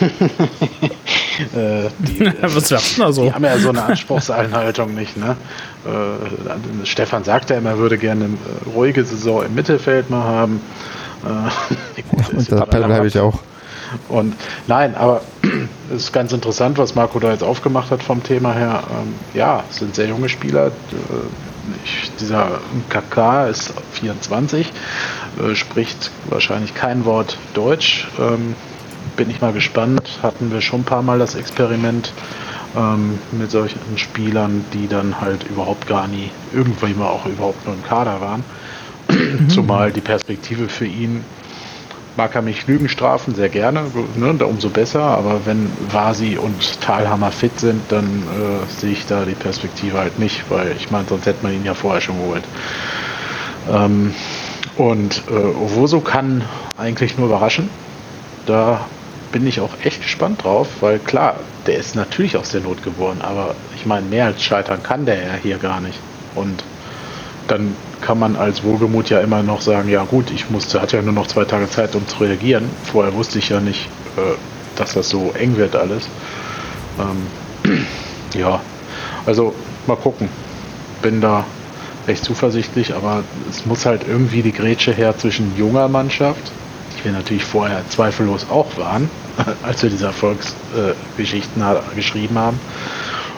äh, 1.56 1.88
die, 1.98 2.32
Was 2.40 2.68
sagst 2.68 2.98
du 2.98 3.02
da 3.02 3.12
so? 3.12 3.24
die 3.24 3.32
haben 3.32 3.44
ja 3.44 3.58
so 3.58 3.70
eine 3.70 3.82
Anspruchseinhaltung 3.82 4.94
nicht. 4.94 5.16
Ne? 5.16 5.36
Äh, 5.86 6.86
Stefan 6.86 7.24
sagte, 7.24 7.54
er 7.54 7.78
würde 7.78 7.98
gerne 7.98 8.24
eine 8.26 8.72
ruhige 8.74 9.04
Saison 9.04 9.44
im 9.44 9.54
Mittelfeld 9.54 10.10
mal 10.10 10.22
haben. 10.22 10.60
Äh, 11.24 12.36
Und 12.36 12.52
dabei 12.52 12.80
bleibe 12.80 13.06
ich 13.06 13.18
auch. 13.18 13.40
Und 14.08 14.34
nein, 14.66 14.94
aber 14.94 15.22
es 15.90 16.04
ist 16.04 16.12
ganz 16.12 16.32
interessant, 16.32 16.78
was 16.78 16.94
Marco 16.94 17.18
da 17.18 17.32
jetzt 17.32 17.42
aufgemacht 17.42 17.90
hat 17.90 18.02
vom 18.02 18.22
Thema 18.22 18.54
her. 18.54 18.82
Ähm, 18.90 19.14
ja, 19.34 19.64
es 19.70 19.78
sind 19.78 19.94
sehr 19.94 20.06
junge 20.06 20.28
Spieler. 20.28 20.72
Ich, 21.84 22.10
dieser 22.20 22.60
KK 22.88 23.46
ist 23.46 23.72
24, 23.92 24.66
äh, 25.40 25.54
spricht 25.54 26.10
wahrscheinlich 26.28 26.74
kein 26.74 27.04
Wort 27.04 27.38
Deutsch. 27.54 28.08
Ähm, 28.18 28.54
bin 29.16 29.30
ich 29.30 29.40
mal 29.40 29.52
gespannt. 29.52 30.18
Hatten 30.22 30.52
wir 30.52 30.60
schon 30.60 30.80
ein 30.80 30.84
paar 30.84 31.02
Mal 31.02 31.18
das 31.18 31.34
Experiment 31.34 32.12
ähm, 32.76 33.18
mit 33.32 33.50
solchen 33.50 33.80
Spielern, 33.96 34.64
die 34.72 34.88
dann 34.88 35.20
halt 35.20 35.44
überhaupt 35.44 35.86
gar 35.86 36.08
nie 36.08 36.30
irgendwie 36.52 36.94
mal 36.94 37.08
auch 37.08 37.26
überhaupt 37.26 37.64
nur 37.66 37.74
im 37.74 37.84
Kader 37.84 38.20
waren. 38.20 38.44
Zumal 39.48 39.92
die 39.92 40.00
Perspektive 40.00 40.68
für 40.68 40.86
ihn 40.86 41.24
mag 42.16 42.34
er 42.34 42.42
mich 42.42 42.66
Lügen 42.66 42.88
strafen, 42.88 43.34
sehr 43.34 43.48
gerne, 43.48 43.84
ne, 44.16 44.44
umso 44.44 44.68
besser, 44.68 45.02
aber 45.02 45.46
wenn 45.46 45.70
Vasi 45.90 46.36
und 46.36 46.80
Talhammer 46.80 47.32
fit 47.32 47.58
sind, 47.58 47.80
dann 47.90 48.04
äh, 48.04 48.70
sehe 48.70 48.92
ich 48.92 49.06
da 49.06 49.24
die 49.24 49.34
Perspektive 49.34 49.98
halt 49.98 50.18
nicht, 50.18 50.44
weil 50.50 50.74
ich 50.76 50.90
meine, 50.90 51.06
sonst 51.08 51.26
hätte 51.26 51.42
man 51.42 51.54
ihn 51.54 51.64
ja 51.64 51.74
vorher 51.74 52.00
schon 52.00 52.18
geholt. 52.18 52.44
Ähm, 53.70 54.14
und 54.76 55.22
äh, 55.28 55.32
Owoso 55.32 56.00
kann 56.00 56.44
eigentlich 56.76 57.16
nur 57.16 57.26
überraschen. 57.26 57.68
Da 58.46 58.86
bin 59.30 59.46
ich 59.46 59.60
auch 59.60 59.70
echt 59.82 60.02
gespannt 60.02 60.44
drauf, 60.44 60.68
weil 60.80 60.98
klar, 60.98 61.36
der 61.66 61.76
ist 61.76 61.94
natürlich 61.94 62.36
aus 62.36 62.50
der 62.50 62.60
Not 62.60 62.82
geboren, 62.82 63.22
aber 63.22 63.54
ich 63.74 63.86
meine, 63.86 64.06
mehr 64.06 64.26
als 64.26 64.42
scheitern 64.42 64.82
kann 64.82 65.06
der 65.06 65.16
ja 65.16 65.34
hier 65.42 65.58
gar 65.58 65.80
nicht. 65.80 65.98
Und 66.34 66.64
dann 67.48 67.74
kann 68.02 68.18
man 68.18 68.36
als 68.36 68.62
Wohlgemut 68.64 69.08
ja 69.08 69.20
immer 69.20 69.42
noch 69.42 69.60
sagen, 69.60 69.88
ja 69.88 70.04
gut, 70.04 70.30
ich 70.30 70.50
musste, 70.50 70.82
hatte 70.82 70.96
ja 70.96 71.02
nur 71.02 71.14
noch 71.14 71.28
zwei 71.28 71.44
Tage 71.44 71.68
Zeit, 71.70 71.94
um 71.94 72.06
zu 72.06 72.18
reagieren. 72.18 72.68
Vorher 72.84 73.14
wusste 73.14 73.38
ich 73.38 73.48
ja 73.48 73.60
nicht, 73.60 73.88
äh, 74.16 74.36
dass 74.76 74.94
das 74.94 75.08
so 75.08 75.32
eng 75.38 75.56
wird 75.56 75.74
alles. 75.76 76.08
Ähm, 76.98 77.86
ja, 78.34 78.60
also 79.24 79.54
mal 79.86 79.96
gucken. 79.96 80.28
Bin 81.00 81.20
da 81.20 81.44
recht 82.06 82.24
zuversichtlich, 82.24 82.94
aber 82.94 83.22
es 83.48 83.64
muss 83.66 83.86
halt 83.86 84.06
irgendwie 84.06 84.42
die 84.42 84.52
Grätsche 84.52 84.92
her 84.92 85.16
zwischen 85.16 85.56
junger 85.56 85.88
Mannschaft, 85.88 86.52
die 86.98 87.04
wir 87.04 87.12
natürlich 87.12 87.44
vorher 87.44 87.82
zweifellos 87.88 88.46
auch 88.50 88.76
waren, 88.76 89.08
als 89.62 89.82
wir 89.82 89.90
diese 89.90 90.06
Erfolgsgeschichten 90.06 91.62
äh, 91.62 91.94
geschrieben 91.94 92.38
haben, 92.38 92.60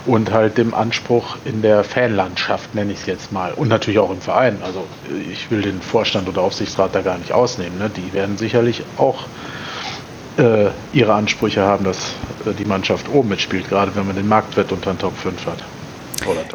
und 0.07 0.33
halt 0.33 0.59
dem 0.59 0.75
Anspruch 0.75 1.37
in 1.45 1.63
der 1.63 1.85
Fanlandschaft, 1.85 2.75
nenne 2.75 2.93
ich 2.93 3.01
es 3.01 3.07
jetzt 3.07 3.33
mal. 3.33 3.53
Und 3.53 3.69
natürlich 3.69 3.99
auch 3.99 4.11
im 4.11 4.21
Verein. 4.21 4.59
Also 4.63 4.85
ich 5.31 5.51
will 5.51 5.63
den 5.63 5.81
Vorstand 5.81 6.29
oder 6.29 6.43
Aufsichtsrat 6.43 6.95
da 6.95 7.01
gar 7.01 7.19
nicht 7.19 7.33
ausnehmen. 7.33 7.79
Ne? 7.79 7.91
Die 7.91 8.13
werden 8.13 8.37
sicherlich 8.37 8.83
auch 8.99 9.25
äh, 10.37 10.71
ihre 10.93 11.15
Ansprüche 11.15 11.63
haben, 11.63 11.85
dass 11.85 12.15
äh, 12.45 12.53
die 12.53 12.65
Mannschaft 12.65 13.09
oben 13.09 13.31
mitspielt, 13.31 13.69
gerade 13.69 13.95
wenn 13.95 14.07
man 14.07 14.17
den 14.17 14.29
Marktwert 14.29 14.73
unter 14.73 14.93
den 14.93 14.99
Top 14.99 15.17
5 15.17 15.47
hat. 15.47 15.65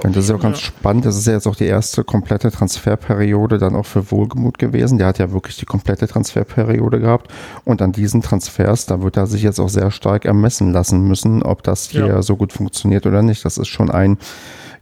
Und 0.04 0.16
das 0.16 0.26
ist 0.26 0.30
ja 0.30 0.36
auch 0.36 0.42
ganz 0.42 0.60
ja. 0.60 0.66
spannend. 0.66 1.06
Das 1.06 1.18
ist 1.18 1.28
ja 1.28 1.34
jetzt 1.34 1.48
auch 1.48 1.56
die 1.56 1.66
erste 1.66 2.04
komplette 2.04 2.52
Transferperiode 2.52 3.58
dann 3.58 3.76
auch 3.76 3.86
für 3.86 4.12
Wohlgemut 4.12 4.58
gewesen. 4.58 4.98
Der 4.98 5.08
hat 5.08 5.20
ja 5.20 5.32
wirklich 5.32 5.58
die 5.58 5.66
komplette 5.66 6.08
Transferperiode 6.08 7.00
gehabt. 7.00 7.32
Und 7.66 7.82
an 7.82 7.92
diesen 7.92 8.22
Transfers, 8.22 8.86
da 8.86 9.02
wird 9.02 9.18
er 9.18 9.28
sich 9.28 9.44
jetzt 9.44 9.60
auch 9.60 9.70
sehr 9.70 9.92
stark 9.92 10.26
ermessen 10.26 10.72
lassen 10.72 11.08
müssen, 11.08 11.44
ob 11.44 11.64
das 11.64 11.90
hier 11.90 12.08
ja. 12.08 12.22
so 12.22 12.36
gut 12.36 12.54
funktioniert 12.54 13.06
oder 13.06 13.22
nicht. 13.22 13.46
Das 13.46 13.58
ist 13.58 13.68
schon 13.68 13.92
ein 13.92 14.18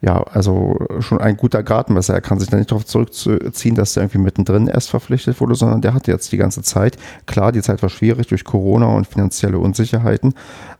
ja, 0.01 0.21
also 0.21 0.77
schon 0.99 1.19
ein 1.19 1.37
guter 1.37 1.63
Gartenmesser. 1.63 2.13
Er 2.13 2.21
kann 2.21 2.39
sich 2.39 2.49
da 2.49 2.57
nicht 2.57 2.71
darauf 2.71 2.85
zurückziehen, 2.85 3.75
dass 3.75 3.97
er 3.97 4.03
irgendwie 4.03 4.19
mittendrin 4.19 4.67
erst 4.67 4.89
verpflichtet 4.89 5.41
wurde, 5.41 5.55
sondern 5.55 5.81
der 5.81 5.93
hat 5.93 6.07
jetzt 6.07 6.31
die 6.31 6.37
ganze 6.37 6.61
Zeit. 6.61 6.97
Klar, 7.25 7.51
die 7.51 7.61
Zeit 7.61 7.81
war 7.81 7.89
schwierig 7.89 8.27
durch 8.27 8.43
Corona 8.43 8.87
und 8.87 9.07
finanzielle 9.07 9.57
Unsicherheiten, 9.57 10.35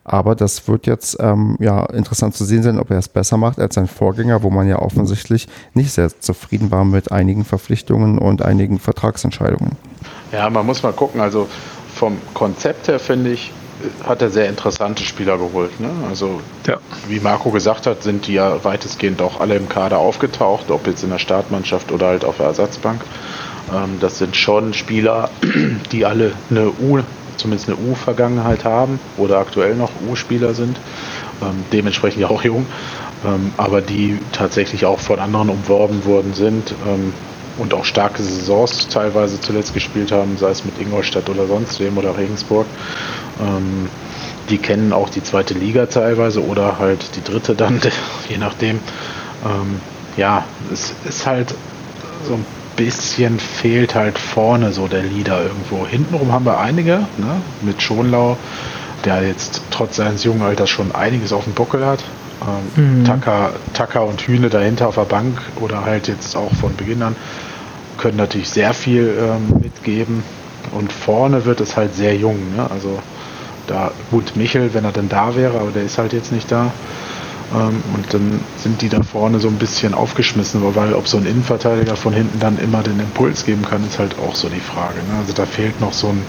aber 0.07 0.35
das 0.35 0.69
wird 0.69 0.87
jetzt 0.87 1.17
ähm, 1.19 1.57
ja 1.59 1.85
interessant 1.87 2.33
zu 2.33 2.45
sehen 2.45 2.63
sein, 2.63 2.79
ob 2.79 2.89
er 2.89 2.97
es 2.97 3.09
besser 3.09 3.35
macht 3.35 3.59
als 3.59 3.75
sein 3.75 3.87
Vorgänger, 3.87 4.41
wo 4.41 4.49
man 4.49 4.67
ja 4.67 4.79
offensichtlich 4.79 5.47
nicht 5.73 5.91
sehr 5.91 6.09
zufrieden 6.19 6.71
war 6.71 6.85
mit 6.85 7.11
einigen 7.11 7.43
Verpflichtungen 7.43 8.17
und 8.17 8.41
einigen 8.41 8.79
Vertragsentscheidungen. 8.79 9.73
Ja, 10.31 10.49
man 10.49 10.65
muss 10.65 10.81
mal 10.81 10.93
gucken. 10.93 11.19
Also 11.19 11.47
vom 11.93 12.17
Konzept 12.33 12.87
her 12.87 12.99
finde 12.99 13.31
ich, 13.31 13.51
hat 14.05 14.21
er 14.21 14.29
sehr 14.29 14.47
interessante 14.47 15.03
Spieler 15.03 15.37
geholt. 15.37 15.79
Ne? 15.79 15.89
Also, 16.09 16.41
ja. 16.65 16.77
wie 17.07 17.19
Marco 17.19 17.51
gesagt 17.51 17.85
hat, 17.85 18.01
sind 18.01 18.27
die 18.27 18.33
ja 18.33 18.63
weitestgehend 18.63 19.21
auch 19.21 19.39
alle 19.41 19.55
im 19.55 19.67
Kader 19.67 19.99
aufgetaucht, 19.99 20.71
ob 20.71 20.87
jetzt 20.87 21.03
in 21.03 21.09
der 21.09 21.19
Startmannschaft 21.19 21.91
oder 21.91 22.07
halt 22.07 22.25
auf 22.25 22.37
der 22.37 22.47
Ersatzbank. 22.47 23.01
Ähm, 23.73 23.97
das 23.99 24.17
sind 24.17 24.35
schon 24.35 24.73
Spieler, 24.73 25.29
die 25.91 26.05
alle 26.05 26.31
eine 26.49 26.69
U, 26.69 27.01
zumindest 27.37 27.69
eine 27.69 27.77
U-Vergangenheit 27.77 28.65
haben 28.65 28.99
oder 29.17 29.39
aktuell 29.39 29.75
noch 29.75 29.91
U-Spieler 30.07 30.53
sind, 30.53 30.79
ähm, 31.41 31.63
dementsprechend 31.71 32.21
ja 32.21 32.29
auch 32.29 32.43
jung, 32.43 32.65
ähm, 33.25 33.51
aber 33.57 33.81
die 33.81 34.19
tatsächlich 34.31 34.85
auch 34.85 34.99
von 34.99 35.19
anderen 35.19 35.49
umworben 35.49 36.05
worden 36.05 36.33
sind 36.33 36.73
ähm, 36.85 37.13
und 37.57 37.73
auch 37.73 37.85
starke 37.85 38.21
Saisons 38.21 38.87
teilweise 38.87 39.39
zuletzt 39.41 39.73
gespielt 39.73 40.11
haben, 40.11 40.37
sei 40.37 40.49
es 40.49 40.65
mit 40.65 40.79
Ingolstadt 40.79 41.29
oder 41.29 41.47
sonst 41.47 41.79
wem 41.79 41.97
oder 41.97 42.17
Regensburg. 42.17 42.67
Ähm, 43.39 43.89
die 44.49 44.57
kennen 44.57 44.93
auch 44.93 45.09
die 45.09 45.23
zweite 45.23 45.53
Liga 45.53 45.87
teilweise 45.87 46.43
oder 46.45 46.79
halt 46.79 47.15
die 47.15 47.23
dritte 47.23 47.55
dann, 47.55 47.81
je 48.29 48.37
nachdem. 48.37 48.79
Ähm, 49.45 49.81
ja, 50.15 50.45
es 50.71 50.93
ist 51.07 51.25
halt 51.27 51.53
so 52.27 52.33
ein 52.33 52.45
bisschen 52.77 53.39
fehlt 53.39 53.95
halt 53.95 54.17
vorne 54.17 54.71
so 54.71 54.87
der 54.87 55.03
Leader 55.03 55.43
irgendwo. 55.43 55.85
Hintenrum 55.85 56.31
haben 56.31 56.45
wir 56.45 56.59
einige, 56.59 56.99
ne? 57.17 57.41
mit 57.61 57.81
Schonlau, 57.81 58.37
der 59.03 59.27
jetzt 59.27 59.61
trotz 59.71 59.97
seines 59.97 60.23
jungen 60.23 60.41
Alters 60.41 60.69
schon 60.69 60.93
einiges 60.93 61.33
auf 61.33 61.43
dem 61.43 61.53
Buckel 61.53 61.85
hat. 61.85 61.99
Ähm, 62.77 63.01
mhm. 63.01 63.05
Tucker, 63.05 63.51
Tucker 63.73 64.05
und 64.05 64.21
Hühne 64.21 64.49
dahinter 64.49 64.87
auf 64.87 64.95
der 64.95 65.01
Bank 65.01 65.41
oder 65.59 65.83
halt 65.83 66.07
jetzt 66.07 66.37
auch 66.37 66.53
von 66.53 66.75
Beginn 66.77 67.01
an 67.01 67.15
können 67.97 68.17
natürlich 68.17 68.49
sehr 68.49 68.73
viel 68.73 69.17
ähm, 69.19 69.59
mitgeben. 69.59 70.23
Und 70.71 70.91
vorne 70.91 71.45
wird 71.45 71.61
es 71.61 71.75
halt 71.75 71.95
sehr 71.95 72.15
jung. 72.15 72.55
Ne? 72.55 72.69
Also 72.69 72.99
da, 73.67 73.91
gut, 74.11 74.35
Michel, 74.35 74.73
wenn 74.73 74.85
er 74.85 74.91
denn 74.91 75.09
da 75.09 75.35
wäre, 75.35 75.59
aber 75.59 75.71
der 75.71 75.83
ist 75.83 75.97
halt 75.97 76.13
jetzt 76.13 76.31
nicht 76.31 76.51
da. 76.51 76.71
Ähm, 77.53 77.81
und 77.93 78.13
dann 78.13 78.39
sind 78.57 78.81
die 78.81 78.89
da 78.89 79.03
vorne 79.03 79.39
so 79.39 79.47
ein 79.47 79.55
bisschen 79.55 79.93
aufgeschmissen, 79.93 80.61
weil 80.75 80.93
ob 80.93 81.07
so 81.07 81.17
ein 81.17 81.25
Innenverteidiger 81.25 81.95
von 81.95 82.13
hinten 82.13 82.39
dann 82.39 82.57
immer 82.59 82.83
den 82.83 82.99
Impuls 82.99 83.45
geben 83.45 83.61
kann, 83.63 83.85
ist 83.85 83.99
halt 83.99 84.17
auch 84.19 84.35
so 84.35 84.49
die 84.49 84.59
Frage. 84.59 84.99
Ne? 85.09 85.19
Also 85.19 85.33
da 85.33 85.45
fehlt 85.45 85.79
noch 85.79 85.93
so 85.93 86.09
ein, 86.09 86.21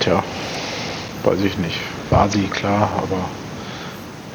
tja, 0.00 0.22
weiß 1.24 1.40
ich 1.44 1.58
nicht, 1.58 1.76
war 2.10 2.28
sie 2.28 2.44
klar, 2.44 2.90
aber 2.96 3.20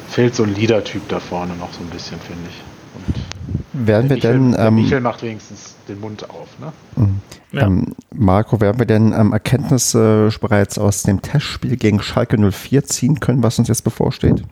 fehlt 0.08 0.34
so 0.34 0.44
ein 0.44 0.54
Leader-Typ 0.54 1.08
da 1.08 1.18
vorne 1.18 1.54
noch 1.56 1.72
so 1.72 1.80
ein 1.80 1.90
bisschen, 1.90 2.20
finde 2.20 2.48
ich. 2.48 2.62
Und 2.94 3.86
werden 3.88 4.08
wir 4.08 4.16
Michel, 4.16 4.32
denn. 4.32 4.56
Ähm, 4.56 4.74
Michel 4.76 5.00
macht 5.00 5.22
wenigstens 5.22 5.74
den 5.88 5.98
Mund 5.98 6.30
auf, 6.30 6.46
ne? 6.60 6.72
Mhm. 6.94 7.20
Ja. 7.50 7.66
Ähm, 7.66 7.94
Marco, 8.14 8.60
werden 8.60 8.78
wir 8.78 8.86
denn 8.86 9.12
ähm, 9.12 9.32
Erkenntnisse 9.32 10.28
bereits 10.40 10.78
aus 10.78 11.02
dem 11.02 11.22
Testspiel 11.22 11.76
gegen 11.76 12.00
Schalke 12.00 12.36
04 12.38 12.84
ziehen 12.84 13.18
können, 13.18 13.42
was 13.42 13.58
uns 13.58 13.66
jetzt 13.66 13.82
bevorsteht? 13.82 14.44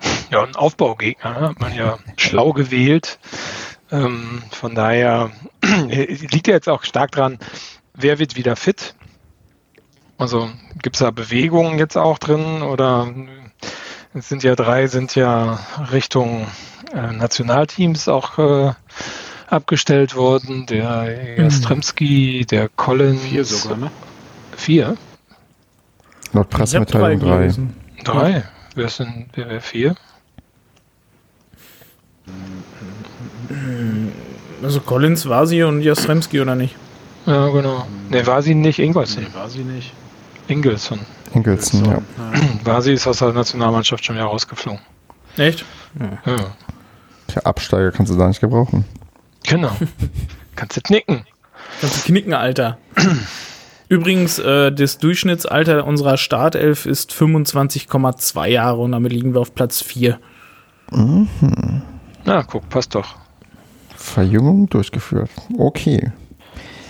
Ja, 0.30 0.42
ein 0.42 0.56
Aufbaugegner 0.56 1.40
hat 1.40 1.58
man 1.58 1.74
ja 1.74 1.98
schlau 2.18 2.52
gewählt. 2.52 3.18
Ähm, 3.90 4.42
von 4.50 4.74
daher 4.74 5.30
liegt 5.88 6.48
ja 6.48 6.54
jetzt 6.54 6.68
auch 6.68 6.84
stark 6.84 7.12
dran, 7.12 7.38
wer 7.94 8.18
wird 8.18 8.36
wieder 8.36 8.54
fit? 8.54 8.94
Also 10.18 10.50
gibt 10.82 10.96
es 10.96 11.00
da 11.00 11.10
Bewegungen 11.10 11.78
jetzt 11.78 11.96
auch 11.96 12.18
drin 12.18 12.60
oder 12.60 13.10
es 14.12 14.28
sind 14.28 14.42
ja 14.42 14.54
drei, 14.56 14.86
sind 14.88 15.14
ja 15.14 15.60
Richtung 15.92 16.46
äh, 16.92 17.12
Nationalteams 17.12 18.08
auch 18.08 18.38
äh, 18.38 18.72
abgestellt 19.46 20.16
worden. 20.16 20.66
Der 20.66 21.38
Jastremski, 21.38 22.44
der 22.44 22.68
Collins. 22.68 23.22
Vier 23.22 23.44
sogar, 23.44 23.78
ne? 23.78 23.90
Vier? 24.56 24.96
Laut 26.32 26.50
Pressemitteilung 26.50 27.20
drei. 27.20 27.48
Drei? 27.48 28.32
drei? 28.32 28.44
Wer 28.78 28.86
ist 28.86 29.00
denn 29.00 29.26
wer 29.34 29.48
wäre 29.48 29.60
vier? 29.60 29.96
Also 34.62 34.80
Collins, 34.80 35.28
war 35.28 35.48
sie 35.48 35.64
und 35.64 35.82
Jastremski 35.82 36.40
oder 36.40 36.54
nicht? 36.54 36.76
Ja, 37.26 37.48
genau. 37.48 37.88
Ne, 38.08 38.24
war 38.24 38.40
sie 38.40 38.54
nicht, 38.54 38.78
Ingolson. 38.78 39.24
Nee, 39.24 39.34
war 39.34 39.50
sie 39.50 39.64
nicht. 39.64 39.92
Ingelsson. 40.46 41.00
Ingelsson, 41.34 41.86
ja. 41.86 42.02
War 42.62 42.80
sie 42.80 42.92
ist 42.92 43.08
aus 43.08 43.18
der 43.18 43.32
Nationalmannschaft 43.32 44.04
schon 44.04 44.14
wieder 44.14 44.26
rausgeflogen. 44.26 44.80
Echt? 45.36 45.64
Ja. 45.98 46.32
ja. 46.32 46.46
Der 47.34 47.46
Absteiger 47.48 47.90
kannst 47.90 48.12
du 48.12 48.16
da 48.16 48.28
nicht 48.28 48.40
gebrauchen. 48.40 48.84
Genau. 49.42 49.76
Kannst 50.54 50.76
du 50.76 50.80
knicken. 50.82 51.26
Kannst 51.80 51.96
du 51.96 52.06
knicken, 52.06 52.32
Alter. 52.32 52.78
Übrigens, 53.88 54.38
äh, 54.38 54.70
das 54.70 54.98
Durchschnittsalter 54.98 55.86
unserer 55.86 56.18
Startelf 56.18 56.84
ist 56.84 57.12
25,2 57.12 58.46
Jahre 58.46 58.78
und 58.78 58.92
damit 58.92 59.12
liegen 59.12 59.34
wir 59.34 59.40
auf 59.40 59.54
Platz 59.54 59.82
4. 59.82 60.18
Mhm. 60.90 61.28
Na, 62.24 62.42
guck, 62.42 62.68
passt 62.68 62.94
doch. 62.94 63.16
Verjüngung 63.96 64.68
durchgeführt. 64.68 65.30
Okay. 65.56 66.12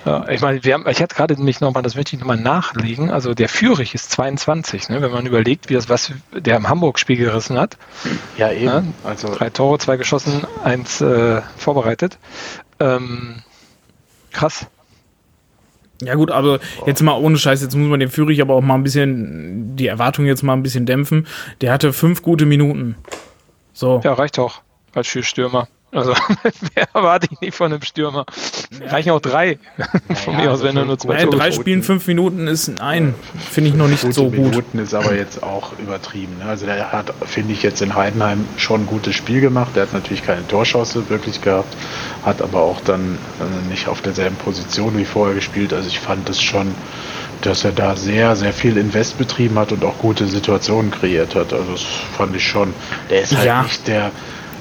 Ja, 0.05 0.29
ich 0.29 0.41
meine, 0.41 0.63
wir 0.65 0.75
haben, 0.75 0.87
ich 0.89 1.03
hatte 1.03 1.15
gerade 1.15 1.35
nämlich 1.35 1.61
nochmal, 1.61 1.83
das 1.83 1.95
möchte 1.95 2.17
ich 2.17 2.21
nochmal 2.21 2.39
nachlegen. 2.39 3.11
Also 3.11 3.35
der 3.35 3.49
Führig 3.49 3.95
ist 3.95 4.11
22, 4.11 4.89
ne? 4.89 5.03
wenn 5.03 5.11
man 5.11 5.27
überlegt, 5.27 5.69
wie 5.69 5.75
das, 5.75 5.89
was 5.89 6.13
der 6.33 6.57
im 6.57 6.69
Hamburg-Spiel 6.69 7.17
gerissen 7.17 7.59
hat. 7.59 7.77
Ja, 8.37 8.51
eben. 8.51 8.65
Ja, 8.65 8.83
also 9.05 9.35
drei 9.35 9.51
Tore, 9.51 9.79
zwei 9.79 9.97
geschossen, 9.97 10.47
eins 10.65 11.01
äh, 11.01 11.43
vorbereitet. 11.57 12.19
Ähm, 12.81 13.43
krass. 14.31 14.67
Ja 16.03 16.15
gut, 16.15 16.31
aber 16.31 16.61
jetzt 16.87 17.03
mal 17.03 17.19
ohne 17.19 17.39
Scheiß, 17.39 17.63
jetzt 17.63 17.75
muss 17.75 17.89
man 17.89 18.01
den 18.01 18.11
Führig 18.11 18.41
aber 18.41 18.55
auch 18.55 18.61
mal 18.61 18.75
ein 18.75 18.85
bisschen, 18.85 19.77
die 19.77 19.89
Erwartung 19.89 20.27
jetzt 20.27 20.43
mal 20.43 20.53
ein 20.53 20.63
bisschen 20.63 20.87
dämpfen. 20.87 21.27
Der 21.61 21.73
hatte 21.73 21.93
fünf 21.93 22.23
gute 22.23 22.47
Minuten. 22.47 22.97
So. 23.73 24.01
Ja, 24.05 24.13
reicht 24.13 24.39
auch 24.39 24.63
als 24.95 25.09
Stürmer. 25.09 25.69
Also, 25.91 26.13
mehr 26.75 26.87
erwarte 26.93 27.29
ich 27.31 27.41
nicht 27.41 27.55
von 27.55 27.73
einem 27.73 27.83
Stürmer. 27.83 28.27
Ja. 28.79 28.91
Reichen 28.91 29.11
auch 29.11 29.21
drei. 29.21 29.59
von 30.25 30.37
mir 30.37 30.53
aus, 30.53 30.63
wenn 30.63 30.77
er 30.77 30.85
nur 30.85 30.99
zwei 30.99 31.15
Nein, 31.15 31.31
drei 31.31 31.51
Spielen, 31.51 31.83
fünf 31.83 32.07
Minuten 32.07 32.47
ist 32.47 32.81
ein. 32.81 33.15
Finde 33.51 33.71
ich 33.71 33.77
noch 33.77 33.89
nicht 33.89 34.13
so 34.13 34.25
gut. 34.25 34.33
Minuten 34.33 34.79
ist 34.79 34.95
aber 34.95 35.15
jetzt 35.15 35.43
auch 35.43 35.73
übertrieben. 35.79 36.39
Ne? 36.39 36.45
Also, 36.45 36.67
der 36.67 36.93
hat, 36.93 37.13
finde 37.25 37.55
ich, 37.55 37.63
jetzt 37.63 37.81
in 37.81 37.95
Heidenheim 37.95 38.45
schon 38.59 38.83
ein 38.83 38.87
gutes 38.87 39.15
Spiel 39.15 39.41
gemacht. 39.41 39.71
Der 39.77 39.85
hat 39.85 39.95
natürlich 39.95 40.25
keine 40.25 40.47
Torschance 40.47 41.09
wirklich 41.09 41.41
gehabt, 41.41 41.75
hat 42.25 42.43
aber 42.43 42.61
auch 42.61 42.81
dann 42.83 43.19
äh, 43.41 43.71
nicht 43.71 43.89
auf 43.89 44.03
derselben 44.03 44.37
Position 44.37 44.97
wie 44.99 45.07
vorher 45.07 45.35
gespielt. 45.35 45.73
Also, 45.73 45.89
ich 45.89 46.01
fand 46.01 46.29
es 46.29 46.43
schon 46.43 46.75
dass 47.43 47.65
er 47.65 47.73
da 47.73 47.97
sehr, 47.97 48.37
sehr 48.37 48.53
viel 48.53 48.77
Invest 48.77 49.19
betrieben 49.19 49.59
hat 49.59 49.73
und 49.73 49.85
auch 49.85 49.99
gute 49.99 50.27
Situationen 50.27 50.91
kreiert 50.91 51.35
hat. 51.35 51.53
Also 51.53 51.73
das 51.73 51.83
fand 52.17 52.35
ich 52.35 52.47
schon. 52.47 52.75
Der 53.11 53.23
ist 53.23 53.37
halt 53.37 53.47
ja. 53.47 53.63
nicht 53.63 53.87
der, 53.87 54.11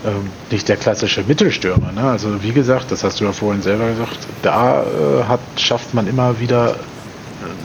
ähm, 0.06 0.30
nicht 0.52 0.68
der 0.70 0.78
klassische 0.78 1.24
Mittelstürmer. 1.24 1.91
Ne? 1.91 2.02
Also 2.02 2.43
wie 2.43 2.52
gesagt, 2.52 2.91
das 2.91 3.04
hast 3.04 3.20
du 3.20 3.26
ja 3.26 3.32
vorhin 3.32 3.62
selber 3.62 3.89
gesagt, 3.89 4.18
da 4.41 4.84
äh, 4.84 5.24
hat, 5.28 5.39
schafft 5.58 5.93
man 5.93 6.08
immer 6.08 6.39
wieder 6.39 6.76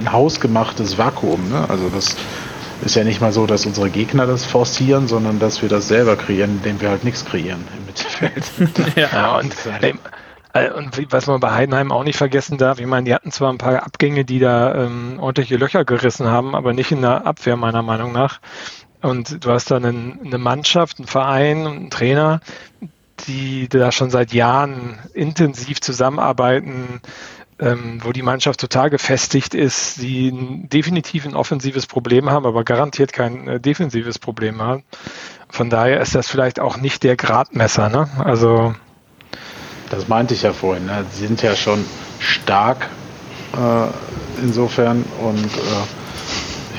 ein 0.01 0.13
hausgemachtes 0.13 0.99
Vakuum. 0.99 1.49
Ne? 1.51 1.67
Also 1.69 1.89
das 1.89 2.17
ist 2.85 2.97
ja 2.97 3.05
nicht 3.05 3.21
mal 3.21 3.33
so, 3.33 3.47
dass 3.47 3.67
unsere 3.67 3.91
Gegner 3.91 4.27
das 4.27 4.45
forcieren, 4.45 5.09
sondern 5.09 5.39
dass 5.39 5.63
wir 5.63 5.69
das 5.69 5.89
selber 5.89 6.17
kreieren, 6.17 6.57
indem 6.57 6.81
wir 6.81 6.91
halt 6.91 7.05
nichts 7.05 7.25
kreieren 7.25 7.65
im 7.77 7.87
Mittelfeld. 7.87 8.97
ja, 8.97 9.39
und, 9.39 9.55
ey, 9.81 9.95
äh, 10.53 10.71
und 10.71 11.13
was 11.13 11.27
man 11.27 11.41
bei 11.41 11.53
Heidenheim 11.53 11.93
auch 11.93 12.05
nicht 12.05 12.17
vergessen 12.17 12.59
darf, 12.59 12.79
ich 12.79 12.87
meine, 12.87 13.05
die 13.05 13.15
hatten 13.15 13.31
zwar 13.31 13.53
ein 13.53 13.59
paar 13.59 13.83
Abgänge, 13.83 14.25
die 14.25 14.39
da 14.39 14.75
ähm, 14.75 15.19
ordentliche 15.19 15.57
Löcher 15.57 15.85
gerissen 15.85 16.27
haben, 16.27 16.55
aber 16.55 16.73
nicht 16.73 16.93
in 16.93 17.03
der 17.03 17.27
Abwehr 17.27 17.57
meiner 17.57 17.83
Meinung 17.83 18.13
nach. 18.13 18.41
Und 19.03 19.45
du 19.45 19.51
hast 19.51 19.71
dann 19.71 19.85
eine 19.85 20.39
Mannschaft, 20.39 20.99
einen 20.99 21.09
Verein 21.09 21.67
und 21.67 21.77
einen 21.77 21.91
Trainer, 21.91 22.41
die 23.27 23.69
da 23.69 23.93
schon 23.93 24.11
seit 24.11 24.33
Jahren 24.33 24.99
intensiv 25.13 25.81
zusammenarbeiten, 25.81 27.01
ähm, 27.59 28.01
wo 28.03 28.13
die 28.13 28.23
Mannschaft 28.23 28.61
total 28.61 28.91
gefestigt 28.91 29.55
ist, 29.55 30.01
die 30.01 30.33
definitiv 30.69 31.27
ein 31.27 31.35
offensives 31.35 31.87
Problem 31.87 32.31
haben, 32.31 32.47
aber 32.47 32.65
garantiert 32.65 33.13
kein 33.13 33.47
äh, 33.47 33.61
defensives 33.61 34.19
Problem 34.19 34.61
haben. 34.61 34.85
Von 35.49 35.71
daher 35.71 36.01
ist 36.01 36.15
das 36.15 36.29
vielleicht 36.29 36.59
auch 36.59 36.79
nicht 36.79 37.03
der 37.03 37.17
Gradmesser. 37.17 37.89
Ne? 37.89 38.09
Also 38.19 38.75
das 39.91 40.09
meinte 40.09 40.35
ich 40.35 40.43
ja 40.43 40.53
vorhin. 40.53 40.87
Ne? 40.87 41.05
Sie 41.13 41.27
sind 41.27 41.43
ja 41.43 41.55
schon 41.55 41.85
stark 42.19 42.89
äh, 43.55 44.43
insofern 44.43 45.05
und 45.21 45.45
äh, 45.45 46.02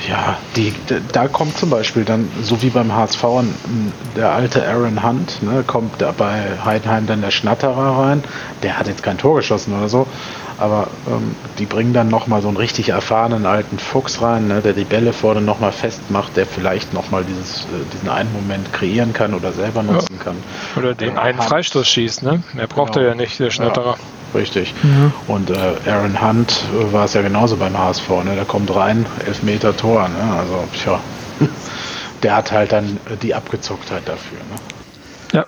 ja, 0.08 0.38
die, 0.56 0.74
da 1.12 1.28
kommt 1.28 1.56
zum 1.56 1.70
Beispiel 1.70 2.04
dann, 2.04 2.28
so 2.42 2.62
wie 2.62 2.70
beim 2.70 2.94
HSV, 2.94 3.24
der 4.16 4.32
alte 4.32 4.66
Aaron 4.66 5.02
Hunt, 5.02 5.42
ne, 5.42 5.64
kommt 5.66 6.00
da 6.00 6.12
bei 6.12 6.58
Heidenheim 6.64 7.06
dann 7.06 7.20
der 7.20 7.30
Schnatterer 7.30 7.98
rein. 7.98 8.24
Der 8.62 8.78
hat 8.78 8.86
jetzt 8.86 9.02
kein 9.02 9.18
Tor 9.18 9.36
geschossen 9.36 9.76
oder 9.76 9.88
so, 9.88 10.06
aber 10.58 10.88
ähm, 11.06 11.34
die 11.58 11.66
bringen 11.66 11.92
dann 11.92 12.08
nochmal 12.08 12.42
so 12.42 12.48
einen 12.48 12.56
richtig 12.56 12.90
erfahrenen 12.90 13.46
alten 13.46 13.78
Fuchs 13.78 14.20
rein, 14.20 14.48
ne, 14.48 14.60
der 14.60 14.72
die 14.72 14.84
Bälle 14.84 15.12
vorne 15.12 15.40
nochmal 15.40 15.72
festmacht, 15.72 16.36
der 16.36 16.46
vielleicht 16.46 16.92
nochmal 16.92 17.24
dieses, 17.24 17.62
äh, 17.62 17.92
diesen 17.92 18.08
einen 18.08 18.32
Moment 18.32 18.72
kreieren 18.72 19.12
kann 19.12 19.34
oder 19.34 19.52
selber 19.52 19.82
nutzen 19.82 20.16
ja. 20.18 20.24
kann. 20.24 20.36
Oder 20.76 20.94
den 20.94 21.18
einen 21.18 21.40
Freistoß 21.40 21.88
schießt, 21.88 22.22
ne? 22.22 22.42
Mehr 22.52 22.66
braucht 22.66 22.94
genau. 22.94 23.06
er 23.06 23.12
ja 23.12 23.14
nicht, 23.14 23.38
der 23.38 23.50
Schnatterer. 23.50 23.92
Ja, 23.92 24.23
richtig. 24.34 24.74
Ja. 24.82 25.12
Und 25.26 25.50
äh, 25.50 25.90
Aaron 25.90 26.20
Hunt 26.20 26.64
äh, 26.72 26.92
war 26.92 27.04
es 27.04 27.14
ja 27.14 27.22
genauso 27.22 27.56
beim 27.56 27.76
HSV, 27.78 28.08
ne? 28.24 28.34
Der 28.34 28.44
kommt 28.44 28.74
rein, 28.74 29.06
elf 29.26 29.42
Meter 29.42 29.76
Tor, 29.76 30.08
ne? 30.08 30.36
Also, 30.38 30.64
tja. 30.74 31.00
der 32.22 32.36
hat 32.36 32.52
halt 32.52 32.72
dann 32.72 32.98
die 33.22 33.34
Abgezocktheit 33.34 34.02
dafür, 34.06 34.38
ne? 34.38 35.38
Ja. 35.38 35.46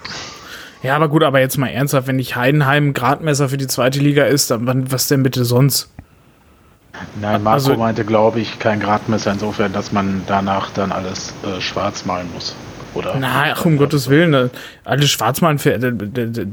Ja, 0.83 0.95
aber 0.95 1.09
gut, 1.09 1.25
aber 1.25 1.41
jetzt 1.41 1.57
mal 1.57 1.69
ernsthaft, 1.69 2.07
wenn 2.07 2.17
nicht 2.17 2.37
Heidenheim 2.37 2.93
Gradmesser 2.93 3.49
für 3.49 3.57
die 3.57 3.67
zweite 3.67 3.99
Liga 3.99 4.25
ist, 4.25 4.51
dann 4.51 4.93
was 4.93 5.09
denn 5.09 5.23
bitte 5.23 5.45
sonst? 5.45 5.91
Nein, 7.21 7.43
Marco 7.43 7.55
also, 7.55 7.77
meinte, 7.77 8.05
glaube 8.05 8.41
ich, 8.41 8.59
kein 8.59 8.81
Gradmesser 8.81 9.33
insofern, 9.33 9.73
dass 9.73 9.93
man 9.93 10.23
danach 10.27 10.71
dann 10.71 10.93
alles 10.93 11.35
äh, 11.43 11.61
schwarz 11.61 12.05
malen 12.05 12.29
muss. 12.33 12.55
Oder 12.97 13.17
Nein, 13.17 13.53
ach, 13.55 13.65
um 13.65 13.77
Gottes 13.77 14.09
Willen, 14.09 14.31
ne, 14.31 14.51
alles 14.85 15.11
schwarz 15.11 15.41
malen, 15.41 15.59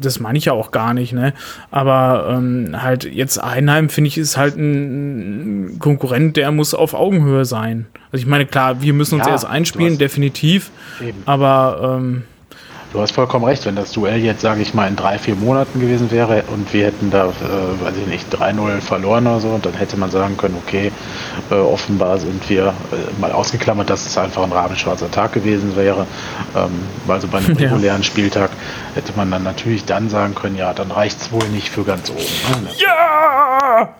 das 0.01 0.19
meine 0.19 0.37
ich 0.37 0.45
ja 0.45 0.53
auch 0.53 0.71
gar 0.71 0.93
nicht, 0.93 1.13
ne? 1.13 1.33
Aber 1.71 2.35
ähm, 2.35 2.81
halt 2.81 3.05
jetzt 3.05 3.41
Heidenheim, 3.41 3.89
finde 3.89 4.09
ich, 4.09 4.17
ist 4.17 4.37
halt 4.37 4.57
ein 4.57 5.77
Konkurrent, 5.79 6.37
der 6.37 6.51
muss 6.51 6.73
auf 6.73 6.93
Augenhöhe 6.93 7.45
sein. 7.45 7.87
Also 8.11 8.23
ich 8.23 8.27
meine, 8.27 8.45
klar, 8.45 8.81
wir 8.81 8.93
müssen 8.93 9.15
uns 9.15 9.25
ja, 9.25 9.31
erst 9.31 9.45
einspielen, 9.45 9.97
definitiv. 9.97 10.71
Eben. 11.01 11.23
Aber 11.25 11.97
ähm, 11.97 12.23
Du 12.93 13.01
hast 13.01 13.11
vollkommen 13.13 13.43
recht, 13.43 13.65
wenn 13.65 13.75
das 13.75 13.91
Duell 13.91 14.19
jetzt, 14.19 14.41
sage 14.41 14.61
ich 14.61 14.75
mal, 14.75 14.87
in 14.87 14.95
drei, 14.95 15.17
vier 15.17 15.33
Monaten 15.33 15.79
gewesen 15.79 16.11
wäre 16.11 16.43
und 16.53 16.71
wir 16.73 16.85
hätten 16.85 17.09
da, 17.09 17.25
äh, 17.25 17.83
weiß 17.83 17.95
ich 17.97 18.05
nicht, 18.05 18.31
3-0 18.31 18.81
verloren 18.81 19.25
oder 19.25 19.39
so, 19.39 19.47
und 19.47 19.65
dann 19.65 19.73
hätte 19.73 19.97
man 19.97 20.11
sagen 20.11 20.37
können, 20.37 20.55
okay, 20.63 20.91
äh, 21.49 21.55
offenbar 21.55 22.19
sind 22.19 22.47
wir 22.51 22.67
äh, 22.67 23.19
mal 23.19 23.31
ausgeklammert, 23.31 23.89
dass 23.89 24.05
es 24.05 24.15
einfach 24.15 24.43
ein 24.43 24.51
rabenschwarzer 24.51 25.09
Tag 25.09 25.33
gewesen 25.33 25.75
wäre. 25.75 26.05
Ähm, 26.55 26.69
also 27.07 27.27
bei 27.27 27.39
einem 27.39 27.57
regulären 27.57 28.01
ja. 28.01 28.03
Spieltag 28.03 28.51
hätte 28.93 29.11
man 29.15 29.31
dann 29.31 29.41
natürlich 29.41 29.85
dann 29.85 30.11
sagen 30.11 30.35
können, 30.35 30.55
ja, 30.55 30.71
dann 30.75 30.91
reicht 30.91 31.19
es 31.19 31.31
wohl 31.31 31.47
nicht 31.49 31.69
für 31.69 31.83
ganz 31.85 32.11
oben. 32.11 32.19
Ne? 32.63 32.69
Ja! 32.77 33.95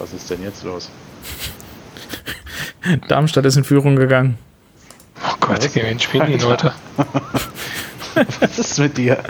Was 0.00 0.12
ist 0.12 0.28
denn 0.30 0.42
jetzt 0.42 0.64
los? 0.64 0.90
Darmstadt 3.08 3.46
ist 3.46 3.56
in 3.56 3.62
Führung 3.62 3.94
gegangen. 3.94 4.36
Oh 5.22 5.34
Gott, 5.40 5.72
gegen 5.72 5.86
wen 5.86 5.98
spielen 5.98 6.26
die 6.26 6.38
Leute? 6.38 6.72
Was 8.40 8.58
ist 8.58 8.78
mit 8.78 8.96
dir? 8.96 9.22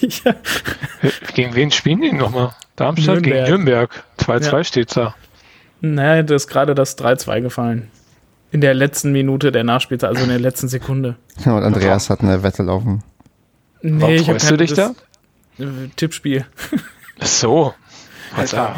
ja. 0.00 0.34
Gegen 1.34 1.54
wen 1.54 1.70
spielen 1.70 2.02
die 2.02 2.12
nochmal? 2.12 2.52
Darmstadt 2.76 3.22
Nürnberg. 3.22 3.46
gegen 3.46 3.64
Nürnberg. 3.64 4.04
2-2 4.18 4.52
ja. 4.52 4.64
steht's 4.64 4.94
da. 4.94 5.14
Naja, 5.80 6.22
da 6.22 6.34
ist 6.34 6.46
gerade 6.48 6.74
das 6.74 6.98
3-2 6.98 7.40
gefallen. 7.40 7.90
In 8.50 8.60
der 8.60 8.74
letzten 8.74 9.12
Minute 9.12 9.50
der 9.50 9.64
Nachspielzeit, 9.64 10.10
also 10.10 10.22
in 10.22 10.28
der 10.28 10.38
letzten 10.38 10.68
Sekunde. 10.68 11.16
Ja, 11.44 11.56
und 11.56 11.62
Andreas 11.62 12.10
hat 12.10 12.20
eine 12.20 12.42
Wette 12.42 12.62
laufen. 12.62 13.02
Nee, 13.80 14.00
Warum 14.00 14.14
ich 14.14 14.26
freust 14.26 14.50
du 14.50 14.56
dich 14.58 14.74
da? 14.74 14.94
Äh, 15.58 15.88
Tippspiel. 15.96 16.46
so. 17.20 17.74
Alter. 18.36 18.76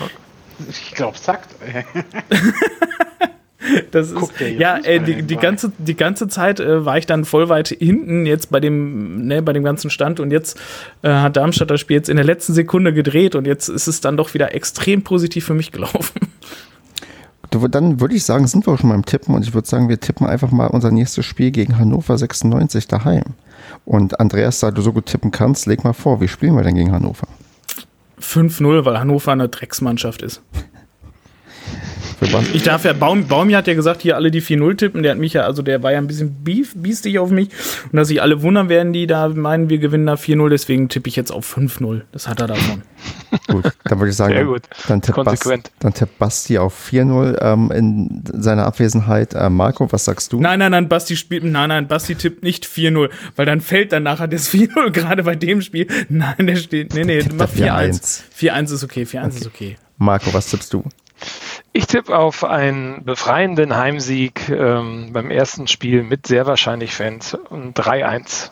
Ich 0.71 0.93
glaube, 0.95 1.19
sagt. 1.19 1.49
Das 3.91 4.11
ist, 4.11 4.33
ja, 4.59 4.79
äh, 4.79 5.01
die, 5.01 5.23
die, 5.23 5.37
ganze, 5.37 5.73
die 5.79 5.95
ganze 5.95 6.29
Zeit 6.29 6.61
äh, 6.61 6.85
war 6.85 6.99
ich 6.99 7.07
dann 7.07 7.25
voll 7.25 7.49
weit 7.49 7.69
hinten 7.69 8.27
jetzt 8.27 8.51
bei 8.51 8.61
dem, 8.61 9.27
ne, 9.27 9.43
bei 9.43 9.53
dem 9.53 9.65
ganzen 9.65 9.91
Stand 9.91 10.21
und 10.21 10.31
jetzt 10.31 10.59
äh, 11.03 11.11
hat 11.11 11.37
Darmstadt 11.37 11.71
das 11.71 11.81
Spiel 11.81 11.97
jetzt 11.97 12.09
in 12.09 12.17
der 12.17 12.25
letzten 12.25 12.55
Sekunde 12.55 12.93
gedreht 12.93 13.35
und 13.35 13.47
jetzt 13.47 13.69
ist 13.69 13.87
es 13.87 14.01
dann 14.01 14.17
doch 14.17 14.35
wieder 14.35 14.55
extrem 14.55 15.03
positiv 15.03 15.45
für 15.45 15.55
mich 15.55 15.73
gelaufen. 15.73 16.21
Dann 17.71 18.01
würde 18.01 18.17
ich 18.17 18.25
sagen, 18.25 18.49
sind 18.49 18.67
wir 18.67 18.73
auch 18.73 18.81
schon 18.81 18.91
beim 18.91 19.05
Tippen 19.05 19.33
und 19.33 19.47
ich 19.47 19.55
würde 19.55 19.69
sagen, 19.69 19.89
wir 19.89 20.01
tippen 20.01 20.27
einfach 20.27 20.51
mal 20.51 20.67
unser 20.67 20.91
nächstes 20.91 21.25
Spiel 21.25 21.53
gegen 21.53 21.79
Hannover 21.79 22.19
96 22.19 22.89
daheim. 22.89 23.23
Und 23.85 24.19
Andreas, 24.19 24.59
da 24.59 24.73
du 24.73 24.83
so 24.83 24.93
gut 24.93 25.07
tippen 25.07 25.31
kannst, 25.31 25.67
leg 25.67 25.85
mal 25.85 25.93
vor, 25.93 26.21
wie 26.21 26.27
spielen 26.27 26.57
wir 26.57 26.65
denn 26.65 26.75
gegen 26.75 26.91
Hannover? 26.91 27.29
5-0, 28.21 28.85
weil 28.85 28.99
Hannover 28.99 29.31
eine 29.31 29.49
Drecksmannschaft 29.49 30.23
ist. 30.23 30.43
Ich 32.53 32.63
darf 32.63 32.85
ja, 32.85 32.93
Baum, 32.93 33.27
Baumi 33.27 33.53
hat 33.53 33.67
ja 33.67 33.75
gesagt, 33.75 34.03
hier 34.03 34.17
alle 34.17 34.31
die 34.31 34.41
4-0 34.41 34.77
tippen. 34.77 35.03
Der 35.03 35.13
hat 35.13 35.19
mich 35.19 35.35
ja, 35.35 35.43
also 35.43 35.63
der 35.63 35.83
war 35.83 35.93
ja 35.93 35.99
ein 35.99 36.07
bisschen 36.07 36.43
beef, 36.43 36.73
biestig 36.75 37.19
auf 37.19 37.31
mich. 37.31 37.49
Und 37.91 37.97
dass 37.97 38.09
sich 38.09 38.23
alle 38.23 38.43
wundern 38.43 38.69
werden, 38.69 38.93
die 38.93 39.07
da 39.07 39.29
meinen, 39.29 39.69
wir 39.69 39.79
gewinnen 39.79 40.07
da 40.07 40.15
4-0. 40.15 40.49
Deswegen 40.49 40.89
tippe 40.89 41.09
ich 41.09 41.17
jetzt 41.17 41.31
auf 41.31 41.57
5-0. 41.57 42.03
Das 42.13 42.29
hat 42.29 42.41
er 42.41 42.49
davon. 42.49 42.83
Gut, 43.49 43.65
dann 43.85 43.99
würde 43.99 44.11
ich 44.11 44.17
sagen, 44.17 44.33
Sehr 44.33 44.45
gut. 44.45 44.63
Dann, 44.89 45.03
tippt 45.03 45.17
Konsequent. 45.17 45.65
Basti, 45.65 45.77
dann 45.81 45.95
tippt 45.95 46.19
Basti 46.19 46.59
auf 46.59 46.89
4-0 46.91 47.43
ähm, 47.43 47.71
in 47.73 48.23
seiner 48.33 48.65
Abwesenheit. 48.65 49.35
Äh, 49.35 49.51
Marco, 49.51 49.91
was 49.93 50.05
sagst 50.05 50.33
du? 50.33 50.41
Nein, 50.41 50.61
nein, 50.61 50.71
nein, 50.71 50.89
Basti 50.89 51.17
spielt, 51.17 51.45
nein, 51.45 51.69
nein, 51.69 51.89
Basti 51.89 52.15
tippt 52.15 52.43
nicht 52.43 52.65
4-0, 52.65 53.11
weil 53.37 53.45
dann 53.45 53.61
fällt 53.61 53.93
dann 53.93 54.05
nachher 54.05 54.29
das 54.29 54.49
4-0 54.53 54.91
gerade 54.93 55.25
bei 55.25 55.35
dem 55.35 55.61
Spiel. 55.61 55.89
Nein, 56.09 56.47
der 56.47 56.57
steht, 56.57 56.95
nee, 56.95 57.05
nee, 57.05 57.23
mach 57.37 57.51
4-1. 57.51 58.23
4-1 58.39 58.73
ist 58.73 58.85
okay, 58.85 59.03
4-1 59.03 59.27
okay. 59.27 59.37
ist 59.37 59.47
okay. 59.47 59.77
Marco, 59.99 60.33
was 60.33 60.47
tippst 60.47 60.73
du? 60.73 60.85
Ich 61.73 61.87
tippe 61.87 62.17
auf 62.17 62.45
einen 62.45 63.05
befreienden 63.05 63.77
Heimsieg 63.77 64.49
ähm, 64.49 65.11
beim 65.13 65.31
ersten 65.31 65.67
Spiel 65.67 66.03
mit 66.05 66.27
sehr 66.27 66.47
wahrscheinlich 66.47 66.95
Fans 66.95 67.35
und 67.51 67.77
3-1. 67.79 68.51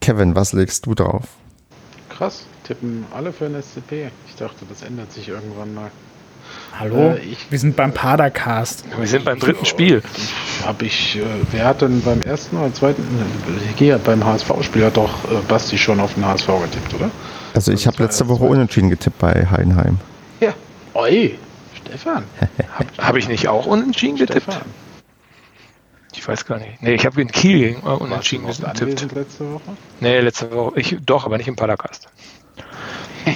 Kevin, 0.00 0.34
was 0.34 0.52
legst 0.52 0.86
du 0.86 0.94
drauf? 0.94 1.24
Krass, 2.10 2.46
tippen 2.64 3.06
alle 3.14 3.32
für 3.32 3.46
ein 3.46 3.54
SCP. 3.60 4.10
Ich 4.28 4.36
dachte, 4.36 4.64
das 4.68 4.82
ändert 4.82 5.12
sich 5.12 5.28
irgendwann 5.28 5.74
mal. 5.74 5.90
Hallo? 6.78 7.12
Äh, 7.14 7.18
ich- 7.20 7.50
wir 7.50 7.58
sind 7.58 7.76
beim 7.76 7.92
Padercast. 7.92 8.84
Wir 8.98 9.06
sind 9.06 9.24
beim 9.24 9.38
dritten 9.38 9.64
Spiel. 9.64 10.02
Habe 10.64 10.84
ich, 10.84 11.16
äh, 11.16 11.22
wer 11.50 11.64
hat 11.66 11.82
denn 11.82 12.02
beim 12.02 12.22
ersten 12.22 12.56
oder 12.58 12.72
zweiten, 12.72 13.02
ich 13.68 13.76
gehe 13.76 13.98
beim 13.98 14.24
HSV-Spiel, 14.24 14.84
hat 14.84 14.96
doch 14.96 15.24
äh, 15.24 15.36
Basti 15.48 15.76
schon 15.78 15.98
auf 16.00 16.14
den 16.14 16.24
HSV 16.24 16.46
getippt, 16.62 16.94
oder? 16.94 17.10
Also 17.54 17.72
ich 17.72 17.86
habe 17.86 18.02
letzte 18.02 18.28
Woche 18.28 18.44
unentschieden 18.44 18.90
getippt 18.90 19.18
bei 19.18 19.46
Heidenheim. 19.50 19.98
Ja. 20.40 20.52
Oi, 20.96 21.38
Stefan. 21.74 22.24
Habe 22.98 23.18
ich 23.18 23.28
nicht 23.28 23.48
auch 23.48 23.66
unentschieden 23.66 24.16
getippt? 24.16 24.44
Stefan. 24.44 24.62
Ich 26.14 26.26
weiß 26.26 26.46
gar 26.46 26.58
nicht. 26.58 26.80
Nee, 26.80 26.94
ich 26.94 27.04
habe 27.04 27.20
in 27.20 27.30
Kiel 27.30 27.62
äh, 27.68 27.74
Warst 27.82 28.00
du 28.00 28.04
unentschieden 28.04 28.46
getippt. 28.46 29.12
letzte 29.12 29.52
Woche? 29.52 29.76
Nee, 30.00 30.20
letzte 30.20 30.50
Woche. 30.50 30.80
Ich, 30.80 30.96
doch, 31.04 31.26
aber 31.26 31.36
nicht 31.36 31.48
im 31.48 31.56
Padercast. 31.56 32.08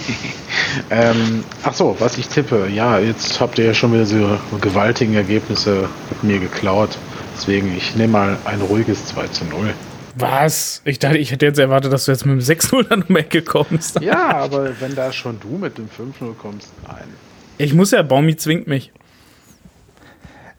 Ähm, 0.89 1.43
ach 1.65 1.75
so, 1.75 1.97
was 1.99 2.17
ich 2.17 2.29
tippe. 2.29 2.69
Ja, 2.69 3.01
jetzt 3.01 3.41
habt 3.41 3.59
ihr 3.59 3.65
ja 3.67 3.75
schon 3.75 3.93
wieder 3.93 4.07
so 4.07 4.39
gewaltigen 4.61 5.15
Ergebnisse 5.15 5.89
mit 6.11 6.23
mir 6.23 6.39
geklaut. 6.39 6.97
Deswegen, 7.35 7.77
ich 7.77 7.97
nehme 7.97 8.13
mal 8.13 8.39
ein 8.45 8.61
ruhiges 8.61 9.07
2 9.07 9.27
zu 9.29 9.45
0. 9.47 9.75
Was? 10.15 10.81
Ich 10.85 11.01
dachte, 11.01 11.19
ich 11.19 11.33
hätte 11.33 11.47
jetzt 11.47 11.59
erwartet, 11.59 11.93
dass 11.93 12.05
du 12.05 12.13
jetzt 12.13 12.25
mit 12.25 12.41
dem 12.41 12.45
6-0 12.45 12.89
an 12.91 13.03
um 13.03 13.15
die 13.15 13.21
Ecke 13.21 13.43
kommst. 13.43 14.01
Ja, 14.01 14.29
aber 14.35 14.81
wenn 14.81 14.95
da 14.95 15.13
schon 15.13 15.41
du 15.41 15.59
mit 15.59 15.77
dem 15.77 15.87
5-0 15.89 16.35
kommst, 16.41 16.69
nein. 16.87 17.09
Ich 17.61 17.75
muss 17.75 17.91
ja, 17.91 18.01
Baumi 18.01 18.37
zwingt 18.37 18.67
mich. 18.67 18.91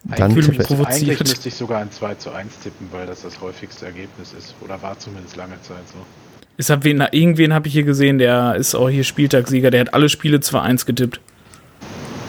Dann 0.04 0.32
fühle 0.32 0.48
mich 0.48 0.58
provoziert. 0.58 0.88
Eigentlich 0.88 1.18
müsste 1.18 1.48
ich 1.48 1.54
sogar 1.54 1.80
ein 1.80 1.90
2 1.90 2.14
zu 2.14 2.30
1 2.30 2.60
tippen, 2.60 2.88
weil 2.92 3.06
das 3.06 3.22
das 3.22 3.40
häufigste 3.40 3.86
Ergebnis 3.86 4.32
ist. 4.38 4.54
Oder 4.60 4.80
war 4.82 4.96
zumindest 4.98 5.34
lange 5.34 5.60
Zeit 5.62 5.82
so. 5.92 5.98
Ich 6.58 6.70
hab 6.70 6.84
wen, 6.84 7.00
irgendwen 7.10 7.52
habe 7.52 7.66
ich 7.66 7.72
hier 7.72 7.82
gesehen, 7.82 8.18
der 8.18 8.54
ist 8.54 8.76
auch 8.76 8.88
hier 8.88 9.02
Spieltagssieger. 9.02 9.72
Der 9.72 9.80
hat 9.80 9.94
alle 9.94 10.08
Spiele 10.08 10.38
2-1 10.38 10.86
getippt. 10.86 11.20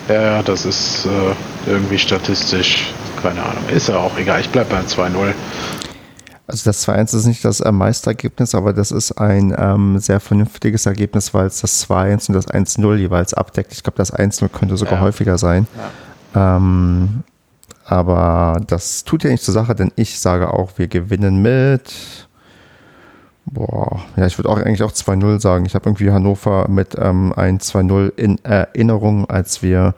Ja, 0.09 0.21
ja, 0.21 0.43
das 0.43 0.65
ist 0.65 1.05
äh, 1.05 1.69
irgendwie 1.69 1.99
statistisch, 1.99 2.87
keine 3.21 3.43
Ahnung. 3.43 3.63
Ist 3.69 3.89
ja 3.89 3.97
auch 3.97 4.17
egal. 4.17 4.41
Ich 4.41 4.49
bleib 4.49 4.69
beim 4.69 4.85
2-0. 4.85 5.33
Also 6.47 6.69
das 6.69 6.87
2-1 6.87 7.15
ist 7.17 7.25
nicht 7.25 7.45
das 7.45 7.61
äh, 7.61 7.71
Meistergebnis, 7.71 8.53
aber 8.53 8.73
das 8.73 8.91
ist 8.91 9.13
ein 9.13 9.55
ähm, 9.57 9.97
sehr 9.99 10.19
vernünftiges 10.19 10.85
Ergebnis, 10.85 11.33
weil 11.33 11.47
es 11.47 11.61
das 11.61 11.87
2-1 11.89 12.29
und 12.29 12.35
das 12.35 12.47
1-0 12.47 12.95
jeweils 12.95 13.33
abdeckt. 13.33 13.71
Ich 13.73 13.83
glaube, 13.83 13.97
das 13.97 14.13
1-0 14.13 14.49
könnte 14.49 14.75
sogar 14.77 14.95
Ja. 14.95 15.01
häufiger 15.01 15.37
sein. 15.37 15.67
Ähm, 16.35 17.23
aber 17.85 18.61
das 18.67 19.03
tut 19.03 19.23
ja 19.23 19.29
nicht 19.29 19.43
zur 19.43 19.53
Sache, 19.53 19.75
denn 19.75 19.91
ich 19.95 20.19
sage 20.19 20.51
auch, 20.53 20.71
wir 20.77 20.87
gewinnen 20.87 21.41
mit. 21.41 21.93
Boah, 23.45 24.01
ja, 24.15 24.25
ich 24.25 24.37
würde 24.37 24.49
auch 24.49 24.57
eigentlich 24.57 24.83
auch 24.83 24.91
2-0 24.91 25.39
sagen. 25.41 25.65
Ich 25.65 25.75
habe 25.75 25.89
irgendwie 25.89 26.11
Hannover 26.11 26.67
mit 26.69 26.95
ähm, 26.97 27.33
ein 27.35 27.59
2-0 27.59 28.13
in 28.15 28.43
Erinnerung, 28.43 29.29
als 29.29 29.61
wir 29.61 29.95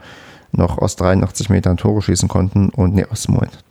noch 0.51 0.77
aus 0.79 0.95
83 0.95 1.49
Metern 1.49 1.77
Tore 1.77 2.01
schießen 2.01 2.27
konnten. 2.27 2.69
Und 2.69 2.95
nee, 2.95 3.05
aus 3.09 3.27
Moment. 3.27 3.64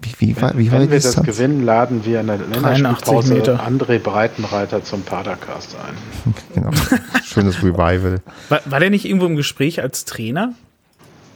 Wie, 0.00 0.14
wie, 0.18 0.40
war, 0.40 0.56
wie 0.56 0.70
war 0.70 0.80
Wenn 0.80 0.90
wir 0.90 1.00
das 1.00 1.22
gewinnen, 1.22 1.64
laden 1.64 2.04
wir 2.04 2.20
in 2.20 2.28
der 2.28 2.38
83 2.38 2.62
Länderspielpause 2.62 3.34
Meter. 3.34 3.66
André 3.66 3.98
Breitenreiter 3.98 4.84
zum 4.84 5.02
Padercast 5.02 5.76
ein. 5.76 6.34
Genau. 6.54 6.70
Schönes 7.24 7.58
Revival. 7.62 8.20
War, 8.48 8.60
war 8.64 8.80
der 8.80 8.90
nicht 8.90 9.04
irgendwo 9.04 9.26
im 9.26 9.34
Gespräch 9.36 9.80
als 9.82 10.04
Trainer? 10.04 10.54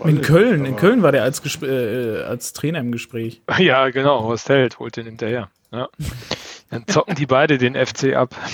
In 0.05 0.21
Köln, 0.21 0.65
in 0.65 0.77
Köln 0.77 1.03
war 1.03 1.13
der 1.13 1.23
als, 1.23 1.45
Gespr- 1.45 1.67
äh, 1.69 2.23
als 2.25 2.53
Trainer 2.53 2.81
im 2.81 2.91
Gespräch. 2.93 3.41
Ja, 3.59 3.89
genau. 3.91 4.23
Horst 4.25 4.49
Held 4.49 4.79
holt 4.79 4.97
den 4.97 5.07
hinterher. 5.07 5.49
Ja. 5.71 5.89
Dann 6.71 6.85
zocken 6.87 7.15
die 7.15 7.27
beide 7.27 7.59
den 7.59 7.75
FC 7.75 8.15
ab. 8.15 8.35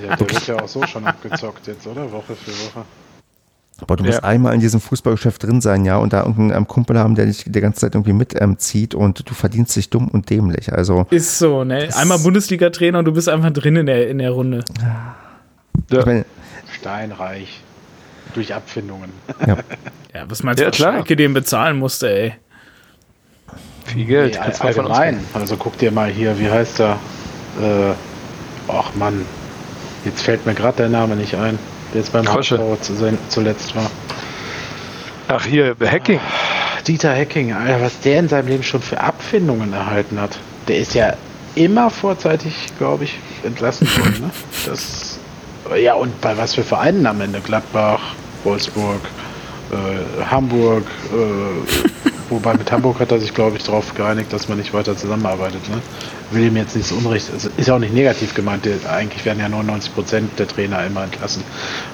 Der, 0.00 0.16
der 0.16 0.20
wird 0.20 0.46
ja 0.46 0.56
auch 0.58 0.68
so 0.68 0.86
schon 0.86 1.06
abgezockt 1.06 1.66
jetzt, 1.66 1.86
oder? 1.86 2.10
Woche 2.10 2.34
für 2.34 2.50
Woche. 2.50 2.86
Aber 3.80 3.96
du 3.96 4.04
musst 4.04 4.18
Ja. 4.18 4.24
einmal 4.24 4.54
in 4.54 4.60
diesem 4.60 4.80
Fußballgeschäft 4.80 5.42
drin 5.42 5.60
sein, 5.60 5.84
ja, 5.84 5.96
und 5.96 6.12
da 6.12 6.20
irgendeinen 6.24 6.62
ähm, 6.62 6.66
Kumpel 6.68 6.98
haben, 6.98 7.14
der 7.16 7.26
dich 7.26 7.44
die 7.46 7.60
ganze 7.60 7.80
Zeit 7.80 7.94
irgendwie 7.94 8.12
mitzieht 8.12 8.40
ähm, 8.40 8.58
zieht 8.58 8.94
und 8.94 9.28
du 9.28 9.34
verdienst 9.34 9.74
dich 9.76 9.90
dumm 9.90 10.08
und 10.08 10.30
dämlich. 10.30 10.72
Also, 10.72 11.06
Ist 11.10 11.38
so, 11.38 11.64
ne? 11.64 11.88
Einmal 11.96 12.18
Bundesliga-Trainer 12.20 13.00
und 13.00 13.04
du 13.04 13.12
bist 13.12 13.28
einfach 13.28 13.50
drin 13.50 13.76
in 13.76 13.86
der, 13.86 14.08
in 14.08 14.18
der 14.18 14.30
Runde. 14.30 14.64
ich 15.90 16.06
meine, 16.06 16.24
Steinreich. 16.72 17.60
Durch 18.34 18.52
Abfindungen. 18.54 19.10
ja, 19.46 19.56
Ja, 20.14 20.24
was 20.28 20.42
meinst 20.42 20.58
du, 20.60 20.64
Ja, 20.64 20.70
was. 20.70 20.76
Schalke 20.76 21.14
den 21.16 21.34
bezahlen 21.34 21.78
musste, 21.78 22.08
ey? 22.10 22.34
Viel 23.86 24.06
Geld. 24.06 24.34
Nee, 24.34 24.38
allgemein. 24.60 25.18
Also 25.34 25.56
guck 25.56 25.76
dir 25.78 25.90
mal 25.92 26.10
hier, 26.10 26.38
wie 26.38 26.48
heißt 26.50 26.80
er? 26.80 26.98
Äh, 27.60 27.92
ach 28.68 28.94
Mann, 28.94 29.24
jetzt 30.04 30.22
fällt 30.22 30.46
mir 30.46 30.54
gerade 30.54 30.78
der 30.78 30.88
Name 30.88 31.16
nicht 31.16 31.34
ein. 31.36 31.58
Der 31.94 32.00
jetzt 32.00 32.12
beim 32.12 32.26
zu, 32.42 33.18
zuletzt 33.28 33.74
war. 33.76 33.90
Ach, 35.28 35.44
hier, 35.44 35.74
Hacking. 35.80 36.20
Dieter 36.86 37.14
Hecking, 37.14 37.52
Alter, 37.52 37.80
was 37.80 38.00
der 38.00 38.18
in 38.18 38.28
seinem 38.28 38.48
Leben 38.48 38.62
schon 38.62 38.82
für 38.82 39.00
Abfindungen 39.00 39.72
erhalten 39.72 40.20
hat. 40.20 40.38
Der 40.68 40.78
ist 40.78 40.94
ja 40.94 41.14
immer 41.54 41.88
vorzeitig, 41.88 42.54
glaube 42.78 43.04
ich, 43.04 43.18
entlassen 43.42 43.88
worden. 43.96 44.20
Ne? 44.20 44.30
Das, 44.66 45.18
ja, 45.80 45.94
und 45.94 46.20
bei 46.20 46.36
was 46.36 46.54
für 46.54 46.62
Vereinen 46.62 47.06
am 47.06 47.20
Ende? 47.20 47.40
Gladbach, 47.40 48.14
Wolfsburg, 48.42 49.00
äh, 49.70 50.24
Hamburg. 50.24 50.84
Äh, 51.12 52.10
wobei 52.30 52.54
mit 52.54 52.70
Hamburg 52.70 53.00
hat 53.00 53.12
er 53.12 53.20
sich, 53.20 53.32
glaube 53.32 53.56
ich, 53.56 53.64
darauf 53.64 53.94
geeinigt, 53.94 54.32
dass 54.32 54.48
man 54.48 54.58
nicht 54.58 54.74
weiter 54.74 54.96
zusammenarbeitet. 54.96 55.68
Ne? 55.70 55.80
Will 56.30 56.44
ihm 56.44 56.56
jetzt 56.56 56.74
nichts 56.74 56.92
Unrecht. 56.92 57.30
Also 57.32 57.50
ist 57.56 57.68
ja 57.68 57.74
auch 57.74 57.78
nicht 57.78 57.94
negativ 57.94 58.34
gemeint. 58.34 58.66
Eigentlich 58.90 59.24
werden 59.24 59.40
ja 59.40 59.48
99 59.48 59.94
Prozent 59.94 60.38
der 60.38 60.48
Trainer 60.48 60.84
immer 60.84 61.04
entlassen. 61.04 61.44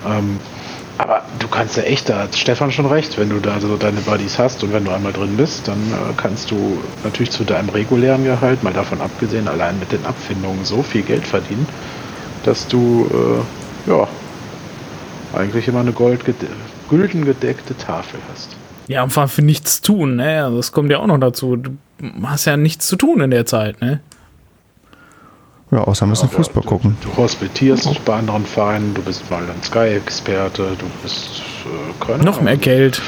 Ähm, 0.07 0.39
aber 0.98 1.23
du 1.39 1.48
kannst 1.48 1.77
ja 1.77 1.85
echt, 1.85 2.11
da 2.11 2.24
hat 2.24 2.36
Stefan 2.36 2.70
schon 2.70 2.85
recht, 2.85 3.19
wenn 3.19 3.31
du 3.31 3.39
da 3.40 3.59
so 3.59 3.77
deine 3.77 4.01
Buddies 4.01 4.39
hast 4.39 4.62
und 4.62 4.73
wenn 4.73 4.85
du 4.85 4.90
einmal 4.90 5.12
drin 5.12 5.36
bist, 5.36 5.66
dann 5.66 5.78
äh, 5.78 6.12
kannst 6.16 6.51
du 6.51 6.78
natürlich 7.05 7.31
zu 7.31 7.44
deinem 7.44 7.70
regulären 7.70 8.24
Gehalt, 8.24 8.62
mal 8.62 8.73
davon 8.74 9.01
abgesehen, 9.01 9.48
allein 9.48 9.78
mit 9.78 9.93
den 9.93 10.05
Abfindungen 10.05 10.65
so 10.65 10.82
viel 10.82 11.02
Geld 11.02 11.27
verdienen, 11.27 11.66
dass 12.44 12.69
du 12.69 13.09
äh, 13.86 13.90
ja 13.90 14.09
eigentlich 15.32 15.69
immer 15.69 15.81
eine 15.81 15.93
Gold 15.93 16.20
gülden 16.90 17.24
gedeckte 17.24 17.77
Tafel 17.78 18.20
hast. 18.32 18.57
Ja, 18.89 19.01
allem 19.02 19.28
für 19.28 19.43
nichts 19.43 19.81
tun, 19.82 20.16
ne? 20.16 20.44
Also 20.44 20.57
das 20.57 20.73
kommt 20.73 20.90
ja 20.90 20.98
auch 20.98 21.07
noch 21.07 21.19
dazu. 21.19 21.57
Du 21.57 21.78
hast 22.24 22.44
ja 22.47 22.57
nichts 22.57 22.89
zu 22.89 22.97
tun 22.97 23.20
in 23.20 23.31
der 23.31 23.47
Zeit, 23.47 23.81
ne? 23.81 24.01
Ja, 25.71 25.79
außer 25.85 26.07
ein 26.07 26.11
bisschen 26.11 26.29
Aber 26.29 26.37
Fußball 26.37 26.63
du, 26.63 26.69
gucken. 26.69 26.97
Du 27.03 27.17
hospitierst 27.17 28.05
bei 28.05 28.15
anderen 28.15 28.45
Vereinen, 28.45 28.95
du 28.95 29.03
bist 29.03 29.31
mal 29.31 29.43
ein 29.43 29.63
Sky-Experte, 29.63 30.77
du 30.79 30.87
bist 31.03 31.43
äh, 31.65 32.05
keine 32.05 32.25
Noch 32.25 32.41
mehr. 32.41 32.57
Geld. 32.57 33.01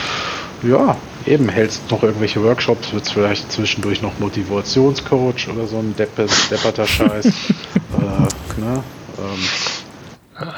Ja, 0.62 0.96
eben 1.26 1.48
hältst 1.48 1.90
noch 1.90 2.04
irgendwelche 2.04 2.42
Workshops, 2.42 2.92
wird 2.92 3.08
vielleicht 3.08 3.50
zwischendurch 3.50 4.00
noch 4.00 4.18
Motivationscoach 4.20 5.48
oder 5.48 5.66
so 5.66 5.78
ein 5.78 5.96
Deppe, 5.96 6.26
depperter 6.50 6.86
Scheiß. 6.86 7.26
äh, 7.26 8.60
ne? 8.60 8.84
ähm, 9.18 10.48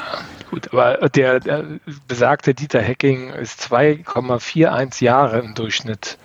Gut, 0.50 0.72
aber 0.72 1.08
der, 1.08 1.40
der 1.40 1.64
besagte 2.06 2.54
Dieter 2.54 2.80
Hecking 2.80 3.30
ist 3.30 3.60
2,41 3.72 5.02
Jahre 5.02 5.40
im 5.40 5.54
Durchschnitt 5.54 6.16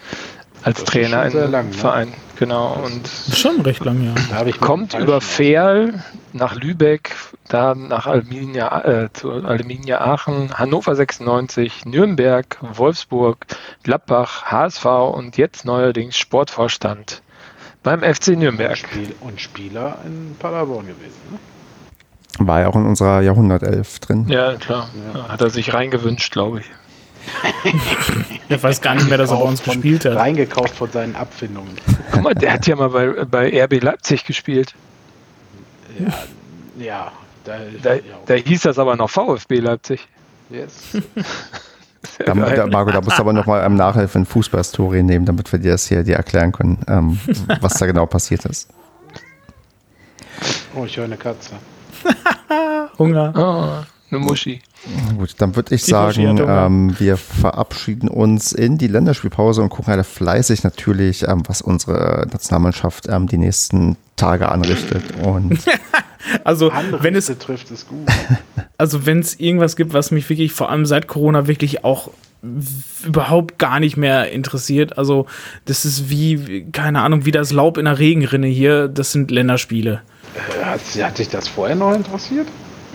als 0.64 0.80
Das 0.80 0.86
Trainer 0.86 1.26
im 1.26 1.52
lang, 1.52 1.70
ne? 1.70 1.74
Verein. 1.74 2.14
Genau. 2.38 2.74
Und 2.86 3.10
Schon 3.34 3.62
recht 3.62 3.84
lang, 3.84 4.02
ja. 4.02 4.14
da 4.30 4.38
hab 4.38 4.48
ich 4.48 4.60
kommt 4.60 4.94
über 4.94 5.20
Ferl 5.20 6.02
nach 6.32 6.56
Lübeck, 6.56 7.16
dann 7.50 7.90
nach 7.90 8.08
Alminia, 8.08 8.86
äh, 8.86 9.10
zu 9.12 9.32
Alminia 9.32 10.00
Aachen, 10.00 10.58
Hannover 10.58 10.96
96, 10.96 11.86
Nürnberg, 11.86 12.58
Wolfsburg, 12.62 13.46
Gladbach, 13.84 14.46
HSV 14.46 14.86
und 14.86 15.38
jetzt 15.38 15.66
neuerdings 15.66 16.18
Sportvorstand 16.18 17.22
beim 17.84 18.02
FC 18.02 18.30
Nürnberg. 18.30 18.78
Spiel 18.78 19.14
und 19.22 19.42
Spieler 19.42 19.98
in 20.06 20.36
Paderborn 20.40 20.88
gewesen. 20.88 21.20
Ne? 21.32 21.40
War 22.48 22.62
ja 22.62 22.68
auch 22.68 22.76
in 22.76 22.86
unserer 22.86 23.22
Jahrhundertelf 23.22 24.00
drin. 24.00 24.28
Ja, 24.30 24.56
klar. 24.56 24.90
Hat 25.28 25.42
er 25.42 25.50
sich 25.50 25.74
reingewünscht, 25.74 26.32
glaube 26.32 26.62
ich. 26.62 26.66
Ich 28.50 28.64
weiß 28.64 28.82
gar 28.82 28.96
nicht 28.96 29.08
mehr, 29.10 29.18
dass 29.18 29.32
er 29.32 29.38
bei 29.38 29.44
uns 29.44 29.62
Von- 29.62 29.74
gespielt 29.76 30.06
hat. 30.06 30.16
Reingekauft 30.16 30.76
von 30.76 30.92
seinen 30.92 31.16
Abfindungen. 31.16 31.72
Guck 32.12 32.22
mal, 32.24 32.34
der 32.36 32.54
hat 32.54 32.68
ja 32.68 32.76
mal 32.76 32.90
bei, 32.90 33.26
bei 33.26 33.64
RB 33.64 33.82
Leipzig 33.84 34.26
gespielt. 34.26 34.74
Ja, 36.78 37.12
da, 37.44 37.58
Da, 37.84 37.94
ja, 37.96 38.02
da 38.26 38.34
hieß 38.36 38.62
das 38.62 38.80
aber 38.80 38.96
noch 38.96 39.10
VfB 39.10 39.60
Leipzig. 39.60 40.08
yes. 40.50 40.74
Da, 42.26 42.34
da, 42.34 42.66
Marco, 42.68 42.92
da 42.92 43.02
musst 43.02 43.18
du 43.18 43.22
aber 43.22 43.34
nochmal 43.34 43.66
ähm, 43.66 43.76
Nachhilfe 43.76 44.18
in 44.20 44.26
Fußballstory 44.26 45.04
nehmen, 45.04 45.26
damit 45.26 45.52
wir 45.52 45.60
dir 45.60 45.72
das 45.74 45.88
hier 45.88 46.02
dir 46.04 46.16
erklären 46.16 46.52
können, 46.54 46.80
ähm, 46.88 47.20
was 47.62 47.74
da 47.74 47.86
genau 47.86 48.06
passiert 48.06 48.46
ist. 48.46 48.70
Oh, 50.76 50.86
ich 50.86 50.96
höre 50.96 51.06
eine 51.06 51.18
Katze. 51.18 51.52
Hunger. 52.98 53.34
Oh, 53.36 53.86
eine 54.16 54.20
Muschi. 54.20 54.62
Gut, 55.18 55.36
dann 55.40 55.56
würde 55.56 55.76
ich 55.76 55.84
Die 55.84 55.92
sagen, 55.92 56.40
ähm, 56.40 56.96
wir 57.00 57.18
verabschieden 57.18 58.08
uns 58.08 58.54
in 58.54 58.78
die 58.78 58.88
Länderspielpause 58.88 59.62
und 59.62 59.70
gucken 59.70 59.94
alle 59.94 60.04
fleißig 60.04 60.64
natürlich, 60.64 61.28
ähm, 61.28 61.44
was 61.48 61.62
unsere 61.62 62.28
Nationalmannschaft 62.32 63.08
ähm, 63.10 63.28
die 63.28 63.38
nächsten 63.38 63.98
Tage 64.16 64.50
anrichtet. 64.50 65.04
Und 65.24 65.60
Also, 66.44 66.70
Andere 66.70 67.04
wenn 67.04 67.16
es 67.16 67.26
trifft 67.40 67.72
es 67.72 67.88
gut. 67.88 68.08
also 68.78 69.06
wenn 69.06 69.20
es 69.20 69.40
irgendwas 69.40 69.76
gibt, 69.76 69.94
was 69.94 70.12
mich 70.12 70.30
wirklich 70.30 70.52
vor 70.52 70.70
allem 70.70 70.86
seit 70.86 71.08
Corona 71.08 71.48
wirklich 71.48 71.84
auch 71.84 72.12
überhaupt 73.06 73.60
gar 73.60 73.80
nicht 73.80 73.98
mehr 73.98 74.32
interessiert. 74.32 74.98
Also 74.98 75.26
das 75.66 75.86
ist 75.86 76.10
wie, 76.10 76.68
keine 76.72 77.02
Ahnung, 77.02 77.26
wie 77.26 77.32
das 77.32 77.52
Laub 77.52 77.78
in 77.78 77.86
der 77.86 78.00
Regenrinne 78.00 78.48
hier. 78.48 78.88
Das 78.88 79.12
sind 79.12 79.32
Länderspiele. 79.32 80.02
Äh, 80.36 80.66
Hat, 80.66 80.82
hat 81.02 81.18
dich 81.18 81.30
das 81.30 81.48
vorher 81.48 81.76
noch 81.76 81.94
interessiert? 81.94 82.48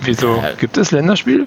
Wieso? 0.03 0.43
Gibt 0.59 0.77
es 0.77 0.91
Länderspiel? 0.91 1.47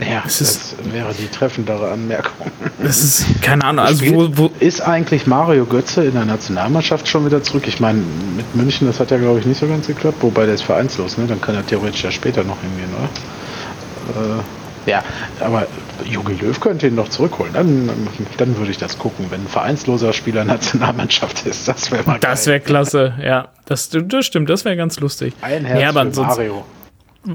Ja, 0.00 0.22
Es 0.26 0.38
das 0.38 0.50
ist- 0.50 0.92
wäre 0.92 1.12
die 1.12 1.28
treffendere 1.28 1.90
Anmerkung. 1.90 2.50
Das 2.82 3.02
ist, 3.04 3.42
keine 3.42 3.62
Ahnung, 3.64 3.84
also 3.84 4.04
wo, 4.14 4.28
wo, 4.36 4.50
Ist 4.58 4.80
eigentlich 4.80 5.26
Mario 5.26 5.66
Götze 5.66 6.04
in 6.04 6.14
der 6.14 6.24
Nationalmannschaft 6.24 7.06
schon 7.06 7.26
wieder 7.26 7.42
zurück? 7.42 7.64
Ich 7.66 7.78
meine, 7.78 8.00
mit 8.36 8.56
München, 8.56 8.86
das 8.86 8.98
hat 9.00 9.10
ja, 9.10 9.18
glaube 9.18 9.40
ich, 9.40 9.46
nicht 9.46 9.60
so 9.60 9.68
ganz 9.68 9.86
geklappt, 9.86 10.18
wobei 10.22 10.46
der 10.46 10.54
ist 10.54 10.62
vereinslos, 10.62 11.18
ne? 11.18 11.26
Dann 11.26 11.40
kann 11.40 11.54
er 11.54 11.64
theoretisch 11.66 12.02
ja 12.04 12.10
später 12.10 12.42
noch 12.42 12.56
hingehen, 12.62 12.88
oder? 12.98 14.38
Äh, 14.38 14.90
ja, 14.90 15.04
aber 15.38 15.66
Jogi 16.04 16.34
Löw 16.40 16.58
könnte 16.58 16.88
ihn 16.88 16.96
noch 16.96 17.08
zurückholen. 17.08 17.52
Dann, 17.52 17.88
dann 18.38 18.56
würde 18.58 18.70
ich 18.72 18.78
das 18.78 18.98
gucken, 18.98 19.26
wenn 19.30 19.42
ein 19.42 19.46
vereinsloser 19.46 20.12
Spieler 20.12 20.44
Nationalmannschaft 20.44 21.46
ist. 21.46 21.68
Das 21.68 21.92
wäre 21.92 22.02
mal 22.04 22.18
das 22.18 22.46
wäre 22.46 22.58
klasse. 22.60 23.14
Ja, 23.22 23.48
das, 23.66 23.90
das 23.90 24.26
stimmt, 24.26 24.50
das 24.50 24.64
wäre 24.64 24.76
ganz 24.76 24.98
lustig. 24.98 25.34
Ein 25.42 25.64
Herz 25.66 25.80
ja, 25.80 25.88
aber 25.90 26.10
für 26.10 26.22
Mario. 26.22 26.64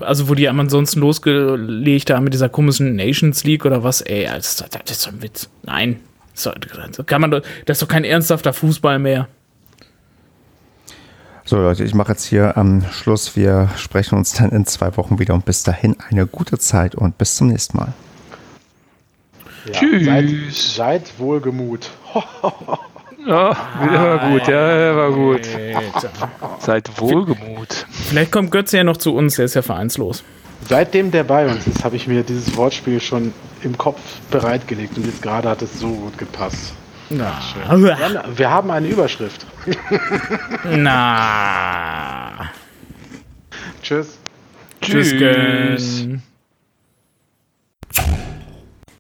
Also 0.02 0.30
wo 0.30 0.36
die 0.36 0.50
ansonsten 0.50 1.00
losgelegt 1.00 2.10
haben 2.10 2.24
mit 2.24 2.34
dieser 2.34 2.50
komischen 2.50 2.96
Nations 2.96 3.44
League 3.44 3.66
oder 3.66 3.84
was, 3.84 4.02
ey, 4.02 4.26
das, 4.26 4.58
das, 4.58 4.70
das 4.70 4.92
ist 4.92 5.06
doch 5.06 5.14
ein 5.14 5.22
Witz. 5.22 5.50
Nein, 5.64 6.00
so, 6.34 6.52
so 6.92 7.04
kann 7.04 7.22
man 7.22 7.32
das 7.32 7.44
ist 7.68 7.82
doch 7.82 7.88
kein 7.88 8.04
ernsthafter 8.04 8.54
Fußball 8.54 9.00
mehr. 9.00 9.28
so 11.46 11.58
Leute, 11.58 11.84
ich 11.84 11.94
mache 11.94 12.12
jetzt 12.12 12.26
hier 12.26 12.54
ähm, 12.58 12.84
Schluss. 12.92 13.36
Wir 13.36 13.70
sprechen 13.78 14.18
uns 14.18 14.34
dann 14.34 14.52
in 14.52 14.66
zwei 14.66 14.96
Wochen 14.98 15.20
wieder 15.20 15.34
und 15.34 15.46
bis 15.46 15.64
dahin 15.64 15.96
eine 16.10 16.28
gute 16.28 16.60
Zeit 16.60 16.94
und 16.96 17.18
bis 17.18 17.36
zum 17.36 17.48
nächsten 17.48 17.78
Mal. 17.78 17.94
Ja, 19.66 19.80
Tschüss. 19.80 20.06
Seid, 20.06 20.30
seid 20.52 21.20
wohlgemut. 21.20 21.90
Ja, 23.28 23.58
war 23.82 24.30
gut, 24.32 24.48
ja, 24.48 24.78
ja, 24.78 24.96
war 24.96 25.12
gut. 25.12 25.46
Seid 26.60 26.90
wohlgemut. 26.98 27.86
Vielleicht 27.90 28.32
kommt 28.32 28.52
Götze 28.52 28.78
ja 28.78 28.84
noch 28.86 28.96
zu 28.98 29.14
uns, 29.14 29.36
der 29.36 29.46
ist 29.46 29.54
ja 29.54 29.62
vereinslos. 29.62 30.24
Seitdem 30.68 31.12
der 31.12 31.26
bei 31.26 31.46
uns 31.48 31.68
ist, 31.68 31.84
habe 31.84 31.98
ich 31.98 32.08
mir 32.08 32.24
dieses 32.24 32.56
Wortspiel 32.56 33.02
schon 33.02 33.34
im 33.64 33.78
Kopf 33.78 34.00
bereitgelegt 34.32 34.98
und 34.98 35.06
jetzt 35.06 35.22
gerade 35.22 35.50
hat 35.50 35.62
es 35.62 35.78
so 35.80 35.90
gut 35.90 36.18
gepasst. 36.18 36.74
Na, 37.10 37.40
Ja, 37.78 38.24
wir 38.36 38.50
haben 38.50 38.72
eine 38.72 38.88
Überschrift. 38.88 39.46
na. 40.64 42.50
Tschüss. 43.82 44.18
Tschüss. 44.82 45.12
Tschüss. 45.12 46.08